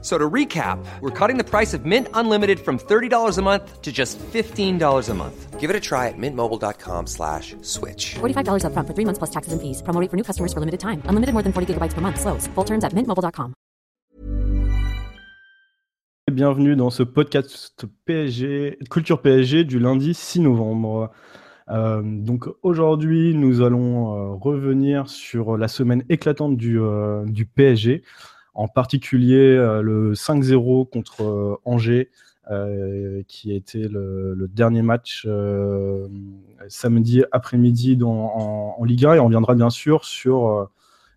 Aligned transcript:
So 0.00 0.16
to 0.16 0.30
recap, 0.30 0.78
we're 1.00 1.10
cutting 1.10 1.38
the 1.38 1.44
price 1.44 1.74
of 1.74 1.84
Mint 1.84 2.06
Unlimited 2.14 2.60
from 2.60 2.78
$30 2.78 3.36
a 3.36 3.42
month 3.42 3.82
to 3.82 3.90
just 3.90 4.16
$15 4.18 5.08
a 5.08 5.14
month. 5.14 5.58
Give 5.58 5.70
it 5.70 5.74
a 5.74 5.80
try 5.80 6.06
at 6.06 6.14
mintmobile.com 6.16 7.08
slash 7.08 7.56
switch. 7.62 8.14
$45 8.20 8.62
upfront 8.62 8.86
for 8.86 8.94
three 8.94 9.04
months 9.04 9.18
plus 9.18 9.30
taxes 9.30 9.52
and 9.52 9.60
fees. 9.60 9.82
Promo 9.82 10.00
rate 10.00 10.08
for 10.08 10.16
new 10.16 10.22
customers 10.22 10.52
for 10.52 10.60
limited 10.60 10.78
time. 10.78 11.02
Unlimited 11.10 11.34
more 11.34 11.42
than 11.42 11.52
40 11.52 11.74
gigabytes 11.74 11.94
per 11.94 12.00
month. 12.00 12.20
Slows. 12.20 12.46
Full 12.54 12.64
terms 12.64 12.84
at 12.84 12.94
mintmobile.com. 12.94 13.54
Bienvenue 16.30 16.76
dans 16.76 16.90
ce 16.90 17.02
podcast 17.02 17.86
PSG, 18.04 18.78
Culture 18.90 19.20
PSG 19.20 19.64
du 19.64 19.80
lundi 19.80 20.14
6 20.14 20.40
novembre. 20.40 21.10
Euh, 21.70 22.02
donc 22.04 22.44
aujourd'hui, 22.62 23.34
nous 23.34 23.62
allons 23.62 24.14
euh, 24.14 24.34
revenir 24.34 25.08
sur 25.08 25.56
la 25.56 25.68
semaine 25.68 26.04
éclatante 26.08 26.56
du, 26.56 26.78
euh, 26.78 27.24
du 27.26 27.46
PSG 27.46 28.04
en 28.58 28.66
particulier 28.66 29.54
euh, 29.56 29.82
le 29.82 30.14
5-0 30.14 30.90
contre 30.90 31.22
euh, 31.22 31.56
Angers, 31.64 32.10
euh, 32.50 33.22
qui 33.28 33.54
était 33.54 33.86
le, 33.86 34.34
le 34.34 34.48
dernier 34.48 34.82
match 34.82 35.28
samedi 36.68 37.22
après-midi 37.30 37.98
en, 38.02 38.74
en, 38.78 38.84
Ligue 38.84 39.06
1. 39.06 39.14
Et 39.14 39.20
on 39.20 39.26
reviendra 39.26 39.54
bien 39.54 39.70
sûr 39.70 40.04
sur, 40.04 40.68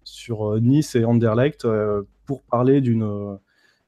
sur 0.04 0.62
Nice 0.62 0.96
et 0.96 1.04
Anderlecht 1.04 1.68
pour 2.26 2.44
parler 2.44 2.80
d'une 2.80 3.38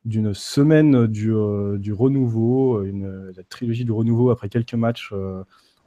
d'une 0.06 0.34
semaine 0.34 1.08
du, 1.08 1.34
du 1.78 1.94
renouveau, 1.94 2.84
une, 2.84 3.32
la 3.38 3.44
trilogie 3.44 3.86
du 3.86 3.94
renouveau 3.94 4.32
après 4.32 4.50
quelques 4.50 4.74
matchs 4.74 5.14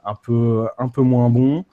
un, 0.05 0.15
peu, 0.15 0.67
un 0.79 0.87
peu 0.87 1.01
moins 1.01 1.29
bons. 1.29 1.65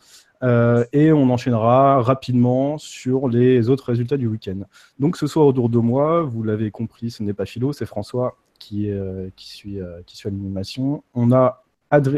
Euh, 0.45 0.85
et 0.93 1.11
on 1.13 1.31
enchaînera 1.31 2.03
rapidement 2.03 2.77
sur 2.77 3.29
les 3.29 3.71
autres 3.71 3.87
résultats 3.87 4.19
du 4.19 4.27
week-end. 4.27 4.59
Donc 4.99 5.17
ce 5.17 5.27
soir 5.27 5.47
autour 5.47 5.71
de 5.71 5.79
moi, 5.79 6.23
vous 6.23 6.43
l'avez 6.43 6.71
compris, 6.71 7.11
ce 7.11 7.23
n'est 7.23 7.33
pas 7.33 7.47
Philo, 7.47 7.73
c'est 7.73 7.87
François 7.87 8.37
qui, 8.59 8.91
euh, 8.91 9.31
qui 9.37 9.49
suit, 9.49 9.81
euh, 9.81 10.03
qui 10.07 10.17
suit 10.17 10.29
l'animation. 10.29 11.03
On 11.15 11.33
a, 11.33 11.65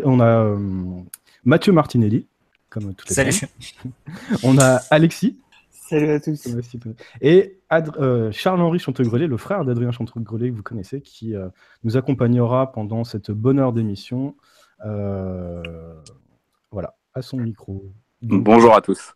on 0.04 0.20
a 0.20 0.56
Mathieu 1.44 1.72
Martinelli, 1.72 2.26
comme 2.68 2.94
toutes 2.94 3.10
les 3.10 3.14
Salut. 3.14 3.48
on 4.42 4.58
a 4.58 4.80
Alexis. 4.90 5.38
Salut 5.70 6.10
à 6.10 6.18
tous. 6.18 6.48
Et 7.20 7.60
Charles-Henri 7.70 8.80
Chantegrelet, 8.80 9.28
le 9.28 9.36
frère 9.36 9.64
d'Adrien 9.64 9.92
Chantegrelet 9.92 10.50
que 10.50 10.56
vous 10.56 10.64
connaissez, 10.64 11.00
qui 11.00 11.34
nous 11.84 11.96
accompagnera 11.96 12.72
pendant 12.72 13.04
cette 13.04 13.30
bonne 13.30 13.60
heure 13.60 13.72
d'émission. 13.72 14.34
voilà, 14.80 16.96
à 17.14 17.22
son 17.22 17.36
micro. 17.36 17.84
Bonjour 18.28 18.74
à 18.74 18.80
tous. 18.80 19.14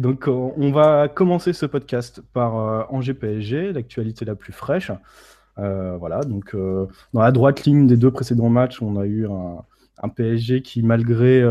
Donc, 0.00 0.26
euh, 0.26 0.32
on 0.32 0.72
va 0.72 1.06
commencer 1.06 1.52
ce 1.52 1.66
podcast 1.66 2.20
par 2.32 2.58
euh, 2.58 2.82
Angers 2.90 3.14
PSG, 3.14 3.72
l'actualité 3.72 4.24
la 4.24 4.34
plus 4.34 4.52
fraîche. 4.52 4.90
Euh, 5.58 5.96
voilà, 5.96 6.20
donc 6.22 6.56
dans 6.56 7.20
la 7.20 7.30
droite 7.30 7.62
ligne 7.64 7.86
des 7.86 7.96
deux 7.96 8.10
précédents 8.10 8.48
matchs, 8.48 8.82
on 8.82 8.96
a 8.96 9.06
eu 9.06 9.28
un, 9.28 10.08
PSG 10.08 10.62
qui, 10.62 10.82
malgré, 10.82 11.42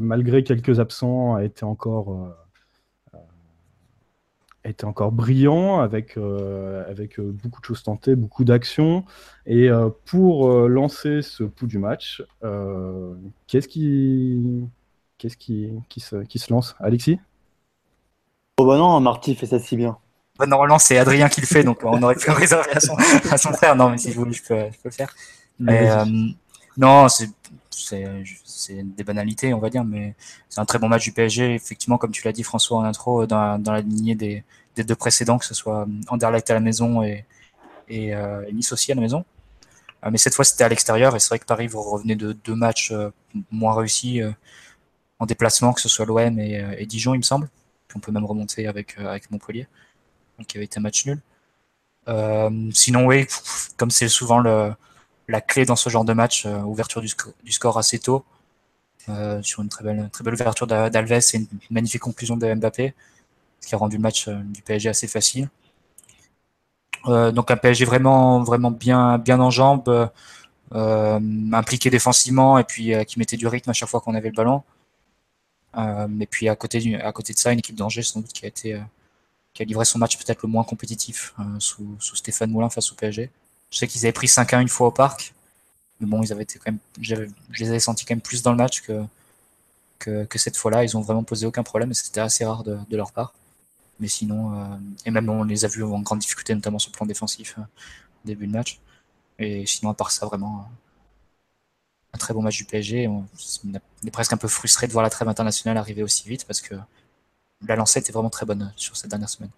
malgré 0.00 0.42
quelques 0.44 0.80
absents, 0.80 1.34
a 1.34 1.44
été 1.44 1.64
encore, 1.64 2.34
été 4.64 4.86
encore 4.86 5.12
brillant 5.12 5.80
avec, 5.80 6.16
avec 6.88 7.20
beaucoup 7.20 7.60
de 7.60 7.66
choses 7.66 7.82
tentées, 7.82 8.16
beaucoup 8.16 8.44
d'actions. 8.44 9.04
Et 9.46 9.68
pour 10.06 10.50
lancer 10.68 11.22
ce 11.22 11.44
pouls 11.44 11.68
du 11.68 11.78
match, 11.78 12.22
qu'est-ce 13.46 13.68
qui 13.68 14.66
Qu'est-ce 15.22 15.36
qui, 15.36 15.70
qui, 15.88 16.00
se, 16.00 16.16
qui 16.24 16.40
se 16.40 16.52
lance 16.52 16.74
Alexis? 16.80 17.20
Oh 18.58 18.66
bah 18.66 18.76
non, 18.76 18.98
Marty 18.98 19.36
fait 19.36 19.46
ça 19.46 19.60
si 19.60 19.76
bien. 19.76 19.96
Bah, 20.36 20.46
normalement, 20.46 20.80
c'est 20.80 20.98
Adrien 20.98 21.28
qui 21.28 21.40
le 21.40 21.46
fait, 21.46 21.62
donc 21.62 21.84
on 21.84 22.02
aurait 22.02 22.16
pu 22.16 22.26
le 22.26 22.34
réserver 22.34 22.72
à 22.72 22.80
son, 22.80 22.96
à 23.30 23.38
son, 23.38 23.52
frère. 23.52 23.76
Non, 23.76 23.90
mais 23.90 23.98
si 23.98 24.10
je 24.10 24.18
voulais, 24.18 24.32
je 24.32 24.42
peux, 24.42 24.56
je 24.56 24.78
peux 24.78 24.88
le 24.88 24.90
faire. 24.90 25.14
Mais 25.60 25.88
euh, 25.88 26.04
non, 26.76 27.06
c'est 27.08 27.28
des 28.82 29.04
banalités, 29.04 29.54
on 29.54 29.60
va 29.60 29.70
dire, 29.70 29.84
mais 29.84 30.16
c'est 30.48 30.60
un 30.60 30.64
très 30.64 30.80
bon 30.80 30.88
match 30.88 31.04
du 31.04 31.12
PSG. 31.12 31.54
Effectivement, 31.54 31.98
comme 31.98 32.10
tu 32.10 32.24
l'as 32.24 32.32
dit, 32.32 32.42
François, 32.42 32.78
en 32.78 32.82
intro, 32.82 33.24
dans, 33.24 33.62
dans 33.62 33.74
la 33.74 33.80
lignée 33.80 34.16
des, 34.16 34.42
des, 34.74 34.82
deux 34.82 34.96
précédents, 34.96 35.38
que 35.38 35.46
ce 35.46 35.54
soit 35.54 35.86
Anderlecht 36.08 36.50
à 36.50 36.54
la 36.54 36.60
maison 36.60 37.04
et, 37.04 37.24
et, 37.88 38.12
euh, 38.12 38.50
Nice 38.50 38.72
aussi 38.72 38.90
à 38.90 38.96
la 38.96 39.02
maison. 39.02 39.24
Euh, 40.04 40.08
mais 40.10 40.18
cette 40.18 40.34
fois, 40.34 40.44
c'était 40.44 40.64
à 40.64 40.68
l'extérieur, 40.68 41.14
et 41.14 41.20
c'est 41.20 41.28
vrai 41.28 41.38
que 41.38 41.46
Paris, 41.46 41.68
vous 41.68 41.80
revenez 41.80 42.16
de 42.16 42.32
deux 42.32 42.56
matchs 42.56 42.90
euh, 42.90 43.10
moins 43.52 43.72
réussis 43.72 44.20
en 45.22 45.26
déplacement, 45.26 45.72
que 45.72 45.80
ce 45.80 45.88
soit 45.88 46.04
l'OM 46.04 46.18
euh, 46.18 46.74
et, 46.76 46.84
Dijon, 46.84 47.14
il 47.14 47.18
me 47.18 47.22
semble. 47.22 47.48
Puis 47.86 47.96
on 47.96 48.00
peut 48.00 48.10
même 48.10 48.24
remonter 48.24 48.66
avec, 48.66 48.98
euh, 48.98 49.06
avec 49.06 49.30
Montpellier, 49.30 49.68
il 50.40 50.46
avait 50.56 50.64
été 50.64 50.78
un 50.78 50.82
match 50.82 51.06
nul. 51.06 51.20
Euh, 52.08 52.50
sinon, 52.72 53.06
oui, 53.06 53.28
comme 53.76 53.92
c'est 53.92 54.08
souvent 54.08 54.40
le, 54.40 54.72
la 55.28 55.40
clé 55.40 55.64
dans 55.64 55.76
ce 55.76 55.88
genre 55.90 56.04
de 56.04 56.12
match, 56.12 56.44
ouverture 56.46 57.00
du, 57.00 57.12
du, 57.44 57.52
score 57.52 57.78
assez 57.78 58.00
tôt, 58.00 58.24
sur 59.42 59.62
une 59.62 59.68
très 59.68 59.84
belle, 59.84 60.10
très 60.12 60.24
belle 60.24 60.34
ouverture 60.34 60.66
d'Alves 60.66 61.12
et 61.12 61.36
une 61.36 61.46
magnifique 61.70 62.02
conclusion 62.02 62.36
de 62.36 62.52
Mbappé, 62.52 62.92
ce 63.60 63.68
qui 63.68 63.76
a 63.76 63.78
rendu 63.78 63.98
le 63.98 64.02
match 64.02 64.28
du 64.28 64.62
PSG 64.62 64.88
assez 64.88 65.06
facile. 65.06 65.48
donc 67.06 67.52
un 67.52 67.56
PSG 67.56 67.84
vraiment, 67.84 68.42
vraiment 68.42 68.72
bien, 68.72 69.18
bien 69.18 69.38
en 69.38 69.50
jambes, 69.50 70.10
impliqué 70.72 71.90
défensivement 71.90 72.58
et 72.58 72.64
puis 72.64 72.92
qui 73.06 73.20
mettait 73.20 73.36
du 73.36 73.46
rythme 73.46 73.70
à 73.70 73.74
chaque 73.74 73.88
fois 73.88 74.00
qu'on 74.00 74.16
avait 74.16 74.30
le 74.30 74.34
ballon. 74.34 74.64
Euh, 75.76 76.08
et 76.20 76.26
puis 76.26 76.48
à 76.48 76.56
côté, 76.56 77.00
à 77.00 77.12
côté 77.12 77.32
de 77.32 77.38
ça, 77.38 77.52
une 77.52 77.58
équipe 77.58 77.76
d'Angers 77.76 78.02
sans 78.02 78.20
doute 78.20 78.32
qui 78.32 78.44
a 78.44 78.48
été 78.48 78.74
euh, 78.74 78.80
qui 79.54 79.62
a 79.62 79.64
livré 79.64 79.84
son 79.84 79.98
match 79.98 80.16
peut-être 80.16 80.42
le 80.42 80.48
moins 80.48 80.64
compétitif 80.64 81.34
euh, 81.38 81.42
sous, 81.58 81.96
sous, 82.00 82.16
Stéphane 82.16 82.50
Moulin 82.50 82.70
face 82.70 82.90
au 82.92 82.94
PSG. 82.94 83.30
Je 83.70 83.78
sais 83.78 83.86
qu'ils 83.86 84.04
avaient 84.06 84.12
pris 84.12 84.26
5-1 84.26 84.62
une 84.62 84.68
fois 84.68 84.88
au 84.88 84.90
parc, 84.90 85.34
mais 86.00 86.06
bon, 86.06 86.22
ils 86.22 86.32
avaient 86.32 86.42
été 86.42 86.58
quand 86.58 86.72
même, 86.72 86.80
je 87.00 87.14
les 87.58 87.68
avais 87.68 87.80
sentis 87.80 88.04
quand 88.04 88.14
même 88.14 88.20
plus 88.20 88.42
dans 88.42 88.50
le 88.50 88.56
match 88.56 88.82
que, 88.82 89.02
que, 89.98 90.24
que 90.24 90.38
cette 90.38 90.56
fois-là. 90.56 90.84
Ils 90.84 90.96
ont 90.96 91.00
vraiment 91.00 91.24
posé 91.24 91.46
aucun 91.46 91.62
problème 91.62 91.90
et 91.90 91.94
c'était 91.94 92.20
assez 92.20 92.44
rare 92.44 92.64
de, 92.64 92.78
de, 92.88 92.96
leur 92.96 93.12
part. 93.12 93.34
Mais 94.00 94.08
sinon, 94.08 94.54
euh, 94.58 94.76
et 95.06 95.10
même 95.10 95.28
on 95.28 95.44
les 95.44 95.64
a 95.64 95.68
vus 95.68 95.84
en 95.84 96.00
grande 96.00 96.20
difficulté, 96.20 96.54
notamment 96.54 96.78
sur 96.78 96.90
le 96.90 96.96
plan 96.96 97.06
défensif 97.06 97.56
au 97.58 98.26
début 98.26 98.46
de 98.46 98.52
match. 98.52 98.80
Et 99.38 99.66
sinon, 99.66 99.90
à 99.90 99.94
part 99.94 100.10
ça, 100.10 100.26
vraiment, 100.26 100.68
un 102.14 102.18
très 102.18 102.34
bon 102.34 102.42
match 102.42 102.56
du 102.56 102.64
PSG. 102.64 103.08
On, 103.08 103.24
est 104.06 104.10
presque 104.10 104.32
un 104.32 104.36
peu 104.36 104.48
frustré 104.48 104.86
de 104.86 104.92
voir 104.92 105.02
la 105.02 105.10
trêve 105.10 105.28
internationale 105.28 105.76
arriver 105.76 106.02
aussi 106.02 106.28
vite 106.28 106.44
parce 106.46 106.60
que 106.60 106.74
la 107.66 107.76
lancette 107.76 108.08
est 108.08 108.12
vraiment 108.12 108.30
très 108.30 108.46
bonne 108.46 108.72
sur 108.76 108.96
cette 108.96 109.10
dernière 109.10 109.28
semaine. 109.28 109.50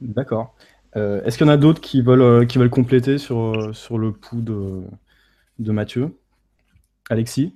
D'accord. 0.00 0.54
Euh, 0.96 1.22
est-ce 1.24 1.36
qu'il 1.38 1.46
y 1.46 1.50
en 1.50 1.52
a 1.52 1.56
d'autres 1.56 1.80
qui 1.80 2.00
veulent, 2.00 2.22
euh, 2.22 2.44
qui 2.46 2.58
veulent 2.58 2.70
compléter 2.70 3.18
sur, 3.18 3.38
euh, 3.38 3.72
sur 3.72 3.98
le 3.98 4.12
pouls 4.12 4.40
de, 4.40 4.82
de 5.58 5.72
Mathieu? 5.72 6.18
Alexis? 7.10 7.54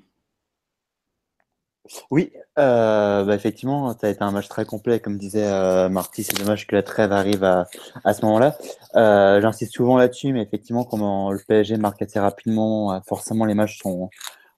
Oui, 2.10 2.32
euh, 2.58 3.24
bah 3.24 3.34
effectivement, 3.34 3.96
ça 3.98 4.06
a 4.06 4.10
été 4.10 4.22
un 4.22 4.30
match 4.30 4.48
très 4.48 4.64
complet, 4.64 5.00
comme 5.00 5.18
disait 5.18 5.46
euh, 5.46 5.88
Marty. 5.88 6.24
C'est 6.24 6.38
dommage 6.38 6.66
que 6.66 6.76
la 6.76 6.82
trêve 6.82 7.12
arrive 7.12 7.44
à, 7.44 7.66
à 8.04 8.14
ce 8.14 8.24
moment-là. 8.26 8.56
Euh, 8.96 9.40
J'insiste 9.40 9.72
souvent 9.72 9.96
là-dessus, 9.96 10.32
mais 10.32 10.42
effectivement, 10.42 10.84
comment 10.84 11.32
le 11.32 11.40
PSG 11.46 11.76
marque 11.76 12.02
assez 12.02 12.20
rapidement, 12.20 13.00
forcément, 13.06 13.44
les 13.44 13.54
matchs 13.54 13.78
sont 13.78 14.10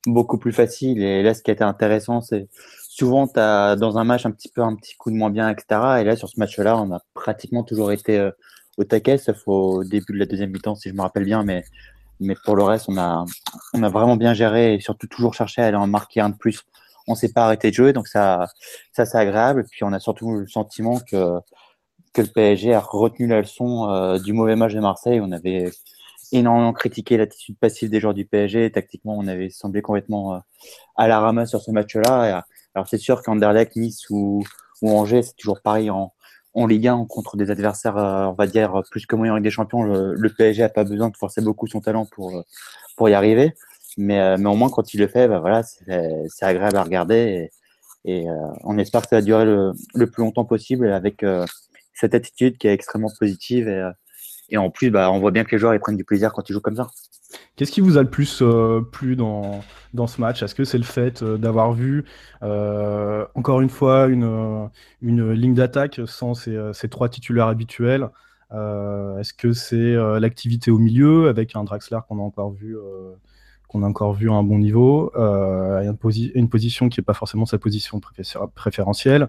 beaucoup 0.07 0.39
plus 0.39 0.53
faciles. 0.53 1.03
Et 1.03 1.23
là, 1.23 1.35
ce 1.35 1.43
qui 1.43 1.51
a 1.51 1.55
été 1.55 1.65
intéressant, 1.65 2.21
c'est 2.21 2.49
souvent, 2.89 3.27
as 3.37 3.77
dans 3.77 3.99
un 3.99 4.05
match 4.05 4.27
un 4.27 4.31
petit 4.31 4.49
peu 4.49 4.63
un 4.63 4.75
petit 4.77 4.95
coup 4.97 5.11
de 5.11 5.17
moins 5.17 5.31
bien, 5.31 5.49
etc. 5.49 5.81
Et 6.01 6.05
là, 6.05 6.17
sur 6.17 6.29
ce 6.29 6.39
match-là, 6.39 6.77
on 6.79 6.93
a 6.93 7.01
pratiquement 7.15 7.65
toujours 7.65 7.93
été 7.93 8.31
au 8.79 8.85
taquet, 8.85 9.19
sauf 9.19 9.43
au 9.47 9.85
début 9.85 10.13
de 10.13 10.19
la 10.19 10.27
deuxième 10.27 10.51
mi-temps, 10.51 10.75
si 10.75 10.89
je 10.91 10.95
me 10.95 11.03
rappelle 11.03 11.25
bien. 11.25 11.45
Mais, 11.45 11.65
mais 12.21 12.35
pour 12.45 12.57
le 12.57 12.63
reste, 12.63 12.87
on 12.89 12.99
a, 12.99 13.25
on 13.75 13.83
a 13.83 13.89
vraiment 13.89 14.17
bien 14.17 14.35
géré 14.35 14.75
et 14.75 14.81
surtout 14.81 15.07
toujours 15.07 15.35
cherché 15.35 15.63
à 15.63 15.79
en 15.79 15.87
marquer 15.87 16.21
un 16.21 16.31
de 16.31 16.37
plus 16.37 16.65
on 17.09 17.15
s'est 17.15 17.33
pas 17.33 17.45
arrêté 17.45 17.71
de 17.71 17.75
jouer, 17.75 17.93
donc 17.93 18.09
ça, 18.09 18.49
ça 18.93 19.05
c'est 19.07 19.19
agréable. 19.19 19.67
Puis 19.71 19.85
on 19.85 19.93
a 19.93 20.01
surtout 20.01 20.33
le 20.39 20.49
sentiment 20.49 20.99
que 21.01 21.41
que 22.13 22.23
le 22.23 22.29
PSG 22.29 22.75
a 22.75 22.81
retenu 22.81 23.27
la 23.27 23.41
leçon 23.41 23.89
euh, 23.89 24.19
du 24.19 24.33
mauvais 24.33 24.57
match 24.57 24.75
de 24.75 24.81
Marseille. 24.81 25.21
On 25.21 25.33
avait 25.33 25.71
énormément 26.31 26.73
critiqué 26.73 27.17
l'attitude 27.17 27.59
passive 27.59 27.91
des 27.91 28.01
joueurs 28.01 28.15
du 28.15 28.27
PSG. 28.27 28.71
Tactiquement, 28.71 29.17
on 29.17 29.27
avait 29.27 29.51
semblé 29.51 29.83
complètement 29.83 30.35
euh, 30.35 30.39
à 30.97 31.09
la 31.09 31.21
ramasse 31.21 31.51
sur 31.51 31.63
ce 31.63 31.71
match-là. 31.71 32.39
Euh, 32.39 32.41
alors 32.75 32.89
c'est 32.89 32.99
sûr 32.99 33.23
qu'Anderlecht, 33.23 33.77
Nice 33.77 34.09
ou, 34.11 34.43
Angers, 34.83 35.23
c'est 35.23 35.37
toujours 35.37 35.61
pareil 35.63 35.91
en, 35.91 36.13
en 36.55 36.67
Ligue 36.67 36.89
1 36.89 37.07
contre 37.09 37.37
des 37.37 37.51
adversaires, 37.51 37.97
on 37.97 38.33
va 38.33 38.47
dire, 38.47 38.83
plus 38.91 39.07
que 39.07 39.15
moyen 39.15 39.33
avec 39.33 39.45
des 39.45 39.51
champions. 39.51 39.83
Le, 39.83 40.35
PSG 40.37 40.65
a 40.65 40.69
pas 40.69 40.83
besoin 40.83 41.09
de 41.09 41.17
forcer 41.17 41.41
beaucoup 41.41 41.69
son 41.69 41.81
talent 41.81 42.07
pour, 42.07 42.43
pour 42.97 43.09
y 43.09 43.15
arriver. 43.15 43.55
Mais, 43.99 44.21
euh, 44.21 44.37
mais 44.39 44.49
au 44.49 44.55
moins, 44.55 44.71
quand 44.71 44.95
il 44.95 45.01
le 45.01 45.09
fait, 45.09 45.29
bah, 45.29 45.41
voilà, 45.41 45.63
c'est 45.63 46.45
agréable 46.45 46.77
à 46.77 46.83
regarder. 46.83 47.51
Et, 48.05 48.29
euh, 48.29 48.35
on 48.65 48.79
espère 48.79 49.03
que 49.03 49.09
ça 49.09 49.17
va 49.17 49.23
durer 49.23 49.45
le, 49.45 50.07
plus 50.07 50.23
longtemps 50.23 50.45
possible 50.45 50.89
avec 50.89 51.23
euh, 51.23 51.47
cette 51.95 52.15
attitude 52.15 52.59
qui 52.59 52.67
est 52.67 52.73
extrêmement 52.73 53.11
positive 53.19 53.69
et, 53.69 53.91
et 54.49 54.59
en 54.59 54.71
plus, 54.71 54.91
bah, 54.91 55.11
on 55.11 55.21
voit 55.21 55.31
bien 55.31 55.45
que 55.45 55.53
les 55.53 55.59
joueurs 55.59 55.75
ils 55.75 55.81
prennent 55.81 55.97
du 55.97 56.05
plaisir 56.05 56.33
quand 56.33 56.49
ils 56.49 56.53
jouent 56.53 56.61
comme 56.61 56.77
ça. 56.77 56.89
Qu'est-ce 57.57 57.73
qui 57.73 57.81
vous 57.81 57.97
a 57.97 58.03
le 58.03 58.11
plus 58.11 58.43
plu 58.91 59.17
dans, 59.17 59.63
dans 59.95 60.07
ce 60.07 60.21
match? 60.21 60.43
Est-ce 60.43 60.55
que 60.55 60.65
c'est 60.65 60.79
le 60.79 60.85
fait 60.85 61.25
d'avoir 61.25 61.73
vu 61.73 62.05
encore 62.43 63.63
une 63.63 63.71
fois 63.71 64.09
une, 64.09 64.69
une 65.01 65.33
ligne 65.33 65.55
d'attaque 65.55 66.01
sans 66.07 66.35
ces, 66.35 66.59
ces, 66.75 66.89
trois 66.91 67.09
titulaires 67.09 67.47
habituels? 67.47 68.11
Est-ce 68.51 69.33
que 69.33 69.53
c'est 69.55 69.95
l'activité 70.21 70.71
au 70.71 70.79
milieu 70.79 71.29
avec 71.29 71.57
un 71.57 71.65
Draxler 71.65 72.01
qu'on 72.07 72.19
a 72.19 72.23
encore 72.23 72.53
vu 72.53 72.77
qu'on 73.73 73.83
a 73.83 73.87
encore 73.87 74.13
vu 74.13 74.31
à 74.31 74.35
un 74.35 74.43
bon 74.43 74.59
niveau, 74.59 75.11
euh, 75.17 75.81
une, 76.35 76.49
position 76.49 76.89
qui 76.89 77.01
n'est 77.01 77.05
pas 77.05 77.15
forcément 77.15 77.47
sa 77.47 77.59
position 77.59 78.01
préférentielle. 78.55 79.29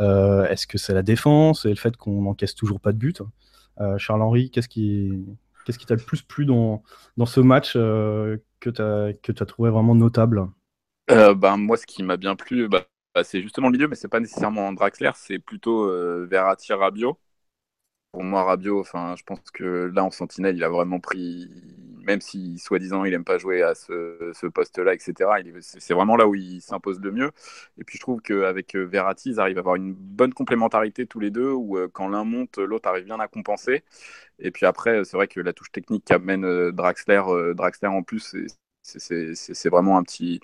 Euh, 0.00 0.46
est-ce 0.48 0.66
que 0.66 0.78
c'est 0.78 0.94
la 0.94 1.02
défense 1.02 1.64
et 1.64 1.70
le 1.70 1.76
fait 1.76 1.96
qu'on 1.96 2.22
n'encaisse 2.22 2.54
toujours 2.54 2.80
pas 2.80 2.92
de 2.92 2.98
but? 2.98 3.22
Euh, 3.80 3.96
Charles-Henri, 3.96 4.50
qu'est-ce 4.50 4.68
qui 4.68 5.24
qu'est-ce 5.64 5.78
t'a 5.78 5.94
le 5.94 6.00
plus 6.00 6.22
plu 6.22 6.44
dans, 6.44 6.82
ce 7.24 7.40
match 7.40 7.74
que 7.74 8.40
tu 8.60 8.82
as, 8.82 9.46
trouvé 9.46 9.70
vraiment 9.70 9.94
notable? 9.94 10.48
Ben, 11.08 11.56
Moi, 11.56 11.76
ce 11.76 11.86
qui 11.86 12.02
m'a 12.02 12.16
bien 12.16 12.34
plu, 12.36 12.68
bah, 12.68 12.82
bah, 13.14 13.24
c'est 13.24 13.40
justement 13.40 13.68
le 13.68 13.72
milieu, 13.72 13.88
mais 13.88 13.94
c'est 13.94 14.08
pas 14.08 14.20
nécessairement 14.20 14.72
Draxler, 14.72 15.12
c'est 15.14 15.38
plutôt 15.38 15.88
Verratti 16.26 16.72
Rabiot 16.72 17.18
pour 18.14 18.22
moi, 18.22 18.44
Rabiot, 18.44 18.78
enfin, 18.78 19.16
je 19.16 19.24
pense 19.24 19.40
que 19.52 19.90
là, 19.92 20.04
en 20.04 20.12
sentinelle, 20.12 20.56
il 20.56 20.62
a 20.62 20.68
vraiment 20.68 21.00
pris, 21.00 21.50
même 22.06 22.20
si 22.20 22.60
soi-disant 22.60 23.04
il 23.04 23.12
aime 23.12 23.24
pas 23.24 23.38
jouer 23.38 23.60
à 23.62 23.74
ce, 23.74 24.46
poste-là, 24.46 24.94
etc. 24.94 25.14
C'est 25.60 25.94
vraiment 25.94 26.16
là 26.16 26.28
où 26.28 26.36
il 26.36 26.60
s'impose 26.60 27.00
le 27.00 27.10
mieux. 27.10 27.32
Et 27.76 27.82
puis 27.82 27.98
je 27.98 28.02
trouve 28.02 28.20
qu'avec 28.20 28.76
euh, 28.76 28.84
Verratti, 28.84 29.30
ils 29.30 29.40
arrivent 29.40 29.56
à 29.56 29.60
avoir 29.60 29.74
une 29.74 29.94
bonne 29.94 30.32
complémentarité 30.32 31.06
tous 31.06 31.18
les 31.18 31.32
deux, 31.32 31.50
où 31.50 31.76
euh, 31.76 31.88
quand 31.92 32.06
l'un 32.08 32.22
monte, 32.22 32.58
l'autre 32.58 32.88
arrive 32.88 33.04
bien 33.04 33.18
à 33.18 33.26
compenser. 33.26 33.82
Et 34.38 34.52
puis 34.52 34.64
après, 34.64 35.04
c'est 35.04 35.16
vrai 35.16 35.26
que 35.26 35.40
la 35.40 35.52
touche 35.52 35.72
technique 35.72 36.04
qu'amène 36.04 36.44
euh, 36.44 36.70
Draxler, 36.70 37.22
Draxler 37.56 37.88
en 37.88 38.04
plus, 38.04 38.36
c'est 38.84 39.68
vraiment 39.68 39.98
un 39.98 40.02
petit. 40.02 40.40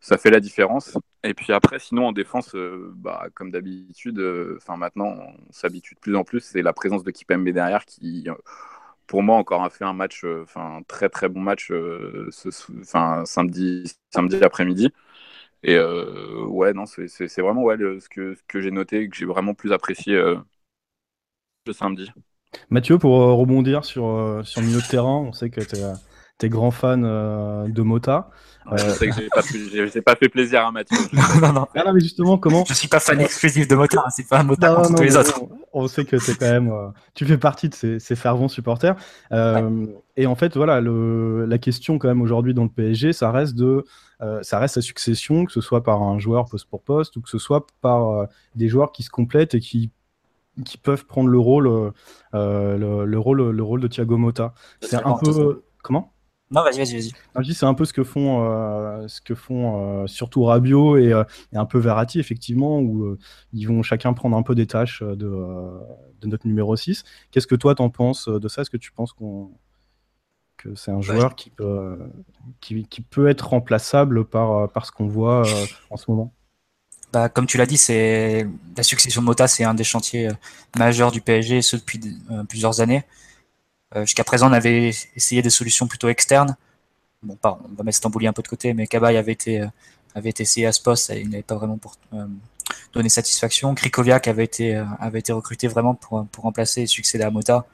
Ça 0.00 0.18
fait 0.18 0.30
la 0.30 0.40
différence. 0.40 0.96
Et 1.22 1.34
puis 1.34 1.52
après, 1.52 1.78
sinon, 1.78 2.08
en 2.08 2.12
défense, 2.12 2.54
euh, 2.54 2.92
bah, 2.96 3.28
comme 3.34 3.50
d'habitude, 3.50 4.18
euh, 4.18 4.58
maintenant, 4.76 5.06
on 5.06 5.52
s'habitue 5.52 5.94
de 5.94 6.00
plus 6.00 6.16
en 6.16 6.24
plus. 6.24 6.40
C'est 6.40 6.62
la 6.62 6.72
présence 6.72 7.04
de 7.04 7.10
Kipembe 7.10 7.48
derrière 7.48 7.84
qui, 7.84 8.24
euh, 8.28 8.34
pour 9.06 9.22
moi, 9.22 9.36
encore 9.36 9.62
a 9.64 9.70
fait 9.70 9.84
un 9.84 9.92
match, 9.92 10.24
enfin, 10.42 10.80
très 10.88 11.08
très 11.08 11.28
bon 11.28 11.40
match 11.40 11.68
ce, 11.68 12.50
samedi, 13.24 13.84
samedi 14.10 14.42
après-midi. 14.42 14.90
Et 15.62 15.78
ouais, 15.78 16.72
non, 16.74 16.84
c'est 16.86 17.38
vraiment 17.38 17.62
ouais, 17.62 17.76
ce 17.76 18.08
que, 18.08 18.36
que 18.48 18.60
j'ai 18.60 18.70
noté, 18.70 19.08
que 19.08 19.16
j'ai 19.16 19.26
vraiment 19.26 19.54
plus 19.54 19.72
apprécié 19.72 20.14
le 21.66 21.72
samedi. 21.72 22.10
Mathieu, 22.70 22.98
pour 22.98 23.12
rebondir 23.12 23.84
sur, 23.84 24.42
sur 24.44 24.60
le 24.60 24.66
milieu 24.66 24.80
de 24.80 24.86
terrain, 24.86 25.18
on 25.18 25.32
sait 25.32 25.50
que 25.50 25.60
tu 25.60 25.76
es 25.76 25.92
t'es 26.38 26.48
grand 26.48 26.70
fan 26.70 27.04
euh, 27.04 27.68
de 27.68 27.82
Mota. 27.82 28.30
je 28.72 28.88
sais 28.88 29.08
que 29.08 29.14
j'ai 29.14 29.28
pas, 30.00 30.14
pas, 30.14 30.18
fait 30.18 30.28
plaisir 30.28 30.66
à 30.66 30.72
Mathieu. 30.72 30.96
non, 31.12 31.52
non, 31.52 31.66
ah, 31.74 31.82
non. 31.86 31.92
mais 31.92 32.00
justement, 32.00 32.38
comment 32.38 32.64
Je 32.66 32.74
suis 32.74 32.88
pas 32.88 33.00
fan 33.00 33.20
exclusif 33.20 33.68
de 33.68 33.74
Mota, 33.74 34.02
hein, 34.04 34.10
c'est 34.10 34.28
pas 34.28 34.40
un 34.40 34.42
Mota 34.42 34.74
comme 34.74 34.96
tous 34.96 35.02
les 35.02 35.16
autres. 35.16 35.42
On, 35.72 35.86
sait 35.86 36.04
que 36.04 36.16
t'es 36.16 36.34
quand 36.34 36.50
même, 36.50 36.70
euh, 36.70 36.88
tu 37.14 37.24
fais 37.24 37.38
partie 37.38 37.68
de 37.68 37.74
ces, 37.74 37.98
ces 37.98 38.16
fervents 38.16 38.48
supporters. 38.48 38.96
Euh, 39.32 39.86
et 40.16 40.26
en 40.26 40.34
fait, 40.34 40.56
voilà, 40.56 40.80
le, 40.80 41.46
la 41.46 41.58
question 41.58 41.98
quand 41.98 42.08
même 42.08 42.22
aujourd'hui 42.22 42.54
dans 42.54 42.64
le 42.64 42.68
PSG, 42.68 43.12
ça 43.12 43.30
reste 43.30 43.54
de, 43.54 43.84
ça 44.42 44.58
reste 44.58 44.76
la 44.76 44.82
succession, 44.82 45.44
que 45.44 45.52
ce 45.52 45.60
soit 45.60 45.82
par 45.82 46.02
un 46.02 46.18
joueur 46.18 46.46
poste 46.46 46.68
pour 46.68 46.82
poste 46.82 47.16
ou 47.16 47.20
que 47.20 47.28
ce 47.28 47.38
soit 47.38 47.66
par 47.82 48.26
des 48.54 48.68
joueurs 48.68 48.90
qui 48.90 49.02
se 49.02 49.10
complètent 49.10 49.54
et 49.54 49.60
qui 49.60 49.90
qui 50.64 50.78
peuvent 50.78 51.04
prendre 51.04 51.28
le 51.28 51.38
rôle, 51.38 51.92
le, 52.32 53.04
le, 53.04 53.18
rôle, 53.18 53.50
le 53.50 53.62
rôle 53.62 53.80
de 53.80 53.88
Thiago 53.88 54.16
Motta. 54.16 54.54
C'est 54.80 55.04
un 55.04 55.18
peu 55.18 55.64
comment? 55.82 56.13
Non, 56.54 56.62
vas-y, 56.62 56.78
vas-y, 56.78 57.12
vas-y. 57.34 57.54
C'est 57.54 57.66
un 57.66 57.74
peu 57.74 57.84
ce 57.84 57.92
que 57.92 58.04
font, 58.04 58.44
euh, 58.44 59.08
ce 59.08 59.20
que 59.20 59.34
font 59.34 60.02
euh, 60.02 60.06
surtout 60.06 60.44
Rabiot 60.44 60.96
et, 60.98 61.12
euh, 61.12 61.24
et, 61.52 61.56
un 61.56 61.64
peu 61.64 61.80
Verratti, 61.80 62.20
effectivement, 62.20 62.78
où 62.78 63.18
ils 63.52 63.66
vont 63.66 63.82
chacun 63.82 64.12
prendre 64.12 64.36
un 64.36 64.42
peu 64.42 64.54
des 64.54 64.68
tâches 64.68 65.02
de, 65.02 65.16
de 65.16 66.28
notre 66.28 66.46
numéro 66.46 66.76
6. 66.76 67.02
Qu'est-ce 67.32 67.48
que 67.48 67.56
toi, 67.56 67.74
t'en 67.74 67.90
penses 67.90 68.28
de 68.28 68.48
ça? 68.48 68.62
Est-ce 68.62 68.70
que 68.70 68.76
tu 68.76 68.92
penses 68.92 69.12
qu'on 69.12 69.50
que 70.56 70.76
c'est 70.76 70.92
un 70.92 71.00
joueur 71.00 71.34
qui, 71.34 71.50
peut, 71.50 71.98
qui, 72.60 72.84
qui, 72.84 73.00
peut 73.00 73.28
être 73.28 73.48
remplaçable 73.48 74.24
par, 74.24 74.70
par 74.70 74.86
ce 74.86 74.92
qu'on 74.92 75.08
voit 75.08 75.42
en 75.90 75.96
ce 75.96 76.08
moment? 76.08 76.32
Bah, 77.12 77.28
comme 77.28 77.46
tu 77.46 77.58
l'as 77.58 77.66
dit, 77.66 77.76
c'est 77.76 78.46
la 78.76 78.84
succession 78.84 79.20
de 79.22 79.26
Mota, 79.26 79.48
c'est 79.48 79.64
un 79.64 79.74
des 79.74 79.82
chantiers 79.82 80.28
majeurs 80.78 81.10
du 81.10 81.20
PSG, 81.20 81.62
ce 81.62 81.76
depuis 81.76 82.00
plusieurs 82.48 82.80
années. 82.80 83.04
Euh, 83.96 84.00
jusqu'à 84.02 84.24
présent, 84.24 84.50
on 84.50 84.52
avait 84.52 84.92
essayé 85.16 85.42
des 85.42 85.50
solutions 85.50 85.86
plutôt 85.86 86.08
externes. 86.08 86.56
Bon, 87.22 87.38
on 87.42 87.48
va 87.76 87.84
mettre 87.84 87.98
Stambouli 87.98 88.26
un 88.26 88.32
peu 88.32 88.42
de 88.42 88.48
côté, 88.48 88.74
mais 88.74 88.86
Cabaye 88.86 89.16
avait 89.16 89.32
été, 89.32 89.62
euh, 89.62 89.68
essayé 90.24 90.66
à 90.66 90.72
ce 90.72 90.82
poste 90.82 91.10
et 91.10 91.20
il 91.20 91.30
n'avait 91.30 91.42
pas 91.42 91.54
vraiment 91.54 91.78
pour, 91.78 91.96
euh, 92.12 92.26
donné 92.92 93.08
satisfaction. 93.08 93.74
Krikoviak 93.74 94.28
avait 94.28 94.44
été, 94.44 94.78
recruté 95.30 95.68
vraiment 95.68 95.94
pour, 95.94 96.26
remplacer 96.38 96.82
et 96.82 96.86
succéder 96.86 97.24
à 97.24 97.30
Mota. 97.30 97.64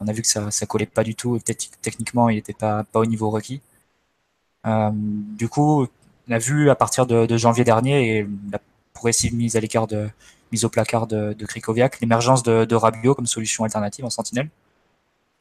On 0.00 0.08
a 0.08 0.12
vu 0.12 0.22
que 0.22 0.28
ça, 0.28 0.50
ça 0.50 0.66
collait 0.66 0.86
pas 0.86 1.04
du 1.04 1.14
tout 1.14 1.36
et 1.36 1.40
techniquement, 1.40 2.28
il 2.28 2.36
n'était 2.36 2.52
pas, 2.52 2.84
pas 2.84 3.00
au 3.00 3.06
niveau 3.06 3.30
requis. 3.30 3.60
du 4.64 5.48
coup, 5.48 5.86
on 6.28 6.32
a 6.32 6.38
vu 6.38 6.70
à 6.70 6.74
partir 6.74 7.06
de, 7.06 7.36
janvier 7.36 7.64
dernier 7.64 8.18
et 8.18 8.26
la 8.52 8.60
progressive 8.92 9.34
mise 9.34 9.56
à 9.56 9.60
l'écart 9.60 9.86
de 9.86 10.08
mise 10.52 10.64
au 10.64 10.68
placard 10.68 11.06
de, 11.06 11.32
de 11.32 11.46
Krikoviak, 11.46 12.00
l'émergence 12.00 12.42
de, 12.42 12.64
de 12.64 12.74
Rabiot 12.76 13.14
comme 13.14 13.26
solution 13.26 13.64
alternative 13.64 14.04
en 14.04 14.10
sentinelle. 14.10 14.48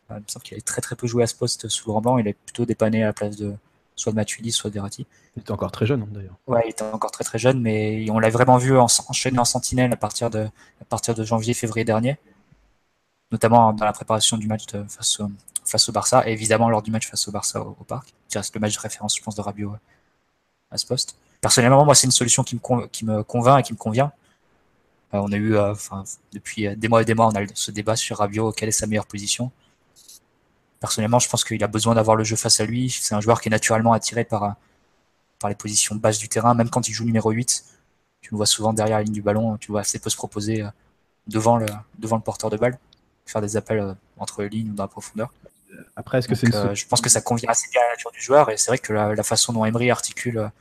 Il 0.09 0.15
me 0.15 0.21
semble 0.27 0.43
qu'il 0.43 0.55
avait 0.55 0.61
très 0.61 0.81
très 0.81 0.95
peu 0.95 1.07
joué 1.07 1.23
à 1.23 1.27
ce 1.27 1.35
poste 1.35 1.67
sous 1.67 1.93
le 1.93 1.99
Blanc. 1.99 2.17
Il 2.17 2.27
est 2.27 2.33
plutôt 2.33 2.65
dépanné 2.65 3.03
à 3.03 3.07
la 3.07 3.13
place 3.13 3.35
de 3.35 3.55
soit 3.95 4.11
de 4.11 4.15
Matuidi, 4.15 4.51
soit 4.51 4.69
de 4.69 4.75
Verratti. 4.75 5.07
Il 5.35 5.41
était 5.41 5.51
encore 5.51 5.71
très 5.71 5.85
jeune 5.85 6.03
hein, 6.03 6.07
d'ailleurs. 6.11 6.35
Ouais, 6.47 6.61
il 6.65 6.69
était 6.69 6.83
encore 6.83 7.11
très 7.11 7.23
très 7.23 7.39
jeune, 7.39 7.61
mais 7.61 8.05
on 8.09 8.19
l'a 8.19 8.29
vraiment 8.29 8.57
vu 8.57 8.77
enchaîner 8.77 9.39
en 9.39 9.45
sentinelle 9.45 9.91
à 9.93 9.97
partir 9.97 10.29
de, 10.29 10.47
à 10.81 10.85
partir 10.87 11.15
de 11.15 11.23
janvier-février 11.23 11.85
dernier, 11.85 12.17
notamment 13.31 13.73
dans 13.73 13.85
la 13.85 13.93
préparation 13.93 14.37
du 14.37 14.47
match 14.47 14.65
face, 14.89 15.19
au, 15.19 15.31
face 15.65 15.89
au 15.89 15.91
Barça, 15.91 16.27
et 16.27 16.33
évidemment 16.33 16.69
lors 16.69 16.81
du 16.81 16.91
match 16.91 17.09
face 17.09 17.27
au 17.27 17.31
Barça 17.31 17.61
au, 17.61 17.83
Parc, 17.87 18.13
qui 18.27 18.37
reste 18.37 18.53
le 18.53 18.59
match 18.59 18.75
de 18.75 18.81
référence, 18.81 19.17
je 19.17 19.23
pense, 19.23 19.35
de 19.35 19.41
Rabiot 19.41 19.73
à 20.71 20.77
ce 20.77 20.85
poste. 20.85 21.17
Personnellement, 21.41 21.85
moi, 21.85 21.95
c'est 21.95 22.07
une 22.07 22.11
solution 22.11 22.43
qui 22.43 22.55
me, 22.55 22.87
qui 22.87 23.05
me 23.05 23.23
convainc 23.23 23.59
et 23.59 23.63
qui 23.63 23.73
me 23.73 23.77
convient. 23.77 24.11
Euh, 25.13 25.19
on 25.19 25.31
a 25.31 25.35
eu, 25.35 25.55
euh, 25.55 25.73
depuis 26.33 26.75
des 26.75 26.87
mois 26.87 27.01
et 27.01 27.05
des 27.05 27.13
mois, 27.13 27.27
on 27.27 27.35
a 27.35 27.43
eu 27.43 27.47
ce 27.53 27.71
débat 27.71 27.95
sur 27.95 28.17
Rabiot, 28.17 28.51
quelle 28.51 28.69
est 28.69 28.73
sa 28.73 28.87
meilleure 28.87 29.05
position. 29.05 29.51
Personnellement, 30.85 31.17
je 31.17 31.27
pense 31.27 31.43
qu'il 31.43 31.63
a 31.63 31.67
besoin 31.67 31.95
d'avoir 31.95 32.15
le 32.15 32.23
jeu 32.23 32.35
face 32.35 32.59
à 32.59 32.65
lui. 32.65 32.91
C'est 32.91 33.15
un 33.15 33.19
joueur 33.19 33.41
qui 33.41 33.49
est 33.49 33.51
naturellement 33.51 33.93
attiré 33.93 34.23
par, 34.23 34.55
par 35.39 35.49
les 35.49 35.55
positions 35.55 35.95
basses 35.95 36.19
du 36.19 36.29
terrain, 36.29 36.53
même 36.53 36.69
quand 36.69 36.87
il 36.87 36.93
joue 36.93 37.05
numéro 37.05 37.31
8. 37.31 37.65
Tu 38.21 38.29
le 38.29 38.37
vois 38.37 38.45
souvent 38.45 38.71
derrière 38.71 38.97
la 38.99 39.03
ligne 39.03 39.15
du 39.15 39.23
ballon, 39.23 39.57
tu 39.57 39.71
vois 39.71 39.81
assez 39.81 39.97
peu 39.97 40.11
se 40.11 40.15
proposer 40.15 40.61
euh, 40.61 40.67
devant 41.25 41.57
le, 41.57 41.65
devant 41.97 42.17
le 42.17 42.21
porteur 42.21 42.51
de 42.51 42.57
balle, 42.57 42.77
faire 43.25 43.41
des 43.41 43.57
appels 43.57 43.79
euh, 43.79 43.93
entre 44.19 44.43
les 44.43 44.49
lignes 44.49 44.69
ou 44.69 44.73
dans 44.75 44.83
la 44.83 44.87
profondeur. 44.87 45.33
Après, 45.95 46.19
est-ce 46.19 46.27
que 46.27 46.35
c'est 46.35 46.53
euh, 46.53 46.75
Je 46.75 46.85
pense 46.85 47.01
que 47.01 47.09
ça 47.09 47.19
convient 47.19 47.49
assez 47.49 47.67
bien 47.71 47.81
à 47.81 47.85
la 47.85 47.91
nature 47.93 48.11
du 48.11 48.21
joueur 48.21 48.51
et 48.51 48.57
c'est 48.57 48.69
vrai 48.69 48.77
que 48.77 48.93
la, 48.93 49.23
façon 49.23 49.53
dont 49.53 49.65
Emery 49.65 49.89
articule 49.89 50.51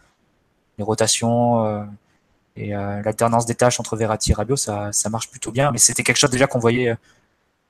les 0.79 0.85
rotations 0.85 1.87
et 2.57 2.71
l'alternance 2.71 3.45
des 3.45 3.55
tâches 3.55 3.79
entre 3.79 3.95
Verratti 3.95 4.31
et 4.31 4.35
Rabiot, 4.35 4.57
ça, 4.57 4.91
ça 4.91 5.11
marche 5.11 5.31
plutôt 5.31 5.53
bien. 5.53 5.71
Mais 5.71 5.77
c'était 5.77 6.03
quelque 6.03 6.17
chose 6.17 6.31
déjà 6.31 6.47
qu'on 6.47 6.61
voyait 6.61 6.97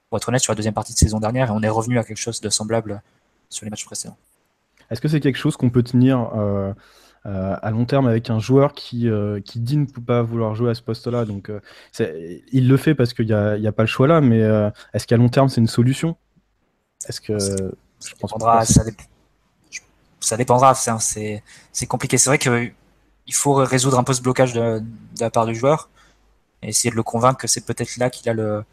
pour 0.09 0.19
être 0.19 0.29
honnête, 0.29 0.43
sur 0.43 0.53
la 0.53 0.57
deuxième 0.57 0.75
partie 0.75 0.93
de 0.93 0.99
saison 0.99 1.19
dernière, 1.19 1.49
et 1.49 1.53
on 1.53 1.63
est 1.63 1.69
revenu 1.69 1.99
à 1.99 2.05
quelque 2.05 2.19
chose 2.19 2.41
de 2.41 2.49
semblable 2.49 3.03
sur 3.49 3.65
les 3.65 3.71
matchs 3.71 3.85
précédents. 3.85 4.17
Est-ce 4.91 5.01
que 5.01 5.09
c'est 5.09 5.21
quelque 5.21 5.37
chose 5.37 5.57
qu'on 5.57 5.71
peut 5.71 5.83
tenir 5.83 6.31
euh, 6.37 6.73
euh, 7.27 7.57
à 7.61 7.71
long 7.71 7.85
terme 7.85 8.07
avec 8.07 8.31
un 8.31 8.39
joueur 8.39 8.75
qui, 8.75 9.09
euh, 9.09 9.41
qui 9.41 9.61
dit 9.61 9.77
ne 9.77 9.87
peut 9.87 10.03
pas 10.03 10.23
vouloir 10.23 10.55
jouer 10.55 10.71
à 10.71 10.75
ce 10.75 10.83
poste-là? 10.83 11.25
Donc, 11.25 11.51
il 11.99 12.69
le 12.69 12.77
fait 12.77 12.95
parce 12.95 13.15
qu'il 13.15 13.27
n'y 13.27 13.33
a, 13.33 13.53
a, 13.53 13.73
pas 13.73 13.83
le 13.83 13.89
choix 13.89 14.07
là, 14.07 14.21
mais 14.21 14.41
est-ce 14.93 15.07
qu'à 15.07 15.17
long 15.17 15.29
terme 15.29 15.49
c'est 15.49 15.61
une 15.61 15.69
solution? 15.69 16.17
Est-ce 17.09 17.21
que 17.21 17.39
je 17.39 18.15
pense 18.21 18.33
dépendra, 18.33 18.65
ça, 18.65 18.83
ça, 20.21 20.37
dépendra. 20.37 20.75
C'est 20.75 21.87
compliqué. 21.89 22.19
C'est 22.19 22.29
vrai 22.29 22.39
qu'il 22.39 23.35
faut 23.35 23.55
résoudre 23.55 23.99
un 23.99 24.05
peu 24.05 24.13
ce 24.13 24.21
blocage 24.21 24.53
de, 24.53 24.81
de, 24.81 25.21
la 25.21 25.31
part 25.31 25.47
du 25.47 25.55
joueur 25.55 25.89
et 26.63 26.69
essayer 26.69 26.91
de 26.91 26.97
le 26.97 27.03
convaincre 27.03 27.39
que 27.39 27.47
c'est 27.47 27.65
peut-être 27.65 27.97
là 27.97 28.11
qu'il 28.11 28.29
a 28.29 28.35
le, 28.35 28.65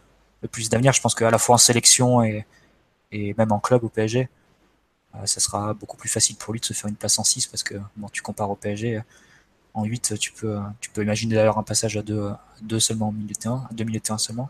plus 0.47 0.69
d'avenir. 0.69 0.93
Je 0.93 1.01
pense 1.01 1.15
qu'à 1.15 1.31
la 1.31 1.37
fois 1.37 1.55
en 1.55 1.57
sélection 1.57 2.23
et, 2.23 2.45
même 3.11 3.51
en 3.51 3.59
club 3.59 3.83
au 3.83 3.89
PSG, 3.89 4.29
euh, 5.15 5.25
ça 5.25 5.39
sera 5.39 5.73
beaucoup 5.73 5.97
plus 5.97 6.09
facile 6.09 6.37
pour 6.37 6.53
lui 6.53 6.59
de 6.61 6.65
se 6.65 6.73
faire 6.73 6.87
une 6.89 6.95
place 6.95 7.19
en 7.19 7.23
6 7.23 7.47
parce 7.47 7.63
que 7.63 7.75
bon, 7.97 8.07
tu 8.09 8.21
compares 8.21 8.49
au 8.49 8.55
PSG. 8.55 9.01
En 9.73 9.83
8, 9.85 10.17
tu 10.19 10.31
peux, 10.33 10.59
tu 10.79 10.89
peux 10.89 11.03
imaginer 11.03 11.35
d'ailleurs 11.35 11.57
un 11.57 11.63
passage 11.63 11.97
à 11.97 12.01
2 12.01 12.31
deux, 12.61 12.79
seulement 12.79 13.09
au 13.09 13.11
milieu 13.11 13.33
de 13.33 13.33
terrain, 13.33 13.67
à 13.69 13.73
2 13.73 13.83
milieux 13.83 13.99
de 13.99 14.03
terrain 14.03 14.17
seulement. 14.17 14.49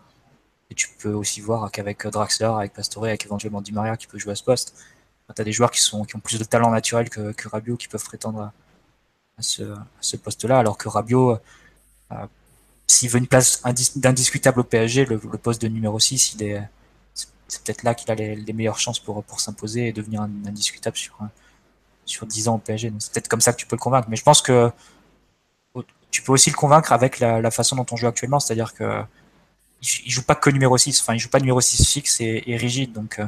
Et 0.70 0.76
tu 0.76 0.90
peux 1.00 1.12
aussi 1.14 1.42
voir 1.42 1.72
qu'avec 1.72 2.08
Draxler, 2.08 2.46
avec 2.46 2.74
Pastore, 2.74 3.06
avec 3.06 3.26
éventuellement 3.26 3.62
Di 3.62 3.72
Maria 3.72 3.98
qui 3.98 4.08
peut 4.08 4.18
jouer 4.18 4.34
à 4.34 4.36
ce 4.36 4.44
poste, 4.44 4.76
tu 5.36 5.42
as 5.42 5.46
des 5.46 5.52
joueurs 5.52 5.72
qui, 5.72 5.82
sont, 5.82 6.04
qui 6.04 6.16
ont 6.16 6.20
plus 6.20 6.40
de 6.40 6.44
talent 6.44 6.72
naturel 6.72 7.10
que, 7.10 7.32
que 7.32 7.48
Rabiot 7.50 7.78
qui 7.78 7.88
peuvent 7.88 8.04
prétendre 8.04 8.52
à, 9.38 9.42
ce, 9.42 9.76
ce 10.00 10.18
poste-là, 10.18 10.60
alors 10.60 10.78
que 10.78 10.88
Rabiot, 10.88 11.40
euh, 12.12 12.28
s'il 12.92 13.10
veut 13.10 13.20
une 13.20 13.28
place 13.28 13.62
d'indiscutable 13.96 14.60
au 14.60 14.64
PSG, 14.64 15.06
le, 15.06 15.18
poste 15.18 15.62
de 15.62 15.68
numéro 15.68 16.00
6, 16.00 16.36
il 16.36 16.44
est, 16.44 16.62
c'est 17.14 17.64
peut-être 17.64 17.84
là 17.84 17.96
qu'il 17.96 18.12
a 18.12 18.16
les, 18.16 18.54
meilleures 18.54 18.80
chances 18.80 19.00
pour, 19.00 19.24
pour 19.24 19.40
s'imposer 19.40 19.88
et 19.88 19.94
devenir 19.94 20.22
indiscutable 20.22 20.98
sur, 20.98 21.18
sur 22.06 22.26
10 22.26 22.48
ans 22.50 22.56
au 22.56 22.58
PSG. 22.60 22.92
C'est 23.00 23.14
peut-être 23.14 23.28
comme 23.28 23.42
ça 23.42 23.54
que 23.54 23.58
tu 23.58 23.66
peux 23.66 23.76
le 23.76 23.82
convaincre. 23.82 24.08
Mais 24.10 24.18
je 24.18 24.24
pense 24.24 24.42
que 24.42 24.72
tu 26.12 26.22
peux 26.22 26.34
aussi 26.34 26.50
le 26.50 26.56
convaincre 26.56 26.92
avec 26.92 27.20
la, 27.20 27.52
façon 27.52 27.76
dont 27.76 27.86
on 27.92 27.96
joue 27.96 28.08
actuellement, 28.08 28.40
c'est-à-dire 28.40 28.74
que 28.74 29.02
il 29.84 30.12
joue 30.12 30.22
pas 30.22 30.36
que 30.36 30.52
numéro 30.52 30.78
6, 30.78 31.02
enfin 31.02 31.16
il 31.16 31.20
joue 31.20 31.30
pas 31.30 31.40
numéro 31.40 31.60
6 31.60 31.92
fixe 31.92 32.22
et, 32.22 32.56
rigide, 32.56 32.92
donc 32.94 33.18
euh, 33.18 33.26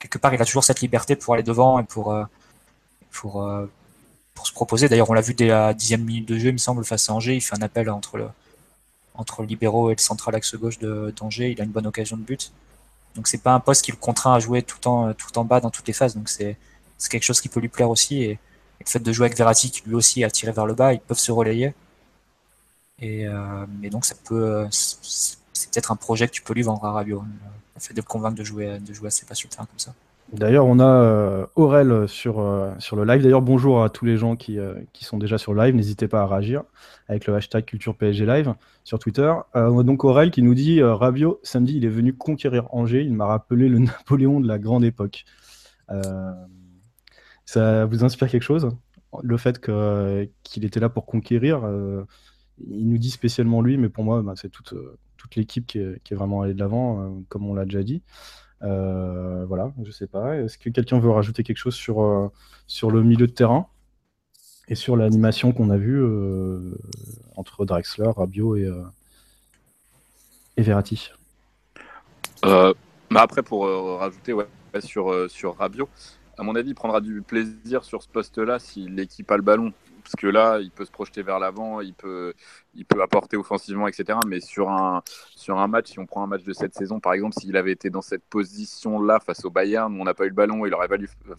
quelque 0.00 0.18
part 0.18 0.34
il 0.34 0.42
a 0.42 0.44
toujours 0.44 0.64
cette 0.64 0.80
liberté 0.80 1.14
pour 1.14 1.34
aller 1.34 1.44
devant 1.44 1.78
et 1.78 1.84
pour, 1.84 2.12
euh, 2.12 2.24
pour, 3.12 3.42
euh, 3.42 3.70
pour 4.34 4.48
se 4.48 4.52
proposer. 4.52 4.88
D'ailleurs 4.88 5.10
on 5.10 5.12
l'a 5.12 5.20
vu 5.20 5.34
dès 5.34 5.46
la 5.46 5.74
dixième 5.74 6.02
minute 6.02 6.26
de 6.26 6.38
jeu, 6.38 6.48
il 6.48 6.54
me 6.54 6.58
semble, 6.58 6.84
face 6.84 7.08
à 7.08 7.12
Angers, 7.12 7.36
il 7.36 7.40
fait 7.40 7.56
un 7.56 7.62
appel 7.62 7.88
entre 7.88 8.16
le, 8.16 8.28
entre 9.16 9.42
le 9.42 9.48
libéraux 9.48 9.90
et 9.90 9.94
le 9.94 10.00
central 10.00 10.34
axe 10.34 10.54
gauche 10.56 10.78
d'Angers, 10.78 11.50
il 11.52 11.60
a 11.60 11.64
une 11.64 11.70
bonne 11.70 11.86
occasion 11.86 12.16
de 12.16 12.22
but. 12.22 12.52
Donc 13.14 13.28
c'est 13.28 13.42
pas 13.42 13.54
un 13.54 13.60
poste 13.60 13.84
qui 13.84 13.90
le 13.90 13.96
contraint 13.96 14.34
à 14.34 14.38
jouer 14.38 14.62
tout 14.62 14.86
en, 14.88 15.14
bas 15.44 15.60
dans 15.60 15.70
toutes 15.70 15.86
les 15.88 15.94
phases, 15.94 16.14
donc 16.14 16.28
c'est 16.28 16.56
quelque 17.10 17.22
chose 17.22 17.40
qui 17.40 17.48
peut 17.48 17.60
lui 17.60 17.68
plaire 17.68 17.90
aussi. 17.90 18.22
Et, 18.22 18.38
le 18.78 18.84
fait 18.86 19.00
de 19.00 19.10
jouer 19.10 19.26
avec 19.26 19.38
Verratti 19.38 19.70
qui 19.70 19.82
lui 19.86 19.94
aussi 19.94 20.22
a 20.22 20.30
tiré 20.30 20.52
vers 20.52 20.66
le 20.66 20.74
bas, 20.74 20.92
ils 20.92 21.00
peuvent 21.00 21.18
se 21.18 21.32
relayer. 21.32 21.74
Et, 23.00 23.26
euh, 23.26 23.66
donc 23.90 24.04
ça 24.04 24.14
peut, 24.24 24.66
c'est 24.70 25.70
peut-être 25.70 25.92
un 25.92 25.96
projet 25.96 26.28
que 26.28 26.32
tu 26.32 26.42
peux 26.42 26.54
lui 26.54 26.62
vendre 26.62 26.84
à 26.84 26.92
Rabiot, 26.92 27.24
le 27.74 27.80
fait 27.80 27.94
de 27.94 28.00
le 28.00 28.06
convaincre 28.06 28.36
de 28.36 28.44
jouer, 28.44 28.78
de 28.78 28.92
jouer 28.92 29.08
assez 29.08 29.24
pas 29.24 29.34
sur 29.34 29.48
le 29.48 29.54
terrain 29.54 29.66
comme 29.66 29.78
ça. 29.78 29.94
D'ailleurs, 30.32 30.66
on 30.66 30.78
a 30.80 30.84
euh, 30.84 31.46
Aurel 31.54 32.08
sur, 32.08 32.40
euh, 32.40 32.72
sur 32.78 32.96
le 32.96 33.04
live. 33.04 33.22
D'ailleurs, 33.22 33.42
bonjour 33.42 33.82
à 33.82 33.90
tous 33.90 34.04
les 34.04 34.16
gens 34.16 34.36
qui, 34.36 34.58
qui 34.92 35.04
sont 35.04 35.18
déjà 35.18 35.38
sur 35.38 35.54
le 35.54 35.62
live. 35.62 35.74
N'hésitez 35.74 36.08
pas 36.08 36.22
à 36.22 36.26
réagir 36.26 36.62
avec 37.08 37.26
le 37.26 37.34
hashtag 37.34 37.64
Culture 37.64 37.96
PSG 37.96 38.26
Live 38.26 38.54
sur 38.84 38.98
Twitter. 38.98 39.32
on 39.54 39.78
a 39.78 39.82
donc 39.82 40.04
Aurel 40.04 40.30
qui 40.30 40.42
nous 40.42 40.54
dit 40.54 40.82
Rabiot, 40.82 41.40
samedi, 41.42 41.76
il 41.76 41.84
est 41.84 41.90
venu 41.90 42.12
conquérir 42.14 42.66
Angers. 42.74 43.02
Il 43.02 43.14
m'a 43.14 43.26
rappelé 43.26 43.68
le 43.68 43.78
Napoléon 43.80 44.40
de 44.40 44.48
la 44.48 44.58
grande 44.58 44.84
époque. 44.84 45.24
ça 47.44 47.86
vous 47.86 48.04
inspire 48.04 48.28
quelque 48.28 48.42
chose? 48.42 48.68
Le 49.22 49.36
fait 49.36 49.60
qu'il 49.60 50.64
était 50.64 50.80
là 50.80 50.88
pour 50.88 51.06
conquérir 51.06 51.62
il 52.68 52.88
nous 52.88 52.98
dit 52.98 53.10
spécialement 53.10 53.62
lui, 53.62 53.76
mais 53.76 53.88
pour 53.88 54.04
moi, 54.04 54.22
bah, 54.22 54.34
c'est 54.36 54.48
toute, 54.48 54.72
euh, 54.72 54.98
toute 55.16 55.36
l'équipe 55.36 55.66
qui, 55.66 55.78
est, 55.78 56.14
vraiment 56.14 56.42
allée 56.42 56.54
de 56.54 56.58
l'avant, 56.58 57.02
euh, 57.02 57.08
comme 57.28 57.46
on 57.46 57.54
l'a 57.54 57.64
déjà 57.64 57.82
dit. 57.82 58.02
Euh, 58.62 59.44
voilà, 59.46 59.72
je 59.84 59.90
sais 59.90 60.06
pas. 60.06 60.36
Est-ce 60.36 60.58
que 60.58 60.70
quelqu'un 60.70 60.98
veut 60.98 61.10
rajouter 61.10 61.42
quelque 61.42 61.58
chose 61.58 61.74
sur, 61.74 62.30
sur 62.66 62.90
le 62.90 63.02
milieu 63.02 63.26
de 63.26 63.32
terrain 63.32 63.66
et 64.68 64.74
sur 64.74 64.96
l'animation 64.96 65.52
qu'on 65.52 65.70
a 65.70 65.76
vue 65.76 66.02
entre 67.36 67.64
Drexler, 67.64 68.10
Rabiot 68.16 68.56
et, 68.56 68.72
et 70.56 70.62
Verratti? 70.62 71.10
Bah 72.42 72.74
Après, 73.14 73.42
pour 73.42 73.66
rajouter 73.98 74.34
sur, 74.80 75.30
sur 75.30 75.56
à 76.38 76.42
mon 76.42 76.54
avis, 76.54 76.70
il 76.70 76.74
prendra 76.74 77.00
du 77.00 77.22
plaisir 77.22 77.84
sur 77.84 78.02
ce 78.02 78.08
poste-là 78.08 78.58
si 78.58 78.88
l'équipe 78.88 79.30
a 79.30 79.36
le 79.36 79.42
ballon 79.42 79.72
parce 80.06 80.14
que 80.14 80.28
là, 80.28 80.60
il 80.60 80.70
peut 80.70 80.84
se 80.84 80.92
projeter 80.92 81.22
vers 81.22 81.40
l'avant, 81.40 81.80
il 81.80 81.92
peut, 81.92 82.32
apporter 83.02 83.36
offensivement, 83.36 83.88
etc. 83.88 84.16
Mais 84.24 84.40
sur 84.40 84.70
un, 84.70 85.02
match, 85.66 85.90
si 85.90 85.98
on 85.98 86.06
prend 86.06 86.22
un 86.22 86.28
match 86.28 86.44
de 86.44 86.52
cette 86.52 86.74
saison, 86.74 87.00
par 87.00 87.12
exemple, 87.12 87.34
s'il 87.40 87.56
avait 87.56 87.72
été 87.72 87.90
dans 87.90 88.02
cette 88.02 88.22
position-là 88.26 89.18
face 89.18 89.44
au 89.44 89.50
Bayern, 89.50 89.92
où 89.92 90.00
on 90.00 90.04
n'a 90.04 90.14
pas 90.14 90.26
eu 90.26 90.28
le 90.28 90.34
ballon, 90.34 90.64
il 90.64 90.72
aurait 90.74 90.86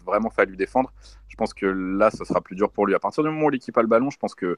vraiment 0.05 0.29
fallu 0.29 0.57
défendre. 0.57 0.91
Je 1.29 1.37
pense 1.37 1.53
que 1.53 1.65
là, 1.65 2.11
ça 2.11 2.25
sera 2.25 2.41
plus 2.41 2.57
dur 2.57 2.69
pour 2.69 2.85
lui. 2.85 2.93
À 2.93 2.99
partir 2.99 3.23
du 3.23 3.29
moment 3.29 3.45
où 3.45 3.49
l'équipe 3.49 3.77
a 3.77 3.81
le 3.81 3.87
ballon, 3.87 4.09
je 4.09 4.17
pense 4.17 4.35
que 4.35 4.57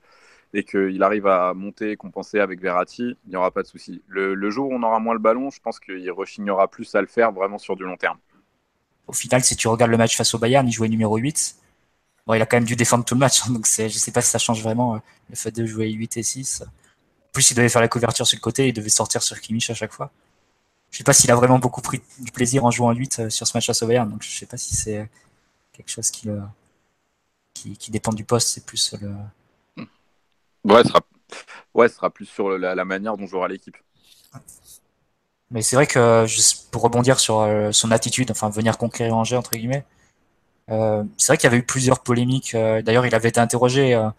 et 0.56 0.64
qu'il 0.64 1.04
arrive 1.04 1.28
à 1.28 1.54
monter 1.54 1.92
et 1.92 1.96
compenser 1.96 2.40
avec 2.40 2.60
Verratti, 2.60 3.16
il 3.26 3.30
n'y 3.30 3.36
aura 3.36 3.52
pas 3.52 3.62
de 3.62 3.68
souci. 3.68 4.02
Le, 4.08 4.34
le, 4.34 4.50
jour 4.50 4.72
où 4.72 4.74
on 4.74 4.82
aura 4.82 5.00
moins 5.00 5.14
le 5.14 5.20
ballon, 5.20 5.52
je 5.52 5.60
pense 5.62 5.80
qu'il 5.80 6.12
rechignera 6.12 6.68
plus 6.68 6.96
à 6.96 7.02
le 7.02 7.08
faire 7.08 7.32
vraiment 7.32 7.60
sur 7.60 7.76
du 7.76 7.84
long 7.84 7.98
terme. 7.98 8.18
Au 9.06 9.14
final, 9.14 9.44
si 9.44 9.56
tu 9.56 9.68
regardes 9.68 9.92
le 9.92 9.98
match 9.98 10.18
face 10.18 10.34
au 10.34 10.40
Bayern, 10.40 10.68
il 10.68 10.72
jouait 10.72 10.90
numéro 10.90 11.18
8 11.18 11.59
il 12.36 12.42
a 12.42 12.46
quand 12.46 12.58
même 12.58 12.66
dû 12.66 12.76
défendre 12.76 13.06
tout 13.06 13.16
le 13.16 13.20
match, 13.20 13.42
hein, 13.46 13.52
donc 13.52 13.68
je 13.68 13.88
sais 13.90 14.12
pas 14.12 14.22
si 14.22 14.30
ça 14.30 14.40
change 14.40 14.62
vraiment 14.62 14.96
euh, 14.96 15.00
le 15.30 15.36
fait 15.36 15.52
de 15.52 15.66
jouer 15.66 15.90
8 15.90 16.18
et 16.18 16.24
6. 16.24 16.64
En 16.64 17.32
plus, 17.34 17.52
il 17.52 17.56
devait 17.56 17.70
faire 17.70 17.82
la 17.82 17.88
couverture 17.88 18.26
sur 18.26 18.38
le 18.38 18.42
côté, 18.42 18.68
il 18.68 18.74
devait 18.74 18.90
sortir 18.90 19.22
sur 19.22 19.40
Kimmich 19.40 19.70
à 19.70 19.74
chaque 19.74 19.94
fois. 19.94 20.12
Je 20.92 20.98
sais 20.98 21.04
pas 21.04 21.14
s'il 21.14 21.30
a 21.32 21.36
vraiment 21.36 21.60
beaucoup 21.60 21.82
pris 21.82 22.02
du 22.20 22.32
plaisir 22.32 22.66
en 22.66 22.72
jouant 22.72 22.92
8 22.92 23.20
euh, 23.20 23.30
sur 23.30 23.46
ce 23.46 23.56
match 23.56 23.70
à 23.70 23.86
Bayern, 23.86 24.10
donc 24.10 24.24
je 24.24 24.30
sais 24.30 24.46
pas 24.46 24.58
si 24.58 24.76
c'est 24.76 25.08
quelque 25.74 25.90
chose 25.90 26.12
qui, 26.12 26.30
qui, 27.54 27.92
dépend 27.92 28.12
du 28.12 28.24
poste, 28.24 28.50
c'est 28.50 28.66
plus 28.66 28.94
le. 29.00 29.12
Ouais, 30.66 30.84
ce 30.84 30.90
sera, 30.90 31.02
ouais, 31.74 31.88
ce 31.88 31.96
sera 31.96 32.10
plus 32.10 32.26
sur 32.26 32.50
la, 32.58 32.86
manière 32.86 33.16
dont 33.16 33.28
jouera 33.28 33.48
l'équipe. 33.48 33.78
Mais 35.52 35.62
c'est 35.62 35.76
vrai 35.76 35.88
que, 35.88 36.26
juste 36.28 36.70
pour 36.70 36.84
rebondir 36.84 37.20
sur 37.20 37.40
euh, 37.40 37.72
son 37.72 37.92
attitude, 37.92 38.30
enfin 38.30 38.50
venir 38.50 38.78
conquérir 38.78 39.16
Angers, 39.16 39.38
entre 39.38 39.52
guillemets, 39.52 39.86
euh, 40.72 41.04
c'est 41.18 41.28
vrai 41.28 41.38
qu'il 41.38 41.46
y 41.46 41.48
avait 41.48 41.58
eu 41.58 41.66
plusieurs 41.66 42.02
polémiques. 42.02 42.56
Euh, 42.56 42.82
d'ailleurs, 42.82 43.06
il 43.06 43.16
avait 43.16 43.30
été 43.30 43.40
interrogé 43.40 43.96
euh, 43.96 44.10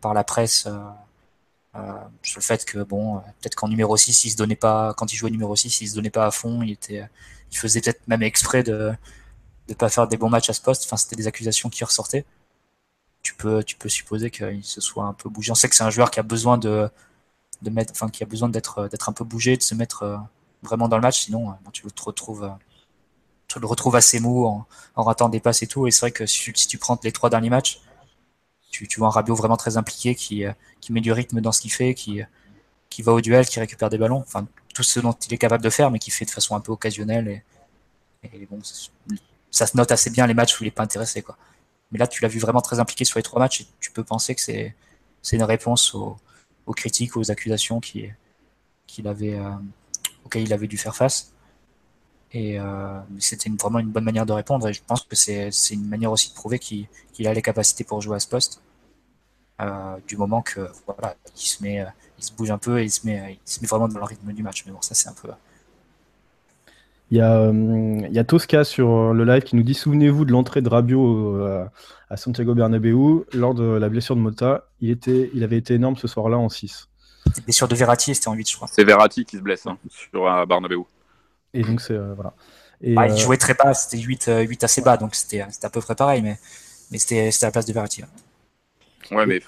par 0.00 0.14
la 0.14 0.24
presse 0.24 0.68
sur 2.22 2.38
le 2.38 2.42
fait 2.42 2.64
que 2.64 2.78
bon, 2.78 3.18
peut-être 3.40 3.54
qu'en 3.54 3.68
numéro 3.68 3.96
6, 3.96 4.24
il 4.24 4.30
se 4.30 4.36
donnait 4.36 4.56
pas, 4.56 4.94
quand 4.94 5.12
il 5.12 5.16
jouait 5.16 5.30
numéro 5.30 5.54
6, 5.54 5.82
il 5.82 5.88
se 5.88 5.94
donnait 5.94 6.10
pas 6.10 6.26
à 6.26 6.30
fond. 6.30 6.62
Il 6.62 6.70
était, 6.70 7.06
il 7.52 7.58
faisait 7.58 7.80
peut-être 7.82 8.06
même 8.08 8.22
exprès 8.22 8.62
de 8.62 8.92
ne 9.68 9.74
pas 9.74 9.90
faire 9.90 10.08
des 10.08 10.16
bons 10.16 10.30
matchs 10.30 10.48
à 10.50 10.54
ce 10.54 10.62
poste. 10.62 10.84
Enfin, 10.86 10.96
c'était 10.96 11.16
des 11.16 11.26
accusations 11.26 11.68
qui 11.68 11.84
ressortaient. 11.84 12.24
Tu 13.22 13.34
peux, 13.34 13.62
tu 13.62 13.76
peux 13.76 13.88
supposer 13.90 14.30
qu'il 14.30 14.64
se 14.64 14.80
soit 14.80 15.04
un 15.04 15.12
peu 15.12 15.28
bougé. 15.28 15.52
On 15.52 15.54
sait 15.54 15.68
que 15.68 15.74
c'est 15.74 15.84
un 15.84 15.90
joueur 15.90 16.10
qui 16.10 16.20
a 16.20 16.22
besoin 16.22 16.56
de, 16.58 16.90
mettre, 17.70 17.92
enfin, 17.92 18.08
qui 18.08 18.22
a 18.22 18.26
besoin 18.26 18.48
d'être, 18.48 18.88
d'être 18.88 19.08
un 19.10 19.12
peu 19.12 19.24
bougé, 19.24 19.56
de 19.58 19.62
se 19.62 19.74
mettre 19.74 20.18
vraiment 20.62 20.88
dans 20.88 20.96
le 20.96 21.02
match. 21.02 21.24
Sinon, 21.24 21.54
tu 21.72 21.82
te 21.82 22.02
retrouves 22.02 22.50
tu 23.48 23.60
le 23.60 23.66
retrouves 23.66 23.96
assez 23.96 24.20
mou 24.20 24.44
en, 24.46 24.66
ratant 24.96 25.28
des 25.28 25.40
passes 25.40 25.62
et 25.62 25.66
tout. 25.66 25.86
Et 25.86 25.90
c'est 25.90 26.00
vrai 26.00 26.10
que 26.10 26.26
si, 26.26 26.52
tu 26.52 26.78
prends 26.78 26.98
les 27.02 27.12
trois 27.12 27.30
derniers 27.30 27.50
matchs, 27.50 27.80
tu, 28.70 28.86
vois 28.98 29.08
un 29.08 29.10
Rabiot 29.10 29.34
vraiment 29.34 29.56
très 29.56 29.78
impliqué 29.78 30.14
qui, 30.14 30.44
euh, 30.44 30.52
qui 30.80 30.92
met 30.92 31.00
du 31.00 31.10
rythme 31.10 31.40
dans 31.40 31.52
ce 31.52 31.62
qu'il 31.62 31.72
fait, 31.72 31.94
qui, 31.94 32.20
qui 32.90 33.02
va 33.02 33.12
au 33.12 33.20
duel, 33.20 33.46
qui 33.46 33.58
récupère 33.58 33.88
des 33.88 33.98
ballons. 33.98 34.18
Enfin, 34.18 34.46
tout 34.74 34.82
ce 34.82 35.00
dont 35.00 35.12
il 35.12 35.32
est 35.32 35.38
capable 35.38 35.64
de 35.64 35.70
faire, 35.70 35.90
mais 35.90 35.98
qui 35.98 36.10
fait 36.10 36.26
de 36.26 36.30
façon 36.30 36.54
un 36.56 36.60
peu 36.60 36.72
occasionnelle. 36.72 37.42
Et, 38.22 38.46
bon, 38.46 38.60
ça 39.50 39.66
se 39.66 39.76
note 39.76 39.90
assez 39.90 40.10
bien 40.10 40.26
les 40.26 40.34
matchs 40.34 40.60
où 40.60 40.64
il 40.64 40.66
n'est 40.66 40.72
pas 40.72 40.82
intéressé. 40.82 41.22
Quoi. 41.22 41.38
Mais 41.90 41.98
là, 41.98 42.06
tu 42.06 42.22
l'as 42.22 42.28
vu 42.28 42.38
vraiment 42.38 42.60
très 42.60 42.78
impliqué 42.78 43.04
sur 43.04 43.18
les 43.18 43.22
trois 43.22 43.40
matchs 43.40 43.62
et 43.62 43.66
tu 43.80 43.90
peux 43.90 44.04
penser 44.04 44.34
que 44.34 44.40
c'est 44.42 44.74
une 45.32 45.42
réponse 45.42 45.94
aux, 45.94 46.18
critiques, 46.74 47.16
aux 47.16 47.30
accusations 47.30 47.80
qu'il 47.80 48.14
avait, 49.06 49.34
euh, 49.34 49.50
auxquelles 50.24 50.42
il 50.42 50.52
avait 50.52 50.66
dû 50.66 50.76
faire 50.76 50.96
face. 50.96 51.32
Et 52.32 52.58
euh, 52.58 52.98
c'était 53.18 53.50
vraiment 53.50 53.78
une 53.78 53.90
bonne 53.90 54.04
manière 54.04 54.26
de 54.26 54.32
répondre. 54.32 54.68
Et 54.68 54.72
je 54.72 54.82
pense 54.86 55.02
que 55.02 55.16
c'est 55.16 55.50
une 55.70 55.88
manière 55.88 56.12
aussi 56.12 56.30
de 56.30 56.34
prouver 56.34 56.58
qu'il 56.58 56.88
a 57.26 57.32
les 57.32 57.42
capacités 57.42 57.84
pour 57.84 58.00
jouer 58.00 58.16
à 58.16 58.20
ce 58.20 58.28
poste. 58.28 58.62
Euh, 59.62 59.96
du 60.06 60.18
moment 60.18 60.42
que 60.42 60.68
voilà, 60.86 61.14
il 61.34 61.40
se 61.40 61.62
met, 61.62 61.80
euh, 61.80 61.86
il 62.18 62.24
se 62.24 62.32
bouge 62.34 62.50
un 62.50 62.58
peu 62.58 62.78
et 62.78 62.84
il 62.84 62.90
se 62.90 63.06
met, 63.06 63.38
il 63.46 63.50
se 63.50 63.60
met 63.60 63.66
vraiment 63.66 63.88
dans 63.88 63.98
le 63.98 64.04
rythme 64.04 64.32
du 64.32 64.42
match. 64.42 64.64
Mais 64.66 64.72
bon, 64.72 64.82
ça 64.82 64.94
c'est 64.94 65.08
un 65.08 65.14
peu. 65.14 65.28
Il 67.10 67.18
y, 67.18 67.20
a, 67.20 67.50
il 67.50 68.12
y 68.12 68.18
a 68.18 68.24
Tosca 68.24 68.64
sur 68.64 69.14
le 69.14 69.24
live 69.24 69.42
qui 69.44 69.54
nous 69.54 69.62
dit 69.62 69.74
Souvenez-vous 69.74 70.24
de 70.24 70.32
l'entrée 70.32 70.60
de 70.60 70.68
Rabiot 70.68 71.40
à 72.10 72.16
Santiago 72.16 72.54
Bernabéu 72.54 73.24
lors 73.32 73.54
de 73.54 73.62
la 73.62 73.88
blessure 73.88 74.16
de 74.16 74.20
Mota. 74.20 74.64
Il, 74.80 74.90
était, 74.90 75.30
il 75.32 75.44
avait 75.44 75.56
été 75.56 75.74
énorme 75.74 75.96
ce 75.96 76.08
soir-là 76.08 76.36
en 76.36 76.48
6. 76.48 76.88
Blessure 77.44 77.68
de 77.68 77.76
Verratti, 77.76 78.12
c'était 78.14 78.28
en 78.28 78.34
8, 78.34 78.50
je 78.50 78.56
crois. 78.56 78.68
C'est 78.70 78.84
Verratti 78.84 79.24
qui 79.24 79.36
se 79.36 79.42
blesse 79.42 79.66
hein, 79.66 79.78
sur 79.88 80.24
Bernabéu. 80.46 80.84
Et 81.56 81.62
donc, 81.62 81.80
c'est. 81.80 81.94
Euh, 81.94 82.14
voilà. 82.14 82.34
Bah, 82.82 83.06
il 83.08 83.12
euh, 83.12 83.16
jouait 83.16 83.38
très 83.38 83.54
bas, 83.54 83.72
c'était 83.72 84.02
8, 84.02 84.30
8 84.46 84.64
assez 84.64 84.82
bas, 84.82 84.98
donc 84.98 85.14
c'était 85.14 85.40
à 85.40 85.70
peu 85.70 85.80
près 85.80 85.94
pareil, 85.94 86.20
mais, 86.20 86.38
mais 86.90 86.98
c'était 86.98 87.30
à 87.30 87.46
la 87.46 87.50
place 87.50 87.64
de 87.64 87.72
Verratti. 87.72 88.02
Ouais, 89.10 89.24
mais 89.24 89.40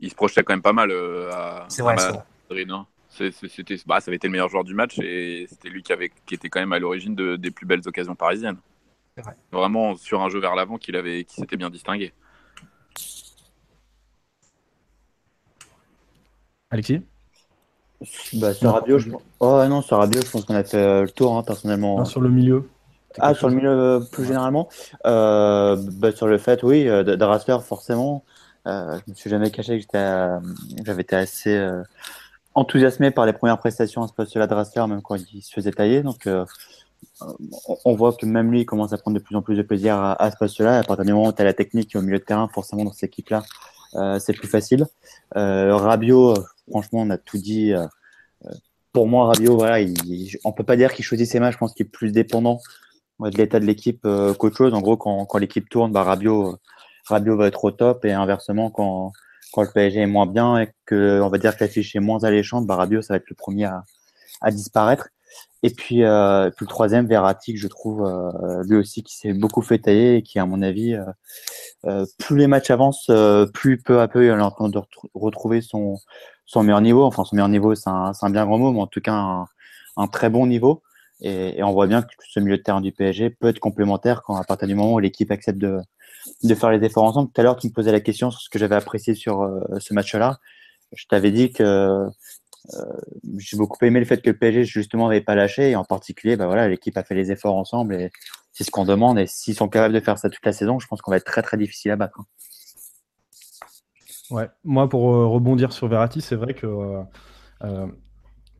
il 0.00 0.10
se 0.10 0.14
projetait 0.16 0.42
quand 0.42 0.54
même 0.54 0.62
pas 0.62 0.72
mal 0.72 0.90
euh, 0.90 1.30
à, 1.32 1.66
c'est 1.68 1.82
vrai, 1.82 1.94
Madrid. 1.94 2.70
Hein. 2.70 2.86
C'était, 3.08 3.76
bah, 3.86 4.00
ça 4.00 4.08
avait 4.08 4.16
été 4.16 4.26
le 4.26 4.32
meilleur 4.32 4.48
joueur 4.48 4.64
du 4.64 4.74
match 4.74 4.98
et 4.98 5.46
c'était 5.48 5.68
lui 5.68 5.84
qui, 5.84 5.92
avait, 5.92 6.10
qui 6.26 6.34
était 6.34 6.48
quand 6.48 6.58
même 6.58 6.72
à 6.72 6.80
l'origine 6.80 7.14
de, 7.14 7.36
des 7.36 7.52
plus 7.52 7.64
belles 7.64 7.86
occasions 7.86 8.16
parisiennes. 8.16 8.56
Vrai. 9.16 9.36
Vraiment 9.52 9.94
sur 9.94 10.20
un 10.22 10.28
jeu 10.28 10.40
vers 10.40 10.56
l'avant 10.56 10.76
qu'il 10.76 10.96
avait, 10.96 11.22
qui 11.22 11.36
s'était 11.36 11.56
bien 11.56 11.70
distingué. 11.70 12.12
Alexis? 16.70 17.02
Bah, 18.34 18.54
sur 18.54 18.72
Rabiot, 18.72 18.98
je... 18.98 19.10
oh, 19.40 19.62
non, 19.68 19.82
sur 19.82 19.98
Rabiot, 19.98 20.20
je 20.24 20.30
pense 20.30 20.44
qu'on 20.44 20.54
a 20.54 20.64
fait 20.64 20.76
euh, 20.76 21.02
le 21.02 21.10
tour, 21.10 21.36
hein, 21.36 21.42
personnellement. 21.42 22.04
sur 22.04 22.20
le 22.20 22.30
milieu 22.30 22.68
Ah, 23.18 23.34
sur 23.34 23.48
le 23.48 23.54
milieu, 23.54 23.70
euh, 23.70 24.00
plus 24.00 24.24
généralement 24.24 24.68
euh, 25.06 25.76
bah, 25.92 26.12
Sur 26.12 26.26
le 26.26 26.38
fait, 26.38 26.62
oui, 26.62 26.84
de, 26.84 27.18
forcément. 27.60 28.24
je 28.66 29.00
me 29.08 29.14
suis 29.14 29.30
jamais 29.30 29.50
caché 29.50 29.80
que 29.80 29.86
j'avais 30.84 31.02
été 31.02 31.16
assez 31.16 31.70
enthousiasmé 32.54 33.10
par 33.10 33.26
les 33.26 33.32
premières 33.32 33.58
prestations 33.58 34.02
à 34.02 34.08
ce 34.08 34.12
poste-là 34.12 34.46
de 34.46 34.54
Raster, 34.54 34.86
même 34.86 35.02
quand 35.02 35.16
il 35.16 35.42
se 35.42 35.52
faisait 35.52 35.72
tailler. 35.72 36.02
Donc, 36.02 36.28
on 37.84 37.94
voit 37.94 38.12
que 38.12 38.26
même 38.26 38.50
lui 38.50 38.62
il 38.62 38.66
commence 38.66 38.92
à 38.92 38.98
prendre 38.98 39.16
de 39.18 39.22
plus 39.22 39.36
en 39.36 39.42
plus 39.42 39.56
de 39.56 39.62
plaisir 39.62 39.96
à, 39.96 40.30
ce 40.30 40.36
poste-là. 40.36 40.78
À 40.78 40.82
partir 40.82 41.04
du 41.04 41.12
moment 41.12 41.28
où 41.28 41.32
tu 41.32 41.42
as 41.42 41.44
la 41.44 41.54
technique 41.54 41.94
au 41.96 42.02
milieu 42.02 42.18
de 42.18 42.24
terrain, 42.24 42.48
forcément, 42.48 42.84
dans 42.84 42.92
cette 42.92 43.10
équipe-là, 43.10 43.42
c'est 44.18 44.32
plus 44.32 44.48
facile. 44.48 44.86
Rabiot, 45.34 46.34
franchement, 46.68 47.00
on 47.02 47.10
a 47.10 47.18
tout 47.18 47.38
dit. 47.38 47.72
pour 48.92 49.06
moi, 49.08 49.26
Rabiot, 49.26 49.56
voilà, 49.56 49.80
il, 49.80 50.36
on 50.44 50.52
peut 50.52 50.64
pas 50.64 50.76
dire 50.76 50.92
qu'il 50.94 51.04
choisit 51.04 51.28
ses 51.28 51.40
matchs. 51.40 51.54
Je 51.54 51.58
pense 51.58 51.74
qu'il 51.74 51.86
est 51.86 51.88
plus 51.88 52.12
dépendant 52.12 52.60
de 53.20 53.36
l'état 53.36 53.60
de 53.60 53.64
l'équipe 53.64 54.02
qu'autre 54.02 54.56
chose. 54.56 54.74
En 54.74 54.80
gros, 54.80 54.96
quand, 54.96 55.38
l'équipe 55.38 55.68
tourne, 55.68 55.92
bah, 55.92 56.04
va 56.04 57.46
être 57.46 57.64
au 57.64 57.70
top 57.70 58.04
et 58.04 58.12
inversement, 58.12 58.70
quand, 58.70 59.12
le 59.56 59.72
PSG 59.72 60.00
est 60.00 60.06
moins 60.06 60.26
bien 60.26 60.58
et 60.58 60.68
que, 60.86 61.20
on 61.20 61.28
va 61.28 61.38
dire 61.38 61.56
que 61.56 61.64
l'affiche 61.64 61.94
est 61.94 62.00
moins 62.00 62.24
alléchante, 62.24 62.66
bah, 62.66 62.76
ça 63.02 63.14
va 63.14 63.16
être 63.16 63.30
le 63.30 63.36
premier 63.36 63.66
à, 64.40 64.50
disparaître. 64.50 65.08
Et 65.62 65.70
puis, 65.70 66.04
euh, 66.04 66.50
le 66.60 66.66
troisième, 66.66 67.06
Verratti, 67.06 67.56
je 67.56 67.68
trouve 67.68 68.04
euh, 68.04 68.62
lui 68.68 68.76
aussi 68.76 69.02
qui 69.02 69.16
s'est 69.16 69.32
beaucoup 69.32 69.62
fait 69.62 69.78
tailler 69.78 70.16
et 70.16 70.22
qui, 70.22 70.38
à 70.38 70.44
mon 70.44 70.60
avis, 70.60 70.94
euh, 70.94 71.04
euh 71.86 72.06
plus 72.18 72.36
les 72.36 72.46
matchs 72.46 72.70
avancent, 72.70 73.06
euh, 73.08 73.46
plus 73.46 73.80
peu 73.80 74.00
à 74.00 74.08
peu 74.08 74.24
il 74.24 74.28
est 74.28 74.32
en 74.32 74.50
train 74.50 74.68
de 74.68 74.78
retrouver 75.14 75.62
son, 75.62 75.96
son 76.46 76.62
meilleur 76.62 76.80
niveau. 76.80 77.04
Enfin, 77.04 77.24
son 77.24 77.36
meilleur 77.36 77.48
niveau, 77.48 77.74
c'est 77.74 77.90
un, 77.90 78.12
un, 78.20 78.30
bien 78.30 78.44
grand 78.46 78.58
mot, 78.58 78.72
mais 78.72 78.80
en 78.80 78.86
tout 78.86 79.00
cas, 79.00 79.12
un, 79.12 79.46
un 79.96 80.06
très 80.06 80.30
bon 80.30 80.46
niveau. 80.46 80.82
Et, 81.20 81.62
on 81.62 81.72
voit 81.72 81.86
bien 81.86 82.02
que 82.02 82.08
ce 82.28 82.40
milieu 82.40 82.58
de 82.58 82.62
terrain 82.62 82.80
du 82.80 82.92
PSG 82.92 83.30
peut 83.30 83.48
être 83.48 83.60
complémentaire 83.60 84.22
quand, 84.22 84.36
à 84.36 84.44
partir 84.44 84.68
du 84.68 84.74
moment 84.74 84.94
où 84.94 84.98
l'équipe 84.98 85.30
accepte 85.30 85.58
de, 85.58 85.78
de 86.42 86.54
faire 86.54 86.70
les 86.70 86.84
efforts 86.84 87.04
ensemble. 87.04 87.30
Tout 87.32 87.40
à 87.40 87.44
l'heure, 87.44 87.56
tu 87.56 87.68
me 87.68 87.72
posais 87.72 87.92
la 87.92 88.00
question 88.00 88.30
sur 88.30 88.40
ce 88.40 88.50
que 88.50 88.58
j'avais 88.58 88.76
apprécié 88.76 89.14
sur 89.14 89.48
ce 89.78 89.94
match-là. 89.94 90.38
Je 90.92 91.06
t'avais 91.06 91.32
dit 91.32 91.52
que 91.52 92.08
euh, 92.72 92.82
j'ai 93.38 93.56
beaucoup 93.56 93.84
aimé 93.84 94.00
le 94.00 94.06
fait 94.06 94.22
que 94.22 94.30
le 94.30 94.38
PSG 94.38 94.64
justement 94.64 95.08
n'avait 95.08 95.20
pas 95.20 95.34
lâché 95.34 95.70
et 95.70 95.76
en 95.76 95.84
particulier, 95.84 96.36
bah 96.36 96.46
voilà, 96.46 96.68
l'équipe 96.68 96.96
a 96.96 97.04
fait 97.04 97.14
les 97.14 97.30
efforts 97.30 97.56
ensemble 97.56 97.94
et 97.94 98.10
c'est 98.52 98.64
ce 98.64 98.70
qu'on 98.70 98.84
demande. 98.84 99.18
Et 99.18 99.26
s'ils 99.26 99.54
sont 99.54 99.68
capables 99.68 99.94
de 99.94 100.00
faire 100.00 100.18
ça 100.18 100.30
toute 100.30 100.44
la 100.44 100.52
saison, 100.52 100.78
je 100.78 100.86
pense 100.86 101.02
qu'on 101.02 101.10
va 101.10 101.18
être 101.18 101.26
très 101.26 101.42
très 101.42 101.56
difficile 101.56 101.90
à 101.90 101.96
battre. 101.96 102.20
Hein. 102.20 102.26
Ouais, 104.34 104.48
moi 104.64 104.88
pour 104.88 105.14
euh, 105.14 105.26
rebondir 105.26 105.72
sur 105.72 105.86
Verratti, 105.88 106.20
c'est 106.20 106.36
vrai 106.36 106.54
que 106.54 106.66
euh, 107.62 107.86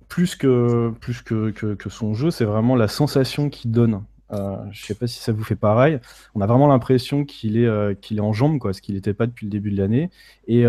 plus 0.09 0.37
que 0.37 0.93
plus 1.01 1.23
que, 1.23 1.51
que, 1.51 1.89
son 1.89 2.15
jeu, 2.15 2.31
c'est 2.31 2.45
vraiment 2.45 2.77
la 2.77 2.89
sensation 2.89 3.51
qu'il 3.51 3.73
donne. 3.73 4.05
Euh, 4.33 4.57
je 4.71 4.85
sais 4.87 4.95
pas 4.95 5.07
si 5.07 5.21
ça 5.21 5.33
vous 5.33 5.45
fait 5.45 5.57
pareil. 5.57 5.99
On 6.35 6.41
a 6.41 6.47
vraiment 6.47 6.69
l'impression 6.69 7.25
qu'il 7.25 7.57
est 7.57 8.01
qu'il 8.01 8.19
est 8.19 8.21
en 8.21 8.33
jambes, 8.33 8.59
quoi, 8.59 8.73
ce 8.73 8.81
qu'il 8.83 8.95
n'était 8.95 9.15
pas 9.15 9.27
depuis 9.27 9.47
le 9.47 9.51
début 9.51 9.71
de 9.71 9.79
l'année, 9.79 10.11
et 10.47 10.65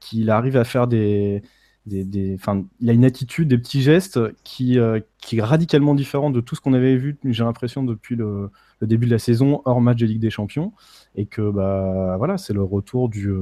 qu'il 0.00 0.30
arrive 0.30 0.56
à 0.56 0.64
faire 0.64 0.86
des 0.86 1.42
des, 1.86 2.38
il 2.80 2.90
a 2.90 2.92
une 2.92 3.04
attitude, 3.04 3.48
des 3.48 3.58
petits 3.58 3.80
gestes 3.80 4.20
qui, 4.42 4.78
euh, 4.78 5.00
qui 5.18 5.38
est 5.38 5.42
radicalement 5.42 5.94
différent 5.94 6.30
de 6.30 6.40
tout 6.40 6.54
ce 6.56 6.60
qu'on 6.60 6.74
avait 6.74 6.96
vu, 6.96 7.16
j'ai 7.24 7.44
l'impression, 7.44 7.84
depuis 7.84 8.16
le, 8.16 8.50
début 8.82 9.06
de 9.06 9.12
la 9.12 9.18
saison, 9.18 9.62
hors 9.64 9.80
match 9.80 9.98
de 9.98 10.06
Ligue 10.06 10.20
des 10.20 10.30
Champions. 10.30 10.72
Et 11.14 11.26
que 11.26 11.50
bah, 11.50 12.16
voilà, 12.18 12.38
c'est 12.38 12.52
le 12.52 12.62
retour 12.62 13.08
du. 13.08 13.32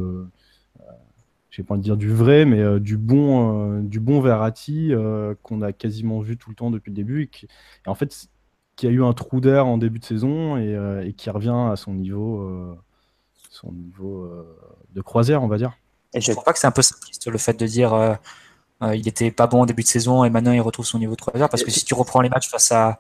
Euh, 1.54 1.62
je 1.62 1.62
pas 1.62 1.76
dire 1.76 1.96
du 1.96 2.12
vrai, 2.12 2.44
mais 2.44 2.61
euh, 2.61 2.78
du 2.78 2.96
bon, 2.96 3.80
du 3.80 4.00
bon 4.00 4.20
Verratti 4.20 4.92
qu'on 5.42 5.62
a 5.62 5.73
quasiment 5.73 6.20
vu 6.20 6.37
tout 6.37 6.50
le 6.50 6.56
temps 6.56 6.70
depuis 6.70 6.90
le 6.90 6.96
début. 6.96 7.23
Et, 7.23 7.26
qui, 7.28 7.49
en 7.87 7.94
fait, 7.94 8.28
qui 8.76 8.87
a 8.87 8.90
eu 8.90 9.02
un 9.02 9.12
trou 9.12 9.40
d'air 9.40 9.66
en 9.66 9.78
début 9.78 9.99
de 9.99 10.04
saison 10.04 10.56
et, 10.56 10.76
et, 11.06 11.12
qui 11.12 11.30
revient 11.30 11.68
à 11.70 11.76
son 11.76 11.94
niveau, 11.94 12.76
son 13.50 13.73
niveau 13.73 14.28
de 14.92 15.00
croisière, 15.00 15.42
on 15.42 15.49
va 15.49 15.58
dire. 15.58 15.73
Et 16.14 16.20
je 16.20 16.30
crois 16.32 16.44
pas 16.44 16.52
que 16.52 16.58
c'est 16.58 16.66
un 16.66 16.73
peu 16.73 16.82
simpliste 16.82 17.26
le 17.26 17.38
fait 17.38 17.54
de 17.54 17.66
dire 17.66 17.92
euh, 17.92 18.14
euh, 18.82 18.94
il 18.94 19.06
était 19.08 19.30
pas 19.30 19.46
bon 19.46 19.62
en 19.62 19.66
début 19.66 19.82
de 19.82 19.88
saison 19.88 20.25
et 20.25 20.30
maintenant 20.30 20.52
il 20.52 20.61
retrouve 20.61 20.87
son 20.87 20.99
niveau 20.99 21.12
de 21.12 21.16
3 21.16 21.49
parce 21.49 21.64
que 21.64 21.70
si 21.70 21.84
tu 21.84 21.94
reprends 21.94 22.20
les 22.20 22.28
matchs 22.28 22.49
face 22.49 22.70
à 22.73 22.99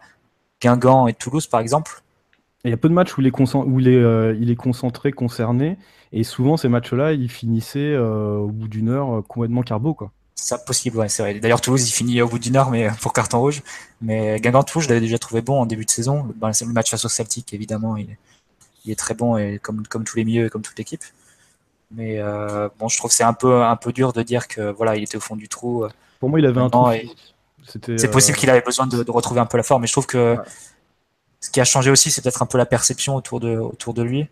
Guingamp 0.60 1.06
et 1.06 1.14
Toulouse 1.14 1.46
par 1.46 1.60
exemple. 1.60 2.02
Il 2.64 2.70
y 2.70 2.72
a 2.72 2.76
peu 2.76 2.88
de 2.88 2.94
matchs 2.94 3.16
où 3.16 3.20
il 3.20 3.26
est, 3.26 3.40
où 3.40 3.80
il 3.80 3.88
est, 3.88 3.96
euh, 3.96 4.36
il 4.40 4.50
est 4.50 4.56
concentré, 4.56 5.12
concerné, 5.12 5.76
et 6.12 6.24
souvent 6.24 6.56
ces 6.56 6.68
matchs-là, 6.68 7.12
il 7.12 7.30
finissait 7.30 7.96
au 7.96 8.48
bout 8.48 8.68
d'une 8.68 8.88
heure 8.88 9.22
complètement 9.28 9.62
carbo. 9.62 9.94
quoi. 9.94 10.12
C'est 10.34 10.64
possible, 10.64 10.98
ouais, 10.98 11.08
c'est 11.08 11.22
vrai. 11.22 11.38
D'ailleurs, 11.38 11.60
Toulouse, 11.60 11.88
il 11.88 11.92
finit 11.92 12.20
au 12.20 12.28
bout 12.28 12.38
d'une 12.38 12.56
heure, 12.56 12.70
mais 12.70 12.88
pour 13.00 13.12
carton 13.12 13.40
rouge. 13.40 13.62
Mais 14.00 14.40
Guingamp-Toulouse, 14.40 14.84
je 14.84 14.88
l'avais 14.88 15.00
déjà 15.00 15.18
trouvé 15.18 15.42
bon 15.42 15.60
en 15.60 15.66
début 15.66 15.84
de 15.84 15.90
saison. 15.90 16.26
Le 16.40 16.72
match 16.72 16.90
face 16.90 17.04
au 17.04 17.08
Celtic, 17.08 17.54
évidemment, 17.54 17.96
il 17.96 18.10
est, 18.10 18.18
il 18.84 18.92
est 18.92 18.98
très 18.98 19.14
bon, 19.14 19.36
et 19.36 19.58
comme, 19.58 19.86
comme 19.86 20.04
tous 20.04 20.16
les 20.16 20.24
milieux, 20.24 20.48
comme 20.48 20.62
toute 20.62 20.78
l'équipe. 20.78 21.02
Mais 21.90 22.18
euh, 22.18 22.68
bon, 22.78 22.88
je 22.88 22.98
trouve 22.98 23.10
que 23.10 23.16
c'est 23.16 23.24
un 23.24 23.32
peu, 23.32 23.62
un 23.62 23.76
peu 23.76 23.92
dur 23.92 24.12
de 24.12 24.22
dire 24.22 24.48
que 24.48 24.72
voilà, 24.72 24.96
il 24.96 25.04
était 25.04 25.16
au 25.16 25.20
fond 25.20 25.36
du 25.36 25.48
trou. 25.48 25.86
Pour 26.20 26.28
moi, 26.28 26.40
il 26.40 26.46
avait 26.46 26.60
un 26.60 26.70
trou. 26.70 26.90
C'est 27.66 28.10
possible 28.10 28.36
euh, 28.36 28.40
qu'il 28.40 28.50
avait 28.50 28.60
besoin 28.60 28.86
de, 28.86 29.10
retrouver 29.10 29.40
un 29.40 29.46
peu 29.46 29.56
la 29.56 29.62
forme, 29.62 29.82
mais 29.82 29.86
je 29.86 29.92
trouve 29.92 30.06
que 30.06 30.36
ce 31.44 31.50
qui 31.50 31.60
a 31.60 31.64
changé 31.64 31.90
aussi, 31.90 32.10
c'est 32.10 32.22
peut-être 32.22 32.40
un 32.42 32.46
peu 32.46 32.56
la 32.56 32.64
perception 32.64 33.16
autour 33.16 33.38
de, 33.38 33.58
autour 33.58 33.92
de 33.92 34.02
lui. 34.02 34.28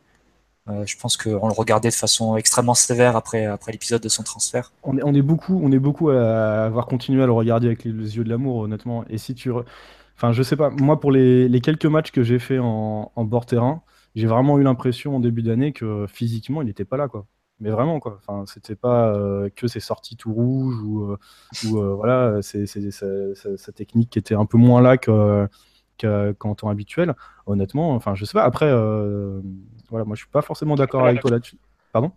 Euh, 0.68 0.86
je 0.86 0.96
pense 0.96 1.18
qu'on 1.18 1.46
le 1.46 1.52
regardait 1.52 1.90
de 1.90 1.94
façon 1.94 2.38
extrêmement 2.38 2.72
sévère 2.72 3.16
après, 3.16 3.44
après 3.44 3.70
l'épisode 3.70 4.00
de 4.00 4.08
son 4.08 4.22
transfert. 4.22 4.72
On 4.82 4.96
est, 4.96 5.20
beaucoup, 5.20 5.60
on 5.62 5.70
est 5.72 5.78
beaucoup 5.78 6.08
à 6.08 6.64
avoir 6.64 6.86
continué 6.86 7.22
à 7.22 7.26
le 7.26 7.32
regarder 7.32 7.66
avec 7.66 7.84
les, 7.84 7.90
yeux 8.16 8.24
de 8.24 8.30
l'amour, 8.30 8.60
honnêtement. 8.60 9.04
Et 9.10 9.18
si 9.18 9.34
tu. 9.34 9.52
Enfin, 10.16 10.32
je 10.32 10.42
sais 10.42 10.56
pas, 10.56 10.70
moi, 10.70 11.00
pour 11.00 11.12
les, 11.12 11.60
quelques 11.60 11.84
matchs 11.84 12.12
que 12.12 12.22
j'ai 12.22 12.38
fait 12.38 12.58
en, 12.58 13.12
en 13.14 13.24
bord 13.24 13.44
terrain, 13.44 13.82
j'ai 14.14 14.26
vraiment 14.26 14.58
eu 14.58 14.62
l'impression 14.62 15.16
en 15.16 15.20
début 15.20 15.42
d'année 15.42 15.72
que 15.74 16.06
physiquement, 16.08 16.62
il 16.62 16.66
n'était 16.66 16.86
pas 16.86 16.96
là, 16.96 17.08
quoi 17.08 17.26
mais 17.60 17.70
vraiment 17.70 18.00
quoi. 18.00 18.18
Enfin, 18.26 18.44
c'était 18.52 18.74
pas 18.74 19.14
euh, 19.14 19.48
que 19.54 19.68
ses 19.68 19.78
sorties 19.78 20.16
tout 20.16 20.32
rouges 20.32 20.82
ou, 20.82 21.12
euh, 21.12 21.16
ou 21.64 21.96
voilà, 21.96 22.40
c'est 22.42 22.66
sa, 22.66 23.72
technique 23.72 24.10
qui 24.10 24.18
était 24.18 24.34
un 24.34 24.46
peu 24.46 24.58
moins 24.58 24.80
là 24.80 24.96
que 24.96 25.46
qu'en 26.02 26.54
temps 26.54 26.68
habituel. 26.68 27.14
Honnêtement, 27.46 27.94
enfin, 27.94 28.14
je 28.14 28.24
sais 28.24 28.32
pas. 28.32 28.44
Après, 28.44 28.70
voilà, 29.90 30.04
moi 30.04 30.14
je 30.14 30.20
suis 30.20 30.30
pas 30.30 30.42
forcément 30.42 30.74
d'accord 30.74 31.06
avec 31.06 31.20
toi 31.20 31.30
là-dessus. 31.30 31.56
Pardon? 31.92 32.12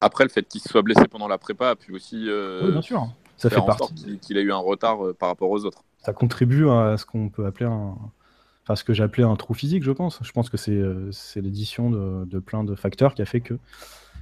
Après, 0.00 0.24
le 0.24 0.30
fait 0.30 0.42
qu'il 0.42 0.60
soit 0.60 0.82
blessé 0.82 1.08
pendant 1.08 1.28
la 1.28 1.38
prépa, 1.38 1.74
puis 1.74 1.92
aussi. 1.94 2.28
oui, 2.28 2.70
bien 2.70 2.82
sûr. 2.82 3.08
Ça 3.36 3.50
fait 3.50 3.64
partie. 3.64 4.18
Qu'il 4.20 4.38
a 4.38 4.40
eu 4.40 4.52
un 4.52 4.58
retard 4.58 4.98
par 5.18 5.28
rapport 5.28 5.50
aux 5.50 5.64
autres. 5.64 5.84
Ça 5.98 6.12
contribue 6.12 6.68
à 6.68 6.96
ce 6.96 7.04
qu'on 7.04 7.28
peut 7.28 7.46
appeler 7.46 7.66
un, 7.66 7.96
enfin 8.62 8.76
ce 8.76 8.84
que 8.84 8.94
j'appelais 8.94 9.24
un 9.24 9.36
trou 9.36 9.54
physique, 9.54 9.82
je 9.82 9.92
pense. 9.92 10.20
Je 10.22 10.32
pense 10.32 10.50
que 10.50 10.56
c'est 10.56 11.40
l'édition 11.40 11.90
de, 11.90 12.24
de, 12.24 12.38
plein 12.38 12.64
de 12.64 12.74
facteurs 12.74 13.14
qui 13.14 13.22
a 13.22 13.26
fait 13.26 13.40
que 13.40 13.58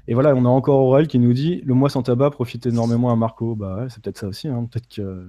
et 0.06 0.14
voilà, 0.14 0.34
on 0.34 0.44
a 0.44 0.48
encore 0.48 0.80
Aurel 0.80 1.08
qui 1.08 1.18
nous 1.18 1.32
dit 1.32 1.62
le 1.64 1.74
mois 1.74 1.88
sans 1.88 2.02
tabac 2.02 2.30
profite 2.30 2.66
énormément 2.66 3.10
à 3.10 3.16
Marco. 3.16 3.54
Bah 3.54 3.76
ouais, 3.76 3.86
c'est 3.88 4.02
peut-être 4.02 4.18
ça 4.18 4.26
aussi. 4.26 4.48
Hein. 4.48 4.68
Peut-être 4.70 4.88
que. 4.88 5.26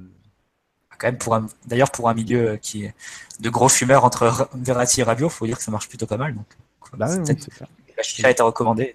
Quand 0.98 1.08
même, 1.08 1.18
pour 1.18 1.38
d'ailleurs, 1.66 1.92
pour 1.92 2.10
un 2.10 2.14
milieu 2.14 2.58
qui 2.62 2.86
est 2.86 2.94
de 3.40 3.50
gros 3.50 3.70
fumeurs 3.70 4.06
entre 4.06 4.50
Verratti 4.54 5.02
et 5.02 5.04
Rabiot, 5.04 5.30
faut 5.30 5.46
dire 5.46 5.58
que 5.58 5.64
ça 5.64 5.72
marche 5.72 5.90
plutôt 5.90 6.08
pas 6.08 6.18
mal. 6.18 6.36
Donc, 6.36 6.46
bah 6.98 7.08
ouais, 7.10 7.36
la 7.98 8.04
chicha 8.04 8.30
est 8.30 8.40
à 8.40 8.44
recommander. 8.44 8.94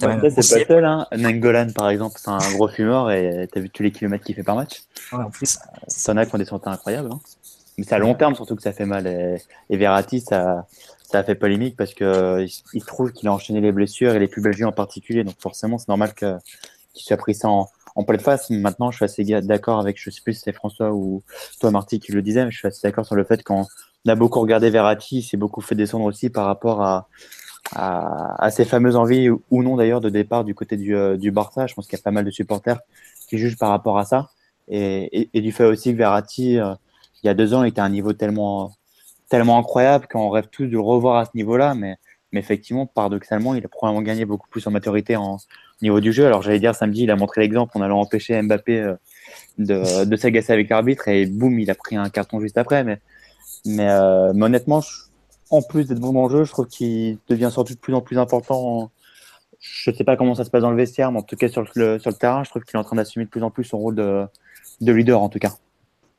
c'est 0.00 0.34
pas 0.34 0.42
seul. 0.42 0.84
Hein. 0.84 1.06
Nangolan, 1.16 1.70
par 1.74 1.88
exemple, 1.90 2.16
c'est 2.18 2.28
un 2.28 2.52
gros 2.52 2.68
fumeur 2.68 3.10
et 3.10 3.48
t'as 3.52 3.60
vu 3.60 3.70
tous 3.70 3.82
les 3.82 3.90
kilomètres 3.90 4.24
qu'il 4.24 4.34
fait 4.34 4.42
par 4.42 4.56
match. 4.56 4.82
Ouais, 5.12 5.24
en 5.24 5.30
plus. 5.30 5.58
T'en 6.04 6.16
as 6.16 6.26
qui 6.26 6.34
ont 6.34 6.38
des 6.38 6.44
santé 6.44 6.68
incroyables. 6.68 7.10
Hein. 7.12 7.20
Mais 7.78 7.84
c'est 7.84 7.94
à 7.94 7.98
long 7.98 8.14
terme 8.14 8.34
surtout 8.34 8.56
que 8.56 8.62
ça 8.62 8.72
fait 8.72 8.86
mal. 8.86 9.06
Et, 9.06 9.42
et 9.70 9.76
Verratti, 9.76 10.20
ça, 10.20 10.66
ça 11.10 11.20
a 11.20 11.24
fait 11.24 11.34
polémique 11.34 11.76
parce 11.76 11.94
que 11.94 12.46
il, 12.72 12.84
trouve 12.84 13.12
qu'il 13.12 13.28
a 13.28 13.32
enchaîné 13.32 13.60
les 13.60 13.72
blessures 13.72 14.14
et 14.14 14.18
les 14.18 14.28
plus 14.28 14.40
pubalgies 14.40 14.64
en 14.64 14.72
particulier. 14.72 15.24
Donc 15.24 15.36
forcément, 15.40 15.78
c'est 15.78 15.88
normal 15.88 16.14
qu'il 16.14 16.38
soit 16.94 17.16
pris 17.16 17.34
ça 17.34 17.48
en, 17.48 17.68
en 17.96 18.04
pleine 18.04 18.20
face. 18.20 18.50
Maintenant, 18.50 18.90
je 18.90 18.96
suis 18.96 19.04
assez 19.04 19.24
d'accord 19.42 19.80
avec, 19.80 20.00
je 20.00 20.10
sais 20.10 20.20
plus 20.22 20.34
si 20.34 20.42
c'est 20.42 20.52
François 20.52 20.92
ou 20.92 21.22
toi, 21.60 21.70
Marty, 21.70 21.98
qui 21.98 22.12
le 22.12 22.22
disait, 22.22 22.44
mais 22.44 22.50
je 22.50 22.58
suis 22.58 22.68
assez 22.68 22.86
d'accord 22.86 23.04
sur 23.04 23.16
le 23.16 23.24
fait 23.24 23.42
qu'on 23.42 23.66
a 24.06 24.14
beaucoup 24.14 24.40
regardé 24.40 24.70
Verratti, 24.70 25.18
il 25.18 25.22
s'est 25.22 25.36
beaucoup 25.36 25.60
fait 25.60 25.74
descendre 25.74 26.04
aussi 26.04 26.30
par 26.30 26.46
rapport 26.46 26.82
à, 26.82 27.08
à, 27.74 28.44
à 28.44 28.50
ses 28.50 28.64
fameuses 28.64 28.96
envies 28.96 29.28
ou 29.30 29.62
non 29.62 29.76
d'ailleurs 29.76 30.00
de 30.00 30.10
départ 30.10 30.44
du 30.44 30.54
côté 30.54 30.76
du, 30.76 30.94
euh, 30.94 31.16
du 31.16 31.32
Barça. 31.32 31.66
Je 31.66 31.74
pense 31.74 31.86
qu'il 31.86 31.98
y 31.98 32.00
a 32.00 32.04
pas 32.04 32.12
mal 32.12 32.24
de 32.24 32.30
supporters 32.30 32.78
qui 33.28 33.38
jugent 33.38 33.58
par 33.58 33.70
rapport 33.70 33.98
à 33.98 34.04
ça. 34.04 34.30
Et, 34.68 35.28
du 35.34 35.52
fait 35.52 35.64
aussi 35.64 35.92
que 35.92 35.98
Verratti, 35.98 36.58
euh, 36.58 36.74
il 37.22 37.26
y 37.26 37.30
a 37.30 37.34
deux 37.34 37.54
ans, 37.54 37.64
était 37.64 37.80
à 37.80 37.84
un 37.84 37.88
niveau 37.88 38.12
tellement 38.12 38.72
tellement 39.28 39.58
incroyable 39.58 40.06
qu'on 40.06 40.30
rêve 40.30 40.46
tous 40.52 40.66
de 40.66 40.70
le 40.70 40.80
revoir 40.80 41.16
à 41.16 41.24
ce 41.24 41.30
niveau-là. 41.34 41.74
Mais, 41.74 41.96
mais 42.32 42.40
effectivement, 42.40 42.86
paradoxalement, 42.86 43.54
il 43.54 43.64
a 43.64 43.68
probablement 43.68 44.02
gagné 44.02 44.24
beaucoup 44.24 44.48
plus 44.48 44.66
en 44.66 44.70
maturité 44.70 45.16
en 45.16 45.38
niveau 45.82 46.00
du 46.00 46.12
jeu. 46.12 46.26
Alors 46.26 46.42
j'allais 46.42 46.60
dire 46.60 46.74
samedi, 46.74 47.02
il 47.02 47.10
a 47.10 47.16
montré 47.16 47.40
l'exemple 47.40 47.76
en 47.76 47.82
allant 47.82 48.00
empêcher 48.00 48.40
Mbappé 48.40 48.80
euh, 48.80 48.94
de, 49.58 50.16
s'agacer 50.16 50.52
avec 50.52 50.68
l'arbitre 50.68 51.08
et 51.08 51.26
boum, 51.26 51.58
il 51.58 51.70
a 51.70 51.74
pris 51.74 51.96
un 51.96 52.08
carton 52.08 52.40
juste 52.40 52.58
après. 52.58 52.84
Mais, 52.84 53.00
mais, 53.64 53.88
euh, 53.88 54.32
honnêtement, 54.32 54.82
en 55.50 55.62
plus 55.62 55.86
d'être 55.86 56.00
bon 56.00 56.12
dans 56.12 56.28
le 56.28 56.38
jeu, 56.38 56.44
je 56.44 56.52
trouve 56.52 56.66
qu'il 56.66 57.18
devient 57.28 57.50
surtout 57.52 57.74
de 57.74 57.78
plus 57.78 57.94
en 57.94 58.00
plus 58.00 58.18
important. 58.18 58.90
Je 59.60 59.90
ne 59.90 59.96
sais 59.96 60.04
pas 60.04 60.16
comment 60.16 60.34
ça 60.34 60.44
se 60.44 60.50
passe 60.50 60.62
dans 60.62 60.70
le 60.70 60.76
vestiaire, 60.76 61.10
mais 61.12 61.18
en 61.18 61.22
tout 61.22 61.36
cas 61.36 61.48
sur 61.48 61.62
le, 61.74 61.98
sur 61.98 62.10
le 62.10 62.16
terrain, 62.16 62.44
je 62.44 62.50
trouve 62.50 62.62
qu'il 62.62 62.76
est 62.76 62.80
en 62.80 62.84
train 62.84 62.96
d'assumer 62.96 63.24
de 63.24 63.30
plus 63.30 63.42
en 63.42 63.50
plus 63.50 63.64
son 63.64 63.78
rôle 63.78 63.94
de, 63.94 64.26
de 64.80 64.92
leader 64.92 65.20
en 65.20 65.28
tout 65.28 65.38
cas 65.38 65.52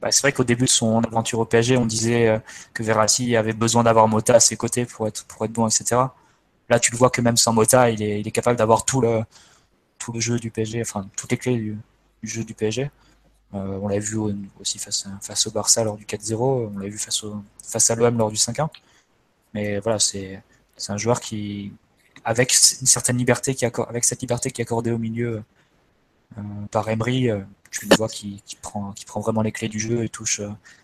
bah, 0.01 0.11
c'est 0.11 0.21
vrai 0.21 0.31
qu'au 0.31 0.43
début 0.43 0.65
de 0.65 0.69
son 0.69 0.99
aventure 0.99 1.39
au 1.39 1.45
PSG, 1.45 1.77
on 1.77 1.85
disait 1.85 2.27
euh, 2.27 2.39
que 2.73 2.83
Verratti 2.83 3.35
avait 3.35 3.53
besoin 3.53 3.83
d'avoir 3.83 4.07
Mota 4.07 4.35
à 4.35 4.39
ses 4.39 4.55
côtés 4.55 4.85
pour 4.85 5.07
être, 5.07 5.25
pour 5.25 5.43
être 5.45 5.51
bon, 5.51 5.67
etc. 5.67 6.01
Là, 6.69 6.79
tu 6.79 6.91
le 6.91 6.97
vois 6.97 7.09
que 7.09 7.21
même 7.21 7.37
sans 7.37 7.53
Mota, 7.53 7.89
il 7.89 8.01
est, 8.01 8.31
capable 8.31 8.57
d'avoir 8.57 8.83
tout 8.85 9.01
le, 9.01 9.23
tout 9.99 10.11
le 10.11 10.19
jeu 10.19 10.39
du 10.39 10.51
PSG, 10.51 10.81
enfin, 10.81 11.09
toutes 11.15 11.31
les 11.31 11.37
clés 11.37 11.55
du, 11.57 11.77
jeu 12.23 12.43
du 12.43 12.53
PSG. 12.53 12.91
Euh, 13.53 13.79
on 13.81 13.87
l'a 13.87 13.99
vu 13.99 14.17
aussi 14.59 14.77
face, 14.77 15.07
face 15.21 15.47
au 15.47 15.51
Barça 15.51 15.83
lors 15.83 15.95
du 15.97 16.05
4-0, 16.05 16.71
on 16.75 16.79
l'a 16.79 16.89
vu 16.89 16.97
face, 16.97 17.23
au, 17.23 17.41
face 17.63 17.89
à 17.89 17.95
l'OM 17.95 18.17
lors 18.17 18.29
du 18.29 18.35
5-1. 18.37 18.69
Mais 19.53 19.79
voilà, 19.79 19.99
c'est 19.99 20.41
un 20.89 20.97
joueur 20.97 21.21
qui, 21.21 21.71
avec 22.25 22.51
une 22.81 22.87
certaine 22.87 23.17
liberté, 23.17 23.55
qui 23.55 23.65
avec 23.65 24.03
cette 24.03 24.21
liberté 24.21 24.51
qui 24.51 24.61
est 24.61 24.65
accordée 24.65 24.91
au 24.91 24.97
milieu, 24.97 25.43
euh, 26.37 26.41
par 26.71 26.89
Emery, 26.89 27.29
tu 27.71 27.87
le 27.87 27.95
vois 27.95 28.09
qui, 28.09 28.43
prend, 28.61 28.91
qui 28.91 29.05
prend 29.05 29.21
vraiment 29.21 29.41
les 29.41 29.53
clés 29.53 29.69
du 29.69 29.79
jeu 29.79 30.03
et 30.03 30.09
touche 30.09 30.41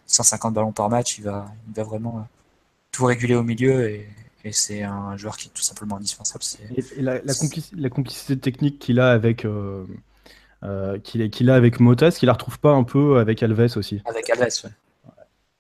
150 0.08 0.54
ballons 0.54 0.72
par 0.72 0.90
match. 0.90 1.18
Il 1.18 1.26
va, 1.26 1.52
il 1.68 1.74
va 1.74 1.84
vraiment 1.84 2.28
tout 2.92 3.06
réguler 3.06 3.36
au 3.36 3.44
milieu 3.44 3.90
et, 3.90 4.08
c'est 4.52 4.84
un 4.84 5.16
joueur 5.18 5.38
qui 5.38 5.48
est 5.48 5.52
tout 5.52 5.62
simplement 5.62 5.98
indispensable. 5.98 6.44
Et, 6.76 7.02
la, 7.02 7.22
la, 7.22 7.90
complicité 7.90 8.38
technique 8.38 8.80
qu'il 8.80 9.00
a 9.00 9.12
avec 9.12 9.48
qu'il 11.04 11.50
a 11.50 11.56
avec 11.56 11.80
Mota, 11.80 12.08
est-ce 12.08 12.20
qu'il 12.20 12.28
la 12.28 12.34
retrouve 12.34 12.60
pas 12.60 12.72
un 12.72 12.84
peu 12.84 13.20
avec 13.20 13.42
Alves 13.42 13.78
aussi 13.78 14.02
Avec 14.06 14.30
Alves, 14.30 14.50
oui. 14.66 14.70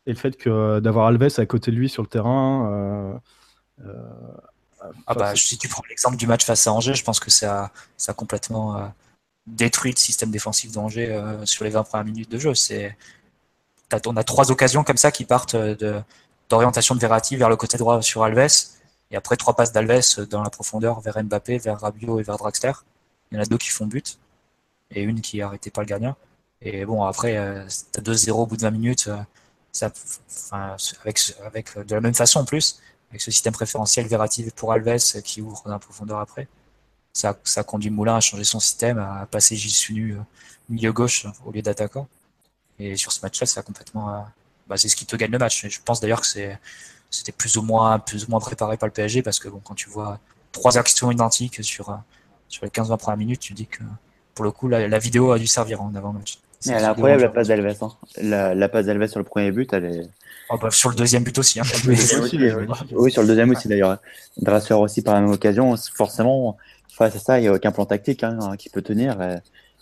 Et 0.05 0.11
le 0.11 0.17
fait 0.17 0.35
que 0.35 0.79
d'avoir 0.79 1.07
Alves 1.07 1.33
à 1.37 1.45
côté 1.45 1.71
de 1.71 1.77
lui 1.77 1.87
sur 1.87 2.03
le 2.03 2.09
terrain. 2.09 3.21
ah 5.07 5.13
bah, 5.13 5.33
si 5.35 5.57
tu 5.57 5.69
prends 5.69 5.83
l'exemple 5.89 6.17
du 6.17 6.27
match 6.27 6.43
face 6.43 6.67
à 6.67 6.73
Angers, 6.73 6.95
je 6.95 7.03
pense 7.03 7.21
que 7.21 7.31
ça, 7.31 7.71
ça 7.95 8.11
a 8.11 8.15
complètement 8.15 8.91
détruit 9.47 9.91
le 9.91 9.97
système 9.97 10.31
défensif 10.31 10.71
d'Angers 10.71 11.11
euh, 11.11 11.45
sur 11.45 11.63
les 11.63 11.69
20 11.69 11.83
premières 11.83 12.05
minutes 12.05 12.31
de 12.31 12.39
jeu. 12.39 12.55
C'est, 12.55 12.97
on 14.05 14.17
a 14.17 14.23
trois 14.23 14.51
occasions 14.51 14.83
comme 14.83 14.97
ça 14.97 15.11
qui 15.11 15.25
partent 15.25 15.55
de, 15.55 16.01
d'orientation 16.49 16.95
de 16.95 16.99
Verratti 16.99 17.35
vers 17.35 17.49
le 17.49 17.55
côté 17.55 17.77
droit 17.77 18.01
sur 18.01 18.23
Alves, 18.23 18.47
et 19.13 19.15
après 19.15 19.37
trois 19.37 19.55
passes 19.55 19.71
d'Alves 19.71 20.27
dans 20.29 20.43
la 20.43 20.49
profondeur 20.49 20.99
vers 20.99 21.23
Mbappé, 21.23 21.57
vers 21.59 21.79
Rabiot 21.79 22.19
et 22.19 22.23
vers 22.23 22.37
Draxler. 22.37 22.73
Il 23.31 23.35
y 23.35 23.39
en 23.39 23.43
a 23.43 23.45
deux 23.45 23.57
qui 23.57 23.69
font 23.69 23.85
but, 23.85 24.19
et 24.91 25.03
une 25.03 25.21
qui 25.21 25.41
arrêtait 25.41 25.71
pas 25.71 25.81
le 25.81 25.87
gardien. 25.87 26.17
Et 26.61 26.85
bon, 26.85 27.03
après, 27.03 27.37
euh, 27.37 27.65
tu 27.93 27.99
as 27.99 28.03
2-0 28.03 28.31
au 28.31 28.45
bout 28.45 28.57
de 28.57 28.63
20 28.63 28.71
minutes, 28.71 29.07
euh, 29.07 29.17
ça, 29.71 29.91
avec, 31.03 31.19
avec 31.45 31.77
de 31.77 31.95
la 31.95 32.01
même 32.01 32.13
façon 32.13 32.41
en 32.41 32.45
plus, 32.45 32.81
avec 33.09 33.21
ce 33.21 33.31
système 33.31 33.53
préférentiel 33.53 34.07
Verratti 34.07 34.49
pour 34.55 34.73
Alves 34.73 35.21
qui 35.23 35.41
ouvre 35.41 35.63
dans 35.65 35.71
la 35.71 35.79
profondeur 35.79 36.19
après 36.19 36.47
ça, 37.13 37.37
ça 37.43 37.63
conduit 37.63 37.91
Moulin 37.91 38.15
à 38.15 38.19
changer 38.19 38.43
son 38.43 38.59
système, 38.59 38.97
à 38.97 39.27
passer 39.29 39.55
Gilles 39.55 40.13
euh, 40.13 40.21
milieu 40.67 40.91
gauche 40.91 41.27
au 41.45 41.51
lieu 41.51 41.61
d'attaquant. 41.61 42.07
Et 42.79 42.97
sur 42.97 43.11
ce 43.11 43.21
match-là, 43.21 43.45
ça 43.45 43.61
complètement. 43.61 44.13
Euh, 44.13 44.19
bah, 44.67 44.77
c'est 44.77 44.89
ce 44.89 44.95
qui 44.95 45.05
te 45.05 45.15
gagne 45.15 45.31
le 45.31 45.37
match. 45.37 45.67
Je 45.67 45.79
pense 45.85 46.01
d'ailleurs 46.01 46.21
que 46.21 46.27
c'est, 46.27 46.59
c'était 47.13 47.31
plus 47.31 47.57
ou 47.57 47.61
moins, 47.61 47.99
plus 47.99 48.25
ou 48.25 48.31
moins 48.31 48.39
préparé 48.39 48.77
par 48.77 48.87
le 48.87 48.93
PSG 48.93 49.21
parce 49.21 49.39
que 49.39 49.47
bon, 49.47 49.61
quand 49.63 49.75
tu 49.75 49.89
vois 49.89 50.19
trois 50.51 50.77
actions 50.77 51.11
identiques 51.11 51.63
sur, 51.63 51.89
euh, 51.89 51.95
sur 52.47 52.65
les 52.65 52.71
15-20 52.71 52.97
premières 52.97 53.17
minutes, 53.17 53.39
tu 53.39 53.53
dis 53.53 53.67
que 53.67 53.83
pour 54.33 54.45
le 54.45 54.51
coup, 54.51 54.67
la, 54.67 54.99
vidéo 54.99 55.31
a 55.31 55.37
dû 55.37 55.47
servir 55.47 55.81
en 55.81 55.93
avant-match. 55.93 56.39
Elle 56.65 56.73
est 56.73 56.85
incroyable 56.85 57.23
la 57.23 57.29
passe 57.29 57.49
d'Alves. 57.49 57.77
Hein. 57.81 57.91
La, 58.55 58.69
passe 58.69 58.85
d'Alves 58.85 59.07
sur 59.07 59.19
le 59.19 59.25
premier 59.25 59.51
but, 59.51 59.71
elle 59.73 59.85
est. 59.85 60.09
Oh, 60.49 60.57
bah, 60.57 60.71
sur 60.71 60.89
le 60.89 60.95
deuxième 60.95 61.23
but 61.23 61.37
aussi. 61.37 61.59
Hein. 61.59 61.63
oui, 61.85 63.11
sur 63.11 63.21
le 63.21 63.27
deuxième 63.27 63.51
aussi 63.51 63.67
d'ailleurs. 63.67 63.97
Drasser 64.37 64.73
aussi 64.73 65.01
par 65.01 65.13
la 65.13 65.21
même 65.21 65.31
occasion. 65.31 65.75
Forcément, 65.93 66.57
face 66.89 67.15
à 67.15 67.19
ça, 67.19 67.39
il 67.39 67.43
n'y 67.43 67.47
a 67.47 67.53
aucun 67.53 67.71
plan 67.71 67.85
tactique 67.85 68.23
hein, 68.23 68.55
qui 68.57 68.69
peut 68.69 68.81
tenir. 68.81 69.17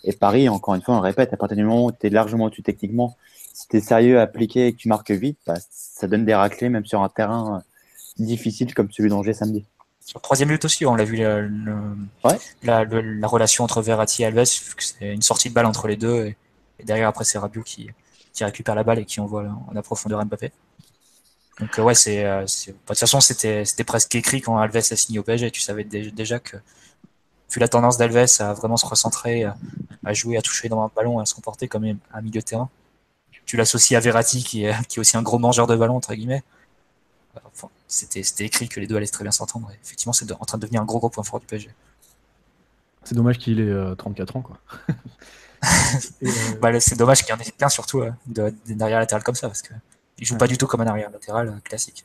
Et, 0.04 0.12
Paris, 0.12 0.48
encore 0.48 0.74
une 0.74 0.82
fois, 0.82 0.94
on 0.94 0.98
le 0.98 1.04
répète, 1.04 1.32
à 1.32 1.36
partir 1.36 1.56
du 1.56 1.64
moment 1.64 1.86
où 1.86 1.92
tu 1.92 2.06
es 2.06 2.10
largement 2.10 2.44
au-dessus 2.44 2.62
techniquement, 2.62 3.16
si 3.52 3.68
tu 3.68 3.76
es 3.76 3.80
sérieux, 3.80 4.20
appliqué 4.20 4.68
et 4.68 4.72
que 4.72 4.78
tu 4.78 4.88
marques 4.88 5.10
vite, 5.10 5.38
bah, 5.46 5.54
ça 5.70 6.06
donne 6.06 6.24
des 6.24 6.34
raclés, 6.34 6.68
même 6.68 6.86
sur 6.86 7.02
un 7.02 7.08
terrain 7.08 7.56
euh, 7.56 8.24
difficile 8.24 8.74
comme 8.74 8.90
celui 8.90 9.10
d'Angers 9.10 9.34
samedi. 9.34 9.64
Sur 10.00 10.18
le 10.18 10.22
troisième 10.22 10.48
but 10.48 10.64
aussi, 10.64 10.84
on 10.84 10.96
l'a 10.96 11.04
vu 11.04 11.16
le, 11.16 11.48
la, 12.62 13.28
relation 13.28 13.62
entre 13.64 13.82
Verratti 13.82 14.22
et 14.22 14.26
Alves, 14.26 14.44
c'est 14.44 15.12
une 15.12 15.22
sortie 15.22 15.48
de 15.48 15.54
balle 15.54 15.66
entre 15.66 15.86
les 15.86 15.96
deux. 15.96 16.26
Et, 16.26 16.36
derrière, 16.84 17.08
après, 17.08 17.24
c'est 17.24 17.38
Rabiot 17.38 17.62
qui, 17.62 17.88
qui 18.32 18.44
récupère 18.44 18.74
la 18.74 18.82
balle 18.82 18.98
et 18.98 19.04
qui 19.04 19.20
envoie 19.20 19.44
en 19.44 19.82
profondeur 19.82 20.24
Mbappé. 20.24 20.50
Donc 21.60 21.78
ouais, 21.78 21.94
c'est, 21.94 22.24
euh, 22.24 22.40
de 22.40 22.72
toute 22.86 22.98
façon 22.98 23.20
c'était 23.20 23.66
c'était 23.66 23.84
presque 23.84 24.14
écrit 24.14 24.40
quand 24.40 24.56
Alves 24.56 24.76
a 24.76 24.82
signé 24.82 25.18
au 25.18 25.22
PSG. 25.22 25.50
Tu 25.50 25.60
savais 25.60 25.84
déjà 25.84 26.40
que 26.40 26.56
vu 26.56 27.60
la 27.60 27.68
tendance 27.68 27.98
d'Alves 27.98 28.26
à 28.40 28.54
vraiment 28.54 28.78
se 28.78 28.86
recentrer, 28.86 29.44
à 29.44 30.12
jouer, 30.14 30.38
à 30.38 30.42
toucher 30.42 30.68
dans 30.68 30.82
un 30.82 30.90
ballon, 30.96 31.20
à 31.20 31.26
se 31.26 31.34
comporter 31.34 31.68
comme 31.68 31.84
un 31.84 32.20
milieu 32.22 32.40
de 32.40 32.44
terrain. 32.44 32.70
Tu 33.46 33.56
l'associes 33.56 33.96
à 33.96 34.00
Verratti, 34.00 34.42
qui 34.42 34.64
est, 34.64 34.74
qui 34.88 34.98
est 34.98 35.00
aussi 35.00 35.16
un 35.16 35.22
gros 35.22 35.38
mangeur 35.38 35.66
de 35.66 35.76
ballon, 35.76 35.96
entre 35.96 36.14
guillemets. 36.14 36.42
c'était, 37.88 38.44
écrit 38.44 38.68
que 38.68 38.80
les 38.80 38.86
deux 38.86 38.96
allaient 38.96 39.06
très 39.06 39.24
bien 39.24 39.32
s'entendre. 39.32 39.70
effectivement, 39.82 40.12
c'est 40.12 40.30
en 40.32 40.44
train 40.44 40.58
de 40.58 40.62
devenir 40.62 40.82
un 40.82 40.84
gros 40.84 40.98
gros 40.98 41.10
point 41.10 41.24
fort 41.24 41.40
du 41.40 41.46
PSG. 41.46 41.70
C'est 43.04 43.14
dommage 43.14 43.38
qu'il 43.38 43.60
ait 43.60 43.96
34 43.96 44.36
euh, 44.36 44.38
ans, 44.38 44.42
quoi. 44.42 44.58
Euh, 46.24 46.28
bah, 46.60 46.80
c'est 46.80 46.98
dommage 46.98 47.20
qu'il 47.22 47.28
y 47.28 47.32
en 47.32 47.38
ait 47.38 47.52
plein, 47.56 47.68
surtout 47.68 48.00
euh, 48.00 48.10
derrière 48.66 48.98
latéral 48.98 49.22
comme 49.22 49.36
ça, 49.36 49.46
parce 49.46 49.62
qu'il 49.62 49.76
joue 50.26 50.36
pas 50.36 50.48
du 50.48 50.58
tout 50.58 50.66
comme 50.66 50.80
un 50.80 50.88
arrière 50.88 51.08
latéral 51.08 51.60
classique. 51.62 52.04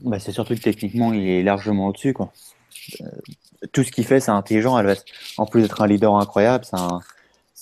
Bah, 0.00 0.20
c'est 0.20 0.32
surtout 0.32 0.54
que 0.54 0.60
techniquement, 0.60 1.14
il 1.14 1.26
est 1.26 1.42
largement 1.42 1.86
au-dessus, 1.86 2.12
quoi 2.12 2.34
tout 3.72 3.84
ce 3.84 3.90
qu'il 3.90 4.04
fait, 4.04 4.20
c'est 4.20 4.30
intelligent. 4.30 4.82
En 5.36 5.46
plus 5.46 5.62
d'être 5.62 5.80
un 5.80 5.86
leader 5.86 6.14
incroyable, 6.16 6.64
c'est 6.64 6.78
un, 6.78 7.00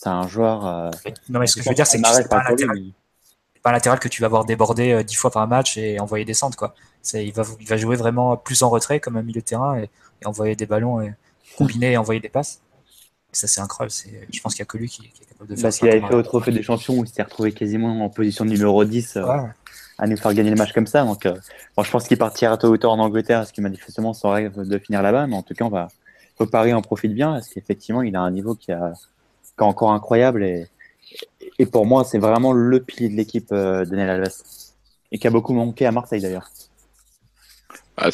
c'est 0.01 0.09
un 0.09 0.29
joueur. 0.29 0.65
Euh, 0.65 0.91
non, 1.29 1.41
mais 1.41 1.49
ce 1.49 1.57
que 1.57 1.63
je 1.63 1.69
veux 1.69 1.75
dire, 1.75 1.87
c'est 1.87 2.01
que 2.01 2.09
c'est 2.09 2.29
pas, 2.29 2.41
pas 3.63 3.71
un 3.71 3.73
latéral 3.73 3.99
que 3.99 4.07
tu 4.07 4.23
vas 4.23 4.29
voir 4.29 4.45
déborder 4.45 4.93
euh, 4.93 5.03
dix 5.03 5.17
fois 5.17 5.33
par 5.33 5.47
match 5.49 5.77
et 5.77 5.99
envoyer 5.99 6.25
des 6.25 6.35
centres, 6.35 6.57
quoi. 6.57 6.75
C'est, 7.03 7.27
il, 7.27 7.33
va, 7.33 7.43
il 7.59 7.67
va 7.67 7.77
jouer 7.77 7.97
vraiment 7.97 8.37
plus 8.37 8.63
en 8.63 8.69
retrait 8.71 9.01
comme 9.01 9.17
un 9.17 9.23
milieu 9.23 9.41
de 9.41 9.47
terrain 9.47 9.77
et, 9.77 9.91
envoyer 10.25 10.55
des 10.55 10.67
ballons 10.67 11.01
et 11.01 11.15
combiner 11.57 11.93
et 11.93 11.97
envoyer 11.97 12.21
des 12.21 12.29
passes. 12.29 12.61
ça, 13.33 13.49
c'est 13.49 13.61
incroyable. 13.61 13.91
C'est, 13.91 14.29
je 14.33 14.41
pense 14.41 14.55
qu'il 14.55 14.63
n'y 14.63 14.67
a 14.67 14.71
que 14.71 14.79
lui 14.79 14.89
qui, 14.89 15.07
est 15.07 15.27
capable 15.27 15.51
de 15.51 15.57
faire 15.57 15.63
Parce 15.63 15.77
ça. 15.77 15.81
qu'il 15.81 15.89
avait 15.89 16.07
fait 16.07 16.15
au 16.15 16.23
Trophée 16.23 16.53
des 16.53 16.63
Champions 16.63 16.99
où 16.99 17.05
il 17.05 17.09
s'était 17.09 17.23
retrouvé 17.25 17.53
quasiment 17.53 18.05
en 18.05 18.09
position 18.09 18.45
numéro 18.45 18.85
10 18.85 19.19
à 19.99 20.07
nous 20.07 20.17
faire 20.17 20.33
gagner 20.33 20.51
le 20.51 20.57
match 20.57 20.73
comme 20.73 20.87
ça. 20.87 21.05
Donc, 21.05 21.27
euh, 21.27 21.35
je 21.83 21.91
pense 21.91 22.07
qu'il 22.07 22.19
partira 22.19 22.57
tôt 22.57 22.69
ou 22.69 22.77
tard 22.77 22.93
en 22.93 23.01
Angleterre, 23.01 23.47
ce 23.47 23.53
qui 23.53 23.61
manifestement 23.61 24.13
son 24.13 24.31
rêve 24.31 24.61
de 24.61 24.79
finir 24.79 25.03
là-bas. 25.03 25.27
Mais 25.27 25.35
en 25.35 25.43
tout 25.43 25.55
cas, 25.55 25.65
on 25.65 25.71
va, 25.71 25.89
faut 26.37 26.47
Paris 26.47 26.73
en 26.73 26.83
profite 26.83 27.15
bien, 27.15 27.33
parce 27.33 27.49
qu'effectivement, 27.49 28.03
il 28.03 28.15
a 28.15 28.21
un 28.21 28.31
niveau 28.31 28.55
qui, 28.55 28.71
a, 28.71 28.93
est 29.65 29.67
encore 29.67 29.93
incroyable. 29.93 30.43
Et, 30.45 30.67
et 31.59 31.67
pour 31.67 31.87
moi, 31.87 32.05
c'est 32.05 32.19
vraiment 32.19 32.53
le 32.53 32.83
pilier 32.83 33.09
de 33.09 33.15
l'équipe 33.15 33.53
euh, 33.53 33.85
de 33.85 33.95
Nel 33.97 34.11
Alves. 34.11 34.43
Et 35.11 35.19
qui 35.19 35.27
a 35.27 35.31
beaucoup 35.31 35.55
manqué 35.55 35.87
à 35.87 35.93
Marseille 35.93 36.21
d'ailleurs. 36.21 36.51
Ah, 37.97 38.11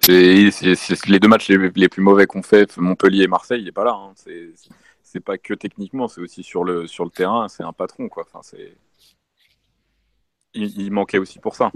c'est 0.00 1.08
les 1.08 1.20
deux 1.20 1.28
matchs 1.28 1.50
les, 1.50 1.88
plus 1.88 2.02
mauvais 2.02 2.26
qu'on 2.26 2.42
fait, 2.42 2.76
Montpellier 2.78 3.24
et 3.24 3.28
Marseille, 3.28 3.60
il 3.60 3.66
n'est 3.66 3.72
pas 3.72 3.84
là. 3.84 3.92
Hein. 3.92 4.14
C'est 5.02 5.20
pas 5.20 5.38
que 5.38 5.54
techniquement, 5.54 6.08
c'est 6.08 6.20
aussi 6.20 6.42
sur 6.42 6.64
le, 6.64 6.86
sur 6.86 7.04
le 7.04 7.10
terrain, 7.10 7.48
c'est 7.48 7.62
un 7.62 7.72
patron. 7.72 8.08
Quoi. 8.08 8.24
Enfin, 8.26 8.40
c'est 8.42 8.76
il, 10.54 10.90
manquait 10.90 11.18
aussi 11.18 11.38
pour 11.38 11.54
ça. 11.54 11.70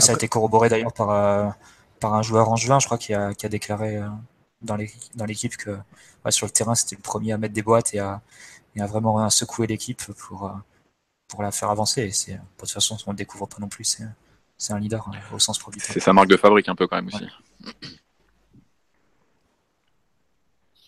ça 0.00 0.12
a 0.12 0.14
été 0.14 0.28
corroboré 0.28 0.68
d'ailleurs 0.68 0.92
par, 0.92 1.10
euh, 1.10 1.48
par 2.00 2.14
un 2.14 2.22
joueur 2.22 2.48
en 2.48 2.56
juin, 2.56 2.78
je 2.78 2.86
crois, 2.86 2.98
qui 2.98 3.14
a, 3.14 3.34
qui 3.34 3.46
a 3.46 3.48
déclaré 3.48 3.96
euh, 3.96 4.08
dans 4.62 4.76
l'équipe 5.26 5.56
que 5.56 5.78
sur 6.30 6.46
le 6.46 6.52
terrain, 6.52 6.74
c'était 6.74 6.96
le 6.96 7.02
premier 7.02 7.32
à 7.32 7.38
mettre 7.38 7.54
des 7.54 7.62
boîtes 7.62 7.94
et 7.94 7.98
à, 7.98 8.22
et 8.74 8.80
vraiment 8.82 9.28
secouer 9.30 9.66
l'équipe 9.66 10.02
pour, 10.18 10.46
euh, 10.46 10.52
pour 11.28 11.42
la 11.42 11.50
faire 11.50 11.70
avancer. 11.70 12.02
Et 12.02 12.10
c'est, 12.12 12.34
de 12.34 12.40
toute 12.58 12.70
façon, 12.70 12.96
on 13.06 13.10
ne 13.10 13.14
le 13.14 13.18
découvre 13.18 13.46
pas 13.46 13.58
non 13.60 13.68
plus. 13.68 13.84
C'est, 13.84 14.72
un 14.72 14.78
leader 14.78 15.08
hein, 15.08 15.18
au 15.34 15.38
sens 15.40 15.58
propre 15.58 15.78
C'est 15.80 15.98
sa 15.98 16.12
marque 16.12 16.28
de 16.28 16.36
fabrique 16.36 16.68
un 16.68 16.76
peu 16.76 16.86
quand 16.86 16.96
même 16.96 17.08
aussi. 17.08 17.26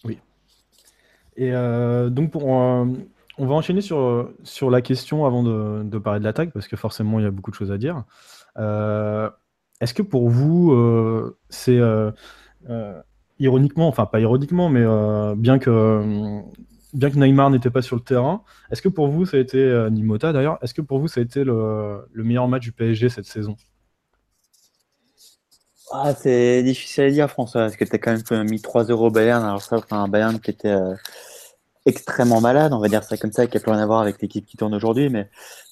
Oui. 0.05 0.21
Et 1.37 1.51
donc 1.51 2.31
pour 2.31 2.49
on 3.39 3.47
va 3.47 3.55
enchaîner 3.55 3.81
sur, 3.81 4.31
sur 4.45 4.71
la 4.71 4.81
question 4.81 5.27
avant 5.27 5.43
de, 5.43 5.99
parler 5.99 6.21
de 6.21 6.25
l'attaque, 6.25 6.53
parce 6.53 6.69
que 6.69 6.77
forcément, 6.77 7.19
il 7.19 7.25
y 7.25 7.27
a 7.27 7.31
beaucoup 7.31 7.51
de 7.51 7.57
choses 7.57 7.73
à 7.73 7.79
dire. 7.79 8.05
Euh, 8.59 9.29
est-ce 9.81 9.95
que 9.95 10.03
pour 10.03 10.29
vous, 10.29 10.73
euh, 10.73 11.37
c'est 11.49 11.79
euh, 11.79 12.13
ironiquement, 13.39 13.89
enfin 13.89 14.07
pas 14.07 14.21
ironiquement, 14.21 14.69
mais 14.69 14.85
bien, 15.37 15.59
que, 15.59 16.41
bien 16.93 17.11
que 17.11 17.19
Neymar 17.19 17.51
n'était 17.51 17.71
pas 17.71 17.83
sur 17.83 17.97
le 17.97 18.03
terrain, 18.03 18.43
est-ce 18.71 18.83
que 18.83 18.89
pour 18.89 19.09
vous, 19.09 19.27
ça 19.27 19.37
a 19.37 19.41
été, 19.41 19.89
Nimota 19.91 20.33
d'ailleurs, 20.33 20.59
est-ce 20.63 20.75
que 20.75 20.83
pour 20.83 20.99
vous, 20.99 21.09
ça 21.09 21.21
a 21.21 21.23
été 21.23 21.45
le, 21.45 22.07
meilleur 22.15 22.49
match 22.49 22.63
du 22.63 22.73
PSG 22.73 23.09
cette 23.09 23.27
saison? 23.27 23.57
Ah, 25.93 26.15
C'est 26.15 26.63
difficile 26.63 27.05
à 27.05 27.11
dire, 27.11 27.31
François, 27.31 27.63
parce 27.63 27.77
que 27.77 27.85
tu 27.85 27.95
as 27.95 27.99
quand 27.99 28.19
même 28.31 28.49
mis 28.49 28.61
3 28.61 28.85
euros 28.85 29.11
Bayern, 29.11 29.45
alors 29.45 29.63
ça, 29.63 29.81
un 29.91 30.09
Bayern 30.09 30.39
qui 30.41 30.51
était 30.51 30.75
extrêmement 31.87 32.41
malade, 32.41 32.73
on 32.73 32.79
va 32.79 32.89
dire 32.89 33.05
ça 33.05 33.17
comme 33.17 33.33
ça, 33.33 33.47
qui 33.47 33.57
a 33.57 33.61
plus 33.61 33.71
rien 33.71 33.81
à 33.81 33.87
voir 33.87 34.01
avec 34.01 34.21
l'équipe 34.23 34.47
qui 34.47 34.57
tourne 34.57 34.75
aujourd'hui. 34.75 35.11
Mais 35.11 35.29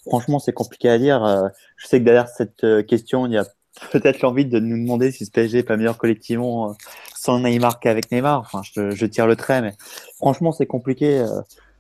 franchement, 0.07 0.39
c'est 0.39 0.53
compliqué 0.53 0.89
à 0.89 0.99
dire. 0.99 1.25
Euh, 1.25 1.49
je 1.77 1.87
sais 1.87 2.01
que 2.01 2.05
derrière 2.05 2.29
cette 2.29 2.65
euh, 2.65 2.83
question, 2.83 3.27
il 3.27 3.33
y 3.33 3.39
a 3.39 3.47
peut-être 3.93 4.21
l'envie 4.21 4.47
de 4.47 4.59
nous 4.59 4.77
demander 4.77 5.11
si 5.11 5.25
ce 5.25 5.31
PSG 5.31 5.59
est 5.59 5.63
pas 5.63 5.77
meilleur 5.77 5.99
collectivement 5.99 6.71
euh, 6.71 6.75
sans 7.23 7.39
Neymar 7.41 7.79
qu'avec 7.79 8.11
Neymar. 8.11 8.41
Enfin, 8.41 8.63
je, 8.63 8.91
je, 8.91 9.07
tire 9.07 9.27
le 9.27 9.37
trait, 9.37 9.63
mais 9.63 9.75
franchement, 10.17 10.51
c'est 10.51 10.67
compliqué. 10.67 11.25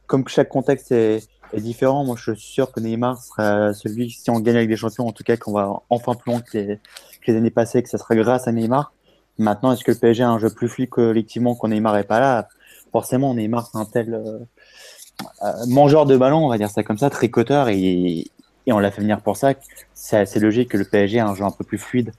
Comme 0.06 0.28
chaque 0.28 0.48
contexte 0.48 0.92
est, 0.92 1.28
est, 1.52 1.60
différent, 1.60 2.04
moi, 2.04 2.16
je 2.16 2.32
suis 2.32 2.52
sûr 2.52 2.70
que 2.70 2.78
Neymar 2.80 3.20
sera 3.20 3.74
celui, 3.74 4.10
si 4.10 4.30
on 4.30 4.38
gagne 4.40 4.56
avec 4.56 4.68
des 4.68 4.76
champions, 4.76 5.08
en 5.08 5.12
tout 5.12 5.24
cas, 5.24 5.36
qu'on 5.36 5.52
va 5.52 5.82
enfin 5.90 6.14
plus 6.14 6.30
loin 6.30 6.40
que 6.40 6.56
les, 6.56 6.76
que 7.22 7.32
les 7.32 7.36
années 7.36 7.50
passées, 7.50 7.82
que 7.82 7.88
ça 7.88 7.98
sera 7.98 8.14
grâce 8.14 8.46
à 8.46 8.52
Neymar. 8.52 8.92
Maintenant, 9.38 9.72
est-ce 9.72 9.82
que 9.82 9.90
le 9.90 9.98
PSG 9.98 10.22
a 10.22 10.30
un 10.30 10.38
jeu 10.38 10.50
plus 10.50 10.68
fluide 10.68 10.90
collectivement 10.90 11.54
quand 11.56 11.68
Neymar 11.68 11.96
est 11.96 12.04
pas 12.04 12.20
là? 12.20 12.48
Forcément 12.92 13.34
Neymar 13.34 13.68
c'est 13.72 13.78
un 13.78 13.86
tel 13.86 14.12
euh, 14.12 14.38
euh, 15.42 15.66
mangeur 15.66 16.06
de 16.06 16.16
ballon, 16.16 16.44
on 16.44 16.48
va 16.48 16.58
dire 16.58 16.70
ça 16.70 16.82
comme 16.82 16.98
ça, 16.98 17.08
tricoteur 17.10 17.68
et, 17.68 18.26
et 18.66 18.72
on 18.72 18.78
l'a 18.78 18.90
fait 18.90 19.00
venir 19.00 19.22
pour 19.22 19.36
ça. 19.36 19.54
C'est 19.94 20.18
assez 20.18 20.40
logique 20.40 20.70
que 20.70 20.76
le 20.76 20.84
PSG 20.84 21.18
ait 21.18 21.20
un 21.20 21.34
jeu 21.34 21.44
un 21.44 21.50
peu 21.50 21.64
plus 21.64 21.78
fluide 21.78 22.12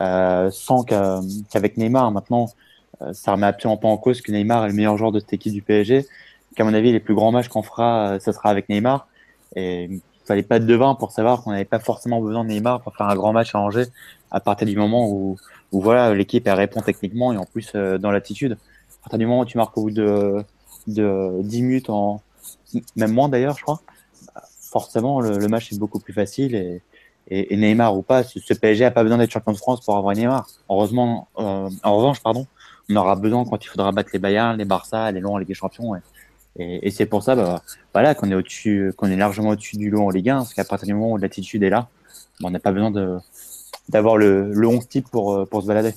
euh, 0.00 0.50
sans 0.50 0.84
qu'avec 0.84 1.76
Neymar. 1.76 2.10
Maintenant, 2.12 2.46
ça 3.12 3.32
remet 3.32 3.46
absolument 3.46 3.76
pas 3.76 3.88
en 3.88 3.96
cause 3.96 4.20
que 4.20 4.32
Neymar 4.32 4.64
est 4.64 4.68
le 4.68 4.74
meilleur 4.74 4.96
joueur 4.96 5.12
de 5.12 5.20
cette 5.20 5.32
équipe 5.32 5.52
du 5.52 5.62
PSG. 5.62 6.06
Qu'à 6.56 6.64
mon 6.64 6.74
avis, 6.74 6.92
les 6.92 7.00
plus 7.00 7.14
grands 7.14 7.32
matchs 7.32 7.48
qu'on 7.48 7.62
fera, 7.62 8.18
ça 8.20 8.32
sera 8.32 8.50
avec 8.50 8.68
Neymar. 8.68 9.06
Et 9.56 9.84
il 9.84 10.00
fallait 10.26 10.42
pas 10.42 10.56
être 10.56 10.66
devin 10.66 10.94
pour 10.94 11.12
savoir 11.12 11.42
qu'on 11.42 11.52
n'avait 11.52 11.64
pas 11.64 11.78
forcément 11.78 12.20
besoin 12.20 12.44
de 12.44 12.50
Neymar 12.50 12.82
pour 12.82 12.96
faire 12.96 13.08
un 13.08 13.14
grand 13.14 13.32
match 13.32 13.54
à 13.54 13.58
Angers 13.58 13.86
à 14.30 14.40
partir 14.40 14.66
du 14.66 14.76
moment 14.76 15.08
où, 15.08 15.36
où 15.72 15.80
voilà, 15.80 16.14
l'équipe 16.14 16.46
répond 16.46 16.80
techniquement 16.82 17.32
et 17.32 17.36
en 17.36 17.44
plus 17.44 17.72
dans 17.72 18.10
l'attitude. 18.10 18.52
À 18.52 19.04
partir 19.04 19.18
du 19.18 19.26
moment 19.26 19.40
où 19.40 19.44
tu 19.44 19.56
marques 19.56 19.76
au 19.78 19.82
bout 19.84 19.90
de, 19.90 20.44
de 20.86 21.42
10 21.42 21.62
minutes, 21.62 21.90
en, 21.90 22.20
même 22.96 23.12
moins 23.12 23.28
d'ailleurs, 23.28 23.56
je 23.56 23.62
crois, 23.62 23.80
forcément 24.60 25.20
le, 25.20 25.48
match 25.48 25.72
est 25.72 25.78
beaucoup 25.78 25.98
plus 25.98 26.12
facile 26.12 26.54
et, 26.54 26.82
et, 27.28 27.56
Neymar 27.56 27.96
ou 27.96 28.02
pas, 28.02 28.22
ce, 28.24 28.54
PSG 28.54 28.84
a 28.84 28.90
pas 28.90 29.02
besoin 29.02 29.18
d'être 29.18 29.30
champion 29.30 29.52
de 29.52 29.56
France 29.56 29.80
pour 29.84 29.96
avoir 29.96 30.14
Neymar. 30.14 30.46
Heureusement, 30.68 31.28
euh, 31.38 31.68
en 31.82 31.96
revanche, 31.96 32.20
pardon, 32.20 32.46
on 32.90 32.96
aura 32.96 33.16
besoin 33.16 33.44
quand 33.44 33.64
il 33.64 33.68
faudra 33.68 33.92
battre 33.92 34.10
les 34.12 34.18
Bayern, 34.18 34.56
les 34.56 34.64
Barça, 34.64 35.10
les 35.12 35.20
Longs 35.20 35.34
en 35.34 35.38
Ligue 35.38 35.48
des 35.48 35.54
Champions. 35.54 35.94
Et, 36.56 36.86
et 36.86 36.90
c'est 36.90 37.06
pour 37.06 37.22
ça, 37.22 37.36
bah, 37.36 37.62
voilà, 37.92 38.14
qu'on 38.14 38.30
est 38.30 38.92
qu'on 38.96 39.06
est 39.06 39.16
largement 39.16 39.50
au-dessus 39.50 39.76
du 39.76 39.90
lot 39.90 40.06
en 40.06 40.10
Ligue 40.10 40.30
1, 40.30 40.36
parce 40.38 40.54
qu'à 40.54 40.64
partir 40.64 40.86
du 40.86 40.94
moment 40.94 41.12
où 41.12 41.16
l'attitude 41.16 41.62
est 41.62 41.70
là, 41.70 41.88
bah, 42.40 42.48
on 42.48 42.50
n'a 42.50 42.58
pas 42.58 42.72
besoin 42.72 42.92
d'avoir 43.88 44.16
le, 44.16 44.52
le 44.52 44.66
11 44.66 44.88
type 44.88 45.08
pour, 45.10 45.34
euh, 45.34 45.46
pour 45.46 45.62
se 45.62 45.66
balader. 45.66 45.94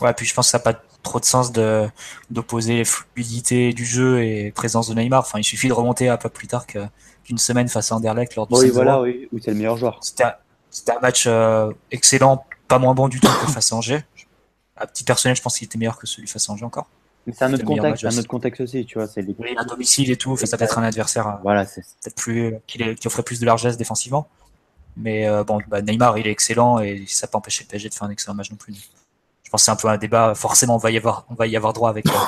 Ouais, 0.00 0.12
puis 0.14 0.26
je 0.26 0.34
pense 0.34 0.46
que 0.46 0.50
ça 0.50 0.58
n'a 0.58 0.64
pas 0.64 0.80
trop 1.02 1.20
de 1.20 1.24
sens 1.24 1.52
de 1.52 1.88
d'opposer 2.30 2.84
fluidité 2.84 3.72
du 3.72 3.84
jeu 3.84 4.22
et 4.22 4.52
présence 4.52 4.88
de 4.88 4.94
Neymar. 4.94 5.20
Enfin, 5.20 5.38
il 5.38 5.44
suffit 5.44 5.68
de 5.68 5.72
remonter 5.72 6.08
un 6.08 6.16
peu 6.16 6.28
plus 6.28 6.46
tard 6.46 6.66
qu'une 6.66 7.38
semaine 7.38 7.68
face 7.68 7.90
à 7.92 7.96
Anderlecht 7.96 8.36
lors 8.36 8.46
du 8.46 8.54
Oui, 8.54 8.68
voilà, 8.68 9.00
oui, 9.00 9.28
où 9.32 9.38
c'est 9.38 9.50
le 9.50 9.56
meilleur 9.56 9.76
joueur. 9.76 9.98
C'était 10.02 10.24
un, 10.24 11.00
match 11.00 11.24
euh, 11.26 11.72
excellent, 11.90 12.44
pas 12.68 12.78
moins 12.78 12.94
bon 12.94 13.08
du 13.08 13.20
tout 13.20 13.28
que 13.28 13.50
face 13.52 13.72
à 13.72 13.76
Angers. 13.76 14.04
À 14.78 14.86
petit 14.86 15.04
personnel, 15.04 15.36
je 15.36 15.42
pense 15.42 15.58
qu'il 15.58 15.66
était 15.66 15.78
meilleur 15.78 15.98
que 15.98 16.06
celui 16.06 16.28
face 16.28 16.48
à 16.48 16.52
Angers 16.52 16.64
encore. 16.64 16.88
Mais 17.26 17.32
c'est 17.36 17.44
un 17.44 17.52
autre 17.52 17.64
contexte, 17.64 18.04
un 18.04 18.16
autre 18.16 18.28
contexte 18.28 18.60
aussi, 18.62 18.86
tu 18.86 18.98
vois. 18.98 19.06
C'est 19.06 19.24
oui, 19.38 19.54
un 19.56 19.64
domicile 19.64 20.10
et 20.10 20.16
tout, 20.16 20.36
ça 20.36 20.56
peut 20.56 20.64
être 20.64 20.78
un 20.78 20.82
adversaire. 20.82 21.26
Euh, 21.26 21.32
voilà, 21.42 21.66
c'est 21.66 21.82
peut-être 21.82 22.16
plus 22.16 22.54
qui, 22.66 22.78
qui, 22.94 23.06
offrait 23.06 23.22
plus 23.22 23.40
de 23.40 23.46
largesse 23.46 23.76
défensivement. 23.76 24.28
Mais 24.96 25.28
euh, 25.28 25.44
bon, 25.44 25.60
bah, 25.68 25.82
Neymar, 25.82 26.16
il 26.18 26.26
est 26.26 26.30
excellent 26.30 26.78
et 26.78 27.04
ça 27.06 27.26
peut 27.26 27.36
empêcher 27.36 27.64
le 27.64 27.68
PSG 27.68 27.88
de 27.88 27.94
faire 27.94 28.04
un 28.04 28.10
excellent 28.10 28.34
match 28.34 28.50
non 28.50 28.56
plus 28.56 28.74
je 29.48 29.50
pense 29.50 29.62
que 29.62 29.64
c'est 29.64 29.70
un 29.70 29.76
peu 29.76 29.88
un 29.88 29.96
débat. 29.96 30.34
Forcément, 30.34 30.74
on 30.74 30.78
va 30.78 30.90
y 30.90 30.98
avoir, 30.98 31.24
on 31.30 31.34
va 31.34 31.46
y 31.46 31.56
avoir 31.56 31.72
droit 31.72 31.88
avec, 31.88 32.06
euh, 32.06 32.18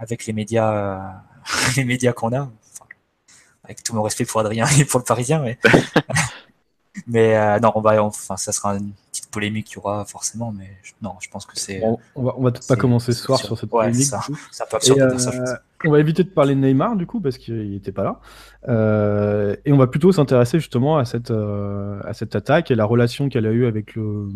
avec 0.00 0.26
les 0.26 0.32
médias, 0.32 0.72
euh, 0.72 0.98
les 1.76 1.84
médias 1.84 2.12
qu'on 2.12 2.32
a. 2.32 2.50
avec 3.62 3.84
tout 3.84 3.94
mon 3.94 4.02
respect 4.02 4.24
pour 4.24 4.40
Adrien 4.40 4.66
et 4.80 4.84
pour 4.84 4.98
le 4.98 5.04
Parisien, 5.04 5.38
mais, 5.38 5.60
mais 7.06 7.36
euh, 7.36 7.60
non, 7.60 7.70
on 7.76 7.80
va, 7.80 8.02
enfin, 8.02 8.36
ça 8.36 8.50
sera 8.50 8.74
une 8.74 8.90
polémique 9.30 9.66
qu'il 9.66 9.76
y 9.76 9.78
aura 9.78 10.04
forcément, 10.04 10.52
mais 10.52 10.70
non, 11.02 11.14
je 11.20 11.28
pense 11.28 11.46
que 11.46 11.58
c'est. 11.58 11.82
On, 12.14 12.22
va, 12.22 12.34
on 12.36 12.42
va 12.42 12.52
pas 12.68 12.76
commencer 12.76 13.12
ce 13.12 13.22
soir 13.22 13.38
sur 13.38 13.58
cette 13.58 13.70
polémique. 13.70 14.02
Ça, 14.02 14.20
ça 14.50 14.66
peut 14.66 14.78
ça, 14.80 15.32
on 15.84 15.90
va 15.90 16.00
éviter 16.00 16.24
de 16.24 16.28
parler 16.28 16.54
de 16.54 16.60
Neymar 16.60 16.94
du 16.94 17.06
coup 17.06 17.20
parce 17.20 17.38
qu'il 17.38 17.70
n'était 17.70 17.92
pas 17.92 18.04
là, 18.04 19.58
et 19.64 19.72
on 19.72 19.78
va 19.78 19.86
plutôt 19.86 20.12
s'intéresser 20.12 20.58
justement 20.58 20.98
à 20.98 21.04
cette 21.04 21.30
à 21.30 22.12
cette 22.12 22.34
attaque 22.34 22.70
et 22.70 22.74
la 22.74 22.84
relation 22.84 23.28
qu'elle 23.28 23.46
a 23.46 23.52
eue 23.52 23.66
avec 23.66 23.94
le 23.94 24.28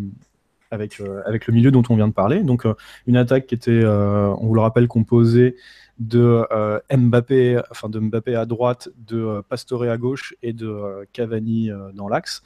avec, 0.75 1.01
euh, 1.01 1.23
avec 1.25 1.47
le 1.47 1.55
milieu 1.55 1.71
dont 1.71 1.83
on 1.89 1.97
vient 1.97 2.09
de 2.09 2.13
parler. 2.13 2.43
Donc 2.43 2.67
euh, 2.67 2.75
une 3.07 3.17
attaque 3.17 3.47
qui 3.47 3.55
était, 3.55 3.71
euh, 3.71 4.35
on 4.39 4.49
vous 4.49 4.55
le 4.55 4.61
rappelle, 4.61 4.89
composée 4.89 5.57
de 5.99 6.45
Mbappé, 6.93 7.61
enfin 7.71 7.89
de 7.89 8.01
Mbappé 8.01 8.35
à 8.35 8.47
droite, 8.47 8.89
de 8.97 9.43
Pastore 9.49 9.85
à 9.85 9.97
gauche 9.97 10.35
et 10.43 10.53
de 10.53 11.07
Cavani 11.13 11.71
dans 11.95 12.09
l'axe. 12.09 12.43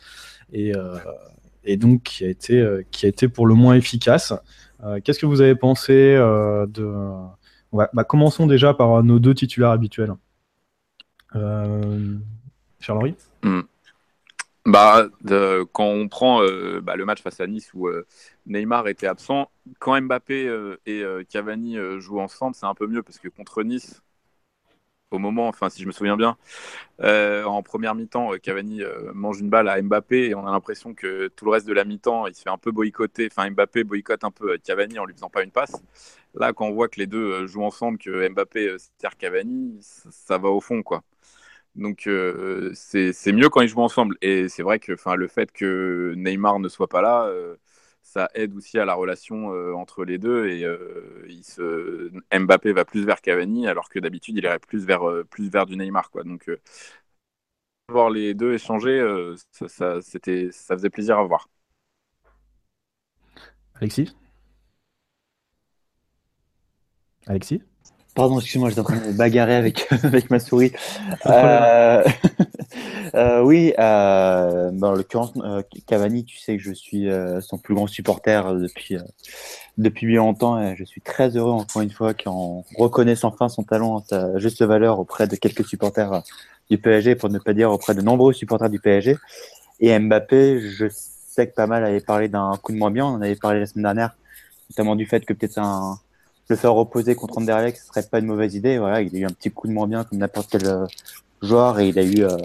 Et, 0.52 0.72
et, 1.68 1.76
donc 1.76 2.02
qui 2.02 2.24
a 2.24 2.28
été 2.28 2.66
qui 2.90 3.06
a 3.06 3.08
été 3.08 3.28
pour 3.28 3.46
le 3.46 3.54
moins 3.54 3.74
efficace. 3.74 4.32
Qu'est-ce 5.04 5.18
que 5.18 5.26
vous 5.26 5.40
avez 5.40 5.54
pensé 5.54 6.14
de 6.14 6.92
bah, 7.72 8.04
commençons 8.04 8.46
déjà 8.46 8.74
par 8.74 9.02
nos 9.02 9.18
deux 9.18 9.34
titulaires 9.34 9.70
habituels. 9.70 10.14
Charles-Henri 12.80 13.14
hmm. 13.42 13.62
Bah, 14.68 15.08
quand 15.72 15.86
on 15.86 16.08
prend 16.08 16.42
euh, 16.42 16.82
bah, 16.82 16.94
le 16.96 17.06
match 17.06 17.22
face 17.22 17.40
à 17.40 17.46
Nice 17.46 17.70
où 17.72 17.88
euh, 17.88 18.06
Neymar 18.46 18.86
était 18.88 19.06
absent, 19.06 19.50
quand 19.78 19.98
Mbappé 19.98 20.46
euh, 20.46 20.78
et 20.84 21.02
Cavani 21.30 21.78
jouent 21.98 22.20
ensemble, 22.20 22.54
c'est 22.54 22.66
un 22.66 22.74
peu 22.74 22.86
mieux 22.86 23.02
parce 23.02 23.18
que 23.18 23.28
contre 23.28 23.62
Nice, 23.62 24.02
au 25.10 25.18
moment, 25.18 25.48
enfin 25.48 25.70
si 25.70 25.82
je 25.82 25.86
me 25.86 25.92
souviens 25.92 26.16
bien, 26.16 26.36
en 27.00 27.62
première 27.62 27.94
mi-temps, 27.94 28.32
Cavani 28.42 28.82
mange 29.14 29.40
une 29.40 29.50
balle 29.50 29.68
à 29.68 29.80
Mbappé 29.80 30.28
et 30.28 30.34
on 30.34 30.46
a 30.46 30.50
l'impression 30.50 30.94
que 30.94 31.28
tout 31.28 31.44
le 31.44 31.52
reste 31.52 31.66
de 31.66 31.72
la 31.72 31.84
mi-temps, 31.84 32.26
il 32.26 32.34
se 32.34 32.42
fait 32.42 32.50
un 32.50 32.58
peu 32.58 32.70
boycotter. 32.72 33.28
Enfin, 33.30 33.50
Mbappé 33.50 33.84
boycotte 33.84 34.24
un 34.24 34.30
peu 34.30 34.58
Cavani 34.58 34.98
en 34.98 35.04
lui 35.06 35.14
faisant 35.14 35.30
pas 35.30 35.42
une 35.42 35.50
passe. 35.50 35.82
Là, 36.34 36.52
quand 36.52 36.66
on 36.66 36.72
voit 36.72 36.88
que 36.88 37.00
les 37.00 37.06
deux 37.06 37.46
jouent 37.46 37.64
ensemble, 37.64 37.98
que 37.98 38.28
Mbappé 38.28 38.76
sert 38.98 39.16
Cavani, 39.16 39.78
ça, 39.80 40.38
va 40.38 40.48
au 40.50 40.60
fond, 40.60 40.82
quoi. 40.82 41.02
Donc 41.76 42.06
euh, 42.06 42.72
c'est 42.74 43.32
mieux 43.32 43.48
quand 43.48 43.60
ils 43.60 43.68
jouent 43.68 43.82
ensemble. 43.82 44.16
Et 44.22 44.48
c'est 44.48 44.62
vrai 44.62 44.78
que 44.78 44.92
le 44.92 45.28
fait 45.28 45.52
que 45.52 46.14
Neymar 46.16 46.58
ne 46.60 46.68
soit 46.68 46.88
pas 46.88 47.02
là, 47.02 47.26
euh, 47.26 47.56
ça 48.08 48.30
aide 48.34 48.54
aussi 48.56 48.78
à 48.78 48.84
la 48.84 48.94
relation 48.94 49.52
euh, 49.52 49.72
entre 49.74 50.04
les 50.04 50.18
deux. 50.18 50.46
Et 50.48 51.42
se... 51.42 52.10
Mbappé 52.36 52.72
va 52.72 52.84
plus 52.84 53.04
vers 53.04 53.20
Cavani, 53.20 53.68
alors 53.68 53.88
que 53.88 53.98
d'habitude 53.98 54.36
il 54.36 54.44
irait 54.44 54.58
plus 54.58 54.84
vers, 54.86 55.02
plus 55.30 55.50
vers 55.50 55.66
du 55.66 55.76
Neymar. 55.76 56.10
Quoi. 56.10 56.24
Donc 56.24 56.50
voir 57.88 58.10
les 58.10 58.34
deux 58.34 58.54
échanger, 58.54 59.00
ça, 59.50 60.00
ça 60.00 60.76
faisait 60.76 60.90
plaisir 60.90 61.18
à 61.18 61.24
voir. 61.24 61.48
Alexis? 63.80 64.14
Alexis? 67.26 67.62
Pardon, 68.18 68.40
excuse-moi, 68.40 68.70
j'étais 68.70 68.80
en 68.80 68.84
train 68.84 68.96
de 68.96 69.06
me 69.06 69.12
bagarrer 69.12 69.54
avec, 69.54 69.86
avec 70.02 70.28
ma 70.28 70.40
souris. 70.40 70.72
Euh, 71.26 72.02
euh, 73.14 73.42
oui, 73.42 73.72
euh, 73.78 74.72
en 74.82 74.90
l'occurrence, 74.90 75.32
euh, 75.36 75.62
Cavani, 75.86 76.24
tu 76.24 76.36
sais 76.36 76.56
que 76.56 76.62
je 76.64 76.72
suis 76.72 77.08
son 77.40 77.58
plus 77.58 77.76
grand 77.76 77.86
supporter 77.86 78.56
depuis, 78.56 78.96
depuis 79.76 80.08
bien 80.08 80.18
longtemps 80.18 80.60
et 80.60 80.74
je 80.74 80.82
suis 80.82 81.00
très 81.00 81.36
heureux, 81.36 81.52
encore 81.52 81.80
une 81.80 81.92
fois, 81.92 82.12
qu'en 82.12 82.64
reconnaissant 82.76 83.28
enfin 83.28 83.48
son 83.48 83.62
talent, 83.62 84.02
sa 84.10 84.36
juste 84.38 84.62
valeur 84.62 84.98
auprès 84.98 85.28
de 85.28 85.36
quelques 85.36 85.64
supporters 85.64 86.24
du 86.72 86.76
PSG, 86.76 87.14
pour 87.14 87.28
ne 87.28 87.38
pas 87.38 87.52
dire 87.52 87.70
auprès 87.70 87.94
de 87.94 88.02
nombreux 88.02 88.32
supporters 88.32 88.68
du 88.68 88.80
PSG. 88.80 89.16
Et 89.78 89.96
Mbappé, 89.96 90.58
je 90.58 90.86
sais 90.90 91.46
que 91.46 91.54
pas 91.54 91.68
mal 91.68 91.84
avait 91.84 92.00
parlé 92.00 92.26
d'un 92.26 92.50
coup 92.60 92.72
de 92.72 92.78
moins 92.78 92.90
bien, 92.90 93.06
on 93.06 93.10
en 93.10 93.22
avait 93.22 93.36
parlé 93.36 93.60
la 93.60 93.66
semaine 93.66 93.84
dernière, 93.84 94.16
notamment 94.70 94.96
du 94.96 95.06
fait 95.06 95.24
que 95.24 95.32
peut-être 95.34 95.58
un 95.58 96.00
le 96.48 96.56
faire 96.56 96.72
reposer 96.72 97.14
contre 97.14 97.38
Anderlecht, 97.38 97.78
ce 97.78 97.86
serait 97.86 98.02
pas 98.02 98.18
une 98.18 98.26
mauvaise 98.26 98.54
idée. 98.54 98.78
Voilà, 98.78 99.02
il 99.02 99.14
a 99.14 99.18
eu 99.18 99.24
un 99.24 99.30
petit 99.30 99.50
coup 99.50 99.68
de 99.68 99.72
moins 99.72 99.86
bien 99.86 100.04
comme 100.04 100.18
n'importe 100.18 100.48
quel 100.50 100.66
euh, 100.66 100.86
joueur 101.42 101.78
et 101.78 101.88
il 101.88 101.98
a 101.98 102.02
eu, 102.02 102.24
euh, 102.24 102.36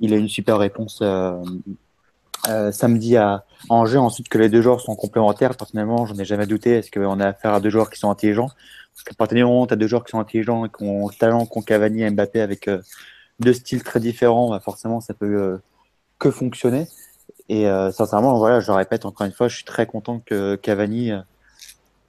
il 0.00 0.14
a 0.14 0.16
une 0.16 0.28
super 0.28 0.58
réponse 0.58 1.00
euh, 1.02 1.42
samedi 2.72 3.16
à 3.16 3.44
Angers. 3.68 3.98
Ensuite, 3.98 4.28
que 4.28 4.38
les 4.38 4.48
deux 4.48 4.62
joueurs 4.62 4.80
sont 4.80 4.96
complémentaires, 4.96 5.56
personnellement, 5.56 6.06
j'en 6.06 6.16
ai 6.16 6.24
jamais 6.24 6.46
douté. 6.46 6.72
Est-ce 6.72 6.90
qu'on 6.90 7.20
a 7.20 7.28
affaire 7.28 7.54
à 7.54 7.60
deux 7.60 7.70
joueurs 7.70 7.90
qui 7.90 7.98
sont 7.98 8.10
intelligents? 8.10 8.50
Parce 8.94 9.04
qu'à 9.04 9.14
partir 9.14 9.36
du 9.36 9.44
moment 9.44 9.62
où 9.62 9.66
tu 9.66 9.74
as 9.74 9.76
deux 9.76 9.88
joueurs 9.88 10.04
qui 10.04 10.10
sont 10.10 10.20
intelligents 10.20 10.64
et 10.64 10.68
qui 10.68 10.84
ont 10.84 11.08
le 11.08 11.14
talent 11.14 11.46
qu'ont 11.46 11.62
Cavani 11.62 12.02
et 12.02 12.10
Mbappé 12.10 12.40
avec 12.40 12.70
deux 13.40 13.52
styles 13.52 13.82
très 13.82 14.00
différents, 14.00 14.50
bah 14.50 14.60
forcément, 14.60 15.00
ça 15.00 15.14
peut 15.14 15.58
que 16.18 16.30
fonctionner. 16.30 16.86
Et 17.48 17.66
sincèrement, 17.92 18.38
voilà, 18.38 18.60
je 18.60 18.68
le 18.68 18.76
répète 18.76 19.04
encore 19.04 19.26
une 19.26 19.32
fois, 19.32 19.48
je 19.48 19.56
suis 19.56 19.64
très 19.64 19.86
content 19.86 20.20
que 20.24 20.54
Cavani 20.54 21.12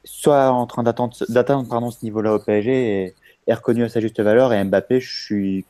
soit 0.06 0.52
en 0.52 0.66
train 0.68 0.84
d'atteindre 0.84 1.14
ce 1.14 2.06
niveau-là 2.06 2.34
au 2.34 2.40
PSG 2.40 3.04
et 3.04 3.16
est 3.48 3.54
reconnu 3.54 3.84
à 3.84 3.90
sa 3.90 4.00
juste 4.00 4.20
valeur. 4.22 4.54
Et 4.54 4.64
Mbappé, 4.64 5.00
je 5.00 5.24
suis 5.24 5.66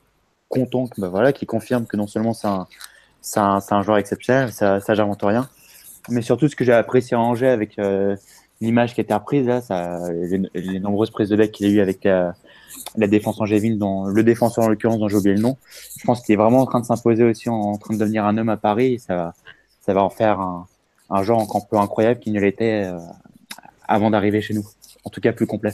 content 0.50 0.88
que, 0.88 1.02
bah, 1.02 1.10
voilà, 1.10 1.34
qu'il 1.34 1.48
confirme 1.48 1.88
que 1.88 1.98
non 1.98 2.08
seulement 2.08 2.34
c'est 2.34 3.40
un, 3.40 3.82
joueur 3.82 3.98
exceptionnel, 3.98 4.52
ça, 4.52 4.80
ça 4.80 4.94
j'invente 4.94 5.24
rien, 5.24 5.50
mais 6.10 6.22
surtout 6.22 6.48
ce 6.48 6.56
que 6.56 6.64
j'ai 6.64 6.74
apprécié 6.74 7.18
à 7.18 7.20
Angers 7.20 7.48
avec 7.48 7.80
euh, 7.80 8.16
l'image 8.62 8.94
qui 8.94 9.02
a 9.02 9.04
été 9.04 9.14
reprise, 9.14 9.48
là, 9.48 9.62
les, 10.54 10.80
nombreuses 10.80 11.10
prises 11.10 11.30
de 11.30 11.36
bec 11.36 11.52
qu'il 11.52 11.66
a 11.66 11.70
eu 11.70 11.80
avec 11.80 12.04
la, 12.04 12.36
la 12.96 13.08
défense 13.08 13.40
angévine, 13.42 13.78
dont, 13.78 14.06
le 14.06 14.24
défenseur 14.24 14.66
en 14.66 14.70
l'occurrence 14.70 15.00
dont 15.00 15.08
j'ai 15.08 15.18
oublié 15.18 15.36
le 15.36 15.42
nom. 15.42 15.58
Je 15.98 16.06
pense 16.06 16.22
qu'il 16.22 16.34
est 16.34 16.38
vraiment 16.38 16.60
en 16.60 16.66
train 16.66 16.80
de 16.80 16.86
s'imposer 16.86 17.24
aussi, 17.24 17.50
en, 17.50 17.78
train 17.78 17.94
de 17.94 18.00
devenir 18.00 18.26
un 18.26 18.38
homme 18.38 18.50
à 18.50 18.58
Paris. 18.58 18.94
Et 18.94 18.98
ça, 19.00 19.16
va, 19.16 19.34
ça 19.82 19.94
va 19.94 20.04
en 20.04 20.10
faire 20.10 20.40
un, 20.40 20.68
un 21.10 21.24
joueur 21.24 21.40
encore 21.40 21.68
plus 21.68 21.78
incroyable 21.78 22.20
qu'il 22.20 22.34
ne 22.34 22.40
l'était 22.40 22.86
euh, 22.86 23.00
avant 23.88 24.10
d'arriver 24.10 24.42
chez 24.42 24.54
nous. 24.54 24.66
En 25.04 25.10
tout 25.10 25.22
cas, 25.22 25.34
plus 25.34 25.48
complet. 25.48 25.72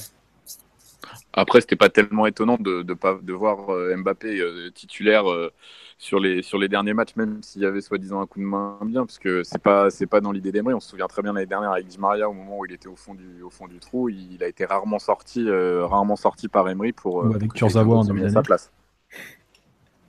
Après, 1.34 1.62
c'était 1.62 1.78
pas 1.78 1.90
tellement 1.90 2.28
étonnant 2.28 2.58
de, 2.60 2.82
de, 2.84 2.94
pas, 2.94 3.18
de 3.22 3.34
voir 3.34 3.70
euh, 3.70 3.96
Mbappé 3.96 4.40
euh, 4.40 4.70
titulaire 4.72 5.32
euh, 5.32 5.50
sur, 5.98 6.20
les, 6.20 6.42
sur 6.42 6.58
les 6.58 6.68
derniers 6.68 6.94
matchs, 6.94 7.16
même 7.16 7.42
s'il 7.42 7.62
y 7.62 7.66
avait 7.66 7.80
soi-disant 7.80 8.20
un 8.22 8.26
coup 8.28 8.40
de 8.40 8.46
main 8.46 8.78
bien, 8.84 9.06
parce 9.06 9.18
que 9.18 9.44
c'est 9.44 9.62
pas, 9.62 9.90
c'est 9.90 10.08
pas 10.08 10.20
dans 10.20 10.34
l'idée 10.34 10.52
d'Emery. 10.52 10.74
On 10.74 10.82
se 10.82 10.90
souvient 10.90 11.08
très 11.08 11.22
bien 11.22 11.32
l'année 11.32 11.46
dernière 11.46 11.72
avec 11.72 11.88
Di 11.88 11.98
Maria, 12.00 12.30
au 12.30 12.34
moment 12.34 12.60
où 12.60 12.66
il 12.66 12.74
était 12.74 12.90
au 12.90 12.98
fond 12.98 13.14
du, 13.14 13.42
au 13.44 13.50
fond 13.50 13.68
du 13.68 13.80
trou, 13.80 14.10
il, 14.10 14.44
a 14.44 14.48
été 14.48 14.66
rarement 14.66 15.00
sorti, 15.00 15.50
rarement 15.50 16.18
sorti 16.18 16.50
par 16.50 16.68
Emery 16.68 16.92
pour, 16.92 17.18
ouais, 17.18 17.36
avec 17.36 17.54
Kurzawa 17.54 17.98
en 17.98 18.30
sa 18.30 18.42
place. 18.42 18.72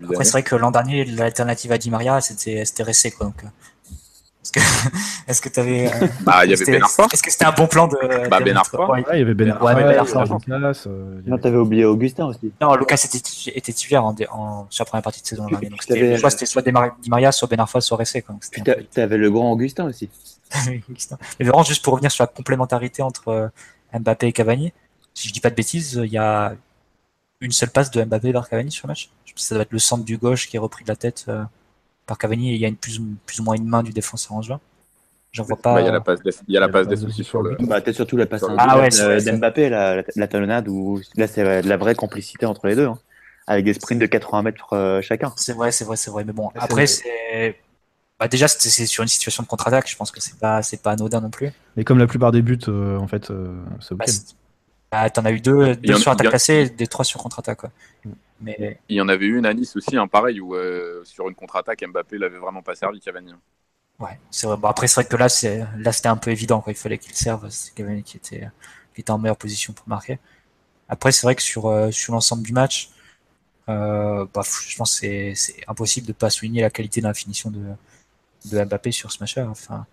Après, 0.02 0.24
c'est 0.24 0.32
vrai 0.32 0.42
que 0.42 0.56
l'an 0.56 0.72
dernier, 0.72 1.04
l'alternative 1.04 1.70
à 1.70 1.78
Di 1.78 1.90
Maria, 1.90 2.20
c'était 2.20 2.82
Ressé. 2.82 3.12
Quoi, 3.12 3.26
donc... 3.26 3.44
Est-ce 4.42 4.52
que 4.52 4.60
est-ce 5.28 5.40
que 5.40 5.48
t'avais 5.48 5.86
euh, 5.86 6.06
Bah, 6.22 6.44
il 6.44 6.50
y 6.50 6.54
avait 6.54 6.64
Ben 6.64 6.82
Arfa. 6.82 7.06
Est-ce 7.12 7.22
que 7.22 7.30
c'était 7.30 7.44
un 7.44 7.52
bon 7.52 7.66
plan 7.68 7.86
de 7.86 7.96
Bah, 8.28 8.40
Ben 8.40 8.56
ouais. 8.88 9.04
Il 9.12 9.18
y 9.18 9.22
avait 9.22 9.34
Ben 9.34 9.56
Ouais, 9.60 9.74
mais 9.76 9.84
Ben 9.84 9.98
Arfa, 9.98 10.20
Arfa, 10.20 10.36
Lucas, 10.46 10.82
euh, 10.86 11.20
Non, 11.26 11.38
t'avais 11.38 11.56
oublié 11.58 11.84
Augustin 11.84 12.26
aussi. 12.26 12.52
Non, 12.60 12.74
Lucas 12.74 13.00
était, 13.04 13.20
était 13.54 13.72
titulaire 13.72 14.04
en, 14.04 14.66
sur 14.68 14.82
la 14.84 14.88
première 14.88 15.02
partie 15.02 15.22
de 15.22 15.26
saison. 15.26 15.46
Tu-. 15.46 15.54
Donc 15.54 15.80
tu 15.80 15.94
c'était, 15.94 16.46
soit 16.46 16.62
Di 16.62 16.72
Mar- 16.72 16.96
Di 17.00 17.08
Maria, 17.08 17.30
soit 17.30 17.46
Ben 17.48 17.60
Arfa, 17.60 17.80
soit 17.80 17.96
Ressé. 17.96 18.24
Puis 18.50 18.62
t'avais 18.90 19.16
le 19.16 19.30
grand 19.30 19.52
Augustin 19.52 19.84
aussi. 19.86 20.10
Et 21.40 21.44
vraiment, 21.44 21.62
juste 21.62 21.82
pour 21.84 21.94
revenir 21.94 22.10
sur 22.10 22.24
la 22.24 22.26
complémentarité 22.26 23.02
entre 23.02 23.28
euh, 23.28 23.48
Mbappé 23.98 24.26
et 24.26 24.32
Cavani, 24.32 24.72
si 25.14 25.28
je 25.28 25.32
dis 25.32 25.40
pas 25.40 25.50
de 25.50 25.54
bêtises, 25.54 26.00
il 26.04 26.10
y 26.12 26.18
a 26.18 26.54
une 27.40 27.52
seule 27.52 27.70
passe 27.70 27.90
de 27.90 28.02
Mbappé 28.04 28.32
vers 28.32 28.48
Cavani 28.48 28.70
sur 28.70 28.86
le 28.86 28.90
match. 28.92 29.10
Je 29.24 29.32
pense 29.32 29.42
que 29.42 29.48
ça 29.48 29.54
doit 29.54 29.62
être 29.62 29.72
le 29.72 29.78
centre 29.78 30.04
du 30.04 30.18
gauche 30.18 30.48
qui 30.48 30.56
est 30.56 30.60
repris 30.60 30.84
de 30.84 30.88
la 30.90 30.96
tête 30.96 31.24
euh, 31.28 31.42
par 32.06 32.18
Cavani 32.18 32.54
il 32.54 32.60
y 32.60 32.64
a 32.64 32.68
une 32.68 32.76
plus, 32.76 33.00
plus 33.26 33.40
ou 33.40 33.44
moins 33.44 33.54
une 33.56 33.66
main 33.66 33.82
du 33.82 33.92
défenseur 33.92 34.32
en 34.32 34.42
juin. 34.42 34.60
J'en 35.32 35.44
vois 35.44 35.56
pas. 35.56 35.74
Bah, 35.74 35.80
Il 35.80 35.86
y 35.86 35.88
a 35.88 35.92
la 35.92 36.00
passe 36.00 36.20
des, 36.22 36.30
il 36.48 36.54
y 36.54 36.56
a 36.58 36.60
la 36.60 36.68
passe 36.68 36.86
des 36.88 36.96
soucis 36.96 37.24
sur 37.24 37.42
le. 37.42 37.56
Bah, 37.60 37.80
peut-être 37.80 37.96
surtout 37.96 38.16
la 38.18 38.26
passe 38.26 38.44
Ah 38.58 38.78
ouais, 38.78 38.88
euh, 39.00 39.20
d'Mbappé, 39.20 39.70
la, 39.70 39.96
la, 39.96 40.02
la 40.14 40.28
talonnade, 40.28 40.68
où 40.68 41.00
là, 41.16 41.26
c'est 41.26 41.62
de 41.62 41.68
la 41.68 41.76
vraie 41.78 41.94
complicité 41.94 42.44
entre 42.44 42.66
les 42.66 42.76
deux. 42.76 42.86
hein. 42.86 42.98
avec 43.46 43.64
des 43.64 43.72
sprints 43.74 44.00
de 44.00 44.06
80 44.06 44.42
mètres 44.42 44.74
euh, 44.74 45.00
chacun. 45.00 45.32
C'est 45.36 45.54
vrai, 45.54 45.72
c'est 45.72 45.84
vrai, 45.84 45.96
c'est 45.96 46.10
vrai. 46.10 46.24
Mais 46.24 46.32
bon, 46.32 46.50
après, 46.56 46.86
c'est. 46.86 47.56
Bah, 48.20 48.28
déjà, 48.28 48.46
c'est 48.46 48.86
sur 48.86 49.02
une 49.02 49.08
situation 49.08 49.42
de 49.42 49.48
contre-attaque. 49.48 49.88
Je 49.90 49.96
pense 49.96 50.10
que 50.10 50.20
c'est 50.20 50.38
pas, 50.38 50.62
c'est 50.62 50.82
pas 50.82 50.92
anodin 50.92 51.20
non 51.22 51.30
plus. 51.30 51.50
Mais 51.76 51.84
comme 51.84 51.98
la 51.98 52.06
plupart 52.06 52.30
des 52.30 52.42
buts, 52.42 52.58
euh, 52.68 52.98
en 52.98 53.08
fait, 53.08 53.30
euh, 53.30 53.58
Bah, 53.92 54.04
c'est- 54.06 54.36
bah, 54.92 55.08
T'en 55.08 55.24
as 55.24 55.32
eu 55.32 55.40
deux, 55.40 55.74
deux 55.76 55.94
sur 55.96 56.12
attaque 56.12 56.28
placée 56.28 56.54
et 56.54 56.68
des 56.68 56.86
trois 56.86 57.04
sur 57.06 57.20
contre-attaque. 57.22 57.62
Mais 58.42 58.78
Il 58.88 58.96
y 58.96 59.00
en 59.00 59.08
avait 59.08 59.26
une 59.26 59.46
à 59.46 59.54
Nice 59.54 59.76
aussi, 59.76 59.96
un 59.96 60.08
pareil, 60.08 60.40
où 60.40 60.54
euh, 60.54 61.04
sur 61.04 61.28
une 61.28 61.34
contre-attaque, 61.34 61.84
Mbappé 61.86 62.18
l'avait 62.18 62.38
vraiment 62.38 62.62
pas 62.62 62.74
servi, 62.74 63.00
Cavani. 63.00 63.32
Ouais, 63.98 64.18
c'est 64.30 64.46
vrai. 64.46 64.56
Bon, 64.56 64.68
après, 64.68 64.88
c'est 64.88 65.00
vrai 65.00 65.08
que 65.08 65.16
là, 65.16 65.28
c'est 65.28 65.64
là, 65.78 65.92
c'était 65.92 66.08
un 66.08 66.16
peu 66.16 66.30
évident. 66.30 66.60
Quoi. 66.60 66.72
Il 66.72 66.76
fallait 66.76 66.98
qu'il 66.98 67.14
serve. 67.14 67.48
C'est 67.50 67.74
Cavani 67.74 68.02
qui 68.02 68.16
était, 68.16 68.48
qui 68.94 69.00
était 69.00 69.10
en 69.10 69.18
meilleure 69.18 69.36
position 69.36 69.72
pour 69.72 69.88
marquer. 69.88 70.18
Après, 70.88 71.12
c'est 71.12 71.26
vrai 71.26 71.36
que 71.36 71.42
sur, 71.42 71.66
euh, 71.68 71.90
sur 71.92 72.14
l'ensemble 72.14 72.42
du 72.44 72.52
match, 72.52 72.90
euh, 73.68 74.26
bah, 74.34 74.42
je 74.44 74.76
pense 74.76 75.00
que 75.00 75.34
c'est 75.34 75.56
impossible 75.68 76.06
de 76.08 76.12
pas 76.12 76.30
souligner 76.30 76.62
la 76.62 76.70
qualité 76.70 77.00
de 77.00 77.06
la 77.06 77.14
finition 77.14 77.50
de, 77.50 77.62
de 78.50 78.64
Mbappé 78.64 78.92
sur 78.92 79.12
ce 79.12 79.18
match-là. 79.20 79.48
Enfin, 79.50 79.86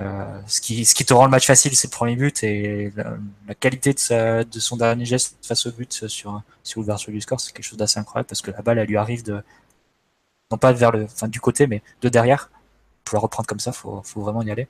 euh, 0.00 0.40
ce, 0.46 0.60
qui, 0.60 0.84
ce 0.84 0.94
qui 0.94 1.04
te 1.04 1.12
rend 1.14 1.24
le 1.24 1.30
match 1.30 1.46
facile, 1.46 1.74
c'est 1.76 1.88
le 1.88 1.92
premier 1.92 2.16
but 2.16 2.44
et 2.44 2.92
la, 2.96 3.54
qualité 3.54 3.92
de, 3.94 3.98
sa, 3.98 4.44
de 4.44 4.60
son 4.60 4.76
dernier 4.76 5.04
geste 5.04 5.36
face 5.44 5.66
au 5.66 5.72
but 5.72 6.06
sur, 6.08 6.42
sur 6.62 6.80
l'ouverture 6.80 7.12
du 7.12 7.20
score, 7.20 7.40
c'est 7.40 7.52
quelque 7.52 7.64
chose 7.64 7.78
d'assez 7.78 7.98
incroyable 7.98 8.28
parce 8.28 8.42
que 8.42 8.50
la 8.52 8.62
balle, 8.62 8.78
elle 8.78 8.88
lui 8.88 8.96
arrive 8.96 9.24
de, 9.24 9.42
non 10.50 10.58
pas 10.58 10.72
vers 10.72 10.92
le, 10.92 11.04
enfin, 11.04 11.28
du 11.28 11.40
côté, 11.40 11.66
mais 11.66 11.82
de 12.02 12.08
derrière 12.08 12.50
pour 13.04 13.16
la 13.16 13.20
reprendre 13.22 13.46
comme 13.46 13.60
ça, 13.60 13.72
faut, 13.72 14.02
faut 14.04 14.22
vraiment 14.22 14.42
y 14.42 14.50
aller. 14.50 14.68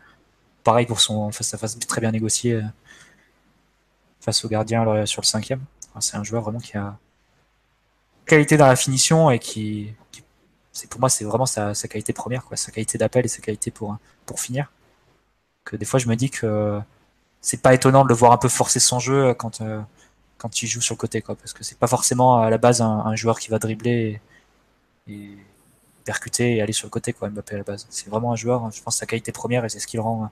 Pareil 0.64 0.86
pour 0.86 1.00
son 1.00 1.32
face 1.32 1.54
à 1.54 1.58
face 1.58 1.78
très 1.80 2.00
bien 2.02 2.12
négocié 2.12 2.54
euh, 2.54 2.62
face 4.20 4.44
au 4.44 4.48
gardien 4.48 5.06
sur 5.06 5.22
le 5.22 5.26
cinquième. 5.26 5.64
C'est 6.00 6.16
un 6.16 6.22
joueur 6.24 6.42
vraiment 6.42 6.60
qui 6.60 6.76
a 6.76 6.96
qualité 8.26 8.56
dans 8.56 8.66
la 8.66 8.76
finition 8.76 9.30
et 9.30 9.38
qui, 9.38 9.92
qui- 10.12 10.22
c'est 10.72 10.88
pour 10.90 11.00
moi 11.00 11.08
c'est 11.08 11.24
vraiment 11.24 11.46
sa, 11.46 11.74
sa 11.74 11.88
qualité 11.88 12.12
première, 12.12 12.44
quoi, 12.44 12.56
sa 12.56 12.70
qualité 12.72 12.98
d'appel 12.98 13.24
et 13.24 13.28
sa 13.28 13.40
qualité 13.40 13.70
pour 13.70 13.96
pour 14.26 14.40
finir. 14.40 14.70
Que 15.68 15.76
des 15.76 15.84
fois 15.84 16.00
je 16.00 16.08
me 16.08 16.16
dis 16.16 16.30
que 16.30 16.80
c'est 17.42 17.60
pas 17.62 17.74
étonnant 17.74 18.02
de 18.04 18.08
le 18.08 18.14
voir 18.14 18.32
un 18.32 18.38
peu 18.38 18.48
forcer 18.48 18.80
son 18.80 18.98
jeu 19.00 19.34
quand 19.34 19.60
euh, 19.60 19.80
quand 20.38 20.62
il 20.62 20.66
joue 20.68 20.80
sur 20.80 20.94
le 20.94 20.98
côté, 20.98 21.20
quoi, 21.22 21.36
parce 21.36 21.52
que 21.52 21.64
c'est 21.64 21.78
pas 21.78 21.88
forcément 21.88 22.38
à 22.38 22.48
la 22.50 22.58
base 22.58 22.80
un, 22.80 23.14
joueur 23.16 23.38
qui 23.40 23.50
va 23.50 23.58
dribbler 23.58 24.20
et, 25.08 25.38
percuter 26.04 26.56
et 26.56 26.62
aller 26.62 26.72
sur 26.72 26.86
le 26.86 26.90
côté, 26.90 27.12
quoi, 27.12 27.28
Mbappé 27.28 27.54
à 27.56 27.58
la 27.58 27.64
base. 27.64 27.86
C'est 27.90 28.08
vraiment 28.08 28.32
un 28.32 28.36
joueur, 28.36 28.70
je 28.70 28.82
pense, 28.82 28.96
sa 28.96 29.06
qualité 29.06 29.32
première 29.32 29.64
et 29.64 29.68
c'est 29.68 29.80
ce 29.80 29.86
qui 29.86 29.96
le 29.96 30.02
rend 30.02 30.30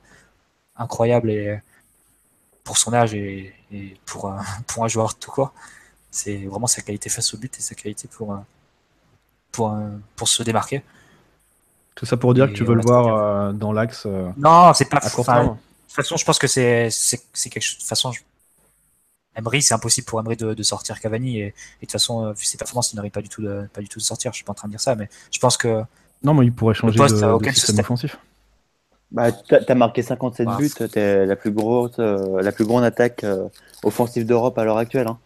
incroyable 0.77 1.31
et 1.31 1.61
pour 2.65 2.79
son 2.79 2.95
âge 2.95 3.15
et, 3.15 3.55
pour, 4.07 4.31
un, 4.31 4.45
pour 4.69 4.85
un 4.85 4.89
joueur 4.89 5.17
tout 5.19 5.31
court. 5.31 5.53
C'est 6.11 6.39
vraiment 6.47 6.69
sa 6.69 6.83
qualité 6.83 7.11
face 7.11 7.35
au 7.35 7.39
but 7.39 7.59
et 7.59 7.63
sa 7.63 7.75
qualité 7.75 8.09
pour, 8.09 8.39
pour 9.53 10.29
se 10.29 10.43
démarquer. 10.45 10.83
Tout 11.97 12.07
ça 12.07 12.17
pour 12.17 12.33
dire 12.35 12.45
Et 12.45 12.53
que 12.53 12.53
tu 12.53 12.65
veux 12.65 12.75
le 12.75 12.83
voir 12.83 13.07
euh, 13.09 13.53
dans 13.53 13.73
l'axe 13.73 14.05
euh, 14.07 14.29
Non, 14.37 14.73
c'est 14.75 14.89
pas 14.89 14.99
à 14.99 15.11
court 15.11 15.21
enfin, 15.21 15.35
terme. 15.35 15.47
De 15.49 15.53
toute 15.89 15.97
façon, 15.97 16.17
je 16.17 16.25
pense 16.25 16.39
que 16.39 16.47
c'est 16.47 16.89
quelque 17.51 17.61
chose. 17.63 17.77
De 17.77 17.81
toute 17.81 17.89
façon, 17.89 18.13
je- 18.13 18.21
Emery, 19.37 19.61
c'est 19.63 19.75
impossible 19.75 20.07
pour 20.07 20.21
Emery 20.21 20.37
de, 20.37 20.55
de 20.55 20.63
sortir 20.63 21.01
Cavani 21.01 21.39
et, 21.41 21.43
et 21.43 21.47
de 21.49 21.53
toute 21.81 21.93
façon, 21.93 22.27
euh, 22.27 22.33
vu 22.33 22.45
ses 22.45 22.57
performances, 22.59 22.93
il 22.93 22.97
n'arrive 22.97 23.11
pas 23.13 23.21
du 23.23 23.29
tout 23.29 23.43
de, 23.43 23.67
pas 23.73 23.81
du 23.81 23.89
tout 23.89 23.99
de 23.99 24.05
sortir. 24.05 24.31
Je 24.33 24.37
suis 24.37 24.45
pas 24.45 24.53
en 24.53 24.55
train 24.55 24.69
de 24.69 24.73
dire 24.73 24.81
ça, 24.81 24.95
mais 24.95 25.09
je 25.33 25.39
pense 25.39 25.57
que 25.57 25.83
Non, 26.23 26.33
mais 26.35 26.47
il 26.47 26.53
pourrait 26.53 26.75
changer 26.75 26.97
poste 26.97 27.17
de, 27.17 27.45
de 27.45 27.51
système 27.51 27.81
offensif. 27.81 28.19
Bah, 29.11 29.31
t'as 29.33 29.59
as 29.69 29.75
marqué 29.75 30.03
57 30.03 30.47
Bah, 30.47 30.57
buts, 30.59 30.71
t'es 30.91 31.25
la 31.27 31.37
plus 31.37 31.53
grosse, 31.53 31.93
euh, 31.99 32.43
la 32.43 32.51
plus 32.53 32.65
grande 32.67 32.85
attaque 32.85 33.25
euh, 33.25 33.49
offensive 33.85 34.27
d'Europe 34.27 34.59
à 34.59 34.65
l'heure 34.65 34.79
actuelle. 34.79 35.07
Hein. 35.07 35.19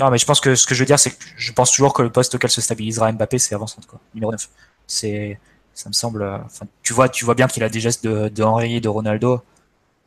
non, 0.00 0.10
mais 0.10 0.18
je 0.18 0.26
pense 0.26 0.40
que 0.40 0.54
ce 0.54 0.66
que 0.66 0.74
je 0.74 0.80
veux 0.80 0.86
dire, 0.86 0.98
c'est 0.98 1.10
que 1.10 1.24
je 1.36 1.52
pense 1.52 1.70
toujours 1.70 1.92
que 1.94 2.02
le 2.02 2.10
poste 2.10 2.34
auquel 2.34 2.50
se 2.50 2.60
stabilisera 2.60 3.12
Mbappé, 3.12 3.38
c'est 3.38 3.54
avant-centre, 3.54 3.86
quoi. 3.86 4.00
Numéro 4.14 4.32
9. 4.32 4.48
C'est, 4.86 5.38
ça 5.78 5.88
me 5.88 5.94
semble, 5.94 6.22
euh, 6.22 6.38
enfin, 6.44 6.66
tu 6.82 6.92
vois, 6.92 7.08
tu 7.08 7.24
vois 7.24 7.34
bien 7.34 7.46
qu'il 7.48 7.62
a 7.64 7.68
des 7.68 7.80
gestes 7.80 8.04
de, 8.04 8.28
de 8.28 8.42
Henry, 8.42 8.80
de 8.80 8.88
Ronaldo. 8.88 9.42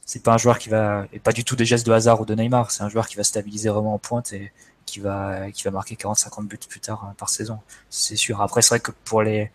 C'est 0.05 0.23
pas 0.23 0.33
un 0.33 0.37
joueur 0.37 0.59
qui 0.59 0.69
va, 0.69 1.07
et 1.13 1.19
pas 1.19 1.31
du 1.33 1.43
tout 1.45 1.55
des 1.55 1.65
gestes 1.65 1.85
de 1.87 1.91
hasard 1.93 2.21
ou 2.21 2.25
de 2.25 2.35
Neymar. 2.35 2.71
C'est 2.71 2.83
un 2.83 2.89
joueur 2.89 3.07
qui 3.07 3.15
va 3.17 3.23
stabiliser 3.23 3.69
vraiment 3.69 3.93
en 3.95 3.99
pointe 3.99 4.33
et 4.33 4.51
qui 4.85 4.99
va, 5.01 5.51
qui 5.51 5.63
va 5.63 5.71
marquer 5.71 5.95
40-50 5.95 6.47
buts 6.47 6.59
plus 6.69 6.79
tard 6.81 7.05
euh, 7.09 7.13
par 7.17 7.29
saison. 7.29 7.59
C'est 7.89 8.15
sûr. 8.17 8.41
Après, 8.41 8.61
c'est 8.61 8.69
vrai 8.69 8.79
que 8.81 8.91
pour 9.05 9.21
les, 9.23 9.51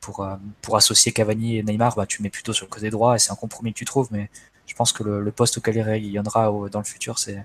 pour, 0.00 0.20
euh, 0.24 0.36
pour 0.62 0.76
associer 0.76 1.12
Cavani 1.12 1.58
et 1.58 1.62
Neymar, 1.62 1.96
bah, 1.96 2.06
tu 2.06 2.22
mets 2.22 2.30
plutôt 2.30 2.52
sur 2.52 2.66
le 2.66 2.70
côté 2.70 2.90
droit 2.90 3.16
et 3.16 3.18
c'est 3.18 3.32
un 3.32 3.36
compromis 3.36 3.72
que 3.72 3.78
tu 3.78 3.84
trouves, 3.84 4.08
mais 4.10 4.30
je 4.66 4.74
pense 4.74 4.92
que 4.92 5.02
le, 5.04 5.20
le 5.22 5.32
poste 5.32 5.58
auquel 5.58 5.76
il 5.76 5.82
rayonnera 5.82 6.52
au- 6.52 6.68
dans 6.68 6.80
le 6.80 6.84
futur, 6.84 7.18
c'est, 7.18 7.44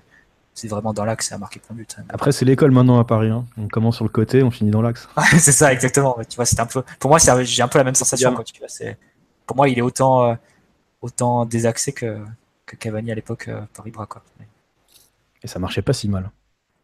c'est 0.60 0.68
vraiment 0.68 0.92
dans 0.92 1.04
l'axe 1.04 1.30
et 1.30 1.34
à 1.34 1.38
marquer 1.38 1.58
plein 1.60 1.74
de 1.74 1.80
buts. 1.80 1.86
Après, 2.10 2.32
c'est 2.32 2.44
l'école 2.44 2.70
maintenant 2.70 2.98
à 3.00 3.04
Paris. 3.04 3.28
hein. 3.30 3.44
On 3.56 3.68
commence 3.68 3.96
sur 3.96 4.04
le 4.04 4.10
côté, 4.10 4.42
on 4.42 4.50
finit 4.50 4.70
dans 4.70 4.82
l'axe. 4.82 5.08
C'est 5.38 5.52
ça, 5.52 5.72
exactement. 5.72 6.16
Tu 6.28 6.36
vois, 6.36 6.44
un 6.58 6.66
peu. 6.66 6.82
Pour 6.98 7.10
moi, 7.10 7.18
c'est- 7.18 7.44
j'ai 7.44 7.62
un 7.62 7.68
peu 7.68 7.78
la 7.78 7.84
même 7.84 7.94
sensation. 7.94 8.30
bien. 8.30 8.36
Quoi, 8.36 8.44
tu 8.44 8.58
vois, 8.58 8.68
c'est. 8.68 8.98
Pour 9.46 9.56
moi, 9.56 9.68
il 9.68 9.78
est 9.78 9.82
autant, 9.82 10.24
euh, 10.30 10.34
autant 11.02 11.44
désaxé 11.46 11.92
que, 11.92 12.18
que 12.66 12.76
Cavani 12.76 13.10
à 13.10 13.14
l'époque 13.14 13.48
euh, 13.48 13.60
Paris 13.74 13.90
Bras. 13.90 14.06
Quoi. 14.06 14.22
Et 15.42 15.46
ça 15.48 15.58
marchait 15.58 15.82
pas 15.82 15.92
si 15.92 16.08
mal. 16.08 16.30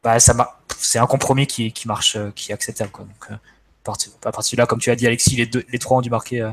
Bah, 0.03 0.19
ça 0.19 0.33
mar- 0.35 0.61
C'est 0.79 0.99
un 0.99 1.07
compromis 1.07 1.47
qui, 1.47 1.73
qui 1.73 1.87
marche, 1.89 2.17
euh, 2.17 2.31
qui 2.35 2.51
est 2.51 2.55
acceptable. 2.55 2.91
Quoi. 2.91 3.05
Donc, 3.05 3.31
euh, 3.31 3.35
à 3.35 3.39
partir, 3.85 4.13
à 4.25 4.33
partir 4.33 4.57
de 4.57 4.63
là, 4.63 4.67
comme 4.67 4.79
tu 4.81 4.91
as 4.91 4.97
dit, 4.97 5.07
Alexis, 5.07 5.37
les, 5.37 5.47
deux, 5.47 5.65
les 5.71 5.79
trois 5.79 5.99
ont 5.99 6.01
dû 6.01 6.11
marquer 6.11 6.41
euh, 6.43 6.51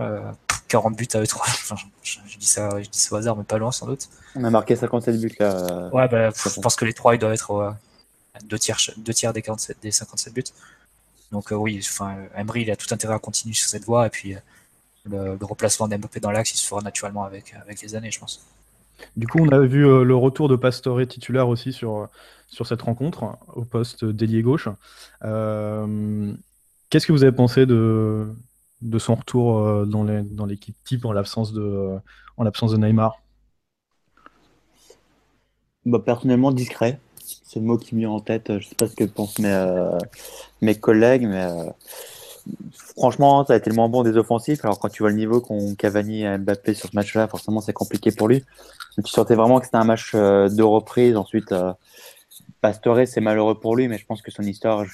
euh, 0.00 0.30
40 0.68 0.96
buts 0.96 1.08
à 1.14 1.20
eux 1.20 1.26
trois. 1.26 1.46
Enfin, 1.46 1.76
je, 2.02 2.18
je 2.28 2.38
dis 2.38 2.46
ça, 2.46 2.70
je 2.82 2.88
dis 2.88 2.98
ça 2.98 3.14
au 3.14 3.18
hasard, 3.18 3.36
mais 3.36 3.44
pas 3.44 3.58
loin 3.58 3.72
sans 3.72 3.86
doute. 3.86 4.08
On 4.34 4.44
a 4.44 4.50
marqué 4.50 4.76
57 4.76 5.20
buts 5.20 5.32
là. 5.38 5.52
euh, 5.86 5.90
Ouais, 5.90 6.08
bah, 6.08 6.30
je 6.30 6.60
pense 6.60 6.76
que 6.76 6.84
les 6.84 6.92
trois, 6.94 7.14
ils 7.14 7.18
doivent 7.18 7.32
être 7.32 7.50
euh, 7.52 7.70
deux, 8.44 8.58
tiers, 8.58 8.78
ch- 8.80 8.98
deux 8.98 9.14
tiers 9.14 9.32
des, 9.32 9.42
47, 9.42 9.78
des 9.82 9.90
57 9.90 10.34
buts. 10.34 10.44
Donc 11.32 11.52
euh, 11.52 11.56
oui, 11.56 11.80
enfin, 11.82 12.16
Emery, 12.36 12.62
il 12.62 12.70
a 12.70 12.76
tout 12.76 12.92
intérêt 12.92 13.14
à 13.14 13.18
continuer 13.18 13.54
sur 13.54 13.68
cette 13.68 13.84
voie. 13.84 14.06
Et 14.06 14.10
puis 14.10 14.34
euh, 14.34 14.38
le, 15.06 15.36
le 15.38 15.46
remplacement 15.46 15.88
d'Mbappé 15.88 16.20
dans 16.20 16.30
l'axe, 16.32 16.52
il 16.54 16.58
se 16.58 16.66
fera 16.66 16.82
naturellement 16.82 17.24
avec, 17.24 17.54
avec 17.62 17.82
les 17.82 17.94
années, 17.94 18.10
je 18.10 18.20
pense. 18.20 18.44
Du 19.16 19.26
coup, 19.26 19.38
on 19.40 19.48
a 19.48 19.60
vu 19.60 19.86
euh, 19.86 20.04
le 20.04 20.16
retour 20.16 20.48
de 20.48 20.56
Pastore 20.56 21.06
titulaire 21.06 21.48
aussi 21.48 21.72
sur, 21.72 22.08
sur 22.48 22.66
cette 22.66 22.82
rencontre, 22.82 23.36
au 23.54 23.64
poste 23.64 24.04
d'ailier 24.04 24.42
gauche. 24.42 24.68
Euh, 25.24 26.32
Qu'est-ce 26.88 27.06
que 27.06 27.12
vous 27.12 27.24
avez 27.24 27.32
pensé 27.36 27.66
de, 27.66 28.26
de 28.82 28.98
son 28.98 29.14
retour 29.14 29.58
euh, 29.58 29.84
dans 29.86 30.46
l'équipe 30.46 30.76
type 30.84 31.04
en 31.04 31.12
l'absence 31.12 31.52
de, 31.52 31.98
Neymar 32.38 33.20
Bah, 35.84 36.00
personnellement, 36.04 36.52
discret. 36.52 37.00
C'est 37.18 37.60
le 37.60 37.66
mot 37.66 37.78
qui 37.78 37.94
me 37.94 38.00
vient 38.00 38.10
en 38.10 38.20
tête. 38.20 38.58
Je 38.58 38.66
sais 38.68 38.74
pas 38.74 38.86
ce 38.86 38.94
que 38.94 39.04
pensent 39.04 39.38
mes, 39.38 39.52
euh, 39.52 39.98
mes 40.60 40.74
collègues, 40.78 41.26
mais 41.26 41.44
euh, 41.44 41.70
franchement, 42.96 43.44
ça 43.44 43.54
a 43.54 43.56
été 43.56 43.70
le 43.70 43.76
moins 43.76 43.88
bon 43.88 44.02
des 44.02 44.16
offensifs. 44.16 44.64
Alors, 44.64 44.78
quand 44.78 44.88
tu 44.88 45.02
vois 45.02 45.10
le 45.10 45.16
niveau 45.16 45.40
qu'ont 45.40 45.74
Cavani 45.74 46.22
et 46.22 46.38
Mbappé 46.38 46.74
sur 46.74 46.90
ce 46.90 46.94
match-là, 46.94 47.26
forcément, 47.28 47.60
c'est 47.60 47.72
compliqué 47.72 48.12
pour 48.12 48.28
lui. 48.28 48.44
Tu 48.96 49.10
sentais 49.10 49.34
vraiment 49.34 49.58
que 49.58 49.66
c'était 49.66 49.76
un 49.78 49.84
match 49.84 50.14
de 50.14 50.62
reprise. 50.62 51.16
Ensuite, 51.16 51.54
Pastore, 52.60 53.06
c'est 53.06 53.20
malheureux 53.20 53.58
pour 53.58 53.76
lui, 53.76 53.88
mais 53.88 53.98
je 53.98 54.06
pense 54.06 54.22
que 54.22 54.30
son 54.30 54.42
histoire, 54.42 54.84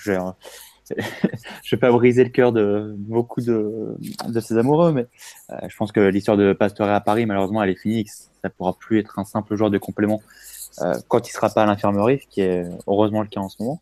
je 1.63 1.77
vais 1.77 1.81
pas 1.81 1.91
briser 1.91 2.25
le 2.25 2.31
cœur 2.31 2.53
de 2.53 2.95
beaucoup 2.97 3.41
de, 3.41 3.97
de 4.29 4.41
ses 4.41 4.57
amoureux, 4.59 4.93
mais 4.93 5.07
euh, 5.51 5.69
je 5.69 5.77
pense 5.77 5.93
que 5.93 6.01
l'histoire 6.01 6.37
de 6.37 6.53
Pastore 6.53 6.89
à 6.89 7.01
Paris, 7.01 7.27
malheureusement, 7.27 7.63
elle 7.63 7.71
est 7.71 7.81
finie. 7.81 8.07
Ça 8.43 8.51
pourra 8.51 8.75
plus 8.75 8.99
être 8.99 9.19
un 9.19 9.25
simple 9.25 9.55
joueur 9.55 9.71
de 9.71 9.79
complément 9.79 10.21
euh, 10.81 10.95
quand 11.09 11.29
il 11.29 11.33
sera 11.33 11.51
pas 11.51 11.63
à 11.63 11.67
l'infirmerie, 11.67 12.21
ce 12.23 12.27
qui 12.27 12.41
est 12.41 12.65
heureusement 12.87 13.23
le 13.23 13.29
cas 13.29 13.41
en 13.41 13.49
ce 13.49 13.63
moment. 13.63 13.81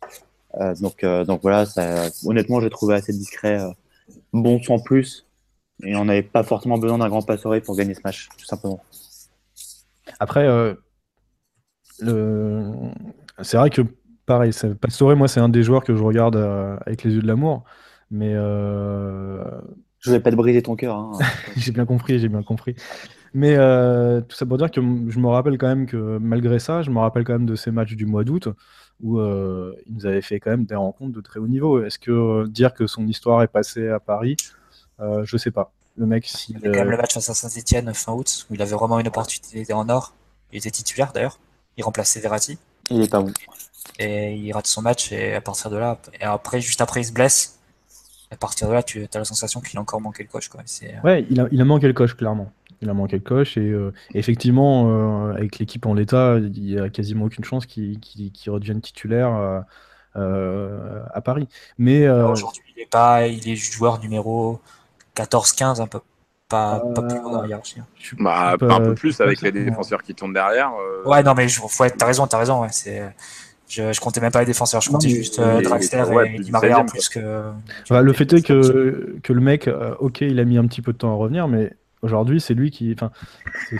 Euh, 0.59 0.75
donc, 0.75 1.41
voilà, 1.41 1.65
ça, 1.65 2.09
honnêtement, 2.25 2.61
j'ai 2.61 2.69
trouvé 2.69 2.95
assez 2.95 3.13
discret, 3.13 3.59
bon 4.33 4.61
sans 4.61 4.79
plus, 4.79 5.25
et 5.83 5.95
on 5.95 6.05
n'avait 6.05 6.21
pas 6.23 6.43
forcément 6.43 6.77
besoin 6.77 6.99
d'un 6.99 7.09
grand 7.09 7.21
Pastore 7.21 7.55
pour 7.63 7.75
gagner 7.75 7.93
ce 7.93 8.01
match, 8.03 8.29
tout 8.37 8.45
simplement. 8.45 8.83
Après, 10.19 10.47
c'est 13.41 13.57
vrai 13.57 13.69
que 13.69 13.81
pareil, 14.25 14.53
c'est- 14.53 14.73
Pastore, 14.75 15.15
moi, 15.15 15.27
c'est 15.27 15.39
un 15.39 15.49
des 15.49 15.63
joueurs 15.63 15.83
que 15.83 15.95
je 15.95 16.03
regarde 16.03 16.35
euh, 16.35 16.77
avec 16.85 17.03
les 17.03 17.13
yeux 17.13 17.21
de 17.21 17.27
l'amour. 17.27 17.63
Mais 18.09 18.33
euh, 18.33 19.43
Je 19.99 20.09
voulais 20.09 20.19
pas 20.19 20.31
te 20.31 20.35
briser 20.35 20.61
ton 20.61 20.75
cœur. 20.75 20.95
Hein. 20.95 21.11
j'ai 21.57 21.71
bien 21.71 21.85
compris, 21.85 22.19
j'ai 22.19 22.29
bien 22.29 22.43
compris. 22.43 22.75
Mais 23.33 23.55
euh, 23.57 24.19
tout 24.21 24.35
ça 24.35 24.45
pour 24.45 24.57
dire 24.57 24.69
que 24.69 24.81
je 24.81 25.19
me 25.19 25.27
rappelle 25.27 25.57
quand 25.57 25.67
même 25.67 25.85
que 25.85 26.17
malgré 26.19 26.59
ça, 26.59 26.81
je 26.81 26.91
me 26.91 26.99
rappelle 26.99 27.23
quand 27.23 27.33
même 27.33 27.45
de 27.45 27.55
ces 27.55 27.71
matchs 27.71 27.93
du 27.95 28.05
mois 28.05 28.25
d'août 28.25 28.49
où 29.01 29.19
euh, 29.19 29.73
il 29.87 29.95
nous 29.95 30.05
avait 30.05 30.21
fait 30.21 30.39
quand 30.39 30.51
même 30.51 30.65
des 30.65 30.75
rencontres 30.75 31.13
de 31.13 31.21
très 31.21 31.39
haut 31.39 31.47
niveau. 31.47 31.83
Est-ce 31.83 31.97
que 31.97 32.11
euh, 32.11 32.47
dire 32.47 32.73
que 32.73 32.87
son 32.87 33.07
histoire 33.07 33.41
est 33.41 33.47
passée 33.47 33.87
à 33.87 33.99
Paris, 33.99 34.35
euh, 34.99 35.23
je 35.23 35.37
sais 35.37 35.51
pas. 35.51 35.71
Le 35.97 36.05
mec, 36.05 36.25
si. 36.25 36.53
Il 36.53 36.65
y 36.65 36.67
a 36.67 36.71
quand 36.71 36.79
même 36.79 36.91
le 36.91 36.97
match 36.97 37.13
face 37.13 37.29
à 37.29 37.33
Saint-Etienne 37.33 37.93
fin 37.93 38.13
août 38.13 38.47
où 38.49 38.53
il 38.53 38.61
avait 38.61 38.75
vraiment 38.75 38.99
une 38.99 39.07
opportunité 39.07 39.71
en 39.73 39.87
or. 39.89 40.13
Il 40.51 40.57
était 40.57 40.71
titulaire 40.71 41.11
d'ailleurs. 41.13 41.39
Il 41.77 41.83
remplaçait 41.83 42.19
Verratti. 42.19 42.57
Il 42.89 43.01
est 43.01 43.09
pas 43.11 43.21
bon. 43.21 43.31
Et 43.99 44.35
il 44.35 44.51
rate 44.53 44.67
son 44.67 44.81
match 44.81 45.11
et 45.11 45.33
à 45.33 45.41
partir 45.41 45.69
de 45.69 45.77
là, 45.77 45.99
et 46.19 46.23
après, 46.23 46.61
juste 46.61 46.81
après, 46.81 47.01
il 47.01 47.05
se 47.05 47.11
blesse. 47.11 47.59
À 48.31 48.37
partir 48.37 48.69
de 48.69 48.73
là, 48.73 48.81
tu 48.81 49.07
as 49.13 49.17
la 49.17 49.25
sensation 49.25 49.59
qu'il 49.59 49.77
a 49.77 49.81
encore 49.81 49.99
manqué 49.99 50.23
le 50.23 50.29
coach. 50.29 50.47
Quoi. 50.47 50.61
Ouais, 51.03 51.25
il 51.29 51.39
a, 51.41 51.47
il 51.51 51.59
a 51.59 51.65
manqué 51.65 51.87
le 51.87 51.93
coach, 51.93 52.13
clairement 52.13 52.51
il 52.81 52.89
a 52.89 52.93
manqué 52.93 53.15
le 53.15 53.21
coche 53.21 53.57
et 53.57 53.69
euh, 53.69 53.93
effectivement 54.13 54.89
euh, 54.89 55.33
avec 55.33 55.59
l'équipe 55.59 55.85
en 55.85 55.93
l'état 55.93 56.37
il 56.37 56.69
y 56.69 56.79
a 56.79 56.89
quasiment 56.89 57.25
aucune 57.25 57.43
chance 57.43 57.65
qu'il 57.65 57.99
redevienne 58.47 58.81
titulaire 58.81 59.63
euh, 60.15 61.03
à 61.13 61.21
Paris 61.21 61.47
mais 61.77 62.09
aujourd'hui 62.09 62.63
il 62.75 62.81
est 62.81 62.89
pas 62.89 63.27
il 63.27 63.47
est 63.47 63.55
joueur 63.55 63.99
numéro 63.99 64.59
14-15 65.15 65.81
un 65.81 65.87
peu 65.87 65.99
pas, 66.49 66.81
pas 66.93 67.03
plus 67.03 67.21
dans 67.21 67.41
la 67.41 67.47
hiérarchie 67.47 67.79
hein. 67.79 67.85
bah, 68.19 68.57
un 68.59 68.81
peu 68.81 68.95
plus 68.95 69.21
avec 69.21 69.41
les 69.41 69.51
défenseurs 69.51 70.03
qui 70.03 70.13
tournent 70.15 70.33
derrière 70.33 70.71
ouais 71.05 71.23
non 71.23 71.33
mais 71.35 71.47
faut 71.47 71.83
être, 71.85 71.97
t'as 71.97 72.07
raison 72.07 72.27
t'as 72.27 72.39
raison 72.39 72.61
ouais, 72.61 72.71
c'est 72.71 73.13
je, 73.71 73.93
je, 73.93 73.99
comptais 74.01 74.21
même 74.21 74.31
pas 74.31 74.41
les 74.41 74.45
défenseurs, 74.45 74.81
je 74.81 74.89
comptais 74.89 75.09
juste 75.09 75.39
euh, 75.39 75.61
Draxler 75.61 76.03
et, 76.25 76.39
Di 76.39 76.51
Maria 76.51 76.79
en 76.79 76.85
plus 76.85 77.09
que. 77.09 77.51
Bah, 77.89 78.01
le 78.01 78.13
fait 78.13 78.31
est 78.33 78.41
que, 78.41 79.15
que 79.23 79.33
le 79.33 79.41
mec, 79.41 79.69
ok, 79.99 80.21
il 80.21 80.39
a 80.39 80.45
mis 80.45 80.57
un 80.57 80.67
petit 80.67 80.81
peu 80.81 80.93
de 80.93 80.97
temps 80.97 81.11
à 81.11 81.15
revenir, 81.15 81.47
mais 81.47 81.73
Aujourd'hui, 82.03 82.41
c'est 82.41 82.55
lui 82.55 82.71
qui, 82.71 82.91
enfin, 82.93 83.11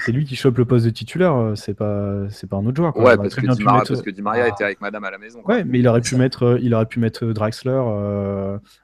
c'est 0.05 0.11
lui 0.11 0.25
qui 0.25 0.35
chope 0.35 0.59
le 0.59 0.65
poste 0.65 0.85
de 0.85 0.91
titulaire. 0.91 1.35
Euh, 1.35 1.55
c'est 1.55 1.73
pas, 1.73 2.29
c'est 2.29 2.47
pas 2.47 2.57
un 2.57 2.65
autre 2.67 2.77
joueur. 2.77 2.95
Ouais, 2.95 3.17
parce 3.17 3.33
que, 3.33 3.41
Di 3.41 3.63
Maria, 3.63 3.83
parce 3.87 4.01
que, 4.03 4.11
Di 4.11 4.21
Maria, 4.21 4.47
était 4.47 4.63
avec 4.63 4.79
Madame 4.79 5.03
à 5.05 5.09
la 5.09 5.17
maison. 5.17 5.41
Ouais, 5.45 5.63
mais 5.63 5.79
il 5.79 5.87
aurait 5.87 6.01
pu 6.01 6.15
mettre, 6.15 6.43
euh, 6.43 6.59
il 6.61 6.75
aurait 6.75 6.85
pu 6.85 6.99
mettre 6.99 7.25
euh, 7.25 7.33
Draxler 7.33 7.81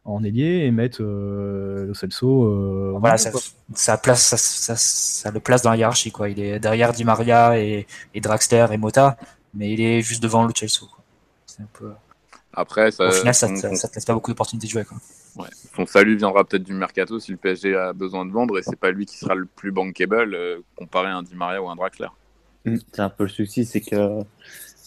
en 0.05 0.23
ailier 0.23 0.65
et 0.65 0.71
mettre 0.71 1.03
Lo 1.03 1.93
Celso. 1.93 2.97
voilà, 2.99 3.17
ça, 3.17 3.29
ça, 3.75 3.97
place, 3.97 4.23
ça, 4.23 4.37
ça, 4.37 4.75
ça, 4.75 5.29
le 5.29 5.39
place 5.39 5.61
dans 5.61 5.69
la 5.69 5.77
hiérarchie, 5.77 6.11
quoi. 6.11 6.29
Il 6.29 6.39
est 6.39 6.59
derrière 6.59 6.91
Di 6.91 7.03
Maria 7.03 7.59
et, 7.59 7.85
et 8.15 8.21
Draxler 8.21 8.65
et 8.71 8.77
Mota, 8.77 9.17
mais 9.53 9.71
il 9.71 9.81
est 9.81 10.01
juste 10.01 10.23
devant 10.23 10.45
Lo 10.45 10.51
Celso. 10.55 10.87
C'est 11.57 11.63
un 11.63 11.67
peu. 11.73 11.91
Après, 12.53 12.91
ça, 12.91 13.07
au 13.07 13.11
final, 13.11 13.33
ça, 13.33 13.47
ne 13.47 13.59
te 13.59 13.67
laisse 13.67 14.05
pas 14.05 14.13
beaucoup 14.13 14.31
d'opportunités 14.31 14.67
de 14.67 14.71
jouer. 14.71 14.85
Quoi. 14.85 14.97
Ouais. 15.37 15.49
Son 15.75 15.85
salut 15.85 16.17
viendra 16.17 16.43
peut-être 16.43 16.63
du 16.63 16.73
mercato 16.73 17.19
si 17.19 17.31
le 17.31 17.37
PSG 17.37 17.75
a 17.75 17.93
besoin 17.93 18.25
de 18.25 18.31
vendre 18.31 18.57
et 18.57 18.63
c'est 18.63 18.75
pas 18.75 18.89
lui 18.89 19.05
qui 19.05 19.17
sera 19.17 19.35
le 19.35 19.45
plus 19.45 19.71
bankable 19.71 20.33
euh, 20.33 20.59
comparé 20.75 21.07
à 21.07 21.17
un 21.17 21.23
Di 21.23 21.35
Maria 21.35 21.61
ou 21.61 21.69
un 21.69 21.75
Draxler. 21.75 22.07
Mm, 22.65 22.77
c'est 22.91 23.01
un 23.01 23.09
peu 23.09 23.23
le 23.23 23.29
souci, 23.29 23.65
c'est 23.65 23.81
que 23.81 24.21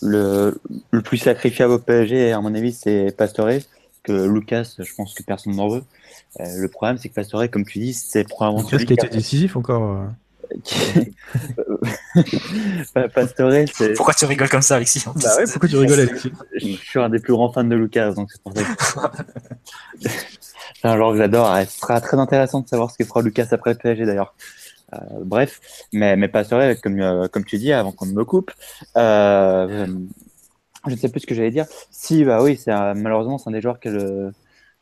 le, 0.03 0.61
le, 0.91 1.03
plus 1.03 1.19
sacrifiable 1.19 1.75
au 1.75 1.79
PSG, 1.79 2.33
à 2.33 2.41
mon 2.41 2.55
avis, 2.55 2.73
c'est 2.73 3.15
Pastore. 3.17 3.61
Que 4.03 4.27
Lucas, 4.27 4.77
je 4.79 4.95
pense 4.95 5.13
que 5.13 5.23
personne 5.23 5.55
n'en 5.55 5.69
veut. 5.69 5.83
Euh, 6.41 6.45
le 6.57 6.69
problème, 6.69 6.97
c'est 6.97 7.11
que 7.11 7.15
Pastore, 7.15 7.51
comme 7.51 7.67
tu 7.67 7.79
dis, 7.79 7.93
c'est 7.93 8.27
probablement. 8.27 8.67
Lucas 8.73 8.85
qui 8.85 8.93
a 8.93 8.95
été 8.95 9.09
décisif 9.09 9.57
encore. 9.57 10.07
Pastore, 13.15 13.53
c'est. 13.73 13.95
Pourquoi 13.95 14.15
tu 14.15 14.25
rigoles 14.25 14.49
comme 14.49 14.63
ça, 14.63 14.77
Alexis 14.77 15.05
Bah 15.07 15.37
ouais, 15.39 15.45
pourquoi 15.51 15.69
tu 15.69 15.77
rigoles, 15.79 16.01
Alexis 16.01 16.33
Je 16.55 16.67
suis 16.67 16.99
un 16.99 17.09
des 17.09 17.19
plus 17.19 17.33
grands 17.33 17.53
fans 17.53 17.65
de 17.65 17.75
Lucas, 17.75 18.13
donc 18.13 18.31
c'est 18.31 18.43
pour 18.43 18.53
ça 18.55 18.63
que. 18.63 20.09
c'est 20.81 20.89
un 20.89 20.97
joueur 20.97 21.13
que 21.13 21.19
j'adore. 21.19 21.57
Ce 21.69 21.79
sera 21.79 22.01
très 22.01 22.19
intéressant 22.19 22.61
de 22.61 22.69
savoir 22.69 22.91
ce 22.91 22.99
que 22.99 23.05
fera 23.05 23.23
Lucas 23.23 23.49
après 23.53 23.73
le 23.73 23.79
PSG 23.79 24.05
d'ailleurs. 24.07 24.35
Euh, 24.93 24.99
bref, 25.25 25.61
mais, 25.93 26.17
mais 26.17 26.29
Pastore, 26.29 26.75
comme, 26.83 27.01
euh, 27.01 27.29
comme 27.29 27.45
tu 27.45 27.59
dis, 27.59 27.73
avant 27.73 27.93
qu'on 27.93 28.07
me 28.07 28.25
coupe, 28.25 28.51
euh, 28.97 29.87
je 30.87 30.91
ne 30.91 30.97
sais 30.97 31.09
plus 31.09 31.21
ce 31.21 31.27
que 31.27 31.35
j'allais 31.35 31.51
dire. 31.51 31.67
Si, 31.91 32.25
bah 32.25 32.43
oui, 32.43 32.57
c'est 32.57 32.73
malheureusement, 32.95 33.39
c'est 33.39 33.49
un 33.49 33.53
des 33.53 33.61
joueurs 33.61 33.79
qui 33.79 33.89
a, 33.89 33.93
le, 33.93 34.33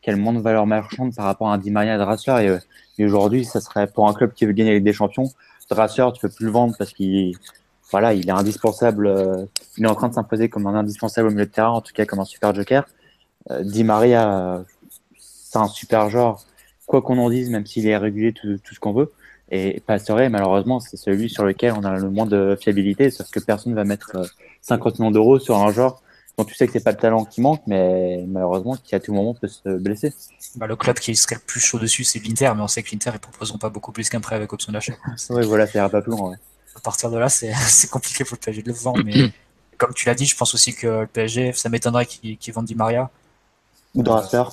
qui 0.01 0.11
a 0.11 0.12
le 0.12 0.18
moins 0.18 0.32
de 0.32 0.40
valeur 0.40 0.66
marchande 0.66 1.14
par 1.14 1.26
rapport 1.26 1.49
à 1.49 1.55
un 1.55 1.59
Di 1.59 1.70
Maria 1.70 1.96
et 1.96 1.99
Drassler. 1.99 2.59
Et, 2.99 3.03
et 3.03 3.05
aujourd'hui, 3.05 3.44
ça 3.44 3.61
serait 3.61 3.86
pour 3.86 4.09
un 4.09 4.14
club 4.14 4.32
qui 4.32 4.46
veut 4.46 4.53
gagner 4.53 4.70
avec 4.70 4.84
des 4.84 4.92
champions, 4.92 5.30
Drasser, 5.68 6.06
tu 6.14 6.20
peux 6.20 6.28
plus 6.28 6.46
le 6.46 6.52
vendre 6.52 6.74
parce 6.78 6.92
qu'il 6.92 7.36
voilà, 7.90 8.12
il 8.12 8.28
est 8.28 8.32
indispensable. 8.32 9.06
Euh, 9.06 9.44
il 9.76 9.84
est 9.84 9.88
en 9.88 9.94
train 9.94 10.08
de 10.08 10.14
s'imposer 10.14 10.48
comme 10.48 10.66
un 10.66 10.74
indispensable 10.74 11.28
au 11.28 11.30
milieu 11.30 11.46
de 11.46 11.50
terrain, 11.50 11.70
en 11.70 11.80
tout 11.80 11.92
cas 11.92 12.04
comme 12.04 12.20
un 12.20 12.24
super 12.24 12.54
joker. 12.54 12.86
Euh, 13.50 13.62
Di 13.62 13.84
Maria, 13.84 14.64
c'est 15.18 15.58
un 15.58 15.68
super 15.68 16.10
genre, 16.10 16.44
quoi 16.86 17.00
qu'on 17.02 17.18
en 17.18 17.30
dise, 17.30 17.50
même 17.50 17.66
s'il 17.66 17.88
est 17.88 18.32
tout, 18.32 18.58
tout 18.58 18.74
ce 18.74 18.80
qu'on 18.80 18.92
veut. 18.92 19.10
Et 19.50 19.82
Pastore, 19.86 20.28
malheureusement, 20.30 20.80
c'est 20.80 20.98
celui 20.98 21.30
sur 21.30 21.44
lequel 21.44 21.72
on 21.72 21.84
a 21.84 21.96
le 21.96 22.10
moins 22.10 22.26
de 22.26 22.56
fiabilité, 22.60 23.10
sauf 23.10 23.30
que 23.30 23.40
personne 23.40 23.72
ne 23.72 23.76
va 23.76 23.84
mettre 23.84 24.16
50 24.60 24.92
euh, 24.92 24.96
millions 24.98 25.10
d'euros 25.10 25.38
sur 25.38 25.56
un 25.56 25.72
genre 25.72 26.02
dont 26.39 26.45
tu 26.45 26.55
sais 26.55 26.66
que 26.66 26.72
c'est 26.72 26.84
pas 26.84 26.93
le 26.93 26.97
talent 26.97 27.24
qui 27.24 27.41
manque, 27.41 27.62
mais 27.66 28.24
malheureusement 28.28 28.76
qui 28.76 28.95
à 28.95 29.01
tout 29.01 29.12
moment 29.12 29.34
peut 29.34 29.49
se 29.49 29.68
blesser. 29.68 30.14
Bah, 30.55 30.68
le 30.68 30.76
club 30.76 30.99
qui 31.01 31.14
serait 31.16 31.34
le 31.34 31.41
plus 31.41 31.59
chaud 31.59 31.80
dessus, 31.80 32.05
c'est 32.05 32.20
l'Inter, 32.20 32.53
mais 32.55 32.62
on 32.62 32.68
sait 32.68 32.82
que 32.84 32.91
l'Inter 32.93 33.11
ne 33.12 33.18
proposeront 33.18 33.59
pas 33.59 33.70
beaucoup 33.70 33.91
plus 33.91 34.09
qu'un 34.09 34.20
prêt 34.20 34.36
avec 34.36 34.53
option 34.53 34.72
d'achat. 34.72 34.95
oui, 35.30 35.45
voilà, 35.45 35.66
c'est 35.66 35.80
pas 35.91 36.01
plus 36.01 36.12
loin. 36.12 36.30
Ouais. 36.30 36.36
À 36.76 36.80
partir 36.80 37.11
de 37.11 37.18
là, 37.18 37.28
c'est 37.28 37.53
compliqué 37.91 38.24
pour 38.24 38.36
le 38.36 38.41
PSG 38.41 38.62
de 38.62 38.68
le 38.68 38.74
vendre, 38.74 39.03
mais 39.05 39.32
comme 39.78 39.93
tu 39.93 40.07
l'as 40.07 40.14
dit, 40.14 40.26
je 40.26 40.36
pense 40.36 40.55
aussi 40.55 40.74
que 40.74 40.86
le 40.86 41.07
PSG, 41.09 41.53
ça 41.55 41.68
m'étonnerait 41.68 42.07
qu'ils 42.07 42.39
qu 42.39 42.53
vendent 42.53 42.66
Di 42.66 42.76
Maria. 42.76 43.11
Ou 43.95 44.05
Draxler. 44.05 44.45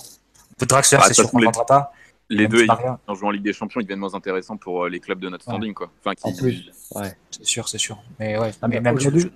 Ou 0.62 0.66
Draxler, 0.66 0.98
ah, 1.00 1.06
c'est 1.08 1.14
sûr 1.14 1.30
qu'on 1.30 1.40
ne 1.40 1.46
vendra 1.46 1.68
pas. 1.68 1.94
Les 2.32 2.48
deux, 2.48 2.66
en 3.06 3.14
jouant 3.14 3.28
en 3.28 3.32
Ligue 3.32 3.44
des 3.44 3.54
Champions, 3.54 3.80
ils 3.80 3.84
deviennent 3.84 4.00
moins 4.00 4.16
intéressants 4.16 4.58
pour 4.58 4.86
euh, 4.86 4.90
les 4.90 5.00
clubs 5.00 5.20
de 5.20 5.30
notre 5.30 5.44
standing. 5.44 5.76
Quoi. 5.76 5.92
Enfin, 6.04 6.16
qui... 6.16 6.24
En 6.24 6.36
plus, 6.36 6.72
ouais. 6.96 7.16
C'est 7.30 7.46
sûr, 7.46 7.70
c'est 7.70 7.78
sûr. 7.78 8.00
Mais 8.20 8.40
ouais, 8.40 8.52
ah, 8.64 8.68
mais 8.68 8.80
même 8.82 8.96
aujourd'hui, 8.96 9.30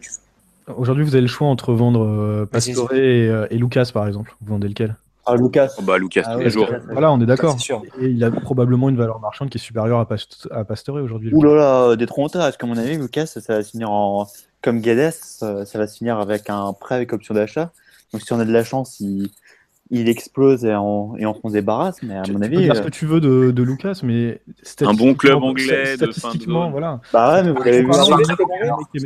Aujourd'hui, 0.78 1.04
vous 1.04 1.16
avez 1.16 1.22
le 1.22 1.28
choix 1.28 1.48
entre 1.48 1.74
vendre 1.74 2.06
euh, 2.06 2.46
Pastore 2.46 2.94
et, 2.94 3.28
euh, 3.28 3.48
et, 3.50 3.58
Lucas, 3.58 3.90
par 3.94 4.08
exemple. 4.08 4.36
Vous 4.42 4.54
vendez 4.54 4.68
lequel? 4.68 4.96
Ah, 5.26 5.36
Lucas. 5.36 5.70
Oh, 5.78 5.82
bah, 5.82 5.98
Lucas, 5.98 6.24
ah, 6.26 6.34
tous 6.36 6.40
les 6.40 6.50
jours. 6.50 6.70
Voilà, 6.92 7.12
on 7.12 7.22
est 7.22 7.26
d'accord. 7.26 7.58
Et 8.00 8.08
il 8.08 8.24
a 8.24 8.32
probablement 8.32 8.90
une 8.90 8.98
valeur 8.98 9.20
marchande 9.20 9.50
qui 9.50 9.58
est 9.58 9.62
supérieure 9.62 10.00
à, 10.00 10.08
Past 10.08 10.48
à 10.52 10.64
Pastore 10.64 10.96
aujourd'hui. 10.96 11.34
Ouh 11.34 11.44
là 11.44 11.56
là, 11.56 11.96
des 11.96 12.06
trop 12.06 12.28
Parce 12.30 12.58
qu'à 12.58 12.68
mon 12.68 12.78
avis, 12.78 12.98
Lucas, 12.98 13.28
ça 13.28 13.42
va 13.56 13.64
finir 13.64 13.92
en. 13.92 14.28
Comme 14.62 14.82
Guedes, 14.82 15.14
ça 15.14 15.64
va 15.76 15.88
se 15.88 15.98
finir 15.98 16.20
avec 16.20 16.50
un 16.50 16.74
prêt 16.74 16.96
avec 16.96 17.14
option 17.14 17.34
d'achat? 17.34 17.72
Donc, 18.12 18.22
si 18.24 18.34
on 18.34 18.40
a 18.40 18.46
de 18.46 18.52
la 18.52 18.64
chance, 18.64 19.00
il 19.00 19.30
il 19.92 20.08
explose 20.10 20.66
et 20.66 20.76
on, 20.76 21.18
et 21.18 21.26
on 21.26 21.34
s'en 21.34 21.50
débarrasse. 21.50 22.02
Mais 22.04 22.16
à 22.16 22.24
mon 22.32 22.42
avis. 22.42 22.58
Tu 22.58 22.62
peux 22.62 22.64
dire 22.64 22.76
ce 22.76 22.82
que 22.82 22.90
tu 22.90 23.06
veux 23.06 23.20
de, 23.20 23.52
de 23.52 23.64
Lucas, 23.64 24.00
mais. 24.04 24.42
Un 24.82 24.94
bon 24.94 25.16
club 25.16 25.44
anglais. 25.44 25.96
Statistiquement, 25.96 26.68
de 26.68 26.72
voilà. 26.72 27.02
Bah 27.14 27.34
ouais, 27.34 27.44
mais 27.44 27.52
vous 27.52 27.64
l'avez 27.64 27.84
vu. 27.84 27.90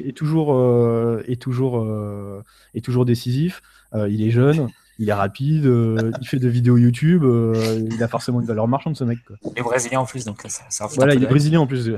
Est 0.08 0.18
toujours, 0.18 0.54
euh, 0.54 1.24
est, 1.28 1.42
toujours, 1.42 1.80
euh, 1.80 2.42
est 2.74 2.84
toujours 2.84 3.06
décisif. 3.06 3.62
Euh, 3.96 4.10
il 4.10 4.26
est 4.26 4.32
jeune. 4.32 4.70
Il 5.00 5.10
est 5.10 5.14
rapide, 5.14 5.66
euh, 5.66 6.12
il 6.22 6.28
fait 6.28 6.38
des 6.38 6.50
vidéos 6.50 6.78
YouTube, 6.78 7.24
euh, 7.24 7.82
il 7.92 8.04
a 8.04 8.08
forcément 8.08 8.42
une 8.42 8.46
valeur 8.46 8.68
marchande 8.68 8.96
ce 8.96 9.04
mec. 9.04 9.18
Quoi. 9.26 9.38
Il 9.44 9.60
est 9.60 9.64
brésilien 9.64 10.02
en 10.02 10.06
plus, 10.06 10.24
donc 10.24 10.44
ça, 10.48 10.66
ça 10.70 10.88
Voilà, 10.96 11.16
il 11.16 11.24
est 11.24 11.26
brésilien 11.26 11.62
en 11.62 11.68
plus. 11.68 11.90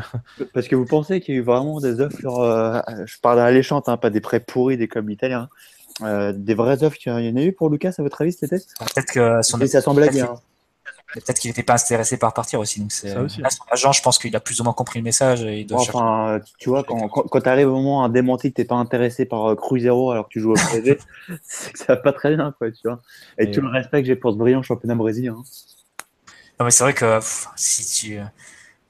Parce 0.54 0.70
que 0.70 0.78
vous 0.78 0.86
pensez 0.86 1.20
qu'il 1.20 1.36
y 1.36 1.38
a 1.38 1.42
eu 1.42 1.44
vraiment 1.44 1.82
des 1.82 2.00
offres, 2.00 2.18
je 3.06 3.20
parle 3.20 3.42
à 3.42 3.52
l'échante, 3.52 3.90
hein, 3.90 3.98
pas 3.98 4.10
des 4.10 4.22
prêts 4.22 4.40
pourris 4.40 4.78
des 4.78 4.88
clubs 4.88 5.10
italiens. 5.10 5.50
Euh, 6.02 6.34
des 6.36 6.56
vraies 6.56 6.84
offres 6.84 6.98
qu'il 6.98 7.12
y 7.12 7.30
en 7.30 7.38
a 7.38 7.42
eu 7.42 7.54
pour 7.54 7.70
Lucas, 7.70 7.94
à 7.98 8.02
votre 8.02 8.22
avis, 8.22 8.34
c'était 8.34 8.58
Peut-être 8.58 9.12
que 9.12 9.42
son 9.42 9.60
ça 9.66 9.82
semble 9.82 10.10
bien. 10.10 10.36
Peut-être 11.14 11.40
qu'il 11.40 11.50
n'était 11.50 11.64
pas 11.64 11.76
intéressé 11.76 12.18
par 12.18 12.34
partir 12.34 12.60
aussi. 12.60 12.82
Donc 12.82 12.92
c'est... 12.92 13.14
Là, 13.14 13.50
son 13.50 13.64
agent, 13.72 13.94
je 13.94 14.02
pense 14.02 14.18
qu'il 14.18 14.36
a 14.36 14.42
plus 14.42 14.60
ou 14.60 14.66
moins 14.66 14.74
compris 14.74 15.00
le 15.00 15.04
message. 15.04 15.44
Et 15.44 15.62
il 15.62 15.66
doit 15.66 15.80
enfin, 15.80 16.42
tu 16.60 16.68
vois, 16.68 16.84
quand, 16.84 17.08
quand, 17.08 17.42
tu 17.42 17.48
arrives 17.48 17.70
au 17.70 17.76
moment 17.76 18.04
à 18.04 18.10
démenti 18.10 18.50
que 18.50 18.56
tu 18.56 18.62
n'es 18.62 18.68
pas 18.68 18.76
intéressé 18.76 19.26
par 19.26 19.52
euh, 19.52 19.56
Cruzeiro 19.56 20.12
alors 20.12 20.26
que 20.26 20.34
tu 20.34 20.42
joues 20.42 20.52
au 20.52 20.56
PSG, 20.56 20.98
c'est 21.44 21.72
que 21.72 21.80
ça 21.80 21.86
va 21.90 21.98
pas 21.98 22.12
très 22.12 22.36
bien, 22.36 22.54
quoi, 22.58 22.70
tu 22.70 22.82
vois. 22.84 23.02
Et, 23.38 23.50
tout 23.50 23.62
le 23.62 23.70
respect 23.70 24.02
que 24.02 24.08
j'ai 24.08 24.18
pour 24.18 24.34
ce 24.34 24.38
brillant 24.38 24.62
championnat 24.62 24.96
brésilien. 24.96 25.38
Hein. 25.40 25.44
Non, 26.60 26.66
mais 26.66 26.72
c'est 26.72 26.84
vrai 26.84 26.94
que 26.94 27.20
si 27.56 28.08
tu 28.08 28.20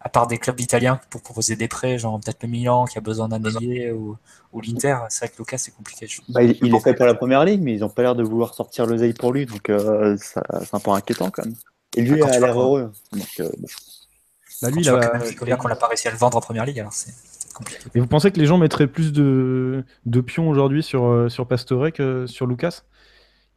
à 0.06 0.10
part 0.10 0.28
des 0.28 0.38
clubs 0.38 0.60
italiens 0.60 1.00
pour 1.10 1.24
proposer 1.24 1.56
des 1.56 1.68
prêts, 1.68 1.98
genre 1.98 2.20
peut-être 2.20 2.44
le 2.44 2.48
Milan 2.48 2.86
qui 2.86 3.00
a 3.00 3.02
besoin 3.02 3.28
d'un 3.28 3.44
ailier 3.44 3.92
ou, 3.92 4.16
ou 4.54 4.62
l'Inter, 4.62 4.98
c'est 5.10 5.26
vrai 5.26 5.34
que 5.34 5.40
Lucas 5.40 5.58
c'est 5.58 5.76
compliqué. 5.76 6.08
Bah, 6.30 6.44
il, 6.44 6.52
est 6.52 6.80
fait 6.80 6.94
pour 6.94 7.08
la 7.08 7.16
première 7.16 7.44
ligue, 7.44 7.64
mais 7.64 7.74
ils 7.74 7.80
n'ont 7.80 7.90
pas 7.90 8.04
l'air 8.04 8.16
de 8.16 8.22
vouloir 8.22 8.54
sortir 8.54 8.86
le 8.86 9.14
pour 9.14 9.34
lui, 9.34 9.48
donc 9.48 9.68
euh, 9.68 10.16
c'est 10.22 10.40
un 10.74 10.80
peu 10.80 10.92
inquiétant 10.92 11.32
quand 11.32 11.44
même. 11.44 11.56
Et 11.98 12.04
lui 12.04 12.22
ah, 12.22 12.28
a 12.28 12.40
l'air 12.40 12.60
heureux. 12.60 12.92
Donc, 13.14 13.28
euh, 13.40 13.50
bah, 14.62 14.70
lui, 14.70 14.82
il 14.82 14.90
a... 14.90 15.58
qu'on 15.58 15.70
n'a 15.70 15.76
pas 15.76 15.88
réussi 15.88 16.08
à 16.08 16.12
le 16.12 16.18
vendre 16.18 16.38
en 16.38 16.42
première 16.42 16.68
ligue, 16.68 16.80
alors 16.80 16.94
c'est 16.94 17.12
compliqué. 17.56 17.82
Et 17.96 18.00
vous 18.00 18.08
pensez 18.08 18.30
que 18.30 18.40
les 18.40 18.46
gens 18.46 18.60
mettraient 18.60 18.86
plus 18.86 19.12
de, 19.12 19.84
de 20.06 20.22
pions 20.22 20.48
aujourd'hui 20.48 20.84
sur, 20.84 21.06
euh, 21.06 21.30
sur 21.30 21.48
Pastore 21.48 21.92
que 21.92 22.28
sur 22.28 22.46
Lucas? 22.46 22.84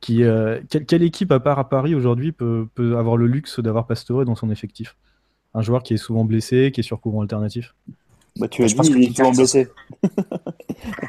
Qui, 0.00 0.22
quelle, 0.70 1.02
équipe, 1.02 1.32
à 1.32 1.40
part 1.40 1.58
à 1.58 1.68
Paris 1.68 1.94
aujourd'hui, 1.96 2.30
peut, 2.30 2.68
peut 2.74 2.96
avoir 2.96 3.16
le 3.16 3.26
luxe 3.26 3.58
d'avoir 3.58 3.86
Pastore 3.86 4.24
dans 4.24 4.36
son 4.36 4.48
effectif? 4.48 4.96
Un 5.54 5.62
joueur 5.62 5.82
qui 5.82 5.94
est 5.94 5.98
souvent 5.98 6.24
blessé, 6.24 6.70
qui 6.72 6.80
est 6.80 6.84
sur 6.84 7.00
courant 7.00 7.22
alternatif 7.22 7.74
bah, 8.36 8.48
Tu 8.48 8.62
as 8.62 8.66
dit, 8.66 8.74
il 8.90 9.10
est 9.10 9.16
souvent 9.16 9.32
blessé. 9.32 9.68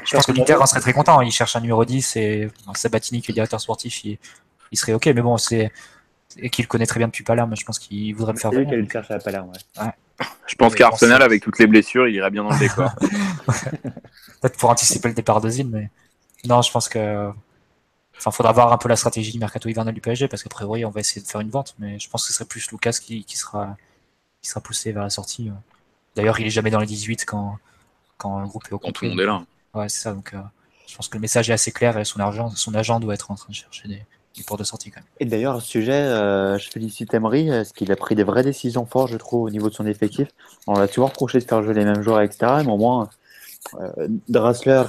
je 0.04 0.16
pense 0.16 0.26
que 0.26 0.32
l'Inter 0.32 0.54
en 0.54 0.66
serait 0.66 0.80
très 0.80 0.92
content. 0.92 1.20
Il 1.20 1.30
cherche 1.30 1.56
un 1.56 1.60
numéro 1.60 1.84
10 1.84 2.16
et 2.16 2.48
Sabatini, 2.74 3.22
qui 3.22 3.30
est 3.30 3.34
directeur 3.34 3.60
sportif, 3.60 4.04
il, 4.04 4.18
serait 4.74 4.92
OK. 4.92 5.06
Mais 5.06 5.22
bon, 5.22 5.36
c'est 5.36 5.70
et 6.38 6.48
qu'il 6.48 6.68
connaît 6.68 6.86
très 6.86 6.98
bien 6.98 7.08
depuis 7.08 7.24
Palerme. 7.24 7.54
Je 7.56 7.64
pense 7.64 7.78
qu'il 7.78 8.14
voudrait 8.14 8.32
le 8.32 8.38
faire 8.38 8.50
C'est 8.52 8.64
lui 8.64 8.88
chercher 8.88 9.14
à 9.14 9.18
Palerme. 9.18 9.50
Ouais. 9.80 9.90
Je 10.46 10.54
pense 10.54 10.74
qu'Arsenal, 10.74 11.22
avec 11.22 11.42
toutes 11.42 11.58
les 11.58 11.66
blessures, 11.66 12.06
il 12.08 12.14
irait 12.14 12.30
bien 12.30 12.44
dans 12.44 12.50
le 12.50 12.58
décor. 12.58 12.90
Peut-être 14.40 14.58
pour 14.58 14.70
anticiper 14.70 15.08
le 15.08 15.14
départ 15.14 15.40
d'Ozil, 15.40 15.68
mais 15.68 15.90
non, 16.46 16.62
je 16.62 16.70
pense 16.70 16.88
que. 16.88 17.30
Enfin, 18.18 18.30
faudra 18.30 18.52
voir 18.52 18.70
un 18.70 18.76
peu 18.76 18.88
la 18.88 18.96
stratégie 18.96 19.32
du 19.32 19.38
mercato 19.38 19.68
hivernal 19.68 19.94
du 19.94 20.00
PSG 20.02 20.28
parce 20.28 20.42
qu'a 20.42 20.50
priori, 20.50 20.84
on 20.84 20.90
va 20.90 21.00
essayer 21.00 21.22
de 21.22 21.26
faire 21.26 21.40
une 21.40 21.48
vente, 21.48 21.74
mais 21.78 21.98
je 21.98 22.10
pense 22.10 22.22
que 22.22 22.28
ce 22.28 22.34
serait 22.34 22.44
plus 22.44 22.70
Lucas 22.70 22.98
qui, 23.02 23.24
qui 23.24 23.38
sera 23.38 23.78
qui 24.42 24.48
sera 24.48 24.60
poussé 24.60 24.92
vers 24.92 25.02
la 25.02 25.10
sortie. 25.10 25.48
euh. 25.48 25.52
D'ailleurs, 26.16 26.40
il 26.40 26.46
est 26.46 26.50
jamais 26.50 26.70
dans 26.70 26.80
les 26.80 26.86
18 26.86 27.24
quand 27.24 27.58
quand 28.18 28.40
le 28.40 28.46
groupe 28.46 28.64
est 28.68 28.72
au 28.74 28.78
Quand 28.78 28.88
tout 28.88 29.04
complet. 29.06 29.08
le 29.08 29.14
monde 29.14 29.20
est 29.20 29.26
là. 29.26 29.44
Ouais, 29.80 29.88
c'est 29.88 30.00
ça. 30.02 30.12
Donc, 30.12 30.34
euh, 30.34 30.38
je 30.86 30.94
pense 30.94 31.08
que 31.08 31.16
le 31.16 31.20
message 31.22 31.48
est 31.48 31.52
assez 31.54 31.72
clair 31.72 31.96
et 31.98 32.04
son 32.04 32.20
agent, 32.20 32.50
son 32.50 32.74
agent 32.74 33.00
doit 33.00 33.14
être 33.14 33.30
en 33.30 33.34
train 33.34 33.48
de 33.48 33.54
chercher 33.54 33.88
des, 33.88 34.02
des 34.36 34.42
portes 34.42 34.60
de 34.60 34.64
sortie 34.64 34.90
quand 34.90 35.00
même. 35.00 35.06
Et 35.20 35.24
d'ailleurs, 35.24 35.56
à 35.56 35.60
ce 35.60 35.66
sujet, 35.68 35.92
euh, 35.92 36.58
je 36.58 36.68
félicite 36.68 37.14
Emery, 37.14 37.48
parce 37.48 37.72
qu'il 37.72 37.90
a 37.92 37.96
pris 37.96 38.14
des 38.16 38.24
vraies 38.24 38.42
décisions 38.42 38.84
fortes, 38.84 39.10
je 39.10 39.16
trouve, 39.16 39.44
au 39.44 39.50
niveau 39.50 39.70
de 39.70 39.74
son 39.74 39.86
effectif. 39.86 40.28
On 40.66 40.78
l'a 40.78 40.86
toujours 40.88 41.08
reproché 41.08 41.38
de 41.38 41.44
faire 41.44 41.62
jouer 41.62 41.72
les 41.72 41.84
mêmes 41.86 42.02
joueurs, 42.02 42.20
etc. 42.20 42.56
Mais 42.64 42.70
au 42.72 42.76
moins, 42.76 43.08
euh, 43.80 44.08
Drassler, 44.28 44.84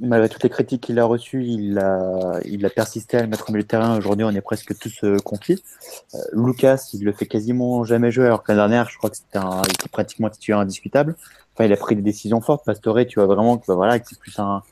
malgré 0.00 0.28
toutes 0.28 0.42
les 0.42 0.48
critiques 0.48 0.82
qu'il 0.82 0.98
a 0.98 1.04
reçues, 1.04 1.44
il 1.44 1.78
a, 1.78 2.40
il 2.44 2.64
a 2.64 2.70
persisté 2.70 3.16
à 3.16 3.22
le 3.22 3.28
mettre 3.28 3.48
au 3.48 3.52
milieu 3.52 3.62
de 3.62 3.68
terrain. 3.68 3.96
Aujourd'hui, 3.96 4.24
on 4.24 4.30
est 4.30 4.40
presque 4.40 4.76
tous 4.78 5.04
euh. 5.04 5.16
Euh, 5.16 6.18
Lucas, 6.32 6.90
il 6.92 7.04
le 7.04 7.12
fait 7.12 7.26
quasiment 7.26 7.84
jamais 7.84 8.10
jouer, 8.10 8.26
alors 8.26 8.42
que 8.42 8.52
l'année 8.52 8.60
dernière, 8.60 8.88
je 8.88 8.96
crois 8.98 9.10
que 9.10 9.16
c'était 9.16 9.38
un, 9.38 9.62
il 9.62 9.88
pratiquement 9.90 10.30
indiscutable. 10.50 11.16
Enfin, 11.54 11.64
il 11.64 11.72
a 11.72 11.76
pris 11.76 11.96
des 11.96 12.02
décisions 12.02 12.40
fortes. 12.40 12.64
Pastore, 12.64 13.06
tu 13.08 13.18
vois 13.18 13.26
vraiment 13.26 13.58
que 13.58 13.72
voilà, 13.72 13.98
c'est 14.04 14.40
un, 14.40 14.62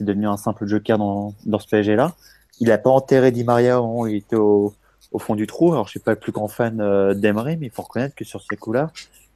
devenu 0.00 0.26
un 0.26 0.36
simple 0.36 0.66
joker 0.66 0.98
dans, 0.98 1.34
dans 1.46 1.58
ce 1.58 1.68
PSG-là. 1.68 2.14
Il 2.60 2.68
n'a 2.68 2.78
pas 2.78 2.90
enterré 2.90 3.30
Di 3.30 3.44
Maria 3.44 3.80
il 4.08 4.16
était 4.16 4.36
au, 4.36 4.74
fond 5.18 5.36
du 5.36 5.46
trou. 5.46 5.72
Alors, 5.72 5.86
je 5.86 5.90
suis 5.90 6.00
pas 6.00 6.12
le 6.12 6.18
plus 6.18 6.32
grand 6.32 6.48
fan 6.48 6.80
euh, 6.80 7.14
d'Emery, 7.14 7.56
mais 7.56 7.66
il 7.66 7.72
faut 7.72 7.82
reconnaître 7.82 8.14
que 8.14 8.24
sur 8.24 8.42
ces 8.42 8.56
coups-là, 8.56 8.90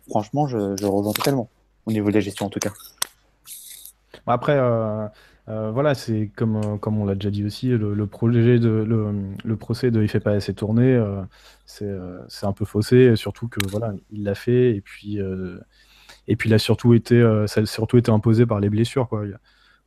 franchement, 0.09 0.47
je, 0.47 0.77
je 0.77 0.87
rejoins 0.87 1.13
totalement. 1.13 1.49
Au 1.87 1.93
niveau 1.93 2.09
de 2.09 2.15
la 2.15 2.21
gestion, 2.21 2.47
en 2.47 2.51
tout 2.51 2.59
cas. 2.59 2.73
Après, 4.27 4.57
euh, 4.57 5.07
euh, 5.49 5.71
voilà, 5.71 5.95
c'est 5.95 6.31
comme, 6.35 6.57
euh, 6.57 6.77
comme 6.77 6.99
on 6.99 7.05
l'a 7.05 7.15
déjà 7.15 7.31
dit 7.31 7.45
aussi, 7.45 7.69
le, 7.69 8.07
projet 8.07 8.59
de 8.59 8.69
le, 8.69 9.57
procès 9.57 9.93
de 9.93 10.03
il 10.03 10.09
fait 10.09 10.19
pas 10.21 10.33
assez 10.33 10.55
tourner, 10.55 10.95
euh, 10.95 11.23
c'est 11.67 12.47
un 12.47 12.53
peu 12.53 12.65
faussé, 12.65 13.15
surtout 13.15 13.47
que 13.47 13.61
voilà, 13.69 13.95
il 14.11 14.25
l'a 14.25 14.35
fait 14.35 14.75
et 14.75 14.81
puis 14.81 15.19
et 16.29 16.37
puis 16.37 16.49
il 16.51 16.55
a 16.55 16.59
surtout 16.59 16.95
été 16.95 17.21
ça 17.47 17.61
a 17.61 17.67
surtout 17.67 17.99
été 17.99 18.11
imposé 18.11 18.47
par 18.47 18.61
les 18.61 18.71
blessures 18.71 19.09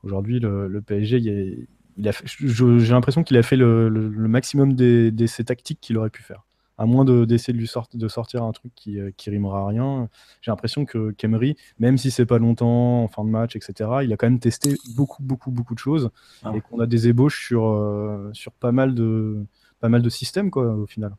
Aujourd'hui, 0.03 0.39
le, 0.39 0.81
PSG, 0.81 1.67
j'ai 1.99 2.91
l'impression 2.93 3.23
qu'il 3.23 3.35
a 3.37 3.43
fait 3.43 3.57
le, 3.57 3.89
maximum 3.89 4.73
des, 4.73 5.11
des 5.11 5.27
tactiques 5.27 5.79
qu'il 5.81 5.97
aurait 5.97 6.09
pu 6.09 6.23
faire. 6.23 6.45
À 6.79 6.85
moins 6.85 7.03
de- 7.05 7.25
d'essayer 7.25 7.53
de 7.53 7.57
lui 7.59 7.67
sortir 7.67 7.99
de 7.99 8.07
sortir 8.07 8.41
un 8.43 8.51
truc 8.53 8.71
qui, 8.73 8.99
euh, 8.99 9.11
qui 9.17 9.29
rimera 9.29 9.59
à 9.61 9.67
rien. 9.67 10.07
J'ai 10.41 10.49
l'impression 10.49 10.85
que 10.85 11.11
qu'Emery, 11.11 11.57
même 11.77 11.97
si 11.97 12.09
c'est 12.09 12.25
pas 12.25 12.37
longtemps 12.39 13.03
en 13.03 13.07
fin 13.09 13.23
de 13.25 13.29
match, 13.29 13.55
etc., 13.55 13.73
il 14.03 14.13
a 14.13 14.17
quand 14.17 14.27
même 14.27 14.39
testé 14.39 14.75
beaucoup, 14.95 15.21
beaucoup, 15.21 15.51
beaucoup 15.51 15.73
de 15.75 15.79
choses 15.79 16.09
Ah. 16.43 16.53
et 16.55 16.61
qu'on 16.61 16.79
a 16.79 16.85
des 16.87 17.07
ébauches 17.09 17.45
sur, 17.45 17.65
euh, 17.67 18.29
sur 18.33 18.51
pas 18.53 18.71
mal 18.71 18.95
de 18.95 19.43
pas 19.81 19.89
mal 19.89 20.01
de 20.01 20.09
systèmes 20.09 20.49
quoi 20.51 20.63
au 20.73 20.85
final. 20.87 21.15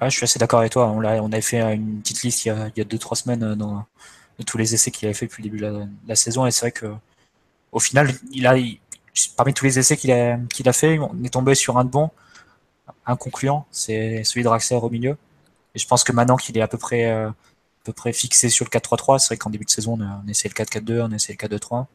Ouais, 0.00 0.08
je 0.10 0.16
suis 0.16 0.24
assez 0.24 0.38
d'accord 0.38 0.60
avec 0.60 0.72
toi. 0.72 0.88
On, 0.88 0.98
on 1.04 1.32
avait 1.32 1.40
fait 1.42 1.60
une 1.74 2.00
petite 2.00 2.22
liste 2.22 2.44
il 2.44 2.48
y 2.48 2.50
a, 2.52 2.68
il 2.68 2.78
y 2.78 2.80
a 2.80 2.84
deux, 2.84 2.98
trois 2.98 3.16
semaines 3.16 3.42
euh, 3.42 3.54
dans, 3.56 3.84
de 4.38 4.44
tous 4.44 4.58
les 4.58 4.74
essais 4.74 4.90
qu'il 4.92 5.06
avait 5.06 5.14
fait 5.14 5.26
depuis 5.26 5.42
le 5.42 5.48
début 5.50 5.58
de 5.58 5.66
la, 5.66 5.72
de 5.84 5.88
la 6.08 6.14
saison. 6.16 6.46
Et 6.46 6.50
c'est 6.52 6.60
vrai 6.60 6.72
que 6.72 6.86
au 7.72 7.80
final, 7.80 8.10
il 8.32 8.46
a, 8.46 8.56
il- 8.56 8.78
parmi 9.36 9.52
tous 9.54 9.64
les 9.64 9.78
essais 9.78 9.96
qu'il 9.96 10.12
a, 10.12 10.38
qu'il 10.54 10.68
a 10.68 10.72
fait, 10.72 10.98
on 11.00 11.12
est 11.24 11.32
tombé 11.32 11.54
sur 11.56 11.78
un 11.78 11.84
de 11.84 11.90
bon, 11.90 12.10
un 13.06 13.16
concluant, 13.16 13.66
c'est 13.70 14.24
celui 14.24 14.42
de 14.42 14.48
Draxler 14.48 14.76
au 14.76 14.90
milieu. 14.90 15.16
Et 15.74 15.78
je 15.78 15.86
pense 15.86 16.04
que 16.04 16.12
maintenant 16.12 16.36
qu'il 16.36 16.56
est 16.58 16.62
à 16.62 16.68
peu 16.68 16.78
près, 16.78 17.10
euh, 17.10 17.28
à 17.30 17.34
peu 17.84 17.92
près 17.92 18.12
fixé 18.12 18.48
sur 18.50 18.64
le 18.64 18.70
4-3-3, 18.70 19.18
c'est 19.18 19.28
vrai 19.28 19.36
qu'en 19.36 19.50
début 19.50 19.64
de 19.64 19.70
saison, 19.70 19.98
on 20.00 20.28
essayé 20.28 20.52
le 20.56 20.64
4-4-2, 20.64 21.02
on 21.02 21.12
a 21.12 21.14
essayé 21.16 21.38
le 21.40 21.48
4-2-3. 21.48 21.86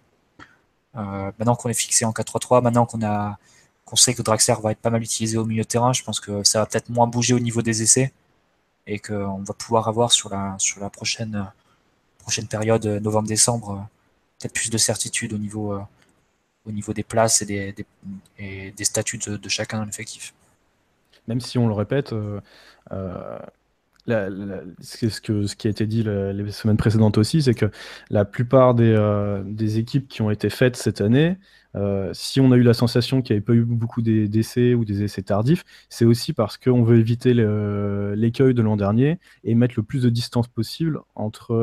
Euh, 0.97 1.32
maintenant 1.39 1.56
qu'on 1.56 1.70
est 1.70 1.74
fixé 1.74 2.06
en 2.06 2.12
4-3-3, 2.12 2.62
maintenant 2.64 2.86
qu'on 2.86 3.03
a 3.03 3.38
qu'on 3.86 3.95
sait 3.95 4.16
que 4.16 4.22
Draxler 4.24 4.56
va 4.62 4.72
être 4.72 4.80
pas 4.80 4.89
mal 4.89 5.03
utilisé 5.03 5.38
au 5.38 5.45
milieu 5.45 5.64
de 5.64 5.68
terrain, 5.68 5.93
je 5.93 6.03
pense 6.03 6.20
que 6.20 6.43
ça 6.43 6.60
va 6.60 6.66
peut-être 6.66 6.89
moins 6.89 7.08
bouger 7.08 7.36
au 7.36 7.39
niveau 7.39 7.62
des 7.62 7.84
essais 7.84 8.12
et 8.88 8.99
qu'on 8.99 9.43
va 9.43 9.53
pouvoir 9.53 9.88
avoir 9.88 10.12
sur 10.12 10.30
la, 10.30 10.56
sur 10.60 10.80
la 10.82 10.89
prochaine, 10.89 11.51
prochaine 12.20 12.47
période, 12.47 12.86
euh, 12.86 12.99
novembre-décembre, 12.99 13.72
euh, 13.72 13.82
peut-être 14.39 14.53
plus 14.53 14.70
de 14.70 14.78
certitude 14.78 15.34
au 15.34 15.38
niveau, 15.38 15.74
euh, 15.74 15.82
au 16.68 16.72
niveau 16.72 16.93
des 16.93 17.03
places 17.03 17.41
et 17.41 17.45
des, 17.45 17.74
des, 17.74 17.86
et 18.38 18.72
des 18.72 18.86
statuts 18.86 19.20
de, 19.20 19.38
de 19.38 19.49
chacun 19.49 19.80
dans 19.80 19.86
l'effectif. 19.86 20.34
Même 21.28 21.39
si 21.39 21.57
on 21.57 21.67
le 21.67 21.73
répète, 21.73 22.13
euh, 22.13 22.39
euh, 22.91 23.39
ce, 24.82 25.55
qui 25.55 25.67
a 25.67 25.69
été 25.69 25.88
dit 25.88 26.03
les 26.03 26.51
semaines 26.51 26.78
précédentes 26.78 27.17
aussi, 27.17 27.41
c'est 27.41 27.55
que 27.55 27.71
la 28.09 28.26
plupart 28.26 28.76
des, 28.76 28.93
euh, 28.95 29.43
équipes 29.59 30.07
qui 30.07 30.21
ont 30.21 30.30
été 30.30 30.49
faites 30.49 30.76
cette 30.76 31.01
année, 31.01 31.38
si 32.13 32.39
on 32.39 32.51
a 32.53 32.55
eu 32.55 32.61
la 32.61 32.73
sensation 32.73 33.21
qu'il 33.21 33.34
n'y 33.34 33.38
avait 33.39 33.45
pas 33.45 33.53
eu 33.53 33.65
beaucoup 33.65 34.01
d'e- 34.01 34.28
d'essais 34.30 34.76
ou 34.76 34.86
des 34.86 35.03
essais 35.03 35.23
tardifs, 35.23 35.65
c'est 35.89 36.05
aussi 36.05 36.32
parce 36.32 36.57
qu'on 36.57 36.84
veut 36.84 36.99
éviter 36.99 37.34
l'écueil 37.34 38.53
de 38.53 38.61
l'an 38.61 38.78
dernier 38.78 39.19
et 39.43 39.55
mettre 39.55 39.73
le 39.76 39.84
plus 39.84 40.03
de 40.03 40.09
distance 40.09 40.47
possible 40.47 41.01
entre, 41.15 41.53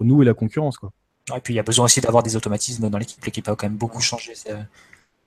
nous 0.00 0.22
et 0.22 0.24
la 0.24 0.34
concurrence. 0.34 0.78
Quoi. 0.78 0.92
Et 1.36 1.40
puis 1.40 1.54
il 1.54 1.56
y 1.56 1.60
a 1.60 1.62
besoin 1.62 1.84
aussi 1.84 2.00
d'avoir 2.00 2.22
des 2.22 2.36
automatismes 2.36 2.88
dans 2.88 2.98
l'équipe. 2.98 3.24
L'équipe 3.24 3.46
a 3.48 3.54
quand 3.54 3.66
même 3.66 3.76
beaucoup 3.76 4.00
changé 4.00 4.32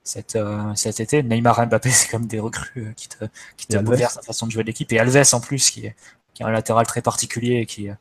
cet, 0.06 0.36
euh, 0.38 0.74
cet 0.76 1.02
été. 1.02 1.24
Neymar 1.24 1.62
et 1.62 1.66
Mbappé, 1.66 1.90
c'est 1.92 2.10
comme 2.10 2.28
des 2.28 2.40
recrues 2.40 2.88
euh, 2.88 2.94
qui 2.94 3.10
te, 3.10 3.26
qui 3.58 3.68
te 3.68 3.76
la 3.76 4.10
façon 4.10 4.48
de 4.48 4.52
jouer 4.52 4.64
de 4.64 4.68
l'équipe. 4.68 4.92
Et 4.94 5.00
Alves 5.00 5.34
en 5.34 5.42
plus, 5.42 5.70
qui 5.70 5.88
est, 5.88 5.96
qui 6.34 6.44
est 6.44 6.46
un 6.46 6.52
latéral 6.52 6.88
très 6.88 7.02
particulier 7.02 7.56
et 7.56 7.66
qui, 7.66 7.90
euh, 7.90 7.94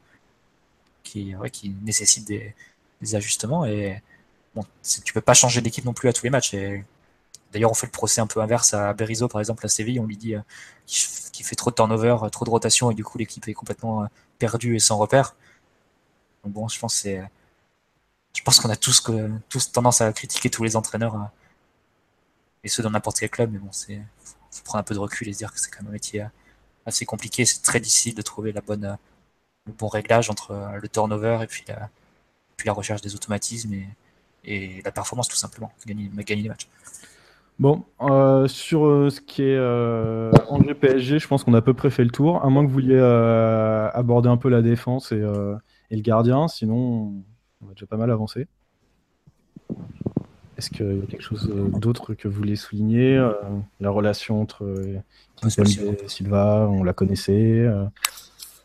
qui, 1.02 1.34
ouais, 1.34 1.50
qui 1.50 1.70
nécessite 1.82 2.26
des, 2.26 2.54
des 3.00 3.14
ajustements. 3.16 3.64
Et 3.64 4.00
bon, 4.54 4.64
tu 5.04 5.12
peux 5.12 5.20
pas 5.20 5.34
changer 5.34 5.60
d'équipe 5.60 5.84
non 5.84 5.94
plus 5.94 6.08
à 6.08 6.12
tous 6.12 6.24
les 6.24 6.30
matchs. 6.30 6.54
Et 6.54 6.84
d'ailleurs, 7.52 7.70
on 7.70 7.74
fait 7.74 7.86
le 7.86 7.92
procès 7.92 8.20
un 8.20 8.26
peu 8.26 8.40
inverse 8.40 8.74
à 8.74 8.92
Berizzo, 8.92 9.26
par 9.26 9.40
exemple, 9.40 9.64
à 9.66 9.68
Séville. 9.68 9.98
On 9.98 10.06
lui 10.06 10.18
dit 10.18 10.36
euh, 10.36 10.40
qu'il 10.86 11.46
fait 11.46 11.56
trop 11.56 11.70
de 11.70 11.74
turnover, 11.74 12.16
trop 12.30 12.44
de 12.44 12.50
rotation, 12.50 12.90
et 12.90 12.94
du 12.94 13.02
coup, 13.02 13.18
l'équipe 13.18 13.48
est 13.48 13.54
complètement 13.54 14.06
perdue 14.38 14.76
et 14.76 14.80
sans 14.80 14.98
repère. 14.98 15.34
Donc 16.44 16.52
bon, 16.52 16.68
je 16.68 16.78
pense 16.78 16.94
c'est 16.94 17.22
je 18.36 18.42
pense 18.42 18.60
qu'on 18.60 18.68
a 18.68 18.76
tous, 18.76 19.00
que, 19.00 19.30
tous 19.48 19.72
tendance 19.72 20.00
à 20.00 20.12
critiquer 20.12 20.50
tous 20.50 20.64
les 20.64 20.76
entraîneurs 20.76 21.30
et 22.64 22.68
ceux 22.68 22.82
dans 22.82 22.90
n'importe 22.90 23.20
quel 23.20 23.30
club, 23.30 23.50
mais 23.52 23.58
bon, 23.58 23.70
c'est 23.70 24.00
faut, 24.50 24.64
prendre 24.64 24.80
un 24.80 24.84
peu 24.84 24.94
de 24.94 25.00
recul 25.00 25.28
et 25.28 25.32
se 25.32 25.38
dire 25.38 25.52
que 25.52 25.60
c'est 25.60 25.70
quand 25.70 25.82
même 25.82 25.90
un 25.90 25.92
métier 25.92 26.26
assez 26.86 27.04
compliqué. 27.04 27.44
C'est 27.44 27.62
très 27.62 27.80
difficile 27.80 28.14
de 28.14 28.22
trouver 28.22 28.52
la 28.52 28.60
bonne, 28.60 28.96
le 29.66 29.72
bon 29.72 29.88
réglage 29.88 30.30
entre 30.30 30.52
euh, 30.52 30.78
le 30.80 30.88
turnover 30.88 31.40
et 31.42 31.46
puis 31.46 31.64
la, 31.68 31.90
puis 32.56 32.66
la 32.66 32.72
recherche 32.72 33.00
des 33.00 33.14
automatismes 33.14 33.74
et, 33.74 34.82
la 34.84 34.92
performance 34.92 35.28
tout 35.28 35.36
simplement, 35.36 35.72
gagner, 35.86 36.10
gagner 36.18 36.42
les 36.42 36.48
matchs. 36.50 36.68
Bon, 37.58 37.84
euh, 38.02 38.48
sur 38.48 38.84
euh, 38.84 39.10
ce 39.10 39.20
qui 39.20 39.42
est 39.42 39.56
euh, 39.56 40.30
Angers 40.48 40.74
PSG, 40.74 41.18
je 41.20 41.28
pense 41.28 41.44
qu'on 41.44 41.54
a 41.54 41.58
à 41.58 41.62
peu 41.62 41.72
près 41.72 41.88
fait 41.88 42.04
le 42.04 42.10
tour, 42.10 42.44
à 42.44 42.50
moins 42.50 42.62
que 42.62 42.66
vous 42.66 42.74
vouliez 42.74 42.98
aborder 43.94 44.28
un 44.28 44.36
peu 44.36 44.48
la 44.48 44.60
défense 44.60 45.12
et, 45.12 45.22
et 45.90 45.96
le 45.96 46.02
gardien, 46.02 46.48
sinon 46.48 47.22
on 47.62 47.66
va 47.66 47.72
déjà 47.74 47.86
pas 47.86 47.96
mal 47.96 48.10
avancer. 48.10 48.48
Est-ce 50.64 50.70
qu'il 50.70 50.96
y 50.98 51.02
a 51.02 51.06
quelque 51.06 51.22
chose 51.22 51.50
euh, 51.54 51.68
d'autre 51.78 52.14
que 52.14 52.26
vous 52.26 52.34
voulez 52.38 52.56
souligner 52.56 53.18
euh, 53.18 53.32
La 53.80 53.90
relation 53.90 54.40
entre 54.40 54.64
euh, 54.64 54.96
et 55.58 56.08
Silva, 56.08 56.66
on 56.70 56.82
la 56.82 56.94
connaissait. 56.94 57.32
euh, 57.66 57.84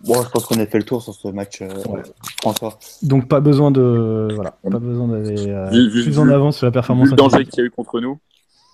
Bon, 0.05 0.23
je 0.23 0.29
pense 0.29 0.45
qu'on 0.45 0.57
a 0.61 0.65
fait 0.65 0.77
le 0.77 0.85
tour 0.85 1.01
sur 1.01 1.13
ce 1.13 1.27
match, 1.27 1.61
euh, 1.61 1.67
Ouais. 1.89 2.01
François. 2.41 2.79
donc 3.03 3.27
pas 3.27 3.41
besoin 3.41 3.69
de 3.69 4.29
voilà, 4.33 4.51
pas 4.71 4.79
besoin 4.79 5.09
d'aller 5.09 5.49
euh, 5.49 5.69
Vu- 5.71 6.03
plus 6.03 6.19
en 6.19 6.29
avant 6.29 6.53
sur 6.53 6.65
la 6.67 6.71
performance. 6.71 7.07
Vu 7.07 7.11
le 7.11 7.17
danger 7.17 7.43
qu'il 7.43 7.59
y 7.59 7.61
a 7.63 7.65
eu 7.65 7.69
contre 7.71 7.99
nous, 7.99 8.17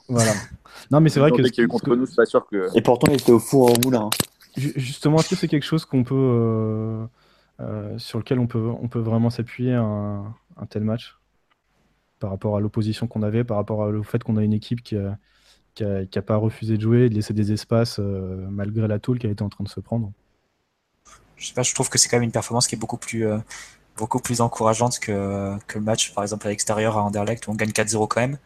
Voilà. 0.08 0.34
Non 0.92 1.00
mais 1.02 1.10
c'est 1.10 1.20
vrai 1.20 1.32
que 1.32 1.42
qu'il 1.42 1.58
y 1.58 1.62
a 1.62 1.64
eu 1.64 1.68
contre 1.68 1.96
nous, 1.96 2.06
c'est 2.06 2.16
pas 2.18 2.28
sûr 2.28 2.46
que. 2.46 2.68
Et 2.78 2.82
pourtant, 2.82 3.08
il 3.10 3.16
était 3.16 3.32
au 3.32 3.40
four 3.40 3.72
au 3.76 3.82
moulin. 3.84 4.02
hein. 4.04 4.10
Ju- 4.56 4.74
Justement, 4.76 5.18
est-ce 5.18 5.30
que 5.32 5.36
c'est 5.36 5.48
quelque 5.48 5.64
chose 5.66 5.84
qu'on 5.86 6.04
peut, 6.04 6.14
euh, 6.16 7.06
euh, 7.62 7.98
sur 7.98 8.20
lequel 8.20 8.38
on 8.38 8.46
peut, 8.46 8.70
on 8.80 8.88
peut 8.88 9.00
vraiment 9.00 9.32
s'appuyer 9.32 9.74
un, 9.74 10.26
un 10.58 10.66
tel 10.68 10.84
match? 10.84 11.18
Par 12.20 12.30
rapport 12.30 12.58
à 12.58 12.60
l'opposition 12.60 13.08
qu'on 13.08 13.24
avait, 13.24 13.44
par 13.44 13.58
rapport 13.58 13.80
au 13.80 14.04
fait 14.04 14.24
qu'on 14.24 14.38
a 14.38 14.44
une 14.44 14.54
équipe 14.54 14.82
qui 14.82 14.96
a, 14.96 15.18
qui 15.76 15.84
a, 15.84 16.22
pas 16.22 16.38
refusé 16.38 16.78
de 16.78 16.82
jouer, 16.82 17.10
de 17.10 17.16
laisser 17.16 17.34
des 17.34 17.52
espaces 17.52 17.98
euh, 18.00 18.48
malgré 18.50 18.88
la 18.88 19.00
tôle 19.00 19.20
qui 19.20 19.28
a 19.28 19.30
été 19.30 19.44
en 19.44 19.50
train 19.50 19.64
de 19.64 19.70
se 19.70 19.80
prendre. 19.80 20.12
Je 21.36 21.48
sais 21.48 21.54
pas, 21.54 21.64
je 21.64 21.74
trouve 21.74 21.90
que 21.90 21.98
c'est 21.98 22.08
quand 22.08 22.16
même 22.16 22.24
une 22.24 22.32
performance 22.32 22.68
qui 22.68 22.76
est 22.76 22.78
beaucoup 22.78 22.98
plus, 22.98 23.28
euh, 23.28 23.38
encourageante 24.40 25.00
que, 25.00 25.58
que 25.68 25.78
le 25.78 25.84
match, 25.84 26.14
par 26.14 26.24
exemple, 26.24 26.48
à 26.48 26.50
l'extérieur 26.50 26.98
à 26.98 27.04
Anderlecht 27.04 27.48
où 27.48 27.52
on 27.52 27.56
gagne 27.56 27.72
4-0 27.72 28.08
quand 28.08 28.22
même. 28.22 28.38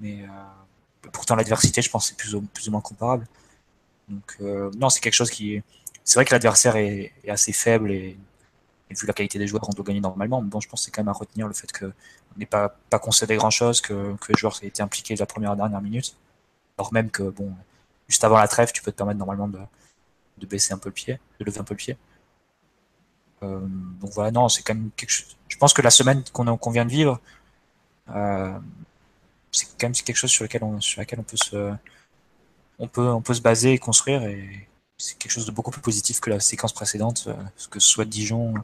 Mais 0.00 0.22
euh, 0.22 1.08
pourtant, 1.12 1.36
l'adversité, 1.36 1.82
je 1.82 1.90
pense, 1.90 2.08
c'est 2.08 2.16
plus 2.16 2.34
ou, 2.34 2.70
moins 2.70 2.80
comparable. 2.80 3.26
Donc, 4.08 4.38
non, 4.76 4.88
c'est 4.88 5.00
quelque 5.00 5.14
chose 5.14 5.30
qui. 5.30 5.62
C'est 6.02 6.14
vrai 6.14 6.24
que 6.24 6.32
l'adversaire 6.32 6.76
est, 6.76 7.12
assez 7.28 7.52
faible 7.52 7.90
et, 7.90 8.16
et 8.90 8.94
vu 8.94 9.06
la 9.06 9.12
qualité 9.12 9.38
des 9.38 9.46
joueurs, 9.46 9.68
on 9.68 9.72
doit 9.72 9.84
gagner 9.84 10.00
normalement. 10.00 10.40
Mais 10.40 10.48
bon, 10.48 10.60
je 10.60 10.68
pense 10.68 10.80
que 10.80 10.84
c'est 10.86 10.90
quand 10.90 11.02
même 11.02 11.08
à 11.08 11.12
retenir 11.12 11.46
le 11.46 11.52
fait 11.52 11.70
qu'on 11.70 11.92
n'ait 12.38 12.46
pas, 12.46 12.76
pas 12.90 12.98
concédé 12.98 13.36
grand 13.36 13.50
chose, 13.50 13.80
que, 13.80 14.14
que 14.16 14.32
les 14.32 14.38
joueurs 14.38 14.58
aient 14.62 14.68
été 14.68 14.82
impliqués 14.82 15.14
de 15.14 15.20
la 15.20 15.26
première 15.26 15.50
à 15.50 15.54
la 15.54 15.62
dernière 15.62 15.82
minute. 15.82 16.16
Alors 16.76 16.92
même 16.92 17.10
que, 17.10 17.24
bon, 17.24 17.52
juste 18.08 18.24
avant 18.24 18.38
la 18.38 18.48
trêve, 18.48 18.72
tu 18.72 18.82
peux 18.82 18.92
te 18.92 18.96
permettre 18.96 19.18
normalement 19.18 19.48
de, 19.48 19.58
de 20.38 20.46
baisser 20.46 20.72
un 20.72 20.78
peu 20.78 20.88
le 20.88 20.94
pied, 20.94 21.18
de 21.40 21.44
lever 21.44 21.58
un 21.58 21.64
peu 21.64 21.74
le 21.74 21.78
pied. 21.78 21.96
Euh, 23.42 23.60
donc 24.00 24.10
voilà, 24.12 24.30
non, 24.30 24.48
c'est 24.48 24.62
quand 24.62 24.74
même 24.74 24.90
quelque 24.96 25.10
chose. 25.10 25.36
Je 25.48 25.56
pense 25.56 25.72
que 25.72 25.82
la 25.82 25.90
semaine 25.90 26.22
qu'on 26.32 26.56
qu'on 26.56 26.70
vient 26.70 26.84
de 26.84 26.90
vivre, 26.90 27.20
euh, 28.10 28.58
c'est 29.52 29.66
quand 29.78 29.86
même 29.86 29.92
quelque 29.92 30.16
chose 30.16 30.30
sur 30.30 30.44
lequel 30.44 30.64
on, 30.64 30.80
sur 30.80 31.00
laquelle 31.00 31.20
on 31.20 31.24
peut 31.24 31.36
se, 31.36 31.72
on 32.78 32.88
peut, 32.88 33.08
on 33.08 33.22
peut 33.22 33.34
se 33.34 33.40
baser 33.40 33.72
et 33.72 33.78
construire 33.78 34.22
et 34.22 34.68
c'est 34.96 35.16
quelque 35.16 35.30
chose 35.30 35.46
de 35.46 35.52
beaucoup 35.52 35.70
plus 35.70 35.80
positif 35.80 36.18
que 36.20 36.30
la 36.30 36.40
séquence 36.40 36.72
précédente, 36.72 37.26
euh, 37.28 37.34
que 37.70 37.78
ce 37.78 37.88
soit 37.88 38.04
Dijon, 38.04 38.54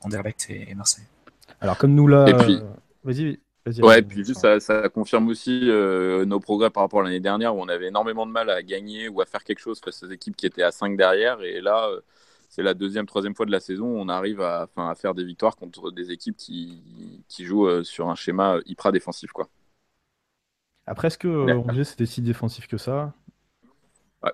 Anderlecht 0.00 0.48
et, 0.48 0.70
et 0.70 0.74
Marseille. 0.74 1.04
Alors, 1.60 1.76
comme 1.76 1.94
nous 1.94 2.08
là. 2.08 2.26
Et 2.28 2.34
puis- 2.34 2.60
Vas-y, 3.06 3.38
vas-y. 3.64 3.82
Ouais, 3.82 4.02
puis 4.02 4.24
juste, 4.24 4.40
ça, 4.40 4.58
ça 4.58 4.88
confirme 4.88 5.28
aussi 5.28 5.70
euh, 5.70 6.24
nos 6.24 6.40
progrès 6.40 6.70
par 6.70 6.82
rapport 6.82 7.00
à 7.00 7.04
l'année 7.04 7.20
dernière 7.20 7.54
où 7.54 7.60
on 7.60 7.68
avait 7.68 7.86
énormément 7.86 8.26
de 8.26 8.32
mal 8.32 8.50
à 8.50 8.64
gagner 8.64 9.08
ou 9.08 9.20
à 9.20 9.26
faire 9.26 9.44
quelque 9.44 9.60
chose 9.60 9.80
face 9.82 10.02
aux 10.02 10.10
équipes 10.10 10.34
qui 10.34 10.44
étaient 10.44 10.64
à 10.64 10.72
5 10.72 10.96
derrière. 10.96 11.40
Et 11.42 11.60
là, 11.60 11.88
euh, 11.88 12.00
c'est 12.48 12.64
la 12.64 12.74
deuxième, 12.74 13.06
troisième 13.06 13.36
fois 13.36 13.46
de 13.46 13.52
la 13.52 13.60
saison 13.60 13.84
où 13.86 13.96
on 13.96 14.08
arrive 14.08 14.40
à, 14.40 14.68
faire 14.96 15.14
des 15.14 15.22
victoires 15.22 15.54
contre 15.54 15.92
des 15.92 16.10
équipes 16.10 16.36
qui, 16.36 16.82
qui 17.28 17.44
jouent 17.44 17.68
euh, 17.68 17.84
sur 17.84 18.08
un 18.08 18.16
schéma 18.16 18.58
hyper 18.66 18.90
défensif. 18.90 19.30
Quoi. 19.30 19.48
Après, 20.84 21.06
est-ce 21.06 21.18
que. 21.18 21.28
Angers 21.68 21.84
c'était 21.84 22.06
si 22.06 22.22
défensif 22.22 22.66
que 22.66 22.76
ça? 22.76 23.14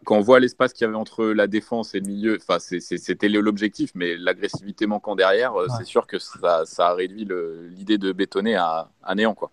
Quand 0.05 0.17
on 0.17 0.21
voit 0.21 0.41
l'espace 0.41 0.73
qu'il 0.73 0.85
y 0.85 0.89
avait 0.89 0.97
entre 0.97 1.25
la 1.27 1.47
défense 1.47 1.95
et 1.95 2.01
le 2.01 2.07
milieu, 2.07 2.39
c'était 2.69 3.29
l'objectif, 3.29 3.91
mais 3.95 4.17
l'agressivité 4.17 4.87
manquant 4.87 5.15
derrière, 5.17 5.55
euh, 5.55 5.67
Ouais. 5.67 5.73
c'est 5.79 5.85
sûr 5.85 6.07
que 6.07 6.19
ça, 6.19 6.63
ça 6.65 6.89
a 6.89 6.95
réduit 6.95 7.27
l'idée 7.71 7.99
de 7.99 8.13
bétonner 8.13 8.55
à, 8.57 8.89
à 9.03 9.15
néant. 9.15 9.35
Quoi. 9.35 9.51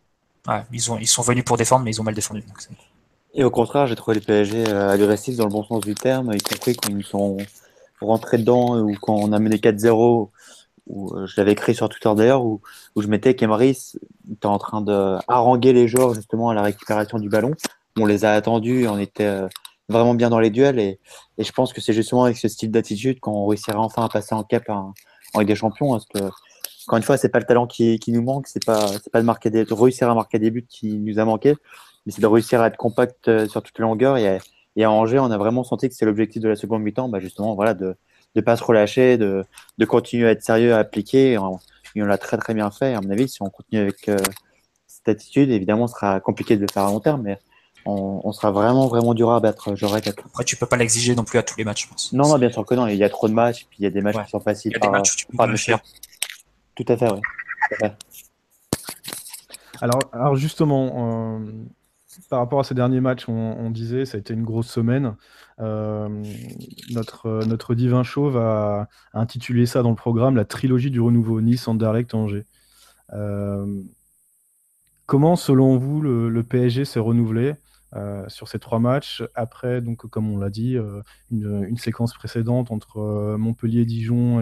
Ouais, 0.47 0.63
ils, 0.71 0.91
ont, 0.91 0.97
ils 0.97 1.07
sont 1.07 1.21
venus 1.21 1.43
pour 1.43 1.57
défendre, 1.57 1.83
mais 1.83 1.91
ils 1.91 1.99
ont 2.01 2.03
mal 2.03 2.13
défendu. 2.15 2.41
donc 2.41 2.57
Et 3.33 3.43
au 3.43 3.51
contraire, 3.51 3.87
j'ai 3.87 3.95
trouvé 3.95 4.15
le 4.15 4.21
PSG 4.23 4.69
euh, 4.69 4.89
agressif 4.89 5.35
dans 5.35 5.45
le 5.45 5.51
bon 5.51 5.63
sens 5.63 5.81
du 5.81 5.95
terme, 5.95 6.31
y 6.33 6.37
compris 6.39 6.75
quand 6.75 6.89
ils 6.89 7.03
sont 7.03 7.37
rentrés 8.01 8.37
dedans 8.37 8.79
ou 8.79 8.95
quand 9.01 9.15
on 9.15 9.31
a 9.33 9.39
mené 9.39 9.57
4-0, 9.57 10.29
où 10.87 11.13
euh, 11.15 11.25
je 11.27 11.33
l'avais 11.37 11.51
écrit 11.51 11.75
sur 11.75 11.89
Twitter 11.89 12.11
d'ailleurs, 12.15 12.43
où, 12.45 12.61
où 12.95 13.01
je 13.01 13.07
mettais 13.07 13.35
qu'Emery 13.35 13.77
était 14.31 14.45
en 14.45 14.57
train 14.57 14.81
de 14.81 15.17
haranguer 15.27 15.73
les 15.73 15.87
joueurs 15.87 16.13
justement 16.13 16.49
à 16.49 16.53
la 16.53 16.61
récupération 16.63 17.19
du 17.19 17.29
ballon. 17.29 17.53
On 17.97 18.05
les 18.05 18.23
a 18.25 18.31
attendus, 18.31 18.87
on 18.87 18.97
était 18.97 19.25
euh, 19.25 19.47
vraiment 19.89 20.13
bien 20.13 20.29
dans 20.29 20.39
les 20.39 20.49
duels 20.49 20.79
et, 20.79 20.99
je 21.37 21.51
pense 21.51 21.73
que 21.73 21.81
c'est 21.81 21.93
justement 21.93 22.25
avec 22.25 22.37
ce 22.37 22.47
style 22.47 22.71
d'attitude 22.71 23.19
qu'on 23.19 23.47
réussira 23.47 23.79
enfin 23.79 24.05
à 24.05 24.09
passer 24.09 24.35
en 24.35 24.43
cap 24.43 24.69
en, 24.69 24.93
Ligue 25.37 25.47
des 25.47 25.55
Champions. 25.55 25.91
Parce 25.91 26.05
que, 26.05 26.19
encore 26.87 26.97
une 26.97 27.03
fois, 27.03 27.17
c'est 27.17 27.29
pas 27.29 27.39
le 27.39 27.45
talent 27.45 27.67
qui, 27.67 27.99
nous 28.07 28.21
manque, 28.21 28.47
c'est 28.47 28.65
pas, 28.65 28.87
pas 29.13 29.21
de, 29.21 29.25
marquer 29.25 29.49
de 29.49 29.73
réussir 29.73 30.09
à 30.09 30.15
marquer 30.15 30.39
des 30.39 30.51
buts 30.51 30.65
qui 30.67 30.97
nous 30.97 31.19
a 31.19 31.25
manqué, 31.25 31.55
mais 32.05 32.11
c'est 32.11 32.21
de 32.21 32.27
réussir 32.27 32.61
à 32.61 32.67
être 32.67 32.77
compact 32.77 33.27
euh, 33.27 33.47
sur 33.47 33.61
toute 33.61 33.77
la 33.79 33.83
longueur. 33.83 34.17
Et 34.17 34.27
à, 34.27 34.39
et 34.75 34.85
Angers, 34.85 35.19
on 35.19 35.31
a 35.31 35.37
vraiment 35.37 35.63
senti 35.63 35.89
que 35.89 35.95
c'est 35.95 36.05
l'objectif 36.05 36.41
de 36.41 36.49
la 36.49 36.55
seconde 36.55 36.83
mi-temps, 36.83 37.09
bah 37.09 37.19
justement, 37.19 37.55
voilà, 37.55 37.73
de 37.73 37.95
ne 38.35 38.41
pas 38.41 38.55
se 38.55 38.63
relâcher, 38.63 39.17
de, 39.17 39.45
de 39.77 39.85
continuer 39.85 40.27
à 40.27 40.31
être 40.31 40.43
sérieux, 40.43 40.73
à 40.73 40.79
appliquer. 40.79 41.33
Et 41.33 41.37
on, 41.37 41.59
et 41.95 42.03
on 42.03 42.05
l'a 42.05 42.17
très 42.17 42.37
très 42.37 42.53
bien 42.53 42.71
fait. 42.71 42.93
À 42.93 43.01
mon 43.01 43.09
avis, 43.09 43.27
si 43.27 43.41
on 43.41 43.49
continue 43.49 43.81
avec 43.81 44.07
euh, 44.09 44.17
cette 44.87 45.09
attitude, 45.09 45.49
évidemment, 45.51 45.87
ce 45.87 45.93
sera 45.93 46.19
compliqué 46.19 46.55
de 46.55 46.61
le 46.61 46.67
faire 46.71 46.83
à 46.83 46.91
long 46.91 46.99
terme, 46.99 47.23
mais 47.23 47.39
on, 47.89 48.21
on 48.27 48.31
sera 48.31 48.51
vraiment 48.51 48.87
vraiment 48.87 49.13
dur 49.13 49.31
à 49.31 49.39
battre, 49.39 49.75
je 49.75 49.85
répète. 49.85 50.19
Après, 50.25 50.43
tu 50.43 50.55
peux 50.55 50.65
pas 50.65 50.77
l'exiger 50.77 51.15
non 51.15 51.23
plus 51.23 51.39
à 51.39 51.43
tous 51.43 51.57
les 51.57 51.63
matchs, 51.65 51.83
je 51.85 51.89
pense. 51.89 52.13
Non, 52.13 52.27
non, 52.27 52.37
bien 52.37 52.49
sûr 52.49 52.65
que 52.65 52.75
non. 52.75 52.87
Il 52.87 52.95
y 52.97 53.03
a 53.03 53.09
trop 53.09 53.27
de 53.27 53.33
matchs, 53.33 53.65
puis 53.69 53.79
il 53.79 53.83
y 53.83 53.87
a 53.87 53.89
des 53.89 54.01
matchs 54.01 54.15
Ouais. 54.17 54.23
qui 54.25 54.29
sont 54.31 54.39
faciles 54.39 54.71
Il 54.71 54.73
y 54.73 54.77
a 54.77 54.79
des 54.79 54.87
par, 54.87 54.91
matchs 54.91 55.13
où 55.13 55.15
tu 55.17 55.25
peux 55.27 55.37
par 55.37 55.43
pas 55.45 55.47
le 55.47 55.51
monsieur. 55.53 55.73
faire. 55.77 55.83
Tout 56.75 56.85
à 56.87 56.97
fait, 56.97 57.11
oui. 57.11 57.19
Tout 57.69 57.85
à 57.85 57.89
fait. 57.89 57.95
Alors, 59.81 59.99
alors 60.11 60.35
justement, 60.35 61.39
euh, 61.39 61.51
par 62.29 62.39
rapport 62.39 62.59
à 62.59 62.63
ces 62.63 62.75
derniers 62.75 62.99
matchs, 63.01 63.29
on, 63.29 63.33
on 63.33 63.69
disait 63.69 64.05
ça 64.05 64.17
a 64.17 64.19
été 64.19 64.33
une 64.33 64.43
grosse 64.43 64.67
semaine. 64.69 65.15
Euh, 65.61 66.07
notre, 66.91 67.43
notre 67.45 67.75
divin 67.75 68.03
chauve 68.03 68.37
a, 68.37 68.87
a 69.13 69.19
intitulé 69.19 69.65
ça 69.65 69.81
dans 69.83 69.89
le 69.89 69.95
programme 69.95 70.35
la 70.35 70.45
trilogie 70.45 70.91
du 70.91 71.01
renouveau 71.01 71.41
Nice, 71.41 71.67
Anderlecht, 71.67 72.13
Angers. 72.13 72.45
Euh, 73.13 73.65
comment, 75.05 75.35
selon 75.35 75.77
vous, 75.77 76.01
le, 76.01 76.29
le 76.29 76.43
PSG 76.43 76.85
s'est 76.85 76.99
renouvelé? 76.99 77.55
Euh, 77.95 78.23
sur 78.27 78.47
ces 78.47 78.59
trois 78.59 78.77
matchs 78.77 79.23
après, 79.33 79.81
donc 79.81 80.07
comme 80.09 80.31
on 80.31 80.37
l'a 80.37 80.51
dit, 80.51 80.77
euh, 80.77 81.01
une, 81.31 81.77
séquence 81.77 82.13
précédente 82.13 82.69
entre 82.69 82.99
euh, 82.99 83.37
Montpellier, 83.37 83.83
Dijon 83.83 84.41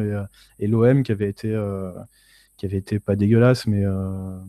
et, 0.60 0.68
l'OM 0.68 1.02
qui 1.04 1.14
avait 1.14 1.30
été 1.30 1.58
qui 2.58 2.66
avait 2.66 2.78
été 2.78 3.00
pas 3.00 3.16
dégueulasse, 3.16 3.68
mais, 3.68 3.84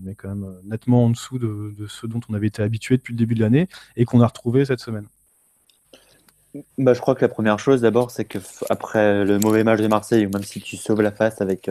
mais 0.03 0.15
quand 0.15 0.35
même 0.35 0.53
nettement 0.65 1.05
en 1.05 1.11
dessous 1.11 1.39
de, 1.39 1.75
de 1.79 1.87
ce 1.87 2.07
dont 2.07 2.21
on 2.29 2.35
avait 2.35 2.47
été 2.47 2.63
habitué 2.63 2.97
depuis 2.97 3.13
le 3.13 3.19
début 3.19 3.35
de 3.35 3.41
l'année 3.41 3.69
et 3.97 4.05
qu'on 4.05 4.21
a 4.21 4.27
retrouvé 4.27 4.65
cette 4.65 4.81
semaine. 4.81 5.07
Bah, 6.79 6.95
je 6.95 7.01
crois 7.01 7.15
que 7.15 7.21
la 7.21 7.29
première 7.29 7.59
chose 7.61 7.83
d'abord, 7.83 8.11
c'est 8.11 8.25
que 8.25 8.39
après 8.71 9.25
le 9.25 9.39
mauvais 9.39 9.63
match 9.63 9.81
de 9.81 9.87
Marseille, 9.87 10.27
même 10.27 10.43
si 10.43 10.61
tu 10.61 10.77
sauves 10.77 11.03
la 11.03 11.13
face 11.13 11.41
avec 11.43 11.71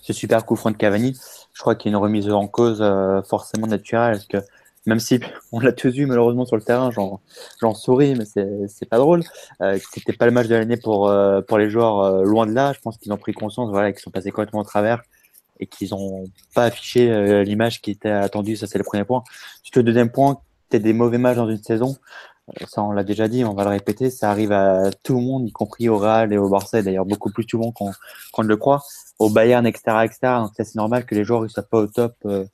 ce 0.00 0.12
super 0.12 0.46
coup 0.46 0.56
franc 0.56 0.70
de 0.70 0.76
Cavani, 0.76 1.16
je 1.52 1.60
crois 1.60 1.76
qu'il 1.76 1.92
y 1.92 1.94
a 1.94 1.96
une 1.96 2.02
remise 2.02 2.28
en 2.30 2.48
cause 2.48 2.82
forcément 3.28 3.66
naturelle. 3.66 4.14
Parce 4.14 4.26
que 4.26 4.38
même 4.86 5.00
si 5.00 5.20
on 5.52 5.60
l'a 5.60 5.72
tous 5.72 5.90
vu 5.90 6.06
malheureusement 6.06 6.46
sur 6.46 6.56
le 6.56 6.62
terrain, 6.62 6.90
j'en 6.90 7.74
souris, 7.74 8.14
mais 8.14 8.24
c'est 8.24 8.88
pas 8.88 8.98
drôle. 8.98 9.22
Euh, 9.60 9.78
C'était 9.92 10.12
pas 10.12 10.26
le 10.26 10.32
match 10.32 10.46
de 10.46 10.54
l'année 10.54 10.76
pour, 10.76 11.08
euh, 11.08 11.40
pour 11.42 11.58
les 11.58 11.68
joueurs 11.70 12.00
euh, 12.00 12.22
loin 12.22 12.46
de 12.46 12.52
là. 12.52 12.72
Je 12.72 12.80
pense 12.80 12.96
qu'ils 12.98 13.12
ont 13.12 13.16
pris 13.18 13.32
conscience 13.32 13.70
voilà, 13.70 13.92
qu'ils 13.92 14.02
sont 14.02 14.10
passés 14.10 14.30
complètement 14.30 14.60
au 14.60 14.64
travers 14.64 15.02
et 15.60 15.66
qu'ils 15.66 15.90
n'ont 15.90 16.24
pas 16.54 16.64
affiché 16.64 17.10
euh, 17.10 17.42
l'image 17.42 17.80
qui 17.80 17.90
était 17.90 18.10
attendue. 18.10 18.56
Ça, 18.56 18.66
c'est 18.66 18.78
le 18.78 18.84
premier 18.84 19.04
point. 19.04 19.24
Le 19.74 19.82
deuxième 19.82 20.10
point, 20.10 20.40
tu 20.70 20.78
des 20.80 20.92
mauvais 20.92 21.18
matchs 21.18 21.36
dans 21.36 21.48
une 21.48 21.62
saison. 21.62 21.96
Euh, 22.60 22.66
Ça, 22.68 22.82
on 22.82 22.92
l'a 22.92 23.04
déjà 23.04 23.28
dit, 23.28 23.44
on 23.44 23.54
va 23.54 23.64
le 23.64 23.70
répéter, 23.70 24.10
ça 24.10 24.30
arrive 24.30 24.52
à 24.52 24.90
tout 25.02 25.14
le 25.16 25.20
monde, 25.22 25.48
y 25.48 25.52
compris 25.52 25.88
au 25.88 25.98
Real 25.98 26.32
et 26.32 26.38
au 26.38 26.48
Barça, 26.48 26.82
d'ailleurs 26.82 27.06
beaucoup 27.06 27.30
plus 27.30 27.44
souvent 27.48 27.72
qu'on 27.72 27.90
qu'on 28.32 28.42
ne 28.44 28.48
le 28.48 28.56
croit, 28.56 28.82
au 29.18 29.30
Bayern, 29.30 29.66
etc., 29.66 29.82
etc. 30.04 30.18
Donc 30.40 30.50
ça, 30.56 30.64
c'est 30.64 30.76
normal 30.76 31.04
que 31.06 31.14
les 31.14 31.24
joueurs 31.24 31.42
ne 31.42 31.48
soient 31.48 31.62
pas 31.64 31.78
au 31.78 31.86
top 31.86 32.14
euh, 32.26 32.44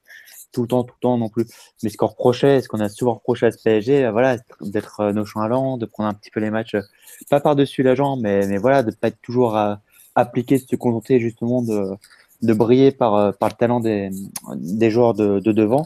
tout 0.53 0.63
le 0.63 0.69
temps, 0.69 0.85
tout 0.85 0.95
le 0.97 1.01
temps 1.01 1.19
non 1.19 1.29
plus. 1.29 1.47
Mais 1.83 1.91
ce 1.91 1.97
qu'on 1.97 2.07
reprochait, 2.07 2.61
ce 2.61 2.69
qu'on 2.69 2.81
a 2.81 2.89
souvent 2.89 3.15
reproché 3.15 3.47
à 3.47 3.51
ce 3.51 3.63
PSG, 3.63 4.05
euh, 4.05 4.13
voilà, 4.13 4.37
d'être 4.61 5.01
euh, 5.01 5.13
nonchalant, 5.13 5.79
de 5.79 5.87
prendre 5.87 6.09
un 6.09 6.15
petit 6.15 6.31
peu 6.31 6.41
les 6.41 6.51
matchs, 6.51 6.75
euh, 6.75 6.83
pas 7.31 7.41
par-dessus 7.41 7.83
la 7.83 7.95
jambe, 7.95 8.21
mais, 8.23 8.47
mais 8.47 8.59
voilà, 8.59 8.83
de 8.83 8.91
pas 8.91 9.09
être 9.09 9.21
toujours 9.23 9.57
à 9.57 9.81
appliquer, 10.15 10.59
se 10.59 10.77
contenter 10.77 11.19
justement 11.19 11.63
de, 11.63 11.97
de 12.43 12.55
briller 12.55 12.93
par, 12.93 13.35
par 13.37 13.49
le 13.49 13.55
talent 13.55 13.81
des, 13.81 14.11
des 14.55 14.91
joueurs 14.91 15.15
de, 15.15 15.41
de 15.41 15.53
devant. 15.53 15.85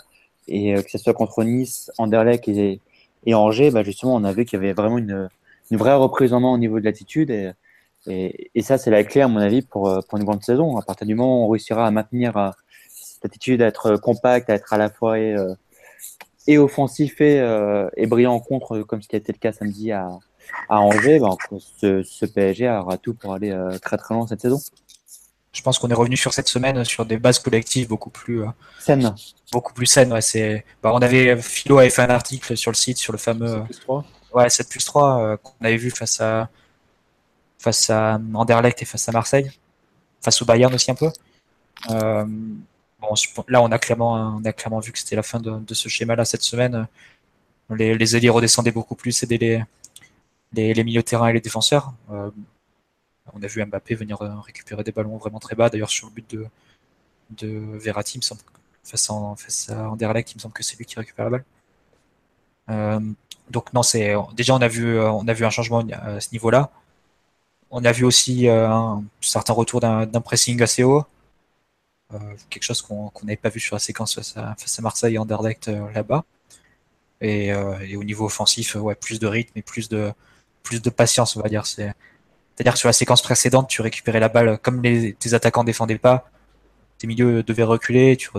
Et 0.48 0.74
que 0.74 0.90
ce 0.90 0.98
soit 0.98 1.14
contre 1.14 1.42
Nice, 1.44 1.90
Anderlecht 1.98 2.48
et, 2.48 2.80
Angers, 3.34 3.72
bah 3.72 3.82
justement, 3.82 4.14
on 4.14 4.22
a 4.22 4.32
vu 4.32 4.44
qu'il 4.44 4.60
y 4.60 4.62
avait 4.62 4.72
vraiment 4.72 4.98
une, 4.98 5.28
une 5.72 5.76
vraie 5.76 5.94
reprise 5.94 6.32
en 6.32 6.40
main 6.40 6.52
au 6.52 6.58
niveau 6.58 6.78
de 6.78 6.84
l'attitude. 6.84 7.30
Et, 7.30 8.50
et, 8.54 8.62
ça, 8.62 8.78
c'est 8.78 8.90
la 8.90 9.02
clé, 9.02 9.20
à 9.22 9.28
mon 9.28 9.40
avis, 9.40 9.62
pour, 9.62 9.92
pour 10.08 10.18
une 10.18 10.24
grande 10.24 10.44
saison. 10.44 10.76
À 10.76 10.82
partir 10.82 11.06
du 11.06 11.16
moment 11.16 11.42
où 11.42 11.46
on 11.46 11.48
réussira 11.48 11.84
à 11.84 11.90
maintenir 11.90 12.52
cette 13.16 13.26
attitude, 13.26 13.62
à 13.62 13.66
être 13.66 13.96
compact, 13.96 14.48
à 14.50 14.54
être 14.54 14.72
à 14.72 14.78
la 14.78 14.88
fois 14.90 15.18
et, 15.18 15.32
euh, 15.34 15.54
et 16.46 16.58
offensif 16.58 17.20
et, 17.20 17.40
euh, 17.40 17.88
et 17.96 18.06
brillant 18.06 18.34
en 18.34 18.40
contre, 18.40 18.80
comme 18.82 19.02
ce 19.02 19.08
qui 19.08 19.16
a 19.16 19.18
été 19.18 19.32
le 19.32 19.38
cas 19.38 19.52
samedi 19.52 19.90
à, 19.92 20.08
à 20.68 20.80
Angers, 20.80 21.18
bah, 21.18 21.30
ce, 21.80 22.02
ce 22.02 22.26
PSG 22.26 22.68
aura 22.70 22.98
tout 22.98 23.14
pour 23.14 23.34
aller 23.34 23.50
euh, 23.50 23.78
très 23.78 23.96
très 23.96 24.14
loin 24.14 24.26
cette 24.26 24.40
saison. 24.42 24.60
Je 25.52 25.62
pense 25.62 25.78
qu'on 25.78 25.88
est 25.88 25.94
revenu 25.94 26.18
sur 26.18 26.34
cette 26.34 26.48
semaine 26.48 26.84
sur 26.84 27.06
des 27.06 27.16
bases 27.16 27.38
collectives 27.38 27.88
beaucoup 27.88 28.10
plus, 28.10 28.42
euh, 28.42 28.46
Scène. 28.78 29.14
beaucoup 29.52 29.72
plus 29.72 29.86
saines. 29.86 30.12
Ouais, 30.12 30.20
c'est, 30.20 30.64
bah, 30.82 30.92
on 30.94 30.98
avait, 30.98 31.36
Philo 31.40 31.78
avait 31.78 31.88
fait 31.90 32.02
un 32.02 32.10
article 32.10 32.56
sur 32.56 32.70
le 32.70 32.76
site 32.76 32.98
sur 32.98 33.12
le 33.12 33.18
fameux, 33.18 33.62
Plus 33.64 33.80
trois. 33.80 34.04
ouais, 34.34 34.50
7 34.50 34.68
plus 34.68 34.84
3 34.84 35.20
euh, 35.22 35.36
qu'on 35.38 35.64
avait 35.64 35.78
vu 35.78 35.90
face 35.90 36.20
à, 36.20 36.50
face 37.58 37.88
à 37.90 38.20
Anderlecht 38.34 38.82
et 38.82 38.84
face 38.84 39.08
à 39.08 39.12
Marseille, 39.12 39.50
face 40.22 40.42
au 40.42 40.44
Bayern 40.44 40.72
aussi 40.74 40.90
un 40.90 40.94
peu. 40.94 41.10
Euh, 41.90 42.26
là, 43.48 43.62
on 43.62 43.70
a 43.72 43.78
clairement, 43.78 44.38
on 44.38 44.44
a 44.44 44.52
clairement 44.52 44.80
vu 44.80 44.92
que 44.92 44.98
c'était 44.98 45.16
la 45.16 45.22
fin 45.22 45.40
de, 45.40 45.74
ce 45.74 45.88
schéma-là 45.88 46.24
cette 46.24 46.42
semaine. 46.42 46.86
Les, 47.70 47.94
les 47.96 48.28
redescendaient 48.28 48.70
beaucoup 48.70 48.94
plus, 48.94 49.22
aidaient 49.22 49.38
les, 49.38 49.62
les, 50.52 50.74
les 50.74 50.84
milieux 50.84 51.02
terrain 51.02 51.28
et 51.28 51.32
les 51.32 51.40
défenseurs. 51.40 51.92
Euh, 52.10 52.30
on 53.32 53.42
a 53.42 53.46
vu 53.46 53.64
Mbappé 53.64 53.94
venir 53.94 54.20
euh, 54.22 54.30
récupérer 54.40 54.82
des 54.82 54.92
ballons 54.92 55.16
vraiment 55.16 55.38
très 55.38 55.54
bas. 55.54 55.68
D'ailleurs, 55.70 55.90
sur 55.90 56.08
le 56.08 56.12
but 56.12 56.30
de, 56.30 56.46
de 57.30 57.48
Verratti, 57.78 58.16
il 58.16 58.18
me 58.18 58.22
semble, 58.22 58.40
face, 58.84 59.70
à, 59.70 59.90
Anderlecht, 59.90 60.32
il 60.32 60.36
me 60.36 60.40
semble 60.40 60.54
que 60.54 60.62
c'est 60.62 60.76
lui 60.76 60.84
qui 60.84 60.96
récupère 60.96 61.26
la 61.26 61.30
balle. 61.30 61.44
Euh, 62.70 63.00
donc 63.50 63.72
non, 63.72 63.82
c'est 63.82 64.14
déjà 64.34 64.54
on 64.54 64.60
a 64.60 64.66
vu 64.68 64.98
un 64.98 65.50
changement 65.50 65.86
à 65.92 66.20
ce 66.20 66.30
niveau-là. 66.32 66.70
On 67.70 67.84
a 67.84 67.92
vu 67.92 68.04
aussi 68.04 68.48
un 68.48 69.04
certain 69.20 69.52
retour 69.52 69.80
d'un 69.80 70.20
pressing 70.20 70.60
assez 70.62 70.82
haut, 70.82 71.04
quelque 72.50 72.62
chose 72.62 72.82
qu'on 72.82 73.10
n'avait 73.22 73.36
pas 73.36 73.48
vu 73.48 73.60
sur 73.60 73.74
la 73.74 73.80
séquence 73.80 74.14
face 74.14 74.36
à, 74.36 74.82
Marseille 74.82 75.14
et 75.14 75.18
Anderlecht 75.18 75.68
euh, 75.68 75.90
là-bas. 75.92 76.24
Et, 77.20 77.52
euh, 77.52 77.76
au 77.96 78.04
niveau 78.04 78.26
offensif, 78.26 78.76
euh, 78.76 78.80
ouais, 78.80 78.94
plus 78.94 79.18
de 79.18 79.26
rythme 79.26 79.58
et 79.58 79.62
plus 79.62 79.88
de 79.88 80.12
plus 80.62 80.82
de 80.82 80.90
patience, 80.90 81.36
on 81.36 81.40
va 81.40 81.48
dire. 81.48 81.66
C'est 81.66 81.94
c'est-à-dire 82.56 82.76
sur 82.78 82.88
la 82.88 82.94
séquence 82.94 83.22
précédente, 83.22 83.68
tu 83.68 83.82
récupérais 83.82 84.20
la 84.20 84.30
balle 84.30 84.58
comme 84.58 84.82
les, 84.82 85.12
tes 85.14 85.34
attaquants 85.34 85.64
défendaient 85.64 85.98
pas, 85.98 86.30
tes 86.98 87.06
milieux 87.06 87.42
devaient 87.42 87.62
reculer, 87.62 88.12
et 88.12 88.16
tu, 88.16 88.30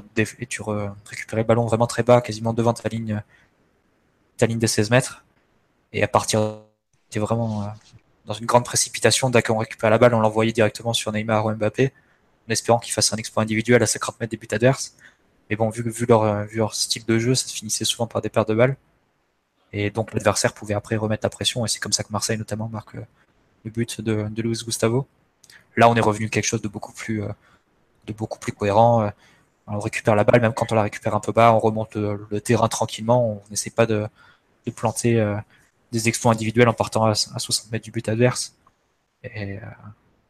récupérais 1.06 1.42
le 1.42 1.48
ballon 1.48 1.68
vraiment 1.68 1.88
très 1.88 2.04
bas, 2.04 2.22
quasiment 2.22 2.54
devant 2.54 2.74
ta 2.74 2.90
ligne, 2.90 3.22
ta 4.38 4.48
ligne 4.48 4.60
de 4.60 4.68
16 4.68 4.90
mètres. 4.90 5.24
Et 5.94 6.04
à 6.04 6.08
partir 6.08 6.62
était 7.10 7.20
vraiment 7.20 7.64
euh, 7.64 7.66
dans 8.26 8.34
une 8.34 8.46
grande 8.46 8.66
précipitation. 8.66 9.30
Dès 9.30 9.42
qu'on 9.42 9.58
récupère 9.58 9.90
la 9.90 9.98
balle, 9.98 10.14
on 10.14 10.20
l'envoyait 10.20 10.52
directement 10.52 10.94
sur 10.94 11.12
Neymar 11.12 11.46
ou 11.46 11.52
Mbappé, 11.54 11.94
en 12.48 12.52
espérant 12.52 12.80
qu'il 12.80 12.94
fasse 12.94 13.14
un 13.14 13.18
exploit 13.18 13.44
individuel 13.44 13.82
à 13.84 13.88
50 13.88 14.20
mètres 14.20 14.32
des 14.32 14.38
buts 14.38 14.48
adverses. 14.52 14.96
Mais 15.50 15.56
bon, 15.56 15.70
vu, 15.70 15.84
vu, 15.90 16.06
leur, 16.06 16.46
vu 16.46 16.58
leur 16.58 16.76
style 16.76 17.06
de 17.06 17.20
jeu, 17.20 17.36
ça 17.36 17.48
se 17.48 17.54
finissait 17.54 17.86
souvent 17.86 18.08
par 18.08 18.22
des 18.22 18.30
pertes 18.30 18.50
de 18.50 18.56
balles. 18.56 18.78
Et 19.74 19.90
donc 19.92 20.14
l'adversaire 20.14 20.54
pouvait 20.54 20.74
après 20.74 20.96
remettre 20.96 21.26
la 21.26 21.30
pression, 21.30 21.66
et 21.66 21.68
c'est 21.70 21.80
comme 21.80 21.94
ça 21.94 22.04
que 22.04 22.12
Marseille 22.12 22.38
notamment 22.38 22.70
marque 22.70 22.94
le 22.94 23.72
but 23.72 24.02
de, 24.02 24.28
de 24.30 24.42
Luis 24.42 24.62
Gustavo. 24.66 25.08
Là, 25.76 25.90
on 25.90 25.96
est 25.96 26.02
revenu 26.02 26.30
quelque 26.30 26.46
chose 26.46 26.62
de 26.62 26.68
beaucoup 26.68 26.94
plus, 26.94 27.22
plus 28.06 28.52
cohérent 28.54 29.12
on 29.68 29.80
récupère 29.80 30.16
la 30.16 30.24
balle, 30.24 30.42
même 30.42 30.54
quand 30.54 30.72
on 30.72 30.76
la 30.76 30.84
récupère 30.84 31.14
un 31.14 31.20
peu 31.20 31.32
bas, 31.32 31.54
on 31.54 31.60
remonte 31.60 31.96
le, 31.96 32.42
terrain 32.42 32.68
tranquillement, 32.68 33.42
on 33.46 33.50
n'essaie 33.50 33.70
pas 33.70 33.86
de, 33.86 34.08
planter 34.76 35.20
euh, 35.20 35.38
des 35.92 36.10
exploits 36.10 36.32
individuels 36.32 36.68
en 36.68 36.74
partant 36.74 37.06
à, 37.06 37.16
60 37.16 37.72
mètres 37.72 37.86
du 37.86 37.92
but 37.92 38.08
adverse. 38.10 38.56
Euh, 39.26 39.60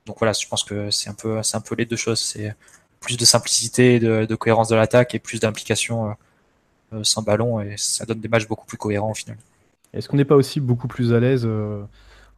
donc 0.07 0.17
voilà, 0.19 0.33
je 0.33 0.47
pense 0.47 0.63
que 0.63 0.89
c'est 0.89 1.09
un 1.09 1.13
peu, 1.13 1.43
c'est 1.43 1.57
un 1.57 1.61
peu 1.61 1.75
les 1.75 1.85
deux 1.85 1.95
choses. 1.95 2.19
C'est 2.19 2.55
plus 2.99 3.17
de 3.17 3.25
simplicité, 3.25 3.99
de, 3.99 4.25
de 4.25 4.35
cohérence 4.35 4.69
de 4.69 4.75
l'attaque 4.75 5.13
et 5.13 5.19
plus 5.19 5.39
d'implication 5.39 6.15
euh, 6.93 7.03
sans 7.03 7.21
ballon, 7.21 7.61
et 7.61 7.75
ça 7.77 8.05
donne 8.05 8.19
des 8.19 8.27
matchs 8.27 8.47
beaucoup 8.47 8.65
plus 8.65 8.77
cohérents 8.77 9.11
au 9.11 9.13
final. 9.13 9.37
Est-ce 9.93 10.07
qu'on 10.09 10.17
n'est 10.17 10.25
pas 10.25 10.35
aussi 10.35 10.59
beaucoup 10.59 10.87
plus 10.87 11.13
à 11.13 11.19
l'aise 11.19 11.47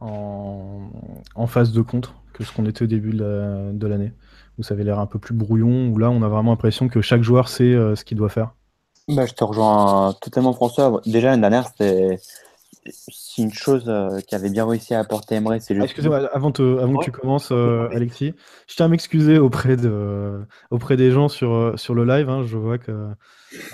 en, 0.00 0.90
en 1.34 1.46
phase 1.46 1.72
de 1.72 1.82
contre 1.82 2.14
que 2.32 2.44
ce 2.44 2.52
qu'on 2.52 2.66
était 2.66 2.82
au 2.82 2.86
début 2.86 3.12
de 3.12 3.86
l'année? 3.86 4.12
Où 4.58 4.62
ça 4.62 4.74
avait 4.74 4.84
l'air 4.84 4.98
un 4.98 5.06
peu 5.06 5.18
plus 5.18 5.34
brouillon, 5.34 5.88
où 5.88 5.96
là 5.96 6.10
on 6.10 6.22
a 6.22 6.28
vraiment 6.28 6.50
l'impression 6.50 6.88
que 6.88 7.00
chaque 7.00 7.22
joueur 7.22 7.48
sait 7.48 7.72
euh, 7.72 7.96
ce 7.96 8.04
qu'il 8.04 8.18
doit 8.18 8.28
faire 8.28 8.50
bah, 9.08 9.24
Je 9.24 9.32
te 9.32 9.42
rejoins 9.42 10.14
totalement 10.20 10.52
François. 10.52 11.00
Déjà 11.06 11.28
l'année 11.28 11.40
dernière, 11.40 11.68
c'était 11.68 12.18
une 13.38 13.52
chose 13.52 13.84
euh, 13.88 14.20
qui 14.20 14.34
avait 14.34 14.48
bien 14.48 14.66
réussi 14.66 14.94
à 14.94 15.00
apporter 15.00 15.34
Emery, 15.34 15.60
c'est 15.60 15.74
juste... 15.74 15.84
Excusez-moi, 15.84 16.28
avant, 16.32 16.50
avant 16.50 16.96
que 16.96 17.04
tu 17.04 17.10
commences, 17.10 17.50
euh, 17.52 17.88
Alexis, 17.92 18.34
je 18.66 18.76
tiens 18.76 18.86
à 18.86 18.88
m'excuser 18.88 19.38
auprès, 19.38 19.76
de, 19.76 20.40
auprès 20.70 20.96
des 20.96 21.10
gens 21.10 21.28
sur, 21.28 21.78
sur 21.78 21.94
le 21.94 22.04
live. 22.04 22.28
Hein. 22.28 22.44
je 22.46 22.56
vois 22.56 22.78
que 22.78 22.92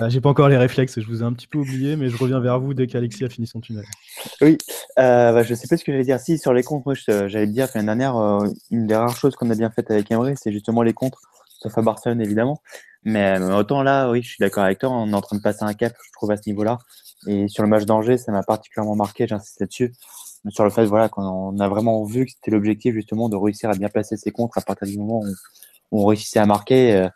j'ai 0.09 0.21
pas 0.21 0.29
encore 0.29 0.49
les 0.49 0.57
réflexes 0.57 0.99
et 0.99 1.03
je 1.03 1.07
vous 1.07 1.23
ai 1.23 1.25
un 1.25 1.33
petit 1.33 1.47
peu 1.47 1.59
oublié, 1.59 1.97
mais 1.97 2.09
je 2.09 2.17
reviens 2.17 2.41
vers 2.41 2.59
vous 2.59 2.75
dès 2.75 2.87
qu'Alexis 2.87 3.25
a 3.25 3.29
fini 3.29 3.47
son 3.47 3.61
tunnel. 3.61 3.85
Oui, 4.41 4.59
euh, 4.99 5.33
bah, 5.33 5.43
je 5.43 5.55
sais 5.55 5.69
pas 5.69 5.77
ce 5.77 5.85
que 5.85 5.93
j'allais 5.93 6.05
dire. 6.05 6.19
Si, 6.19 6.39
sur 6.39 6.53
les 6.53 6.63
comptes, 6.63 6.85
moi, 6.85 6.95
j'allais 6.95 7.47
dire 7.47 7.71
que 7.71 7.79
l'année 7.79 7.87
dernière, 7.87 8.17
une 8.71 8.87
des 8.87 8.97
rares 8.97 9.17
choses 9.17 9.37
qu'on 9.37 9.51
a 9.51 9.55
bien 9.55 9.71
faites 9.71 9.91
avec 9.91 10.11
Emery, 10.11 10.35
c'est 10.37 10.53
justement 10.53 10.83
les 10.83 10.93
contres, 10.93 11.21
sauf 11.61 11.77
à 11.79 11.83
Barcelone 11.83 12.21
évidemment. 12.21 12.61
Mais 13.05 13.41
autant 13.41 13.85
là, 13.85 14.11
oui, 14.11 14.23
je 14.23 14.31
suis 14.31 14.41
d'accord 14.41 14.65
avec 14.65 14.81
toi, 14.81 14.91
on 14.91 15.09
est 15.09 15.15
en 15.15 15.21
train 15.21 15.37
de 15.37 15.43
passer 15.43 15.63
un 15.63 15.75
cap, 15.75 15.95
je 16.05 16.11
trouve, 16.13 16.33
à 16.33 16.37
ce 16.37 16.49
niveau-là. 16.49 16.79
Et 17.27 17.49
sur 17.49 17.63
le 17.63 17.69
match 17.69 17.85
d'Angers, 17.85 18.19
ça 18.19 18.33
m'a 18.33 18.43
particulièrement 18.43 18.95
marqué, 18.95 19.27
j'insiste 19.27 19.61
là-dessus, 19.61 19.95
sur 20.51 20.65
le 20.65 20.71
fait 20.71 20.85
voilà, 20.87 21.09
qu'on 21.09 21.59
a 21.59 21.69
vraiment 21.69 22.05
vu 22.05 22.27
que 22.27 22.33
c'était 22.33 22.51
l'objectif 22.51 22.95
justement 22.95 23.29
de 23.29 23.37
réussir 23.37 23.71
à 23.71 23.75
bien 23.75 23.89
placer 23.89 24.17
ses 24.17 24.31
contres 24.31 24.59
à 24.59 24.61
partir 24.61 24.87
du 24.87 24.99
moment 24.99 25.21
où, 25.21 25.35
on 25.93 26.05
réussissait 26.07 26.41
à 26.41 26.47
marquer. 26.47 26.95
Euh, 26.95 27.09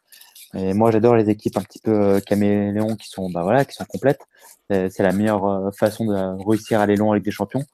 et 0.55 0.75
moi, 0.75 0.91
j'adore 0.91 1.17
les 1.17 1.29
équipes 1.29 1.57
un 1.57 1.63
petit 1.63 1.81
peu 1.81 1.91
euh, 1.91 2.21
caméléons 2.21 2.97
qui 2.97 3.09
sont, 3.09 3.31
bah 3.31 3.43
voilà, 3.43 3.65
qui 3.65 3.75
sont 3.75 3.85
complètes. 3.85 4.21
C'est 4.69 5.01
la 5.01 5.13
meilleure 5.13 5.45
euh, 5.47 5.71
façon 5.73 6.05
de 6.05 6.49
réussir 6.49 6.79
à 6.79 6.85
aller 6.85 6.95
long 6.95 7.11
avec 7.11 7.25
des 7.25 7.33
champions. 7.33 7.65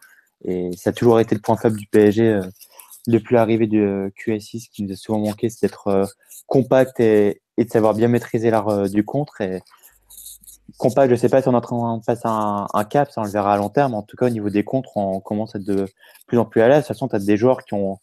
Et 0.44 0.70
ça 0.76 0.90
a 0.90 0.92
toujours 0.94 1.20
été 1.20 1.34
le 1.34 1.42
point 1.42 1.56
faible 1.56 1.76
du 1.76 1.86
PSG 1.86 2.40
depuis 3.06 3.34
l'arrivée 3.34 3.68
QSI. 4.16 4.60
Ce 4.60 4.70
qui 4.70 4.82
nous 4.82 4.92
a 4.92 4.96
souvent 4.96 5.18
manqué, 5.18 5.50
c'est 5.50 5.66
d'être 5.66 6.08
compact 6.46 7.00
et, 7.00 7.42
de 7.58 7.68
savoir 7.68 7.94
bien 7.94 8.08
maîtriser 8.08 8.50
l'art 8.50 8.88
du 8.88 9.04
contre. 9.04 9.42
Compact, 10.78 11.10
je 11.10 11.16
sais 11.16 11.28
pas 11.28 11.42
si 11.42 11.48
on 11.48 11.52
est 11.52 11.56
en 11.56 11.60
train 11.60 11.98
de 11.98 12.04
passer 12.04 12.22
un, 12.24 12.66
un, 12.72 12.84
cap, 12.84 13.10
ça 13.10 13.20
on 13.20 13.24
le 13.24 13.30
verra 13.30 13.54
à 13.54 13.56
long 13.56 13.68
terme. 13.68 13.94
En 13.94 14.02
tout 14.02 14.16
cas, 14.16 14.26
au 14.26 14.30
niveau 14.30 14.50
des 14.50 14.64
contres, 14.64 14.96
on 14.96 15.20
commence 15.20 15.54
à 15.54 15.58
être 15.58 15.64
de 15.64 15.86
plus 16.26 16.38
en 16.38 16.44
plus 16.44 16.60
à 16.60 16.68
l'aise. 16.68 16.78
De 16.78 16.80
toute 16.82 16.88
façon, 16.88 17.08
tu 17.08 17.16
as 17.16 17.18
des 17.18 17.36
joueurs 17.36 17.64
qui 17.64 17.74
ont, 17.74 17.98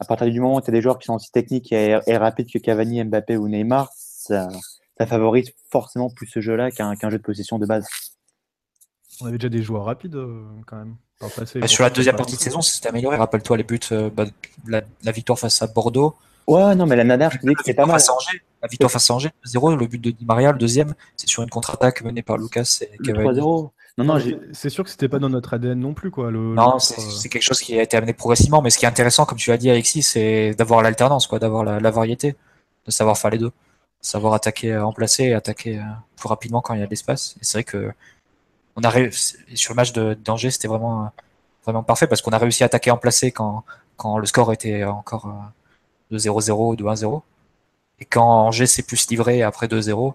à 0.00 0.04
partir 0.04 0.26
du 0.28 0.40
moment 0.40 0.56
où 0.56 0.60
tu 0.60 0.70
as 0.70 0.72
des 0.72 0.82
joueurs 0.82 0.98
qui 0.98 1.06
sont 1.06 1.14
aussi 1.14 1.30
techniques 1.30 1.72
et, 1.72 1.96
rapides 2.16 2.50
que 2.50 2.58
Cavani, 2.58 3.04
Mbappé 3.04 3.36
ou 3.36 3.48
Neymar, 3.48 3.90
ça, 3.96 4.48
ça 4.98 5.06
favorise 5.06 5.50
forcément 5.70 6.10
plus 6.10 6.26
ce 6.26 6.40
jeu-là 6.40 6.70
qu'un 6.70 7.10
jeu 7.10 7.18
de 7.18 7.22
possession 7.22 7.58
de 7.58 7.66
base. 7.66 7.86
On 9.20 9.26
avait 9.26 9.38
déjà 9.38 9.48
des 9.48 9.62
joueurs 9.62 9.84
rapides 9.84 10.14
euh, 10.14 10.44
quand 10.66 10.76
même. 10.76 10.96
Bah, 11.20 11.66
sur 11.66 11.82
la 11.82 11.90
deuxième 11.90 12.16
partie 12.16 12.36
de 12.36 12.40
saison, 12.40 12.60
c'était 12.60 12.88
amélioré. 12.88 13.16
Rappelle-toi 13.16 13.56
les 13.56 13.64
buts, 13.64 13.80
euh, 13.92 14.10
bah, 14.10 14.26
la, 14.66 14.82
la, 15.02 15.12
victoire 15.12 15.38
face 15.38 15.62
à 15.62 15.66
Bordeaux. 15.66 16.14
Ouais, 16.46 16.74
non, 16.74 16.84
mais 16.84 16.96
la 16.96 17.04
dernière, 17.04 17.30
je 17.30 17.38
te 17.38 17.46
dis 17.46 17.54
que 17.54 17.62
c'est 17.64 17.72
pas 17.72 17.86
mal. 17.86 17.98
La 18.62 18.68
victoire 18.68 18.90
face 18.90 19.10
à 19.10 19.14
Angers, 19.14 19.32
0 19.44 19.76
le 19.76 19.86
but 19.86 20.00
de 20.00 20.10
Di 20.10 20.24
Maria, 20.24 20.52
le 20.52 20.58
deuxième, 20.58 20.94
c'est 21.16 21.28
sur 21.28 21.42
une 21.42 21.50
contre-attaque 21.50 22.02
menée 22.02 22.22
par 22.22 22.38
Lucas 22.38 22.80
et 22.80 22.96
3-0. 23.02 23.70
Non, 23.98 24.04
non, 24.04 24.18
c'est 24.52 24.68
sûr 24.68 24.84
que 24.84 24.90
c'était 24.90 25.08
pas 25.08 25.18
dans 25.18 25.30
notre 25.30 25.54
ADN 25.54 25.80
non 25.80 25.94
plus, 25.94 26.10
quoi. 26.10 26.30
Le, 26.30 26.54
non, 26.54 26.78
c'est 26.78 27.28
quelque 27.28 27.42
chose 27.42 27.60
qui 27.60 27.78
a 27.78 27.82
été 27.82 27.96
amené 27.96 28.12
progressivement, 28.12 28.60
mais 28.60 28.68
ce 28.68 28.76
qui 28.76 28.84
est 28.84 28.88
intéressant, 28.88 29.24
comme 29.24 29.38
tu 29.38 29.50
l'as 29.50 29.56
dit, 29.56 29.70
Alexis, 29.70 30.02
c'est 30.02 30.54
d'avoir 30.54 30.82
l'alternance, 30.82 31.26
quoi, 31.26 31.38
d'avoir 31.38 31.64
la, 31.64 31.90
variété, 31.90 32.36
de 32.84 32.90
savoir 32.90 33.16
faire 33.16 33.30
les 33.30 33.38
deux, 33.38 33.52
savoir 34.02 34.34
attaquer, 34.34 34.72
euh, 34.72 34.84
remplacer 34.84 35.24
et 35.24 35.34
attaquer 35.34 35.78
euh, 35.78 35.82
plus 36.16 36.28
rapidement 36.28 36.60
quand 36.60 36.74
il 36.74 36.80
y 36.80 36.82
a 36.82 36.86
de 36.86 36.90
l'espace. 36.90 37.36
Et 37.40 37.44
c'est 37.44 37.58
vrai 37.58 37.64
que 37.64 37.90
on 38.76 38.82
a 38.82 38.90
sur 39.54 39.72
le 39.72 39.76
match 39.76 39.92
d'Angers, 39.92 40.50
c'était 40.50 40.68
vraiment, 40.68 41.10
vraiment 41.64 41.82
parfait 41.82 42.06
parce 42.06 42.20
qu'on 42.20 42.32
a 42.32 42.38
réussi 42.38 42.62
à 42.62 42.66
attaquer 42.66 42.90
en 42.90 42.98
placé 42.98 43.32
quand, 43.32 43.64
quand 43.96 44.18
le 44.18 44.26
score 44.26 44.52
était 44.52 44.84
encore 44.84 45.26
euh, 45.26 46.14
de 46.14 46.18
0-0 46.18 46.52
ou 46.52 46.76
de 46.76 46.84
1-0. 46.84 47.22
Et 48.00 48.04
quand 48.04 48.26
Angers 48.26 48.66
s'est 48.66 48.82
plus 48.82 49.08
livré 49.08 49.42
après 49.42 49.66
2-0, 49.66 50.14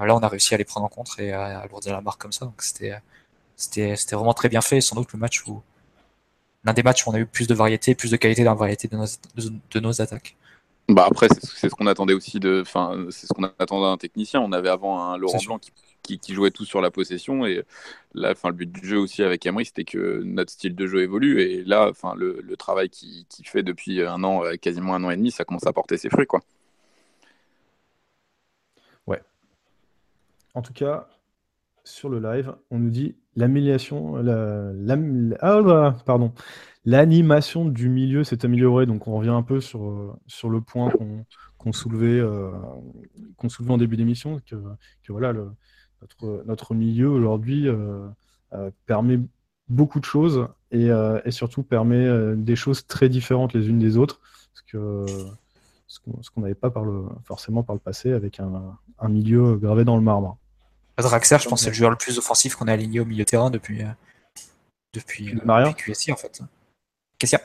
là 0.00 0.16
on 0.16 0.18
a 0.18 0.28
réussi 0.28 0.54
à 0.54 0.58
les 0.58 0.64
prendre 0.64 0.86
en 0.86 0.88
compte 0.88 1.10
et 1.18 1.32
à 1.32 1.60
alourdir 1.60 1.92
la 1.92 2.00
marque 2.00 2.20
comme 2.20 2.32
ça. 2.32 2.44
Donc 2.44 2.62
c'était 2.62 2.96
c'était 3.56 3.96
c'était 3.96 4.16
vraiment 4.16 4.34
très 4.34 4.48
bien 4.48 4.60
fait. 4.60 4.80
Sans 4.80 4.96
doute 4.96 5.12
le 5.12 5.18
match 5.18 5.46
où 5.46 5.62
l'un 6.64 6.72
des 6.72 6.82
matchs 6.82 7.06
où 7.06 7.10
on 7.10 7.14
a 7.14 7.18
eu 7.18 7.26
plus 7.26 7.46
de 7.46 7.54
variété, 7.54 7.94
plus 7.94 8.10
de 8.10 8.16
qualité 8.16 8.44
dans 8.44 8.52
la 8.52 8.56
variété 8.56 8.88
de 8.88 8.96
nos, 8.96 9.06
de, 9.70 9.80
nos 9.80 10.02
attaques. 10.02 10.36
Bah 10.88 11.06
après 11.08 11.28
c'est 11.42 11.68
ce 11.68 11.74
qu'on 11.74 11.86
attendait 11.86 12.14
aussi 12.14 12.40
de, 12.40 12.62
enfin 12.62 13.06
c'est 13.10 13.26
ce 13.26 13.32
qu'on 13.32 13.44
attendait 13.44 13.86
d'un 13.86 13.96
technicien. 13.96 14.40
On 14.40 14.52
avait 14.52 14.68
avant 14.68 15.00
un 15.00 15.16
Laurent 15.16 15.38
Blanc 15.46 15.58
qui, 16.02 16.18
qui, 16.18 16.34
jouait 16.34 16.52
tout 16.52 16.64
sur 16.64 16.80
la 16.80 16.90
possession 16.90 17.46
et 17.46 17.64
là, 18.14 18.32
enfin 18.32 18.48
le 18.48 18.54
but 18.54 18.70
du 18.70 18.86
jeu 18.86 18.98
aussi 18.98 19.22
avec 19.22 19.46
Emery 19.46 19.64
c'était 19.64 19.84
que 19.84 20.22
notre 20.24 20.52
style 20.52 20.74
de 20.74 20.86
jeu 20.86 21.02
évolue 21.02 21.40
et 21.40 21.64
là, 21.64 21.88
enfin 21.90 22.14
le, 22.16 22.40
le 22.40 22.56
travail 22.56 22.88
qu'il 22.88 23.26
qui 23.26 23.42
fait 23.42 23.64
depuis 23.64 24.02
un 24.02 24.22
an, 24.22 24.42
quasiment 24.60 24.94
un 24.94 25.02
an 25.04 25.10
et 25.10 25.16
demi, 25.16 25.32
ça 25.32 25.44
commence 25.44 25.66
à 25.66 25.72
porter 25.72 25.98
ses 25.98 26.08
fruits 26.08 26.26
quoi. 26.26 26.42
En 30.56 30.62
tout 30.62 30.72
cas, 30.72 31.06
sur 31.84 32.08
le 32.08 32.18
live, 32.18 32.54
on 32.70 32.78
nous 32.78 32.88
dit 32.88 33.14
l'amélioration, 33.36 34.16
la, 34.16 34.72
ah, 35.42 35.90
l'animation 36.86 37.66
du 37.66 37.90
milieu 37.90 38.24
s'est 38.24 38.42
améliorée. 38.42 38.86
Donc 38.86 39.06
on 39.06 39.18
revient 39.18 39.28
un 39.28 39.42
peu 39.42 39.60
sur, 39.60 40.16
sur 40.26 40.48
le 40.48 40.62
point 40.62 40.90
qu'on 41.58 41.72
soulevait, 41.72 42.20
euh, 42.20 42.50
soulevait 43.48 43.74
en 43.74 43.76
début 43.76 43.98
d'émission, 43.98 44.40
que, 44.46 44.56
voilà, 45.10 45.34
notre, 46.00 46.42
notre 46.46 46.74
milieu 46.74 47.10
aujourd'hui 47.10 47.68
euh, 47.68 48.08
euh, 48.54 48.70
permet 48.86 49.20
beaucoup 49.68 50.00
de 50.00 50.06
choses 50.06 50.48
et, 50.70 50.88
surtout 51.28 51.64
permet 51.64 52.34
des 52.34 52.56
choses 52.56 52.86
très 52.86 53.10
différentes 53.10 53.52
les 53.52 53.68
unes 53.68 53.78
des 53.78 53.98
autres, 53.98 54.22
ce 54.54 54.62
que 54.72 55.04
ce 55.86 56.30
qu'on 56.30 56.40
n'avait 56.40 56.54
pas 56.54 56.70
par 56.70 56.84
le, 56.84 57.04
forcément 57.24 57.62
par 57.62 57.74
le 57.74 57.80
passé 57.80 58.12
avec 58.12 58.40
un, 58.40 58.76
un 58.98 59.08
milieu 59.08 59.56
gravé 59.56 59.84
dans 59.84 59.96
le 59.96 60.02
marbre. 60.02 60.38
Draxler, 61.02 61.38
je 61.40 61.48
pense, 61.48 61.62
c'est 61.62 61.68
le 61.68 61.74
joueur 61.74 61.90
le 61.90 61.96
plus 61.96 62.18
offensif 62.18 62.54
qu'on 62.54 62.68
a 62.68 62.72
aligné 62.72 63.00
au 63.00 63.04
milieu 63.04 63.24
de 63.24 63.28
terrain 63.28 63.50
depuis, 63.50 63.82
euh, 63.82 63.88
depuis, 64.94 65.34
euh, 65.34 65.72
QSI, 65.72 66.12
en 66.12 66.16
fait. 66.16 66.40
Qu'est-ce 67.18 67.36
qu'il 67.36 67.38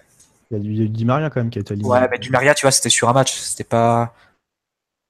y 0.51 0.55
a 0.55 0.57
Il 0.57 0.77
y 0.77 0.81
a 0.81 0.83
eu 0.85 0.89
Di 0.89 1.05
Maria 1.05 1.29
quand 1.29 1.41
même 1.41 1.49
qui 1.49 1.59
a 1.59 1.61
été 1.61 1.73
aligné. 1.73 1.89
Ouais, 1.89 2.07
mais 2.09 2.17
Di 2.17 2.29
Maria, 2.29 2.53
tu 2.53 2.61
vois, 2.61 2.71
c'était 2.71 2.89
sur 2.89 3.09
un 3.09 3.13
match. 3.13 3.33
C'était 3.33 3.63
pas. 3.63 4.13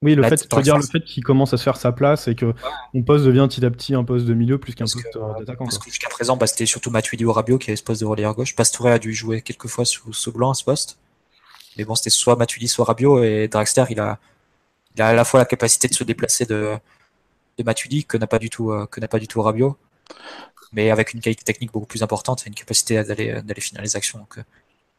Oui, 0.03 0.15
le 0.15 0.23
fait, 0.23 0.47
dire 0.61 0.77
le 0.77 0.81
fait 0.81 1.01
qu'il 1.01 1.23
commence 1.23 1.53
à 1.53 1.57
se 1.57 1.63
faire 1.63 1.77
sa 1.77 1.91
place 1.91 2.27
et 2.27 2.33
que 2.33 2.55
mon 2.95 3.03
poste 3.03 3.23
devient 3.23 3.45
petit 3.47 3.63
à 3.63 3.69
petit 3.69 3.93
un 3.93 4.03
poste 4.03 4.25
de 4.25 4.33
milieu 4.33 4.57
plus 4.57 4.73
qu'un 4.73 4.85
poste 4.85 5.15
euh, 5.15 5.39
d'attaquant. 5.39 5.65
Parce 5.65 5.77
que 5.77 5.85
jusqu'à 5.91 6.09
présent, 6.09 6.37
bah, 6.37 6.47
c'était 6.47 6.65
surtout 6.65 6.89
Matuidi 6.89 7.23
ou 7.23 7.31
Rabiot 7.31 7.59
qui 7.59 7.69
avait 7.69 7.75
ce 7.75 7.83
poste 7.83 8.01
de 8.01 8.07
relayeur 8.07 8.33
gauche. 8.33 8.55
Pastore 8.55 8.87
a 8.87 8.97
dû 8.97 9.13
jouer 9.13 9.43
quelques 9.43 9.67
fois 9.67 9.85
sous, 9.85 10.11
sous 10.11 10.31
blanc 10.31 10.49
à 10.49 10.53
ce 10.55 10.63
poste. 10.63 10.97
Mais 11.77 11.85
bon, 11.85 11.93
c'était 11.93 12.09
soit 12.09 12.35
Matuidi, 12.35 12.67
soit 12.67 12.85
Rabiot 12.85 13.23
et 13.23 13.47
Draxler, 13.47 13.85
il 13.91 13.99
a, 13.99 14.17
il 14.95 15.03
a 15.03 15.09
à 15.09 15.13
la 15.13 15.23
fois 15.23 15.39
la 15.39 15.45
capacité 15.45 15.87
de 15.87 15.93
se 15.93 16.03
déplacer 16.03 16.45
de, 16.45 16.79
de 17.57 17.63
Matuidi 17.63 18.05
que 18.05 18.17
n'a 18.17 18.27
pas 18.27 18.39
du 18.39 18.49
tout 18.49 18.71
euh, 18.71 18.85
que 18.85 18.99
n'a 18.99 19.07
pas 19.07 19.19
du 19.19 19.27
tout 19.27 19.41
Rabiot, 19.41 19.77
mais 20.71 20.91
avec 20.91 21.13
une 21.13 21.21
qualité 21.21 21.43
technique 21.43 21.71
beaucoup 21.71 21.85
plus 21.85 22.03
importante 22.03 22.43
et 22.45 22.49
une 22.49 22.55
capacité 22.55 23.03
d'aller 23.03 23.41
d'aller 23.41 23.61
finir 23.61 23.81
les 23.81 23.95
actions. 23.95 24.19
Donc 24.19 24.37
euh, 24.37 24.43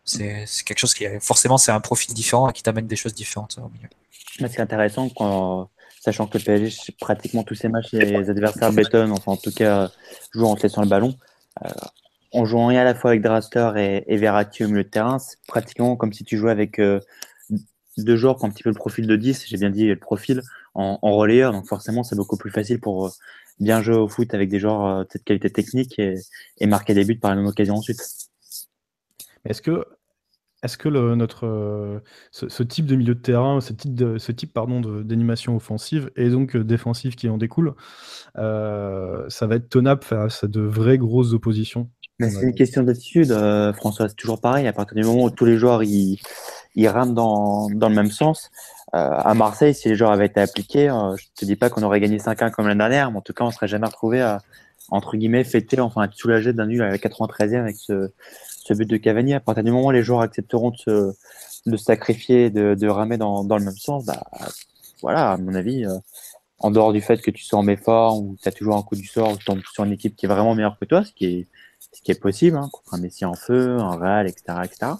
c'est 0.04 0.64
quelque 0.64 0.78
chose 0.78 0.94
qui 0.94 1.04
est 1.04 1.20
forcément 1.20 1.58
c'est 1.58 1.72
un 1.72 1.80
profil 1.80 2.14
différent 2.14 2.48
et 2.50 2.52
qui 2.52 2.62
t'amène 2.62 2.86
des 2.86 2.96
choses 2.96 3.14
différentes 3.14 3.58
au 3.58 3.68
milieu. 3.68 3.88
C'est 4.38 4.60
intéressant 4.60 5.10
sachant 6.00 6.26
que 6.26 6.38
le 6.38 6.44
PSG 6.44 6.94
pratiquement 6.98 7.44
tous 7.44 7.54
ses 7.54 7.68
matchs 7.68 7.92
les 7.92 8.28
adversaires 8.28 8.72
bétonnent, 8.72 9.12
enfin 9.12 9.32
en 9.32 9.36
tout 9.36 9.52
cas 9.52 9.90
jouent 10.32 10.46
en 10.46 10.56
laissant 10.56 10.82
le 10.82 10.88
ballon. 10.88 11.16
Euh, 11.64 11.68
en 12.34 12.46
jouant 12.46 12.70
à 12.70 12.84
la 12.84 12.94
fois 12.94 13.10
avec 13.10 13.22
Draster 13.22 13.72
et, 13.76 14.04
et 14.06 14.16
Verratti 14.16 14.64
au 14.64 14.68
milieu 14.68 14.84
de 14.84 14.88
terrain, 14.88 15.18
c'est 15.18 15.36
pratiquement 15.46 15.96
comme 15.96 16.14
si 16.14 16.24
tu 16.24 16.38
jouais 16.38 16.50
avec 16.50 16.80
deux 17.98 18.16
joueurs 18.16 18.38
qui 18.38 18.44
ont 18.44 18.48
un 18.48 18.50
petit 18.50 18.62
peu 18.62 18.70
le 18.70 18.74
profil 18.74 19.06
de 19.06 19.16
10, 19.16 19.44
j'ai 19.46 19.56
bien 19.56 19.70
dit 19.70 19.86
le 19.86 19.96
profil, 19.96 20.42
en, 20.74 20.98
en 21.02 21.12
relayeur. 21.12 21.52
Donc 21.52 21.66
forcément, 21.66 22.02
c'est 22.02 22.16
beaucoup 22.16 22.36
plus 22.36 22.50
facile 22.50 22.80
pour 22.80 23.06
euh, 23.06 23.10
bien 23.60 23.82
jouer 23.82 23.96
au 23.96 24.08
foot 24.08 24.32
avec 24.34 24.48
des 24.48 24.58
joueurs 24.58 24.86
euh, 24.86 25.04
de 25.04 25.08
cette 25.10 25.24
qualité 25.24 25.50
technique 25.50 25.98
et, 25.98 26.14
et 26.58 26.66
marquer 26.66 26.94
des 26.94 27.04
buts 27.04 27.18
par 27.18 27.30
la 27.30 27.36
même 27.36 27.46
occasion 27.46 27.74
ensuite. 27.74 28.00
Est-ce 29.44 29.62
que, 29.62 29.84
est-ce 30.62 30.78
que 30.78 30.88
le, 30.88 31.14
notre, 31.16 31.46
euh, 31.46 32.00
ce, 32.30 32.62
type 32.62 32.86
de 32.86 32.94
milieu 32.94 33.14
de 33.14 33.20
terrain, 33.20 33.60
ce 33.60 33.72
type, 33.72 33.94
de, 33.94 34.18
ce 34.18 34.30
type 34.32 34.52
pardon, 34.52 34.80
d'animation 34.80 35.56
offensive 35.56 36.10
et 36.16 36.30
donc 36.30 36.56
défensive 36.56 37.16
qui 37.16 37.28
en 37.28 37.38
découle, 37.38 37.74
euh, 38.38 39.24
ça 39.28 39.46
va 39.46 39.56
être 39.56 39.68
tenable 39.68 40.04
face 40.04 40.44
à 40.44 40.46
de 40.46 40.60
vraies 40.60 40.98
grosses 40.98 41.32
oppositions? 41.32 41.90
C'est 42.20 42.42
une 42.42 42.54
question 42.54 42.84
d'attitude, 42.84 43.32
François. 43.74 44.08
C'est 44.08 44.14
toujours 44.14 44.40
pareil. 44.40 44.68
À 44.68 44.72
partir 44.72 44.94
du 44.94 45.02
moment 45.02 45.24
où 45.24 45.30
tous 45.30 45.44
les 45.44 45.56
joueurs 45.56 45.82
ils, 45.82 46.20
ils 46.74 46.88
rament 46.88 47.14
dans, 47.14 47.68
dans 47.70 47.88
le 47.88 47.94
même 47.94 48.10
sens, 48.10 48.50
à 48.92 49.32
Marseille, 49.32 49.74
si 49.74 49.88
les 49.88 49.94
joueurs 49.94 50.12
avaient 50.12 50.26
été 50.26 50.40
appliqués, 50.40 50.88
je 51.16 51.24
te 51.34 51.46
dis 51.46 51.56
pas 51.56 51.70
qu'on 51.70 51.82
aurait 51.82 52.00
gagné 52.00 52.18
5-1 52.18 52.50
comme 52.50 52.68
l'année 52.68 52.78
dernière, 52.78 53.10
mais 53.10 53.18
en 53.18 53.22
tout 53.22 53.32
cas, 53.32 53.44
on 53.44 53.50
serait 53.50 53.68
jamais 53.68 53.86
retrouvé 53.86 54.20
à, 54.20 54.42
entre 54.90 55.16
guillemets, 55.16 55.44
fêter, 55.44 55.80
enfin, 55.80 56.04
être 56.04 56.14
soulagé 56.14 56.52
d'un 56.52 56.66
nul 56.66 56.82
à 56.82 56.88
la 56.88 56.98
93e 56.98 57.60
avec 57.60 57.76
ce, 57.76 58.12
ce 58.18 58.74
but 58.74 58.88
de 58.88 58.98
Cavani. 58.98 59.34
À 59.34 59.40
partir 59.40 59.64
du 59.64 59.70
moment 59.70 59.86
où 59.86 59.90
les 59.90 60.02
joueurs 60.02 60.20
accepteront 60.20 60.70
de 60.70 60.76
se, 60.76 61.12
de 61.66 61.76
sacrifier, 61.76 62.50
de, 62.50 62.74
de 62.74 62.88
ramer 62.88 63.16
dans, 63.16 63.44
dans, 63.44 63.56
le 63.56 63.64
même 63.64 63.76
sens, 63.76 64.04
bah, 64.04 64.22
voilà, 65.00 65.32
à 65.32 65.36
mon 65.38 65.54
avis, 65.54 65.86
euh, 65.86 65.96
en 66.58 66.70
dehors 66.70 66.92
du 66.92 67.00
fait 67.00 67.20
que 67.22 67.30
tu 67.30 67.42
sois 67.42 67.58
en 67.58 67.62
méfort 67.62 68.20
ou 68.20 68.36
tu 68.40 68.48
as 68.48 68.52
toujours 68.52 68.76
un 68.76 68.82
coup 68.82 68.94
du 68.94 69.06
sort 69.06 69.32
ou 69.32 69.36
tu 69.36 69.44
tombes 69.44 69.62
sur 69.72 69.84
une 69.84 69.92
équipe 69.92 70.14
qui 70.14 70.26
est 70.26 70.28
vraiment 70.28 70.54
meilleure 70.54 70.78
que 70.78 70.84
toi, 70.84 71.04
ce 71.04 71.12
qui 71.12 71.24
est, 71.26 71.46
ce 71.92 72.02
qui 72.02 72.12
est 72.12 72.20
possible, 72.20 72.56
hein, 72.56 72.68
contre 72.72 72.94
un 72.94 72.98
Messi 72.98 73.24
en 73.24 73.34
feu, 73.34 73.78
un 73.78 73.96
Real, 73.96 74.28
etc., 74.28 74.58
etc. 74.64 74.92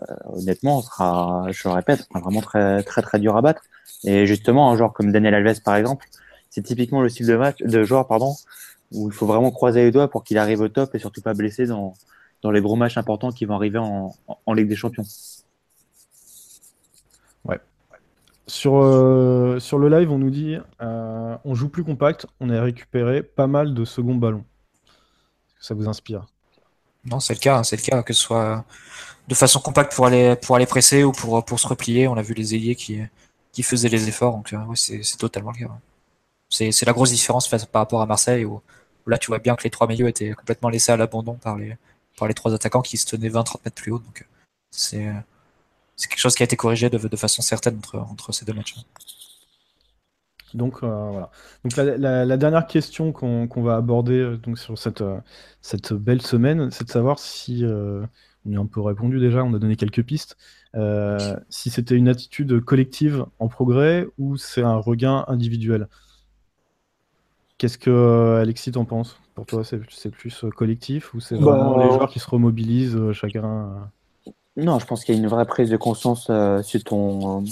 Euh, 0.00 0.14
honnêtement, 0.26 0.78
on 0.78 0.82
sera, 0.82 1.46
je 1.50 1.68
le 1.68 1.74
répète, 1.74 2.00
sera 2.02 2.20
vraiment 2.20 2.40
très, 2.40 2.82
très, 2.82 3.18
dur 3.18 3.36
à 3.36 3.42
battre. 3.42 3.62
Et 4.04 4.26
justement, 4.26 4.70
un 4.70 4.76
joueur 4.76 4.92
comme 4.92 5.12
Daniel 5.12 5.34
Alves, 5.34 5.60
par 5.62 5.76
exemple, 5.76 6.06
c'est 6.50 6.62
typiquement 6.62 7.02
le 7.02 7.08
style 7.08 7.26
de 7.26 7.36
match, 7.36 7.58
de 7.60 7.82
joueur, 7.84 8.06
pardon, 8.06 8.34
où 8.92 9.08
il 9.08 9.12
faut 9.12 9.26
vraiment 9.26 9.50
croiser 9.50 9.82
les 9.82 9.90
doigts 9.90 10.08
pour 10.08 10.24
qu'il 10.24 10.38
arrive 10.38 10.60
au 10.60 10.68
top 10.68 10.94
et 10.94 10.98
surtout 10.98 11.20
pas 11.20 11.34
blessé 11.34 11.66
dans, 11.66 11.94
les 12.44 12.60
gros 12.60 12.76
matchs 12.76 12.96
importants 12.96 13.32
qui 13.32 13.44
vont 13.44 13.54
arriver 13.54 13.78
en, 13.78 14.14
Ligue 14.54 14.68
des 14.68 14.76
Champions. 14.76 15.04
Ouais. 17.44 17.60
Sur, 18.46 18.76
euh, 18.76 19.58
sur 19.58 19.78
le 19.78 19.88
live, 19.88 20.10
on 20.10 20.18
nous 20.18 20.30
dit 20.30 20.56
euh, 20.80 21.36
on 21.44 21.54
joue 21.54 21.68
plus 21.68 21.84
compact, 21.84 22.26
on 22.40 22.50
a 22.50 22.62
récupéré 22.62 23.22
pas 23.22 23.46
mal 23.46 23.74
de 23.74 23.84
second 23.84 24.14
ballon. 24.14 24.44
Ça 25.60 25.74
vous 25.74 25.88
inspire? 25.88 26.26
Non, 27.10 27.20
c'est 27.20 27.34
le 27.34 27.38
cas, 27.40 27.62
c'est 27.64 27.76
le 27.76 27.82
cas, 27.82 28.02
que 28.02 28.12
ce 28.12 28.20
soit 28.22 28.64
de 29.28 29.34
façon 29.34 29.60
compacte 29.60 29.94
pour 29.94 30.06
aller, 30.06 30.36
pour 30.36 30.56
aller 30.56 30.66
presser 30.66 31.04
ou 31.04 31.12
pour, 31.12 31.60
se 31.60 31.66
replier. 31.66 32.08
On 32.08 32.16
a 32.16 32.22
vu 32.22 32.34
les 32.34 32.54
ailiers 32.54 32.74
qui, 32.76 33.00
faisaient 33.62 33.88
les 33.88 34.08
efforts, 34.08 34.34
donc 34.34 34.52
euh, 34.52 34.74
c'est 34.74 35.18
totalement 35.18 35.52
le 35.52 35.66
cas. 35.66 35.78
C'est 36.50 36.86
la 36.86 36.92
grosse 36.92 37.10
différence 37.10 37.48
par 37.48 37.80
rapport 37.82 38.00
à 38.00 38.06
Marseille 38.06 38.44
où, 38.44 38.62
là 39.06 39.18
tu 39.18 39.28
vois 39.28 39.38
bien 39.38 39.56
que 39.56 39.64
les 39.64 39.70
trois 39.70 39.86
milieux 39.86 40.08
étaient 40.08 40.32
complètement 40.32 40.68
laissés 40.68 40.92
à 40.92 40.96
l'abandon 40.96 41.34
par 41.34 41.56
les, 41.56 41.76
par 42.18 42.28
les 42.28 42.34
trois 42.34 42.54
attaquants 42.54 42.82
qui 42.82 42.96
se 42.96 43.06
tenaient 43.06 43.28
20-30 43.28 43.56
mètres 43.64 43.76
plus 43.82 43.92
haut. 43.92 43.98
Donc 43.98 44.26
c'est 44.70 45.12
quelque 45.98 46.18
chose 46.18 46.34
qui 46.34 46.42
a 46.42 46.44
été 46.44 46.56
corrigé 46.56 46.88
de, 46.90 46.98
de 46.98 47.16
façon 47.16 47.42
certaine 47.42 47.78
entre, 47.78 47.98
entre 47.98 48.32
ces 48.32 48.44
deux 48.44 48.54
matchs. 48.54 48.76
Donc 50.54 50.82
euh, 50.82 51.10
voilà. 51.10 51.30
Donc 51.64 51.76
la, 51.76 52.24
la, 52.24 52.36
dernière 52.36 52.66
question 52.66 53.12
qu'on 53.12 53.62
va 53.62 53.76
aborder 53.76 54.18
euh, 54.18 54.36
donc 54.36 54.58
sur 54.58 54.78
cette, 54.78 55.02
euh, 55.02 55.18
cette 55.60 55.92
belle 55.92 56.22
semaine, 56.22 56.70
c'est 56.70 56.84
de 56.84 56.90
savoir 56.90 57.18
si 57.18 57.64
on 57.64 58.56
a 58.56 58.58
un 58.58 58.66
peu 58.66 58.80
répondu 58.80 59.20
déjà, 59.20 59.44
on 59.44 59.52
a 59.54 59.58
donné 59.58 59.76
quelques 59.76 60.02
pistes. 60.02 60.36
si 61.48 61.70
c'était 61.70 61.94
une 61.94 62.08
attitude 62.08 62.60
collective 62.64 63.26
en 63.38 63.48
progrès 63.48 64.06
ou 64.18 64.36
c'est 64.36 64.62
un 64.62 64.76
regain 64.76 65.24
individuel. 65.28 65.88
Qu'est-ce 67.58 67.78
que 67.78 68.38
Alexis 68.40 68.72
t'en 68.72 68.84
penses? 68.84 69.18
Pour 69.34 69.46
toi, 69.46 69.62
c'est 69.64 70.10
plus 70.10 70.44
collectif 70.56 71.12
ou 71.14 71.20
c'est 71.20 71.36
bah, 71.36 71.52
vraiment 71.52 71.78
les 71.78 71.92
joueurs 71.92 72.08
qui 72.08 72.20
se 72.20 72.30
remobilisent 72.30 73.12
chacun 73.12 73.90
Non, 74.58 74.78
je 74.78 74.86
pense 74.86 75.04
qu'il 75.04 75.14
y 75.14 75.18
a 75.18 75.20
une 75.20 75.28
vraie 75.28 75.46
prise 75.46 75.70
de 75.70 75.76
conscience 75.76 76.30
sur 76.62 76.84
ton. 76.84 77.44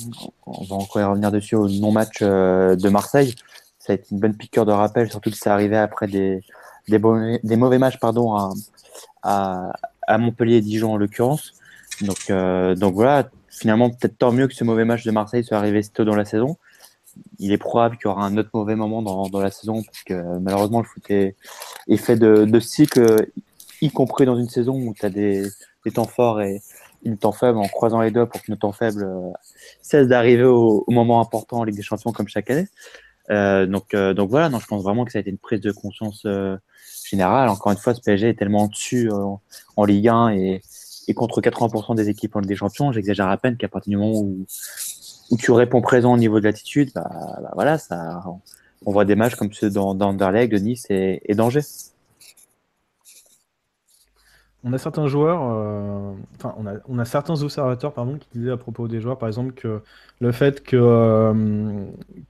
on 0.47 0.65
va 0.65 0.77
encore 0.77 1.01
y 1.01 1.05
revenir 1.05 1.31
dessus 1.31 1.55
au 1.55 1.69
non-match 1.69 2.21
de 2.21 2.89
Marseille. 2.89 3.35
Ça 3.79 3.93
a 3.93 3.97
été 3.97 4.09
une 4.11 4.19
bonne 4.19 4.37
piqûre 4.37 4.67
de 4.67 4.73
rappel, 4.73 5.09
surtout 5.09 5.31
que 5.31 5.37
c'est 5.37 5.49
arrivé 5.49 5.77
après 5.77 6.09
des, 6.09 6.43
des, 6.89 7.01
des, 7.45 7.57
mauvais 7.57 7.79
matchs 7.79 7.99
pardon, 8.01 8.35
à, 9.23 9.73
à, 10.07 10.19
Montpellier 10.19 10.61
Dijon 10.61 10.95
en 10.95 10.97
l'occurrence. 10.97 11.55
Donc, 12.01 12.33
donc 12.77 12.95
voilà, 12.95 13.31
finalement, 13.49 13.91
peut-être 13.91 14.19
tant 14.19 14.33
mieux 14.33 14.49
que 14.49 14.55
ce 14.55 14.65
mauvais 14.65 14.85
match 14.85 15.05
de 15.05 15.13
Marseille 15.13 15.45
soit 15.45 15.57
arrivé 15.57 15.83
si 15.83 15.91
tôt 15.91 16.05
dans 16.05 16.17
la 16.17 16.25
saison 16.25 16.57
il 17.39 17.53
est 17.53 17.59
probable 17.59 17.97
qu'il 17.97 18.07
y 18.07 18.09
aura 18.09 18.25
un 18.25 18.37
autre 18.37 18.51
mauvais 18.53 18.77
moment 18.77 19.03
dans, 19.03 19.29
dans 19.29 19.41
la 19.41 19.51
saison, 19.51 19.83
parce 19.83 20.03
que 20.05 20.39
malheureusement, 20.39 20.81
le 20.81 20.87
foot 20.87 21.05
est, 21.11 21.35
fait 21.97 22.17
de, 22.17 22.45
de 22.45 22.61
cycles, 22.61 23.29
y 23.81 23.91
compris 23.91 24.27
dans 24.27 24.37
une 24.37 24.49
saison 24.49 24.75
où 24.75 24.95
tu 24.95 25.05
as 25.05 25.11
des, 25.11 25.47
des, 25.85 25.91
temps 25.93 26.07
forts 26.07 26.41
et 26.41 26.63
une 27.07 27.17
temps 27.17 27.33
faible, 27.33 27.59
en 27.59 27.69
croisant 27.69 28.01
les 28.01 28.11
doigts 28.11 28.27
pour 28.27 28.43
que 28.43 28.51
nos 28.51 28.57
temps 28.57 28.73
faibles 28.73 29.05
euh, 29.05 29.31
cessent 29.81 30.09
d'arriver 30.09 30.45
au, 30.45 30.85
moment 30.89 31.21
important 31.21 31.59
en 31.59 31.65
Ligue 31.65 31.77
des 31.77 31.83
Champions 31.83 32.13
comme 32.13 32.29
chaque 32.29 32.51
année. 32.51 32.67
Euh, 33.31 33.67
donc, 33.67 33.95
euh, 33.95 34.13
donc 34.13 34.31
voilà, 34.31 34.49
non, 34.49 34.59
je 34.59 34.67
pense 34.67 34.83
vraiment 34.83 35.05
que 35.05 35.13
ça 35.13 35.19
a 35.19 35.21
été 35.21 35.31
une 35.31 35.39
prise 35.39 35.61
de 35.61 35.73
conscience 35.73 36.27
générale. 37.09 37.49
Encore 37.49 37.73
une 37.73 37.79
fois, 37.79 37.95
ce 37.95 38.01
PSG 38.01 38.31
est 38.31 38.35
tellement 38.35 38.67
dessus 38.67 39.11
en, 39.77 39.85
Ligue 39.85 40.09
1 40.09 40.31
et, 40.31 40.63
et 41.09 41.15
contre 41.15 41.41
80% 41.41 41.95
des 41.95 42.09
équipes 42.09 42.37
en 42.37 42.41
Ligue 42.41 42.49
des 42.49 42.57
Champions. 42.57 42.93
J'exagère 42.93 43.29
à 43.29 43.37
peine 43.37 43.57
qu'à 43.57 43.69
partir 43.69 43.91
du 43.91 43.97
moment 43.97 44.19
où, 44.19 44.47
où 45.31 45.37
tu 45.37 45.53
réponds 45.53 45.81
présent 45.81 46.13
au 46.13 46.19
niveau 46.19 46.41
de 46.41 46.45
l'attitude, 46.45 46.91
bah, 46.95 47.09
bah, 47.41 47.51
voilà, 47.55 47.79
ça, 47.79 48.23
on 48.85 48.93
voit 48.93 49.05
des 49.05 49.15
matchs 49.15 49.37
comme 49.37 49.53
ceux 49.53 49.71
d'Anderlecht, 49.71 50.53
de 50.53 50.59
Nice 50.59 50.87
et, 50.91 51.23
et 51.25 51.35
d'Angers. 51.35 51.61
On 54.65 54.73
a 54.73 54.79
certains 54.79 55.07
joueurs, 55.07 55.43
euh, 55.43 56.13
enfin, 56.37 56.55
on 56.59 56.67
a, 56.67 56.75
on 56.89 56.99
a, 56.99 57.05
certains 57.05 57.41
observateurs 57.43 57.93
pardon, 57.93 58.19
qui 58.19 58.27
disaient 58.35 58.51
à 58.51 58.57
propos 58.57 58.89
des 58.89 59.01
joueurs, 59.01 59.19
par 59.19 59.29
exemple, 59.29 59.53
que 59.53 59.81
le 60.19 60.33
fait 60.33 60.63
que, 60.63 60.77
euh, 60.77 61.85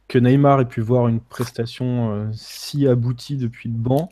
que 0.08 0.18
Neymar 0.18 0.60
ait 0.60 0.66
pu 0.66 0.80
voir 0.82 1.08
une 1.08 1.20
prestation 1.20 2.10
euh, 2.12 2.26
si 2.32 2.86
aboutie 2.86 3.36
depuis 3.36 3.70
le 3.70 3.76
banc, 3.76 4.10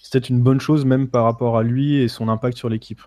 c'était 0.00 0.20
une 0.20 0.40
bonne 0.40 0.60
chose 0.60 0.84
même 0.84 1.08
par 1.08 1.24
rapport 1.24 1.58
à 1.58 1.62
lui 1.62 1.96
et 1.96 2.08
son 2.08 2.28
impact 2.28 2.56
sur 2.56 2.68
l'équipe. 2.68 3.00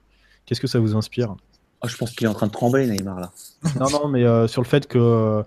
Qu'est-ce 0.45 0.59
que 0.59 0.67
ça 0.67 0.79
vous 0.79 0.95
inspire? 0.95 1.35
Oh, 1.83 1.87
je 1.87 1.95
pense 1.95 2.11
qu'il 2.11 2.25
est 2.25 2.29
en 2.29 2.33
train 2.33 2.47
de 2.47 2.51
trembler, 2.51 2.87
Neymar, 2.87 3.19
là. 3.19 3.31
non, 3.79 3.89
non, 3.89 4.07
mais 4.09 4.47
sur 4.47 4.61
le 4.61 4.67
fait 4.67 4.87
que 4.87 5.45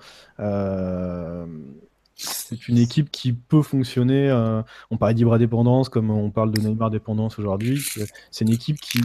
c'est 2.22 2.68
une 2.68 2.78
équipe 2.78 3.10
qui 3.10 3.32
peut 3.32 3.62
fonctionner. 3.62 4.28
Euh, 4.30 4.62
on 4.90 4.96
parlait 4.96 5.14
d'Ibra 5.14 5.38
dépendance, 5.38 5.88
comme 5.88 6.10
on 6.10 6.30
parle 6.30 6.52
de 6.52 6.60
Neymar 6.60 6.90
dépendance 6.90 7.38
aujourd'hui. 7.38 7.82
C'est 8.30 8.44
une 8.44 8.52
équipe 8.52 8.78
qui, 8.80 9.00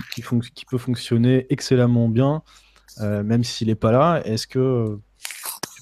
peut 0.70 0.78
fonctionner 0.78 1.46
excellemment 1.50 2.10
bien, 2.10 2.42
même 3.00 3.44
s'il 3.44 3.68
n'est 3.68 3.76
pas 3.76 3.92
là. 3.92 4.22
Est-ce 4.26 4.48
que, 4.48 5.00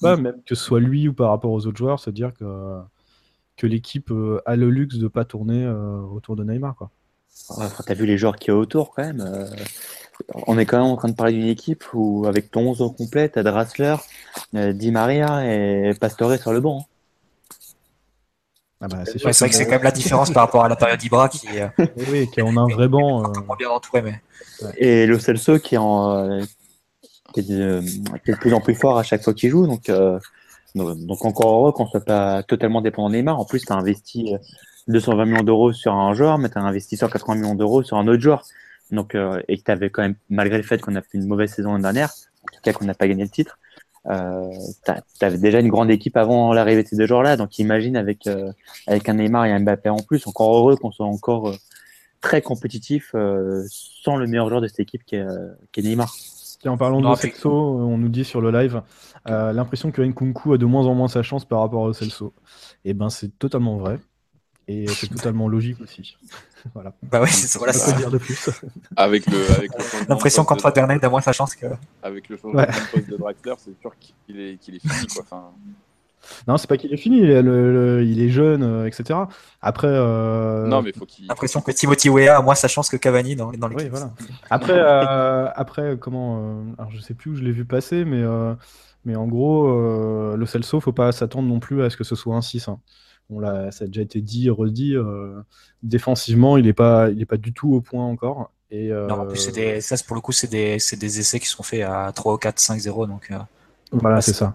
même 0.01 0.33
que 0.45 0.55
ce 0.55 0.63
soit 0.63 0.79
lui 0.79 1.07
ou 1.07 1.13
par 1.13 1.29
rapport 1.29 1.51
aux 1.51 1.65
autres 1.65 1.77
joueurs, 1.77 1.99
se 1.99 2.09
dire 2.09 2.33
que, 2.33 2.79
l'équipe 3.63 4.11
a 4.45 4.55
le 4.55 4.69
luxe 4.69 4.97
de 4.97 5.03
ne 5.03 5.07
pas 5.07 5.25
tourner 5.25 5.67
autour 5.67 6.35
de 6.35 6.43
Neymar, 6.43 6.75
quoi. 6.75 6.91
T'as 7.87 7.95
vu 7.95 8.05
les 8.05 8.17
joueurs 8.17 8.35
qui 8.35 8.49
y 8.49 8.51
a 8.51 8.55
autour, 8.55 8.93
quand 8.93 9.03
même 9.03 9.47
on 10.47 10.57
est 10.57 10.65
quand 10.65 10.77
même 10.77 10.91
en 10.91 10.95
train 10.95 11.09
de 11.09 11.15
parler 11.15 11.33
d'une 11.33 11.47
équipe 11.47 11.83
où, 11.93 12.25
avec 12.27 12.51
ton 12.51 12.61
11 12.61 12.81
au 12.81 12.91
complet, 12.91 13.29
t'as 13.29 13.43
Drassler, 13.43 13.95
euh, 14.55 14.73
Di 14.73 14.91
Maria 14.91 15.45
et 15.45 15.93
Pastore 15.99 16.37
sur 16.37 16.53
le 16.53 16.59
banc. 16.59 16.87
Ah 18.85 18.87
bah, 18.89 19.05
c'est 19.05 19.21
vrai 19.21 19.31
que 19.31 19.55
c'est 19.55 19.63
quand 19.63 19.71
même 19.71 19.83
la 19.83 19.91
différence 19.91 20.29
par 20.29 20.43
rapport 20.43 20.65
à 20.65 20.67
la 20.67 20.75
période 20.75 21.01
Ibra 21.01 21.29
qui, 21.29 21.47
euh, 21.57 21.69
oui, 22.11 22.29
qui 22.29 22.41
on 22.41 22.57
a 22.57 22.61
un 22.61 22.67
vrai 22.67 22.89
banc. 22.89 23.23
Euh... 23.23 23.55
bien 23.57 23.69
entouré, 23.69 24.01
mais... 24.01 24.21
Et 24.75 25.05
Lo 25.05 25.19
Celso 25.19 25.57
qui 25.59 25.75
est, 25.75 25.77
en, 25.77 26.17
euh, 26.17 26.41
qui, 27.33 27.39
est 27.39 27.49
de, 27.49 27.79
qui 28.25 28.31
est, 28.31 28.33
de, 28.33 28.37
plus 28.37 28.53
en 28.53 28.59
plus 28.59 28.75
fort 28.75 28.97
à 28.97 29.03
chaque 29.03 29.23
fois 29.23 29.33
qu'il 29.33 29.49
joue. 29.49 29.67
Donc, 29.67 29.87
euh, 29.87 30.19
donc, 30.75 31.23
encore 31.23 31.55
heureux 31.55 31.71
qu'on 31.71 31.87
soit 31.87 32.03
pas 32.03 32.43
totalement 32.43 32.81
dépendant 32.81 33.09
de 33.09 33.15
Neymar. 33.15 33.39
En 33.39 33.45
plus, 33.45 33.61
tu 33.61 33.71
as 33.71 33.77
investi 33.77 34.35
220 34.89 35.25
millions 35.25 35.43
d'euros 35.43 35.71
sur 35.71 35.93
un 35.93 36.13
joueur, 36.13 36.37
mais 36.37 36.49
tu 36.49 36.57
as 36.57 36.61
investi 36.61 36.97
180 36.97 37.35
millions 37.35 37.55
d'euros 37.55 37.83
sur 37.83 37.95
un 37.95 38.07
autre 38.07 38.21
joueur. 38.21 38.43
Donc, 38.91 39.15
euh, 39.15 39.41
et 39.47 39.57
que 39.57 39.63
tu 39.63 39.71
avais 39.71 39.89
quand 39.89 40.01
même, 40.01 40.15
malgré 40.29 40.57
le 40.57 40.63
fait 40.63 40.81
qu'on 40.81 40.95
a 40.95 41.01
fait 41.01 41.17
une 41.17 41.27
mauvaise 41.27 41.53
saison 41.53 41.71
l'année 41.71 41.83
dernière, 41.83 42.09
en 42.43 42.53
tout 42.53 42.61
cas 42.61 42.73
qu'on 42.73 42.85
n'a 42.85 42.93
pas 42.93 43.07
gagné 43.07 43.23
le 43.23 43.29
titre, 43.29 43.57
euh, 44.09 44.51
tu 44.85 45.25
avais 45.25 45.37
déjà 45.37 45.59
une 45.59 45.69
grande 45.69 45.89
équipe 45.89 46.17
avant 46.17 46.53
l'arrivée 46.53 46.83
de 46.83 46.87
ces 46.87 46.95
deux 46.95 47.07
joueurs-là. 47.07 47.37
Donc, 47.37 47.59
imagine 47.59 47.95
avec, 47.95 48.27
euh, 48.27 48.51
avec 48.87 49.07
un 49.09 49.13
Neymar 49.13 49.45
et 49.45 49.51
un 49.51 49.59
Mbappé 49.59 49.89
en 49.89 49.97
plus, 49.97 50.27
encore 50.27 50.55
heureux 50.57 50.75
qu'on 50.75 50.91
soit 50.91 51.05
encore 51.05 51.49
euh, 51.49 51.55
très 52.21 52.41
compétitif 52.41 53.11
euh, 53.15 53.63
sans 53.69 54.15
le 54.15 54.27
meilleur 54.27 54.49
joueur 54.49 54.61
de 54.61 54.67
cette 54.67 54.81
équipe 54.81 55.03
qui 55.05 55.15
est, 55.15 55.25
qui 55.71 55.79
est 55.79 55.83
Neymar. 55.83 56.13
Et 56.65 56.69
en 56.69 56.77
parlant 56.77 57.01
de 57.01 57.15
Celso, 57.15 57.51
on 57.51 57.97
nous 57.97 58.07
dit 58.07 58.23
sur 58.23 58.39
le 58.39 58.49
live 58.49 58.81
l'impression 59.25 59.91
que 59.91 60.01
Nkunku 60.01 60.53
a 60.53 60.57
de 60.57 60.65
moins 60.65 60.85
en 60.85 60.95
moins 60.95 61.09
sa 61.09 61.21
chance 61.21 61.43
par 61.43 61.59
rapport 61.59 61.81
au 61.81 61.91
Celso. 61.91 62.33
Et 62.85 62.91
eh 62.91 62.93
ben, 62.93 63.09
c'est 63.09 63.37
totalement 63.37 63.77
vrai. 63.77 63.99
Et 64.67 64.87
c'est 64.89 65.07
totalement 65.07 65.47
logique 65.47 65.81
aussi. 65.81 66.15
voilà. 66.73 66.93
Bah 67.03 67.19
oui, 67.21 67.29
c'est 67.29 67.57
voilà, 67.57 67.73
ça. 67.73 67.91
dire 67.93 68.09
de 68.11 68.17
plus. 68.17 68.49
Avec 68.95 69.25
le, 69.29 69.51
avec 69.57 69.71
l'impression 70.07 70.45
qu'Antoine 70.45 70.73
Bernet 70.73 71.03
a 71.03 71.09
moins 71.09 71.21
sa 71.21 71.33
chance 71.33 71.55
que. 71.55 71.65
Avec 72.01 72.29
le 72.29 72.37
changement 72.37 72.61
de 72.61 72.91
poste 72.93 73.09
de 73.09 73.17
Draxler, 73.17 73.53
c'est 73.57 73.79
sûr 73.81 73.91
qu'il 74.25 74.39
est, 74.39 74.57
qu'il 74.57 74.75
est 74.75 74.79
fini 74.79 75.07
quoi. 75.07 75.23
Enfin... 75.25 75.43
Non, 76.47 76.55
c'est 76.55 76.67
pas 76.69 76.77
qu'il 76.77 76.93
est 76.93 76.97
fini, 76.97 77.17
il 77.17 77.29
est, 77.29 77.41
le- 77.41 77.97
le- 77.97 78.05
il 78.05 78.21
est 78.21 78.29
jeune, 78.29 78.63
euh, 78.63 78.85
etc. 78.87 79.19
Après, 79.61 79.89
euh, 79.89 80.65
Non, 80.67 80.81
mais 80.81 80.93
faut 80.93 81.05
qu'il. 81.05 81.27
L'impression 81.27 81.59
que 81.59 81.71
Timothy 81.71 82.07
Weah 82.07 82.37
a 82.37 82.41
moins 82.41 82.55
sa 82.55 82.69
chance 82.69 82.87
que 82.89 82.95
Cavani 82.95 83.35
dans, 83.35 83.51
dans 83.51 83.67
Oui, 83.67 83.75
l'équipe. 83.75 83.91
voilà. 83.91 84.13
Après, 84.49 84.71
euh, 84.77 85.49
après 85.53 85.97
comment 85.99 86.37
euh, 86.39 86.63
Alors, 86.77 86.91
je 86.91 87.01
sais 87.01 87.13
plus 87.13 87.31
où 87.31 87.35
je 87.35 87.41
l'ai 87.43 87.51
vu 87.51 87.65
passer, 87.65 88.05
mais, 88.05 88.21
euh, 88.23 88.53
mais 89.03 89.17
en 89.17 89.27
gros, 89.27 89.67
euh, 89.67 90.37
le 90.37 90.45
Celso, 90.45 90.79
faut 90.79 90.93
pas 90.93 91.11
s'attendre 91.11 91.49
non 91.49 91.59
plus 91.59 91.83
à 91.83 91.89
ce 91.89 91.97
que 91.97 92.05
ce 92.05 92.15
soit 92.15 92.37
un 92.37 92.41
6. 92.41 92.69
hein. 92.69 92.79
On 93.29 93.39
l'a, 93.39 93.71
ça 93.71 93.85
a 93.85 93.87
déjà 93.87 94.01
été 94.01 94.21
dit, 94.21 94.49
redit. 94.49 94.95
euh, 94.95 95.41
défensivement, 95.81 96.57
il 96.57 96.67
est 96.67 96.73
pas, 96.73 97.09
il 97.09 97.21
est 97.21 97.25
pas 97.25 97.37
du 97.37 97.53
tout 97.53 97.73
au 97.73 97.81
point 97.81 98.05
encore. 98.05 98.51
Et, 98.71 98.91
euh, 98.91 99.07
Non, 99.07 99.21
en 99.21 99.25
plus, 99.25 99.37
c'est 99.37 99.51
des, 99.51 99.81
ça, 99.81 99.97
c'est- 99.97 100.05
pour 100.05 100.15
le 100.15 100.21
coup, 100.21 100.31
c'est 100.31 100.49
des, 100.49 100.79
c'est 100.79 100.97
des 100.97 101.19
essais 101.19 101.39
qui 101.39 101.47
sont 101.47 101.63
faits 101.63 101.83
à 101.83 102.11
3 102.13 102.33
ou 102.33 102.37
4, 102.37 102.59
5-0. 102.59 103.07
Donc, 103.07 103.27
euh, 103.31 103.37
Voilà, 103.91 104.21
c'est 104.21 104.33
ça. 104.33 104.53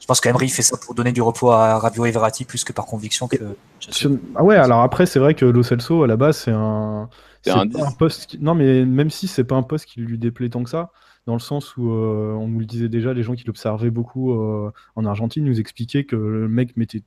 je 0.00 0.06
pense 0.06 0.20
qu'Emery 0.20 0.48
fait 0.48 0.62
ça 0.62 0.76
pour 0.76 0.94
donner 0.94 1.12
du 1.12 1.22
repos 1.22 1.50
à 1.50 1.78
Rabiot 1.78 2.04
et 2.06 2.10
Verratti 2.10 2.44
plus 2.44 2.64
que 2.64 2.72
par 2.72 2.84
conviction 2.86 3.28
que. 3.28 3.36
Sur- 3.80 4.10
Ah 4.34 4.44
ouais, 4.44 4.56
alors 4.56 4.82
après, 4.82 5.06
c'est 5.06 5.18
vrai 5.18 5.34
que 5.34 5.44
Lo 5.46 5.62
Celso, 5.62 6.02
à 6.02 6.06
la 6.06 6.16
base, 6.16 6.36
c'est 6.38 6.52
un. 6.52 7.08
C'est 7.42 7.50
c'est 7.52 7.56
un 7.58 7.66
pas 7.68 7.78
10. 7.78 7.82
un 7.86 7.90
poste. 7.92 8.26
qui- 8.26 8.38
Non, 8.40 8.54
mais 8.54 8.84
même 8.84 9.10
si 9.10 9.26
c'est 9.28 9.44
pas 9.44 9.54
un 9.56 9.62
poste 9.62 9.86
qui 9.86 10.00
lui 10.00 10.18
déplaît 10.18 10.48
tant 10.50 10.62
que 10.64 10.70
ça, 10.70 10.90
dans 11.26 11.32
le 11.34 11.38
sens 11.40 11.76
où 11.76 11.90
euh, 11.90 12.34
on 12.34 12.48
nous 12.48 12.58
le 12.58 12.66
disait 12.66 12.88
déjà, 12.88 13.14
les 13.14 13.22
gens 13.22 13.34
qui 13.34 13.44
l'observaient 13.46 13.90
beaucoup 13.90 14.32
euh, 14.32 14.70
en 14.96 15.04
Argentine 15.06 15.44
nous 15.44 15.60
expliquaient 15.60 16.04
que 16.04 16.16
le 16.16 16.48
mec 16.48 16.76
mettait 16.76 17.02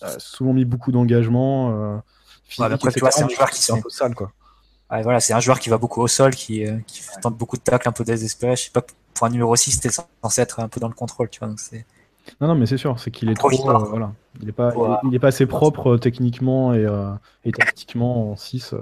a 0.00 0.18
souvent 0.18 0.52
mis 0.52 0.64
beaucoup 0.64 0.92
d'engagement. 0.92 1.70
Euh, 1.70 1.96
après, 2.58 2.92
tu 2.92 3.00
vois, 3.00 3.10
c'est 3.10 3.24
un 3.24 3.28
joueur 3.28 3.50
qui 3.50 3.62
c'est 3.62 3.72
un 3.72 3.76
se- 3.76 3.82
peu 3.82 3.90
sale, 3.90 4.14
quoi. 4.14 4.32
Ouais, 4.90 5.02
voilà, 5.02 5.18
c'est 5.20 5.32
un 5.32 5.40
joueur 5.40 5.58
qui 5.58 5.70
va 5.70 5.78
beaucoup 5.78 6.02
au 6.02 6.08
sol, 6.08 6.34
qui, 6.34 6.66
euh, 6.66 6.78
qui 6.86 7.02
tente 7.22 7.36
beaucoup 7.36 7.56
de 7.56 7.62
tacles 7.62 7.88
un 7.88 7.92
peu 7.92 8.04
désespérés. 8.04 8.56
Je 8.56 8.64
sais 8.64 8.70
pas, 8.70 8.84
pour 9.14 9.26
un 9.26 9.30
numéro 9.30 9.54
6, 9.56 9.72
c'était 9.72 9.90
censé 10.22 10.40
être 10.42 10.60
un 10.60 10.68
peu 10.68 10.78
dans 10.80 10.88
le 10.88 10.94
contrôle, 10.94 11.28
tu 11.30 11.38
vois. 11.40 11.48
Donc 11.48 11.58
c'est... 11.58 11.86
Non, 12.40 12.48
non, 12.48 12.54
mais 12.54 12.66
c'est 12.66 12.76
sûr, 12.76 12.98
c'est 12.98 13.10
qu'il 13.10 13.28
est 13.30 13.34
Trop 13.34 13.48
euh, 13.50 13.78
voilà. 13.78 14.12
Il 14.40 14.48
est 14.48 14.52
pas, 14.52 14.68
il 14.68 14.72
est- 14.72 14.76
Voilà. 14.76 15.00
il 15.04 15.14
est 15.14 15.18
pas 15.18 15.28
assez 15.28 15.46
propre 15.46 15.94
euh, 15.94 15.98
techniquement 15.98 16.74
et, 16.74 16.84
euh, 16.84 17.10
et 17.44 17.52
tactiquement 17.52 18.32
en 18.32 18.36
6. 18.36 18.74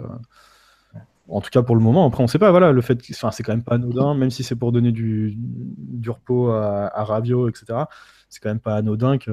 En 1.28 1.40
tout 1.40 1.50
cas 1.50 1.62
pour 1.62 1.76
le 1.76 1.80
moment. 1.82 2.06
Après, 2.06 2.22
on 2.22 2.26
sait 2.26 2.38
pas. 2.38 2.50
Voilà, 2.50 2.72
le 2.72 2.80
fait, 2.82 2.98
enfin, 3.12 3.30
c'est 3.30 3.42
quand 3.42 3.52
même 3.52 3.62
pas 3.62 3.76
anodin, 3.76 4.14
même 4.14 4.30
si 4.30 4.42
c'est 4.42 4.56
pour 4.56 4.72
donner 4.72 4.92
du, 4.92 5.34
du 5.36 6.10
repos 6.10 6.50
à, 6.50 6.90
à 6.92 7.04
Rabiot, 7.04 7.48
etc. 7.48 7.84
C'est 8.28 8.40
quand 8.42 8.48
même 8.50 8.60
pas 8.60 8.74
anodin 8.74 9.18
que 9.18 9.30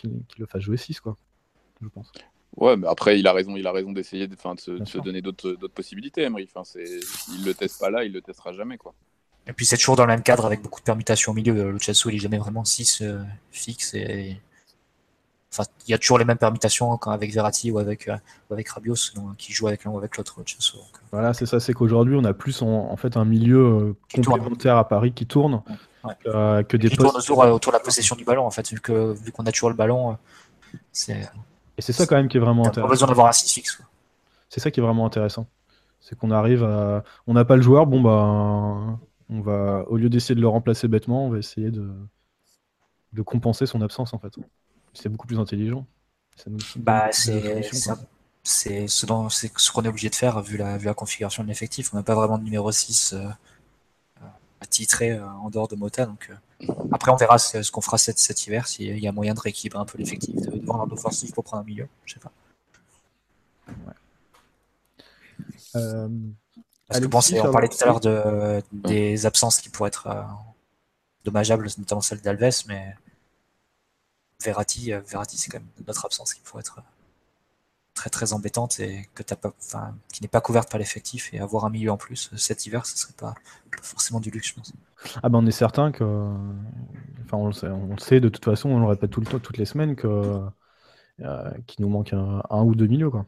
qu'il 0.00 0.22
le 0.38 0.46
fasse 0.46 0.62
jouer 0.62 0.76
6 0.76 1.00
quoi. 1.00 1.16
Je 1.82 1.88
pense. 1.88 2.10
Ouais, 2.56 2.76
mais 2.76 2.88
après, 2.88 3.20
il 3.20 3.26
a 3.26 3.32
raison, 3.32 3.56
il 3.56 3.66
a 3.66 3.72
raison 3.72 3.92
d'essayer 3.92 4.26
de, 4.26 4.34
enfin, 4.34 4.54
de 4.54 4.60
se, 4.60 4.70
de 4.70 5.00
donner 5.00 5.22
d'autres 5.22 5.54
possibilités, 5.68 6.22
Emery. 6.22 6.48
Enfin, 6.52 6.64
c'est, 6.64 7.00
il 7.32 7.44
le 7.44 7.54
teste 7.54 7.78
pas 7.78 7.90
là, 7.90 8.04
il 8.04 8.12
le 8.12 8.20
testera 8.20 8.52
jamais, 8.52 8.78
quoi. 8.78 8.94
Et 9.46 9.52
puis 9.52 9.64
c'est 9.64 9.76
toujours 9.76 9.96
dans 9.96 10.04
le 10.04 10.12
même 10.12 10.22
cadre 10.22 10.44
avec 10.44 10.60
beaucoup 10.60 10.80
de 10.80 10.84
permutations 10.84 11.32
au 11.32 11.34
milieu. 11.34 11.70
Le 11.70 11.78
Chelsea, 11.78 12.02
il 12.06 12.16
est 12.16 12.18
jamais 12.18 12.38
vraiment 12.38 12.64
6 12.64 13.02
fixe. 13.50 13.94
Et... 13.94 14.36
Enfin, 15.52 15.64
il 15.86 15.90
y 15.90 15.94
a 15.94 15.98
toujours 15.98 16.18
les 16.18 16.24
mêmes 16.26 16.38
permutations 16.38 16.96
quand 16.98 17.10
avec 17.10 17.32
Verratti 17.32 17.70
ou 17.70 17.78
avec, 17.78 18.08
euh, 18.08 18.16
ou 18.50 18.52
avec 18.52 18.68
Rabiot, 18.68 18.96
selon 18.96 19.32
qui 19.38 19.52
joue 19.52 19.66
avec 19.66 19.84
l'un 19.84 19.90
ou 19.92 19.98
avec 19.98 20.16
l'autre. 20.16 20.34
le 20.38 20.44
Chelsea. 20.46 20.76
Donc, 20.76 20.94
euh, 20.94 21.06
Voilà, 21.10 21.32
c'est 21.32 21.46
ça. 21.46 21.60
C'est 21.60 21.72
qu'aujourd'hui, 21.72 22.14
on 22.16 22.24
a 22.24 22.34
plus 22.34 22.60
en, 22.60 22.68
en 22.68 22.96
fait 22.96 23.16
un 23.16 23.24
milieu 23.24 23.58
euh, 23.58 23.96
tourne. 24.12 24.26
complémentaire 24.26 24.76
à 24.76 24.86
Paris 24.86 25.12
qui 25.12 25.26
tourne 25.26 25.62
Ouais. 25.66 25.74
Euh, 26.26 26.62
que 26.62 26.76
des 26.76 26.90
postes. 26.90 27.16
autour, 27.16 27.42
euh, 27.42 27.50
autour 27.50 27.72
de 27.72 27.78
la 27.78 27.82
possession 27.82 28.16
du 28.16 28.24
ballon, 28.24 28.46
en 28.46 28.50
fait, 28.50 28.68
vu 28.70 28.80
que 28.80 29.12
vu 29.12 29.32
qu'on 29.32 29.44
a 29.46 29.52
toujours 29.52 29.70
le 29.70 29.76
ballon, 29.76 30.12
euh, 30.12 30.14
c'est 30.92 31.28
Et 31.76 31.82
c'est 31.82 31.92
ça 31.92 32.06
quand 32.06 32.16
même 32.16 32.28
qui 32.28 32.36
est 32.36 32.40
vraiment 32.40 32.62
t'as 32.62 32.70
pas 32.70 32.80
intéressant. 32.80 32.90
besoin 32.90 33.08
d'avoir 33.08 33.26
un 33.28 33.32
6 33.32 33.52
fixe. 33.52 33.82
C'est 34.48 34.60
ça 34.60 34.70
qui 34.70 34.80
est 34.80 34.82
vraiment 34.82 35.06
intéressant. 35.06 35.46
C'est 36.00 36.16
qu'on 36.18 36.30
arrive 36.30 36.64
à. 36.64 37.04
On 37.26 37.34
n'a 37.34 37.44
pas 37.44 37.56
le 37.56 37.62
joueur, 37.62 37.86
bon 37.86 38.00
bah. 38.00 38.98
On 39.30 39.42
va, 39.42 39.84
au 39.88 39.98
lieu 39.98 40.08
d'essayer 40.08 40.34
de 40.34 40.40
le 40.40 40.48
remplacer 40.48 40.88
bêtement, 40.88 41.26
on 41.26 41.28
va 41.28 41.36
essayer 41.36 41.70
de, 41.70 41.90
de 43.12 43.20
compenser 43.20 43.66
son 43.66 43.82
absence 43.82 44.14
en 44.14 44.18
fait. 44.18 44.32
C'est 44.94 45.10
beaucoup 45.10 45.26
plus 45.26 45.38
intelligent. 45.38 45.84
Ça 46.34 46.48
nous 46.48 46.58
Bah, 46.76 47.08
c'est 47.12 47.62
c'est 48.48 48.88
ce, 48.88 49.04
qu'on 49.72 49.84
est 49.84 49.88
obligé 49.88 50.08
de 50.08 50.14
faire 50.14 50.40
vu 50.40 50.56
la, 50.56 50.78
vu 50.78 50.86
la 50.86 50.94
configuration 50.94 51.42
de 51.42 51.48
l'effectif. 51.48 51.92
On 51.92 51.96
n'a 51.98 52.02
pas 52.02 52.14
vraiment 52.14 52.38
de 52.38 52.44
numéro 52.44 52.72
6 52.72 53.12
euh, 53.12 53.18
euh, 53.18 53.28
attitré 54.60 55.12
euh, 55.12 55.26
en 55.26 55.50
dehors 55.50 55.68
de 55.68 55.76
Mota. 55.76 56.06
Donc, 56.06 56.30
euh, 56.30 56.72
après, 56.92 57.10
on 57.12 57.16
verra 57.16 57.38
ce, 57.38 57.62
ce 57.62 57.70
qu'on 57.70 57.80
fera 57.80 57.98
cet, 57.98 58.18
cet 58.18 58.46
hiver, 58.46 58.66
s'il 58.66 58.98
y 58.98 59.08
a 59.08 59.12
moyen 59.12 59.34
de 59.34 59.40
rééquilibrer 59.40 59.78
un 59.78 59.84
peu 59.84 59.98
l'effectif, 59.98 60.34
de, 60.36 60.56
de 60.56 60.66
vendre 60.66 60.84
un 60.84 60.90
offensif 60.90 61.32
pour 61.32 61.44
prendre 61.44 61.62
un 61.62 61.66
milieu. 61.66 61.88
Je 62.04 62.14
sais 62.14 62.20
pas. 62.20 62.32
Euh, 65.76 66.08
Parce 66.88 67.00
que 67.00 67.06
bon, 67.06 67.20
on 67.44 67.52
parlait 67.52 67.68
tout 67.68 67.76
à 67.82 67.86
l'heure 67.86 68.00
de, 68.00 68.62
des 68.72 69.26
absences 69.26 69.60
qui 69.60 69.68
pourraient 69.68 69.88
être 69.88 70.06
euh, 70.06 70.22
dommageables, 71.24 71.68
notamment 71.78 72.00
celle 72.00 72.20
d'Alves, 72.22 72.64
mais 72.66 72.96
Verratti, 74.42 74.92
Verratti 74.92 75.36
c'est 75.36 75.50
quand 75.50 75.58
même 75.58 75.68
notre 75.86 76.06
absence 76.06 76.32
qui 76.32 76.40
pourrait 76.40 76.60
être 76.60 76.78
euh, 76.78 76.82
très 77.98 78.10
très 78.10 78.32
embêtante 78.32 78.80
et 78.80 79.08
que 79.14 79.22
t'as 79.22 79.36
pas, 79.36 79.52
enfin, 79.58 79.94
qui 80.12 80.22
n'est 80.22 80.28
pas 80.28 80.40
couverte 80.40 80.70
par 80.70 80.78
l'effectif 80.78 81.34
et 81.34 81.40
avoir 81.40 81.64
un 81.64 81.70
milieu 81.70 81.90
en 81.90 81.96
plus 81.96 82.30
euh, 82.32 82.36
cet 82.36 82.64
hiver, 82.66 82.86
ce 82.86 82.96
serait 82.96 83.18
pas, 83.18 83.34
pas 83.70 83.82
forcément 83.82 84.20
du 84.20 84.30
luxe, 84.30 84.48
je 84.48 84.54
pense. 84.54 84.72
Ah 85.22 85.28
ben 85.28 85.38
on 85.38 85.46
est 85.46 85.58
certain 85.66 85.92
que. 85.92 86.04
Enfin, 87.24 87.36
on 87.36 87.46
le 87.46 87.52
sait, 87.52 87.68
on 87.68 87.94
le 87.94 88.00
sait 88.00 88.20
de 88.20 88.28
toute 88.28 88.44
façon, 88.44 88.70
on 88.70 88.80
le 88.80 88.86
répète 88.86 89.10
tout 89.10 89.20
le 89.20 89.26
temps, 89.26 89.38
toutes 89.38 89.58
les 89.58 89.66
semaines, 89.66 89.96
que 89.96 90.40
euh, 91.20 91.50
qu'il 91.66 91.84
nous 91.84 91.90
manque 91.90 92.12
un, 92.12 92.42
un 92.48 92.62
ou 92.62 92.74
deux 92.74 92.86
milieux. 92.86 93.10
Quoi. 93.10 93.26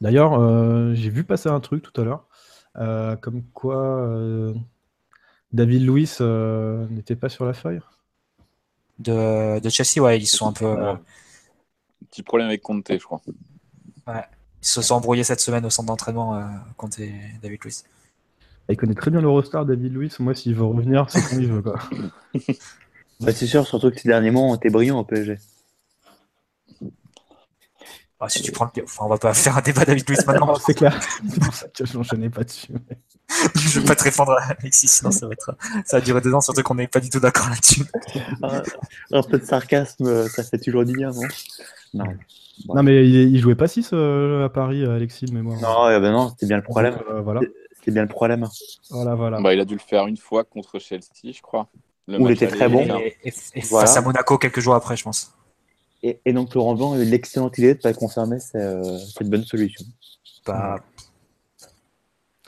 D'ailleurs, 0.00 0.34
euh, 0.40 0.94
j'ai 0.94 1.10
vu 1.10 1.24
passer 1.24 1.48
un 1.48 1.60
truc 1.60 1.82
tout 1.82 2.00
à 2.00 2.04
l'heure, 2.04 2.24
euh, 2.76 3.16
comme 3.16 3.42
quoi 3.52 3.82
euh, 4.06 4.54
David 5.52 5.88
euh, 6.20 6.86
n'était 6.88 7.16
pas 7.16 7.28
sur 7.28 7.44
la 7.44 7.52
feuille. 7.52 7.80
De, 8.98 9.60
de 9.60 9.68
Chelsea, 9.68 10.02
ouais, 10.02 10.18
ils 10.18 10.26
sont 10.26 10.48
un 10.48 10.52
peu, 10.52 10.66
euh, 10.66 10.94
Petit 12.10 12.22
problème 12.22 12.48
avec 12.48 12.62
Conte, 12.62 12.90
je 12.90 13.04
crois. 13.04 13.20
ils 13.26 14.22
se 14.60 14.82
sont 14.82 14.94
embrouillés 14.94 15.24
cette 15.24 15.40
semaine 15.40 15.64
au 15.66 15.70
centre 15.70 15.86
d'entraînement 15.86 16.34
euh, 16.34 16.44
contre 16.76 16.98
David 17.42 17.62
Luiz. 17.62 17.84
Ah, 18.68 18.72
Il 18.72 18.76
connaît 18.76 18.94
très 18.94 19.10
bien 19.10 19.20
l'Eurostar, 19.20 19.64
David 19.66 19.94
Luiz. 19.94 20.18
Moi, 20.18 20.34
s'il 20.34 20.54
veut 20.54 20.64
revenir, 20.64 21.06
c'est 21.08 21.22
quand 21.22 21.36
il 21.40 21.52
veut. 21.52 21.62
Quoi. 21.62 21.78
Bah, 23.20 23.32
c'est 23.32 23.48
sûr, 23.48 23.66
surtout 23.66 23.90
que 23.90 23.98
ces 23.98 24.06
derniers 24.06 24.30
mois 24.30 24.42
ont 24.42 24.54
été 24.54 24.70
brillants 24.70 25.00
au 25.00 25.04
PSG. 25.04 25.38
Ah, 28.20 28.28
si 28.28 28.42
tu 28.42 28.50
prends 28.50 28.68
le, 28.76 28.82
enfin, 28.82 29.04
on 29.04 29.08
va 29.08 29.18
pas 29.18 29.32
faire 29.34 29.56
un 29.56 29.60
débat 29.60 29.84
David 29.84 30.08
Luiz 30.08 30.26
maintenant. 30.26 30.54
C'est 30.66 30.74
clair. 30.74 30.98
C'est 31.28 31.40
pour 31.40 31.54
ça 31.54 31.68
que 31.68 31.86
je 31.86 31.96
n'enchaînais 31.96 32.30
pas 32.30 32.44
dessus. 32.44 32.72
je 33.54 33.78
vais 33.80 33.86
pas 33.86 33.94
te 33.94 34.04
répondre 34.04 34.32
à 34.32 34.42
Alexis, 34.58 34.88
sinon 34.88 35.10
ça 35.10 35.26
va 35.26 35.32
être, 35.34 35.54
ça 35.84 35.98
va 35.98 36.04
durer 36.04 36.20
deux 36.20 36.32
ans, 36.34 36.40
surtout 36.40 36.62
qu'on 36.62 36.74
n'est 36.76 36.88
pas 36.88 36.98
du 37.00 37.10
tout 37.10 37.20
d'accord 37.20 37.48
là-dessus. 37.50 37.82
Ah, 38.42 38.62
un 39.12 39.22
peu 39.22 39.38
de 39.38 39.44
sarcasme, 39.44 40.26
ça 40.28 40.42
fait 40.42 40.58
toujours 40.58 40.84
du 40.84 40.94
bien, 40.94 41.10
non? 41.10 41.22
Non. 41.94 42.04
Non, 42.74 42.82
mais 42.82 43.06
il, 43.06 43.14
il 43.34 43.38
jouait 43.38 43.54
pas 43.54 43.68
6 43.68 43.92
à 43.92 44.48
Paris, 44.48 44.84
Alexis, 44.84 45.26
de 45.26 45.32
mémoire. 45.34 45.60
Non, 45.60 45.86
euh, 45.86 46.00
bah 46.00 46.10
non, 46.10 46.30
c'était 46.30 46.46
bien 46.46 46.56
le 46.56 46.62
problème. 46.62 46.94
Donc, 46.94 47.04
euh, 47.10 47.20
voilà. 47.20 47.40
C'était 47.76 47.92
bien 47.92 48.02
le 48.02 48.08
problème. 48.08 48.48
Voilà, 48.90 49.14
voilà. 49.14 49.40
Bah, 49.40 49.54
il 49.54 49.60
a 49.60 49.64
dû 49.64 49.74
le 49.74 49.80
faire 49.80 50.06
une 50.08 50.16
fois 50.16 50.42
contre 50.42 50.78
Chelsea, 50.80 51.04
je 51.32 51.40
crois. 51.40 51.68
Le 52.08 52.18
Où 52.18 52.26
il 52.26 52.32
était 52.32 52.48
très 52.48 52.68
bon. 52.68 52.80
Et, 52.98 53.16
et- 53.24 53.32
et 53.54 53.60
Voilà. 53.60 53.86
face 53.86 53.96
à 53.96 54.00
Monaco 54.00 54.38
quelques 54.38 54.60
jours 54.60 54.74
après, 54.74 54.96
je 54.96 55.04
pense. 55.04 55.34
Et, 56.02 56.20
et 56.24 56.32
donc 56.32 56.54
Laurent 56.54 56.74
Blanc 56.74 56.92
a 56.94 56.98
eu 56.98 57.04
l'excellente 57.04 57.58
idée 57.58 57.72
de 57.74 57.78
ne 57.78 57.82
pas 57.82 57.92
confirmer 57.92 58.38
c'est, 58.40 58.58
euh, 58.60 58.98
cette 58.98 59.28
bonne 59.28 59.44
solution. 59.44 59.84
Bah, 60.46 60.76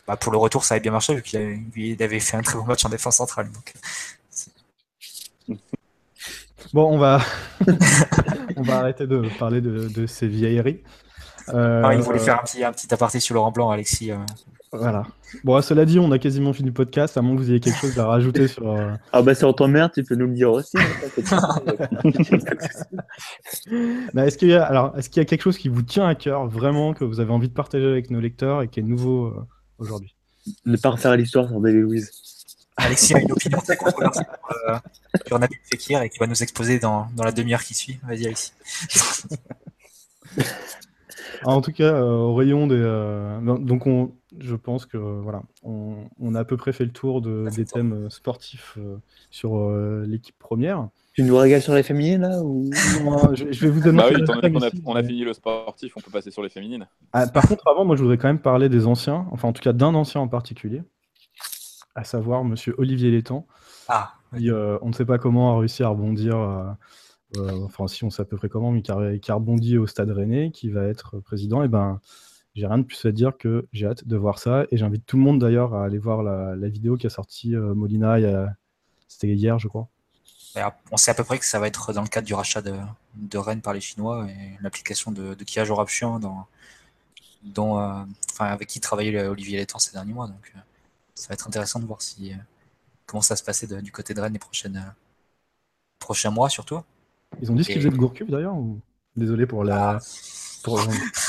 bah, 0.06 0.16
pour 0.16 0.32
le 0.32 0.38
retour, 0.38 0.64
ça 0.64 0.74
avait 0.74 0.80
bien 0.80 0.92
marché 0.92 1.14
vu 1.14 1.22
qu'il 1.22 1.38
avait, 1.38 1.60
il 1.76 2.02
avait 2.02 2.20
fait 2.20 2.36
un 2.36 2.42
très 2.42 2.56
bon 2.58 2.64
match 2.64 2.84
en 2.84 2.88
défense 2.88 3.16
centrale. 3.16 3.50
Donc, 3.50 3.74
Bon, 6.72 6.84
on 6.94 6.98
va, 6.98 7.20
on 8.56 8.62
va 8.62 8.78
arrêter 8.78 9.06
de 9.06 9.28
parler 9.38 9.60
de, 9.60 9.88
de 9.88 10.06
ces 10.06 10.28
vieilleries. 10.28 10.82
Euh, 11.48 11.82
Ah, 11.84 11.94
il 11.94 12.00
voulait 12.00 12.20
faire 12.20 12.38
un 12.38 12.44
petit, 12.44 12.62
un 12.62 12.72
petit 12.72 12.92
aparté 12.94 13.18
sur 13.18 13.34
Laurent 13.34 13.50
Blanc, 13.50 13.70
Alexis. 13.70 14.12
euh. 14.12 14.18
Voilà. 14.72 15.04
Bon, 15.42 15.60
cela 15.62 15.84
dit, 15.84 15.98
on 15.98 16.12
a 16.12 16.18
quasiment 16.20 16.52
fini 16.52 16.68
le 16.68 16.74
podcast, 16.74 17.16
à 17.16 17.22
moins 17.22 17.34
que 17.34 17.40
vous 17.40 17.50
ayez 17.50 17.58
quelque 17.60 17.78
chose 17.78 17.98
à 17.98 18.06
rajouter 18.06 18.46
sur. 18.46 18.70
euh, 18.70 18.92
Ah 19.12 19.20
bah 19.22 19.34
si 19.34 19.44
on 19.44 19.52
t'emmerde, 19.52 19.90
tu 19.92 20.04
peux 20.04 20.14
nous 20.14 20.26
le 20.26 20.34
dire 20.34 20.52
aussi. 20.52 20.76
hein, 20.78 20.84
bah, 24.14 24.26
est-ce 24.26 24.38
qu'il 24.38 24.48
y 24.48 24.54
a, 24.54 24.64
alors, 24.64 24.96
est-ce 24.96 25.10
qu'il 25.10 25.20
y 25.20 25.22
a 25.22 25.26
quelque 25.26 25.42
chose 25.42 25.58
qui 25.58 25.68
vous 25.68 25.82
tient 25.82 26.06
à 26.06 26.14
cœur, 26.14 26.46
vraiment, 26.46 26.94
que 26.94 27.04
vous 27.04 27.18
avez 27.20 27.32
envie 27.32 27.48
de 27.48 27.54
partager 27.54 27.84
avec 27.86 28.10
nos 28.10 28.20
lecteurs 28.20 28.62
et 28.62 28.68
qui 28.68 28.80
est 28.80 28.84
nouveau 28.84 29.26
euh, 29.26 29.46
aujourd'hui? 29.78 30.14
Ne 30.64 30.76
pas 30.76 30.90
refaire 30.90 31.16
l'histoire 31.16 31.48
sur 31.48 31.60
David 31.60 31.82
Louise. 31.82 32.10
Alexis 32.76 33.14
a 33.14 33.20
une 33.20 33.32
opinion 33.32 33.58
très 33.58 33.76
controversée 33.76 34.20
sur, 34.24 34.70
euh, 34.70 34.76
sur 35.26 35.38
Nabil 35.38 35.58
Fekir 35.70 36.00
et 36.02 36.08
qui 36.08 36.18
va 36.18 36.26
nous 36.26 36.42
exposer 36.42 36.78
dans, 36.78 37.08
dans 37.14 37.24
la 37.24 37.32
demi-heure 37.32 37.62
qui 37.62 37.74
suit. 37.74 37.98
Vas-y, 38.04 38.26
Alexis. 38.26 38.52
En 41.44 41.60
tout 41.60 41.72
cas, 41.72 41.92
euh, 41.94 42.02
au 42.12 42.34
rayon 42.34 42.66
des. 42.66 42.76
euh, 42.78 43.40
donc, 43.40 43.86
on, 43.86 44.12
je 44.38 44.54
pense 44.54 44.86
que 44.86 44.96
voilà, 44.96 45.42
on, 45.62 45.96
on 46.18 46.34
a 46.34 46.40
à 46.40 46.44
peu 46.44 46.56
près 46.56 46.72
fait 46.72 46.84
le 46.84 46.92
tour 46.92 47.20
de, 47.20 47.48
des 47.54 47.64
thèmes 47.64 47.92
euh, 47.92 48.10
sportifs 48.10 48.76
euh, 48.78 48.96
sur 49.30 49.58
euh, 49.58 50.04
l'équipe 50.06 50.38
première. 50.38 50.88
Tu 51.12 51.22
nous 51.24 51.36
régales 51.36 51.60
sur 51.60 51.74
les 51.74 51.82
féminines 51.82 52.22
là 52.22 52.40
ou... 52.42 52.70
Non, 53.04 53.34
je, 53.34 53.50
je 53.50 53.66
vais 53.66 53.70
vous 53.70 53.80
donner. 53.80 53.98
Bah 53.98 54.08
oui, 54.14 54.22
étant 54.22 54.34
donné 54.34 54.52
qu'on 54.52 54.62
a, 54.62 54.70
on 54.86 54.94
a 54.94 55.02
fini 55.02 55.24
le 55.24 55.32
sportif, 55.32 55.92
on 55.96 56.00
peut 56.00 56.10
passer 56.10 56.30
sur 56.30 56.42
les 56.42 56.48
féminines. 56.48 56.86
Ah, 57.12 57.26
par 57.26 57.48
contre, 57.48 57.66
avant, 57.66 57.84
moi, 57.84 57.96
je 57.96 58.02
voudrais 58.02 58.16
quand 58.16 58.28
même 58.28 58.38
parler 58.38 58.68
des 58.68 58.86
anciens, 58.86 59.26
enfin, 59.32 59.48
en 59.48 59.52
tout 59.52 59.62
cas, 59.62 59.72
d'un 59.72 59.94
ancien 59.94 60.20
en 60.20 60.28
particulier, 60.28 60.82
à 61.96 62.04
savoir 62.04 62.44
Monsieur 62.44 62.74
Olivier 62.78 63.10
Létang. 63.10 63.46
Ah, 63.88 64.12
qui, 64.36 64.50
euh, 64.50 64.78
on 64.82 64.88
ne 64.88 64.92
sait 64.92 65.04
pas 65.04 65.18
comment, 65.18 65.56
a 65.56 65.58
réussi 65.58 65.82
à 65.82 65.88
rebondir. 65.88 66.38
euh, 66.38 66.70
euh, 67.36 67.64
enfin, 67.64 67.88
si 67.88 68.04
on 68.04 68.10
sait 68.10 68.22
à 68.22 68.24
peu 68.24 68.36
près 68.36 68.48
comment, 68.48 68.70
mais 68.70 68.82
qui 68.82 68.92
a, 68.92 69.18
qui 69.18 69.30
a 69.32 69.34
rebondi 69.34 69.78
au 69.78 69.86
Stade 69.88 70.10
Rennais, 70.10 70.52
qui 70.52 70.68
va 70.68 70.84
être 70.84 71.18
président. 71.18 71.64
Et 71.64 71.68
ben, 71.68 72.00
j'ai 72.54 72.66
rien 72.66 72.78
de 72.78 72.82
plus 72.84 73.04
à 73.06 73.12
dire 73.12 73.36
que 73.38 73.66
j'ai 73.72 73.86
hâte 73.86 74.06
de 74.06 74.16
voir 74.16 74.38
ça. 74.38 74.64
Et 74.70 74.76
j'invite 74.76 75.06
tout 75.06 75.16
le 75.16 75.22
monde 75.22 75.38
d'ailleurs 75.40 75.74
à 75.74 75.84
aller 75.84 75.98
voir 75.98 76.22
la, 76.22 76.56
la 76.56 76.68
vidéo 76.68 76.96
qui 76.96 77.06
a 77.06 77.10
sorti 77.10 77.54
euh, 77.54 77.74
Molina. 77.74 78.14
a- 78.14 78.54
C'était 79.08 79.28
hier, 79.34 79.58
je 79.58 79.68
crois. 79.68 79.88
On 80.90 80.96
sait 80.96 81.12
à 81.12 81.14
peu 81.14 81.22
près 81.24 81.38
que 81.38 81.44
ça 81.44 81.60
va 81.60 81.68
être 81.68 81.92
dans 81.92 82.02
le 82.02 82.08
cadre 82.08 82.26
du 82.26 82.34
rachat 82.34 82.60
de, 82.60 82.74
de 83.14 83.38
Rennes 83.38 83.60
par 83.62 83.72
les 83.72 83.80
Chinois 83.80 84.26
et 84.28 84.56
l'application 84.62 85.12
de, 85.12 85.34
de 85.34 85.44
Kia 85.44 85.64
Jorapchian 85.64 86.18
dans, 86.18 86.46
dont, 87.42 87.78
euh, 87.78 88.02
enfin, 88.30 88.46
avec 88.46 88.68
qui 88.68 88.80
travaillait 88.80 89.26
Olivier 89.26 89.58
Létang 89.58 89.78
ces 89.78 89.92
derniers 89.92 90.12
mois. 90.12 90.26
Donc, 90.28 90.52
euh, 90.56 90.58
ça 91.14 91.28
va 91.28 91.34
être 91.34 91.46
intéressant 91.46 91.80
de 91.80 91.86
voir 91.86 92.02
si, 92.02 92.32
euh, 92.32 92.36
comment 93.06 93.22
ça 93.22 93.36
se 93.36 93.44
passer 93.44 93.66
de- 93.66 93.80
du 93.80 93.92
côté 93.92 94.14
de 94.14 94.20
Rennes 94.20 94.34
les 94.34 94.38
prochaines, 94.40 94.94
prochains 95.98 96.30
mois 96.30 96.48
surtout. 96.48 96.80
Ils 97.40 97.50
ont 97.50 97.54
dit 97.54 97.64
ce 97.64 97.68
qu'ils 97.70 97.80
faisaient 97.80 97.90
de 97.90 97.96
Gourcuff 97.96 98.28
d'ailleurs 98.28 98.56
ou- 98.56 98.80
Désolé 99.16 99.44
pour 99.44 99.64
la, 99.64 99.98
pour, 100.62 100.80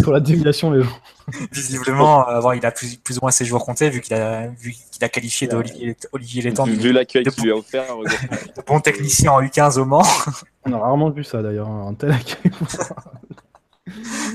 pour 0.03 0.13
la 0.13 0.19
déviation, 0.19 0.71
mais 0.71 0.83
bon. 0.83 0.89
Visiblement, 1.51 2.27
euh, 2.27 2.41
bon, 2.41 2.51
il 2.53 2.65
a 2.65 2.71
plus, 2.71 2.97
plus 2.97 3.17
ou 3.17 3.21
moins 3.21 3.31
ses 3.31 3.45
jours 3.45 3.63
comptés 3.63 3.89
vu 3.89 4.01
qu'il 4.01 4.13
a, 4.13 4.47
vu 4.47 4.75
qu'il 4.91 5.03
a 5.03 5.09
qualifié 5.09 5.47
de 5.47 5.55
Olivier, 5.55 5.95
Olivier 6.11 6.41
Létang 6.41 6.65
Vu, 6.65 6.91
l'accueil 6.91 7.23
de 7.23 7.29
qu'il 7.29 7.43
lui 7.43 7.51
a 7.51 7.55
offert, 7.55 7.85
de 8.57 8.61
bon 8.65 8.79
technicien 8.79 9.31
en 9.31 9.41
U15 9.41 9.79
au 9.79 9.85
Mans. 9.85 10.03
On 10.65 10.73
a 10.73 10.77
rarement 10.77 11.09
vu 11.09 11.23
ça 11.23 11.41
d'ailleurs, 11.41 11.69
un 11.69 11.93
tel 11.93 12.11
accueil. 12.11 12.51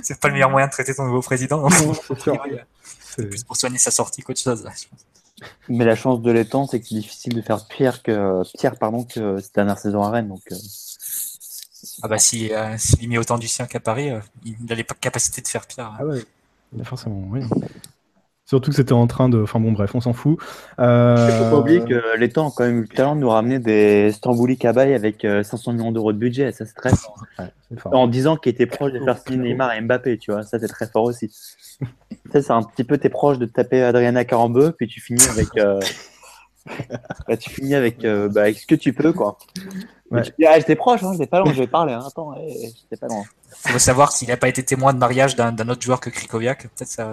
C'est 0.02 0.20
pas 0.20 0.28
le 0.28 0.34
meilleur 0.34 0.50
moyen 0.50 0.66
de 0.66 0.72
traiter 0.72 0.94
ton 0.94 1.04
nouveau 1.04 1.22
président. 1.22 1.68
C'est 3.16 3.28
plus 3.28 3.44
pour 3.44 3.56
soigner 3.56 3.78
sa 3.78 3.90
sortie 3.90 4.22
qu'autre 4.22 4.40
chose. 4.40 4.64
Mais 5.68 5.84
la 5.84 5.96
chance 5.96 6.22
de 6.22 6.30
l'étang, 6.30 6.66
c'est 6.66 6.80
que 6.80 6.86
c'est 6.86 6.94
difficile 6.94 7.34
de 7.34 7.42
faire 7.42 7.66
pire 7.68 8.02
que 8.02 8.42
Pierre, 8.56 8.76
pardon, 8.76 9.04
que 9.04 9.38
cette 9.40 9.54
dernière 9.54 9.78
saison 9.78 10.02
à 10.02 10.10
Rennes. 10.10 10.28
Donc, 10.28 10.42
euh, 10.50 10.56
Ah 12.02 12.08
bah 12.08 12.18
si, 12.18 12.52
euh, 12.52 12.76
s'il 12.78 13.02
y 13.02 13.08
met 13.08 13.18
autant 13.18 13.38
du 13.38 13.48
sien 13.48 13.66
qu'à 13.66 13.80
Paris, 13.80 14.10
euh, 14.10 14.20
il 14.44 14.56
n'a 14.68 14.74
les 14.74 14.84
capacités 14.84 15.42
de 15.42 15.48
faire 15.48 15.66
pire. 15.66 15.92
Ah 15.98 16.04
ouais, 16.04 16.22
mais 16.72 16.84
forcément, 16.84 17.22
oui. 17.30 17.40
Surtout 18.46 18.70
que 18.70 18.76
c'était 18.76 18.92
en 18.92 19.08
train 19.08 19.28
de. 19.28 19.42
Enfin 19.42 19.58
bon, 19.58 19.72
bref, 19.72 19.92
on 19.96 20.00
s'en 20.00 20.12
fout. 20.12 20.38
Euh, 20.78 21.44
faut 21.44 21.50
pas 21.50 21.58
oublier 21.58 21.80
que 21.84 22.16
l'étang 22.16 22.48
a 22.48 22.52
quand 22.56 22.64
même 22.64 22.78
eu 22.78 22.82
le 22.82 22.88
talent 22.88 23.16
de 23.16 23.20
nous 23.20 23.28
ramener 23.28 23.58
des 23.58 24.12
Stambouli 24.12 24.56
Cabaye 24.56 24.94
avec 24.94 25.24
euh, 25.24 25.42
500 25.42 25.72
millions 25.72 25.90
d'euros 25.90 26.12
de 26.12 26.18
budget. 26.18 26.52
Ça, 26.52 26.64
c'est 26.64 26.74
très 26.74 26.94
fort. 26.94 27.24
ouais. 27.40 27.46
En 27.86 28.06
disant 28.06 28.36
qu'il 28.36 28.52
était 28.52 28.66
proche 28.66 28.92
de 28.92 29.00
faire 29.00 29.18
signer 29.18 29.48
Neymar 29.48 29.74
et 29.74 29.80
Mbappé, 29.80 30.18
tu 30.18 30.30
vois. 30.30 30.44
Ça, 30.44 30.60
c'est 30.60 30.68
très 30.68 30.86
fort 30.86 31.02
aussi. 31.02 31.28
ça, 32.32 32.40
c'est 32.40 32.52
un 32.52 32.62
petit 32.62 32.84
peu, 32.84 32.98
t'es 32.98 33.08
proche 33.08 33.38
de 33.38 33.46
taper 33.46 33.82
Adriana 33.82 34.24
Carambeu, 34.24 34.72
puis 34.78 34.86
tu 34.86 35.00
finis 35.00 35.26
avec. 35.28 35.48
Euh, 36.90 36.96
bah, 37.28 37.36
tu 37.36 37.50
finis 37.50 37.74
avec, 37.74 38.04
euh, 38.04 38.28
bah, 38.28 38.42
avec 38.42 38.58
ce 38.58 38.66
que 38.66 38.74
tu 38.74 38.92
peux, 38.92 39.12
quoi. 39.12 39.38
Ouais. 40.10 40.20
Et 40.20 40.24
tu 40.24 40.32
dis, 40.38 40.46
ah, 40.46 40.58
j'étais 40.58 40.76
proche, 40.76 41.02
hein, 41.02 41.12
j'étais 41.12 41.26
pas 41.26 41.40
loin, 41.40 41.52
je 41.52 41.58
vais 41.58 41.66
parler. 41.66 41.92
Hein. 41.92 42.04
Attends, 42.06 42.30
ouais, 42.30 42.72
j'étais 42.76 42.96
pas 42.96 43.08
loin. 43.08 43.24
Il 43.64 43.72
faut 43.72 43.78
savoir 43.78 44.12
s'il 44.12 44.28
n'a 44.28 44.36
pas 44.36 44.48
été 44.48 44.62
témoin 44.62 44.92
de 44.92 44.98
mariage 44.98 45.34
d'un 45.36 45.68
autre 45.68 45.82
joueur 45.82 46.00
que 46.00 46.10
Krikoviak. 46.10 46.62
Peut-être 46.62 46.88
ça, 46.88 47.12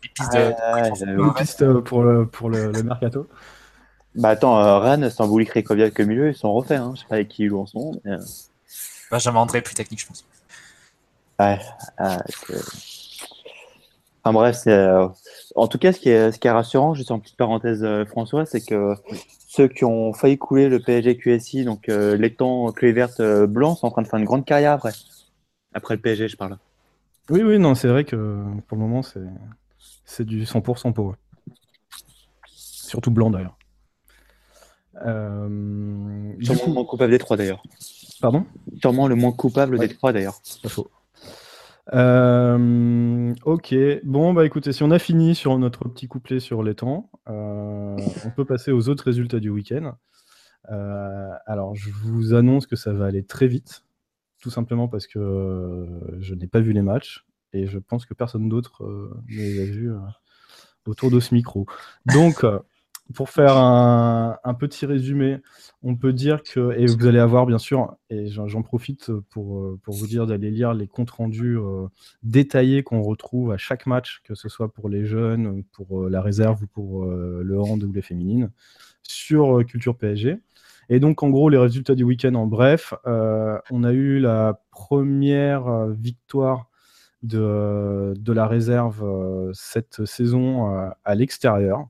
pistes 0.00 0.32
de. 0.32 0.52
Ah, 0.62 0.88
Une 0.88 1.34
piste 1.34 1.62
euh, 1.62 1.80
pour 1.80 2.02
le, 2.02 2.26
pour 2.26 2.50
le, 2.50 2.72
le 2.72 2.82
mercato. 2.82 3.26
Bah 4.14 4.30
attends, 4.30 4.58
euh, 4.58 4.78
Rennes, 4.78 5.10
Stambouli, 5.10 5.46
Krikoviak 5.46 5.98
au 6.00 6.06
milieu, 6.06 6.28
ils 6.28 6.36
sont 6.36 6.52
refaits. 6.52 6.78
Hein. 6.78 6.92
Je 6.94 7.00
sais 7.00 7.06
pas 7.08 7.16
avec 7.16 7.28
qui 7.28 7.44
ils 7.44 7.48
jouent 7.48 7.60
en 7.60 7.66
ce 7.66 7.76
moment. 7.76 7.92
Mais, 8.04 8.12
euh, 8.12 8.18
Benjamin 9.10 9.40
André 9.40 9.62
plus 9.62 9.74
technique, 9.74 10.00
je 10.00 10.06
pense. 10.06 10.24
ouais, 11.40 11.58
enfin 14.22 14.32
bref, 14.32 14.56
c'est. 14.62 14.88
En 15.54 15.66
tout 15.68 15.78
cas, 15.78 15.92
ce 15.92 16.00
qui 16.00 16.08
est, 16.10 16.32
ce 16.32 16.38
qui 16.38 16.46
est 16.46 16.50
rassurant, 16.50 16.94
juste 16.94 17.10
en 17.10 17.18
petite 17.18 17.36
parenthèse, 17.36 17.82
euh, 17.82 18.04
François, 18.04 18.44
c'est 18.46 18.60
que 18.64 18.94
ceux 19.46 19.68
qui 19.68 19.84
ont 19.84 20.12
failli 20.12 20.36
couler 20.36 20.68
le 20.68 20.78
PSG 20.80 21.16
QSI, 21.16 21.64
donc 21.64 21.88
euh, 21.88 22.16
l'étang 22.16 22.70
clé 22.72 22.92
verte 22.92 23.20
euh, 23.20 23.46
blanc, 23.46 23.74
sont 23.74 23.86
en 23.86 23.90
train 23.90 24.02
de 24.02 24.08
faire 24.08 24.18
une 24.18 24.24
grande 24.26 24.44
carrière 24.44 24.72
après. 24.72 24.92
Après 25.72 25.94
le 25.94 26.00
PSG, 26.00 26.28
je 26.28 26.36
parle. 26.36 26.58
Oui, 27.30 27.42
oui, 27.42 27.58
non, 27.58 27.74
c'est 27.74 27.88
vrai 27.88 28.04
que 28.04 28.42
pour 28.66 28.76
le 28.76 28.82
moment, 28.82 29.02
c'est 29.02 29.20
c'est 30.04 30.24
du 30.24 30.44
100% 30.44 30.92
pour 30.92 31.10
eux. 31.10 31.16
Surtout 32.46 33.10
blanc 33.10 33.30
d'ailleurs. 33.30 33.56
Euh, 35.06 36.32
Sûrement 36.40 36.60
coup- 36.60 36.66
le 36.68 36.74
moins 36.74 36.84
coupable 36.84 37.10
des 37.12 37.18
trois 37.18 37.36
d'ailleurs. 37.36 37.62
Pardon? 38.20 38.44
Sûrement 38.80 39.06
le 39.06 39.14
moins 39.14 39.32
coupable 39.32 39.76
Ouais. 39.76 39.86
des 39.86 39.94
trois 39.94 40.12
d'ailleurs. 40.12 40.40
Pas 40.62 40.68
faux. 40.68 40.90
Euh, 41.94 43.34
ok, 43.44 43.74
bon 44.04 44.34
bah 44.34 44.44
écoutez, 44.44 44.72
si 44.72 44.82
on 44.82 44.90
a 44.90 44.98
fini 44.98 45.34
sur 45.34 45.58
notre 45.58 45.88
petit 45.88 46.06
couplet 46.06 46.40
sur 46.40 46.62
les 46.62 46.74
temps, 46.74 47.10
euh, 47.28 47.96
on 48.26 48.30
peut 48.30 48.44
passer 48.44 48.72
aux 48.72 48.88
autres 48.88 49.04
résultats 49.04 49.40
du 49.40 49.50
week-end. 49.50 49.96
Euh, 50.70 51.30
alors 51.46 51.74
je 51.74 51.90
vous 51.90 52.34
annonce 52.34 52.66
que 52.66 52.76
ça 52.76 52.92
va 52.92 53.06
aller 53.06 53.24
très 53.24 53.46
vite, 53.46 53.84
tout 54.40 54.50
simplement 54.50 54.88
parce 54.88 55.06
que 55.06 55.86
je 56.18 56.34
n'ai 56.34 56.46
pas 56.46 56.60
vu 56.60 56.72
les 56.72 56.82
matchs 56.82 57.24
et 57.54 57.66
je 57.66 57.78
pense 57.78 58.04
que 58.04 58.12
personne 58.12 58.48
d'autre 58.48 58.84
ne 59.28 59.36
les 59.36 59.62
a 59.62 59.64
vus 59.64 59.92
autour 60.86 61.10
de 61.10 61.20
ce 61.20 61.34
micro. 61.34 61.66
Donc 62.06 62.44
pour 63.14 63.30
faire 63.30 63.56
un, 63.56 64.54
petit 64.58 64.84
résumé, 64.84 65.38
on 65.82 65.96
peut 65.96 66.12
dire 66.12 66.42
que, 66.42 66.76
et 66.78 66.86
vous 66.86 67.06
allez 67.06 67.18
avoir 67.18 67.46
bien 67.46 67.58
sûr, 67.58 67.96
et 68.10 68.26
j'en 68.26 68.62
profite 68.62 69.10
pour, 69.30 69.78
pour 69.82 69.94
vous 69.94 70.06
dire 70.06 70.26
d'aller 70.26 70.50
lire 70.50 70.74
les 70.74 70.86
comptes 70.86 71.10
rendus 71.10 71.56
euh, 71.56 71.86
détaillés 72.22 72.82
qu'on 72.82 73.02
retrouve 73.02 73.52
à 73.52 73.56
chaque 73.56 73.86
match, 73.86 74.20
que 74.24 74.34
ce 74.34 74.48
soit 74.48 74.72
pour 74.72 74.90
les 74.90 75.06
jeunes, 75.06 75.64
pour 75.72 76.04
euh, 76.04 76.10
la 76.10 76.20
réserve 76.20 76.62
ou 76.64 76.66
pour 76.66 77.04
euh, 77.04 77.40
le 77.42 77.58
hand 77.58 77.82
ou 77.82 77.92
les 77.92 78.02
féminines, 78.02 78.50
sur 79.02 79.64
Culture 79.66 79.96
PSG. 79.96 80.36
Et 80.90 81.00
donc, 81.00 81.22
en 81.22 81.30
gros, 81.30 81.48
les 81.48 81.58
résultats 81.58 81.94
du 81.94 82.04
week-end 82.04 82.34
en 82.34 82.46
bref, 82.46 82.94
on 83.04 83.84
a 83.84 83.92
eu 83.92 84.20
la 84.20 84.62
première 84.70 85.86
victoire 85.88 86.70
de, 87.22 88.14
de 88.16 88.32
la 88.32 88.46
réserve 88.46 89.50
cette 89.52 90.06
saison 90.06 90.90
à 91.04 91.14
l'extérieur. 91.14 91.88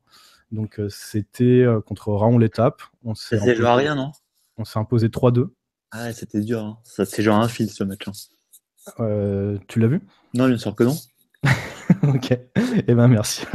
Donc, 0.50 0.80
euh, 0.80 0.88
c'était 0.88 1.62
euh, 1.62 1.80
contre 1.80 2.12
Raon 2.12 2.38
l'Étape. 2.38 2.82
On 3.04 3.14
s'est 3.14 3.36
imposé- 3.74 3.74
rien, 3.76 3.94
non? 3.94 4.12
on 4.56 4.64
s'est 4.64 4.78
imposé 4.78 5.08
3-2. 5.08 5.48
Ah, 5.90 6.04
ouais, 6.04 6.12
c'était 6.12 6.40
dur. 6.40 6.60
Hein. 6.64 6.78
Ça 6.84 7.04
joué 7.22 7.32
à 7.32 7.36
un 7.38 7.48
fil 7.48 7.70
ce 7.70 7.84
match. 7.84 8.06
hein. 8.08 8.12
Euh, 9.00 9.58
tu 9.68 9.78
l'as 9.80 9.86
vu? 9.88 10.00
Non, 10.34 10.48
bien 10.48 10.58
sûr 10.58 10.74
que 10.74 10.84
non. 10.84 10.96
Ok, 12.02 12.30
eh 12.86 12.94
ben 12.94 13.08
merci. 13.08 13.46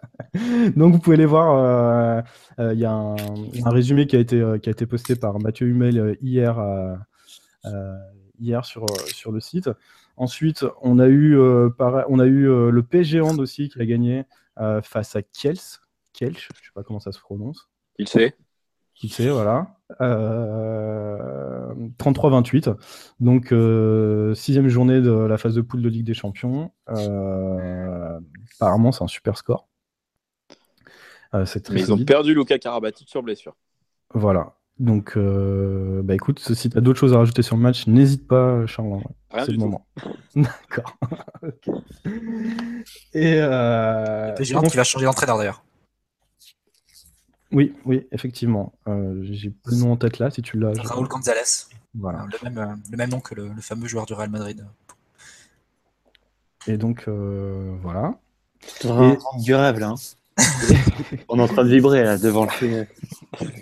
Donc 0.76 0.92
vous 0.92 0.98
pouvez 1.00 1.16
les 1.16 1.26
voir, 1.26 1.56
euh, 1.56 2.22
euh, 2.60 2.72
il 2.74 2.78
y 2.78 2.84
a 2.84 2.92
un, 2.92 3.16
un 3.16 3.70
résumé 3.70 4.06
qui 4.06 4.14
a 4.16 4.20
été, 4.20 4.40
euh, 4.40 4.58
qui 4.58 4.68
a 4.68 4.72
été 4.72 4.86
posté 4.86 5.16
par 5.16 5.38
Mathieu 5.40 5.66
Hummel 5.66 6.16
hier, 6.22 6.58
hier 8.38 8.64
sur, 8.64 8.86
sur 9.06 9.32
le 9.32 9.40
site. 9.40 9.68
Ensuite, 10.16 10.64
on 10.82 10.98
a 11.00 11.08
eu, 11.08 11.36
pareil- 11.76 12.04
on 12.08 12.18
a 12.20 12.26
eu 12.26 12.44
le 12.70 12.82
PSG 12.82 13.20
Hand 13.20 13.40
aussi 13.40 13.68
qui 13.68 13.80
a 13.80 13.84
gagné 13.86 14.24
face 14.82 15.16
à 15.16 15.22
Kiels. 15.22 15.58
Kielch, 16.16 16.48
je 16.54 16.64
sais 16.66 16.72
pas 16.74 16.82
comment 16.82 17.00
ça 17.00 17.12
se 17.12 17.20
prononce. 17.20 17.68
Il 17.98 18.08
sait? 18.08 18.34
Qui 18.94 19.08
sait, 19.10 19.28
voilà. 19.28 19.76
Euh, 20.00 21.74
33-28. 21.98 22.74
Donc, 23.20 23.52
euh, 23.52 24.34
sixième 24.34 24.68
journée 24.68 25.00
de 25.02 25.10
la 25.10 25.36
phase 25.36 25.54
de 25.54 25.60
poule 25.60 25.82
de 25.82 25.88
Ligue 25.90 26.06
des 26.06 26.14
Champions. 26.14 26.72
Euh, 26.88 28.18
apparemment, 28.56 28.92
c'est 28.92 29.04
un 29.04 29.08
super 29.08 29.36
score. 29.36 29.68
Euh, 31.34 31.44
c'est 31.44 31.60
très 31.60 31.74
Mais 31.74 31.80
ils 31.82 31.92
ont 31.92 32.02
perdu 32.02 32.34
Luca 32.34 32.58
Karabatic 32.58 33.08
sur 33.10 33.22
blessure. 33.22 33.54
Voilà. 34.14 34.54
Donc, 34.78 35.14
euh, 35.16 36.02
bah 36.02 36.14
écoute, 36.14 36.38
si 36.38 36.70
tu 36.70 36.76
as 36.78 36.80
d'autres 36.80 36.98
choses 36.98 37.12
à 37.14 37.18
rajouter 37.18 37.42
sur 37.42 37.56
le 37.56 37.62
match, 37.62 37.86
n'hésite 37.86 38.26
pas, 38.28 38.64
Charles. 38.66 39.00
Rien 39.30 39.44
C'est 39.44 39.52
du 39.52 39.56
le 39.58 39.62
tout. 39.62 39.64
moment. 39.64 39.86
D'accord. 40.36 40.96
Et 43.14 43.38
euh, 43.40 44.32
PSG 44.32 44.52
et 44.52 44.54
donc- 44.54 44.70
qui 44.70 44.76
va 44.76 44.84
changer 44.84 45.04
d'entraîneur 45.06 45.38
d'ailleurs. 45.38 45.62
Oui, 47.56 47.72
oui, 47.86 48.06
effectivement. 48.12 48.72
Euh, 48.86 49.18
J'ai 49.22 49.50
pas 49.50 49.70
le 49.70 49.76
nom 49.78 49.92
en 49.92 49.96
tête 49.96 50.18
là, 50.18 50.30
si 50.30 50.42
tu 50.42 50.58
l'as. 50.58 50.72
Raúl 50.84 51.08
González. 51.08 51.40
Voilà. 51.98 52.26
Le 52.30 52.50
même, 52.50 52.58
euh, 52.58 52.74
le 52.90 52.96
même 52.96 53.10
nom 53.10 53.20
que 53.20 53.34
le, 53.34 53.48
le 53.48 53.62
fameux 53.62 53.88
joueur 53.88 54.04
du 54.06 54.12
Real 54.12 54.28
Madrid. 54.30 54.64
Et 56.66 56.76
donc, 56.76 57.04
euh, 57.08 57.74
voilà. 57.82 58.14
C'est 58.60 58.88
vraiment 58.88 59.16
du 59.42 59.54
rêve 59.54 59.78
là. 59.78 59.88
hein. 59.90 59.94
On 61.30 61.38
est 61.38 61.42
en 61.42 61.48
train 61.48 61.64
de 61.64 61.70
vibrer 61.70 62.02
là 62.02 62.18
devant 62.18 62.46
le, 62.60 62.86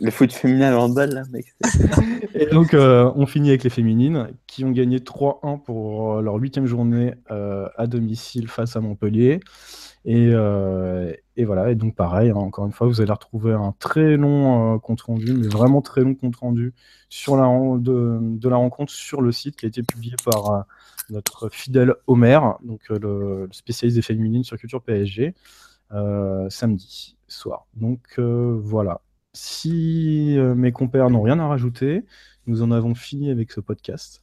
le 0.01 0.11
foot 0.11 0.33
féminin 0.33 0.71
le 0.71 0.79
handball 0.79 1.11
là, 1.11 1.23
mec. 1.31 1.55
Et 2.35 2.47
donc, 2.47 2.75
euh, 2.75 3.13
on 3.15 3.27
finit 3.27 3.51
avec 3.51 3.63
les 3.63 3.71
féminines 3.71 4.29
qui 4.49 4.65
ont 4.65 4.73
gagné 4.73 4.99
3-1 4.99 5.63
pour 5.63 6.21
leur 6.21 6.35
huitième 6.35 6.67
journée 6.67 7.15
euh, 7.31 7.69
à 7.77 7.87
domicile 7.87 8.49
face 8.49 8.75
à 8.75 8.81
Montpellier. 8.81 9.39
Et, 10.05 10.29
euh, 10.33 11.13
et 11.37 11.45
voilà, 11.47 11.71
et 11.71 11.75
donc 11.75 11.95
pareil, 11.95 12.31
hein, 12.31 12.35
encore 12.37 12.67
une 12.67 12.73
fois, 12.73 12.87
vous 12.87 13.01
allez 13.01 13.13
retrouver 13.13 13.55
un 13.55 13.75
très 13.79 14.17
long 14.17 14.75
euh, 14.75 14.79
compte 14.79 15.01
rendu, 15.01 15.33
mais 15.33 15.49
vraiment 15.49 15.81
très 15.81 16.03
long 16.03 16.15
compte 16.15 16.37
rendu 16.37 16.75
sur 17.09 17.37
la, 17.37 17.47
de, 17.79 18.49
la 18.49 18.57
rencontre 18.57 18.93
sur 18.93 19.23
le 19.23 19.33
site 19.33 19.57
qui 19.57 19.65
a 19.65 19.69
été 19.69 19.83
publié 19.83 20.15
par 20.31 20.51
euh, 20.51 20.61
notre 21.09 21.49
fidèle 21.49 21.95
Homer, 22.07 22.39
donc 22.65 22.89
le, 22.91 22.99
le 22.99 23.49
spécialiste 23.53 23.97
des 23.97 24.03
féminines 24.03 24.45
sur 24.45 24.59
Culture 24.59 24.83
PSG, 24.83 25.35
samedi 26.49 27.17
soir. 27.29 27.67
Donc 27.75 28.19
voilà. 28.19 29.01
si 29.33 30.37
mes 30.57 30.73
compères 30.73 31.11
n'ont 31.11 31.23
rien 31.23 31.39
à 31.39 31.47
rajouter, 31.47 32.05
nous 32.47 32.63
en 32.63 32.71
avons 32.71 32.95
fini 32.95 33.31
avec 33.31 33.53
ce 33.53 33.61
podcast. 33.61 34.23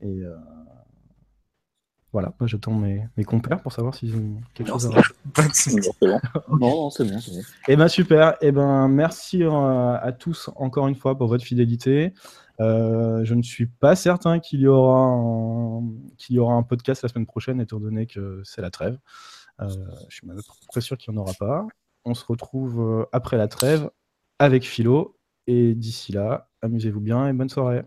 Et 0.00 0.22
voilà, 2.12 2.34
j'attends 2.42 2.74
mes, 2.74 3.06
mes, 3.16 3.24
compères 3.24 3.62
pour 3.62 3.72
savoir 3.72 3.94
s'ils 3.94 4.14
ont 4.14 4.40
quelque 4.54 4.68
chose 4.68 4.86
à 4.86 4.90
non, 6.60 6.90
c'est 6.90 7.04
bon, 7.04 7.18
bon. 7.18 7.42
Eh 7.68 7.76
ben 7.76 7.88
super. 7.88 8.36
Eh 8.42 8.52
ben 8.52 8.88
merci 8.88 9.42
à 9.44 10.12
tous 10.18 10.50
encore 10.56 10.88
une 10.88 10.94
fois 10.94 11.16
pour 11.16 11.28
votre 11.28 11.44
fidélité. 11.44 12.12
Euh, 12.60 13.24
je 13.24 13.34
ne 13.34 13.42
suis 13.42 13.66
pas 13.66 13.96
certain 13.96 14.38
qu'il 14.38 14.60
y, 14.60 14.66
aura 14.66 14.98
un, 14.98 15.82
qu'il 16.18 16.36
y 16.36 16.38
aura 16.38 16.54
un 16.54 16.62
podcast 16.62 17.02
la 17.02 17.08
semaine 17.08 17.26
prochaine, 17.26 17.60
étant 17.60 17.80
donné 17.80 18.06
que 18.06 18.42
c'est 18.44 18.62
la 18.62 18.70
trêve. 18.70 18.98
Euh, 19.60 19.68
je 20.08 20.16
suis 20.16 20.26
même 20.26 20.40
très 20.70 20.80
sûr 20.80 20.96
qu'il 20.96 21.12
n'y 21.12 21.18
en 21.18 21.22
aura 21.22 21.34
pas. 21.34 21.66
On 22.04 22.14
se 22.14 22.24
retrouve 22.24 22.80
euh, 22.80 23.04
après 23.12 23.36
la 23.36 23.48
trêve 23.48 23.90
avec 24.38 24.64
Philo. 24.64 25.16
Et 25.46 25.74
d'ici 25.74 26.12
là, 26.12 26.48
amusez-vous 26.60 27.00
bien 27.00 27.26
et 27.26 27.32
bonne 27.32 27.48
soirée. 27.48 27.82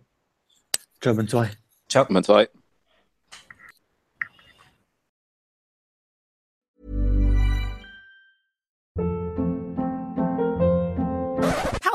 Ciao, 1.01 1.13
bonne 1.13 1.27
soirée. 1.27 1.51
Ciao, 1.87 2.05
bonne 2.09 2.23
soirée. 2.23 2.49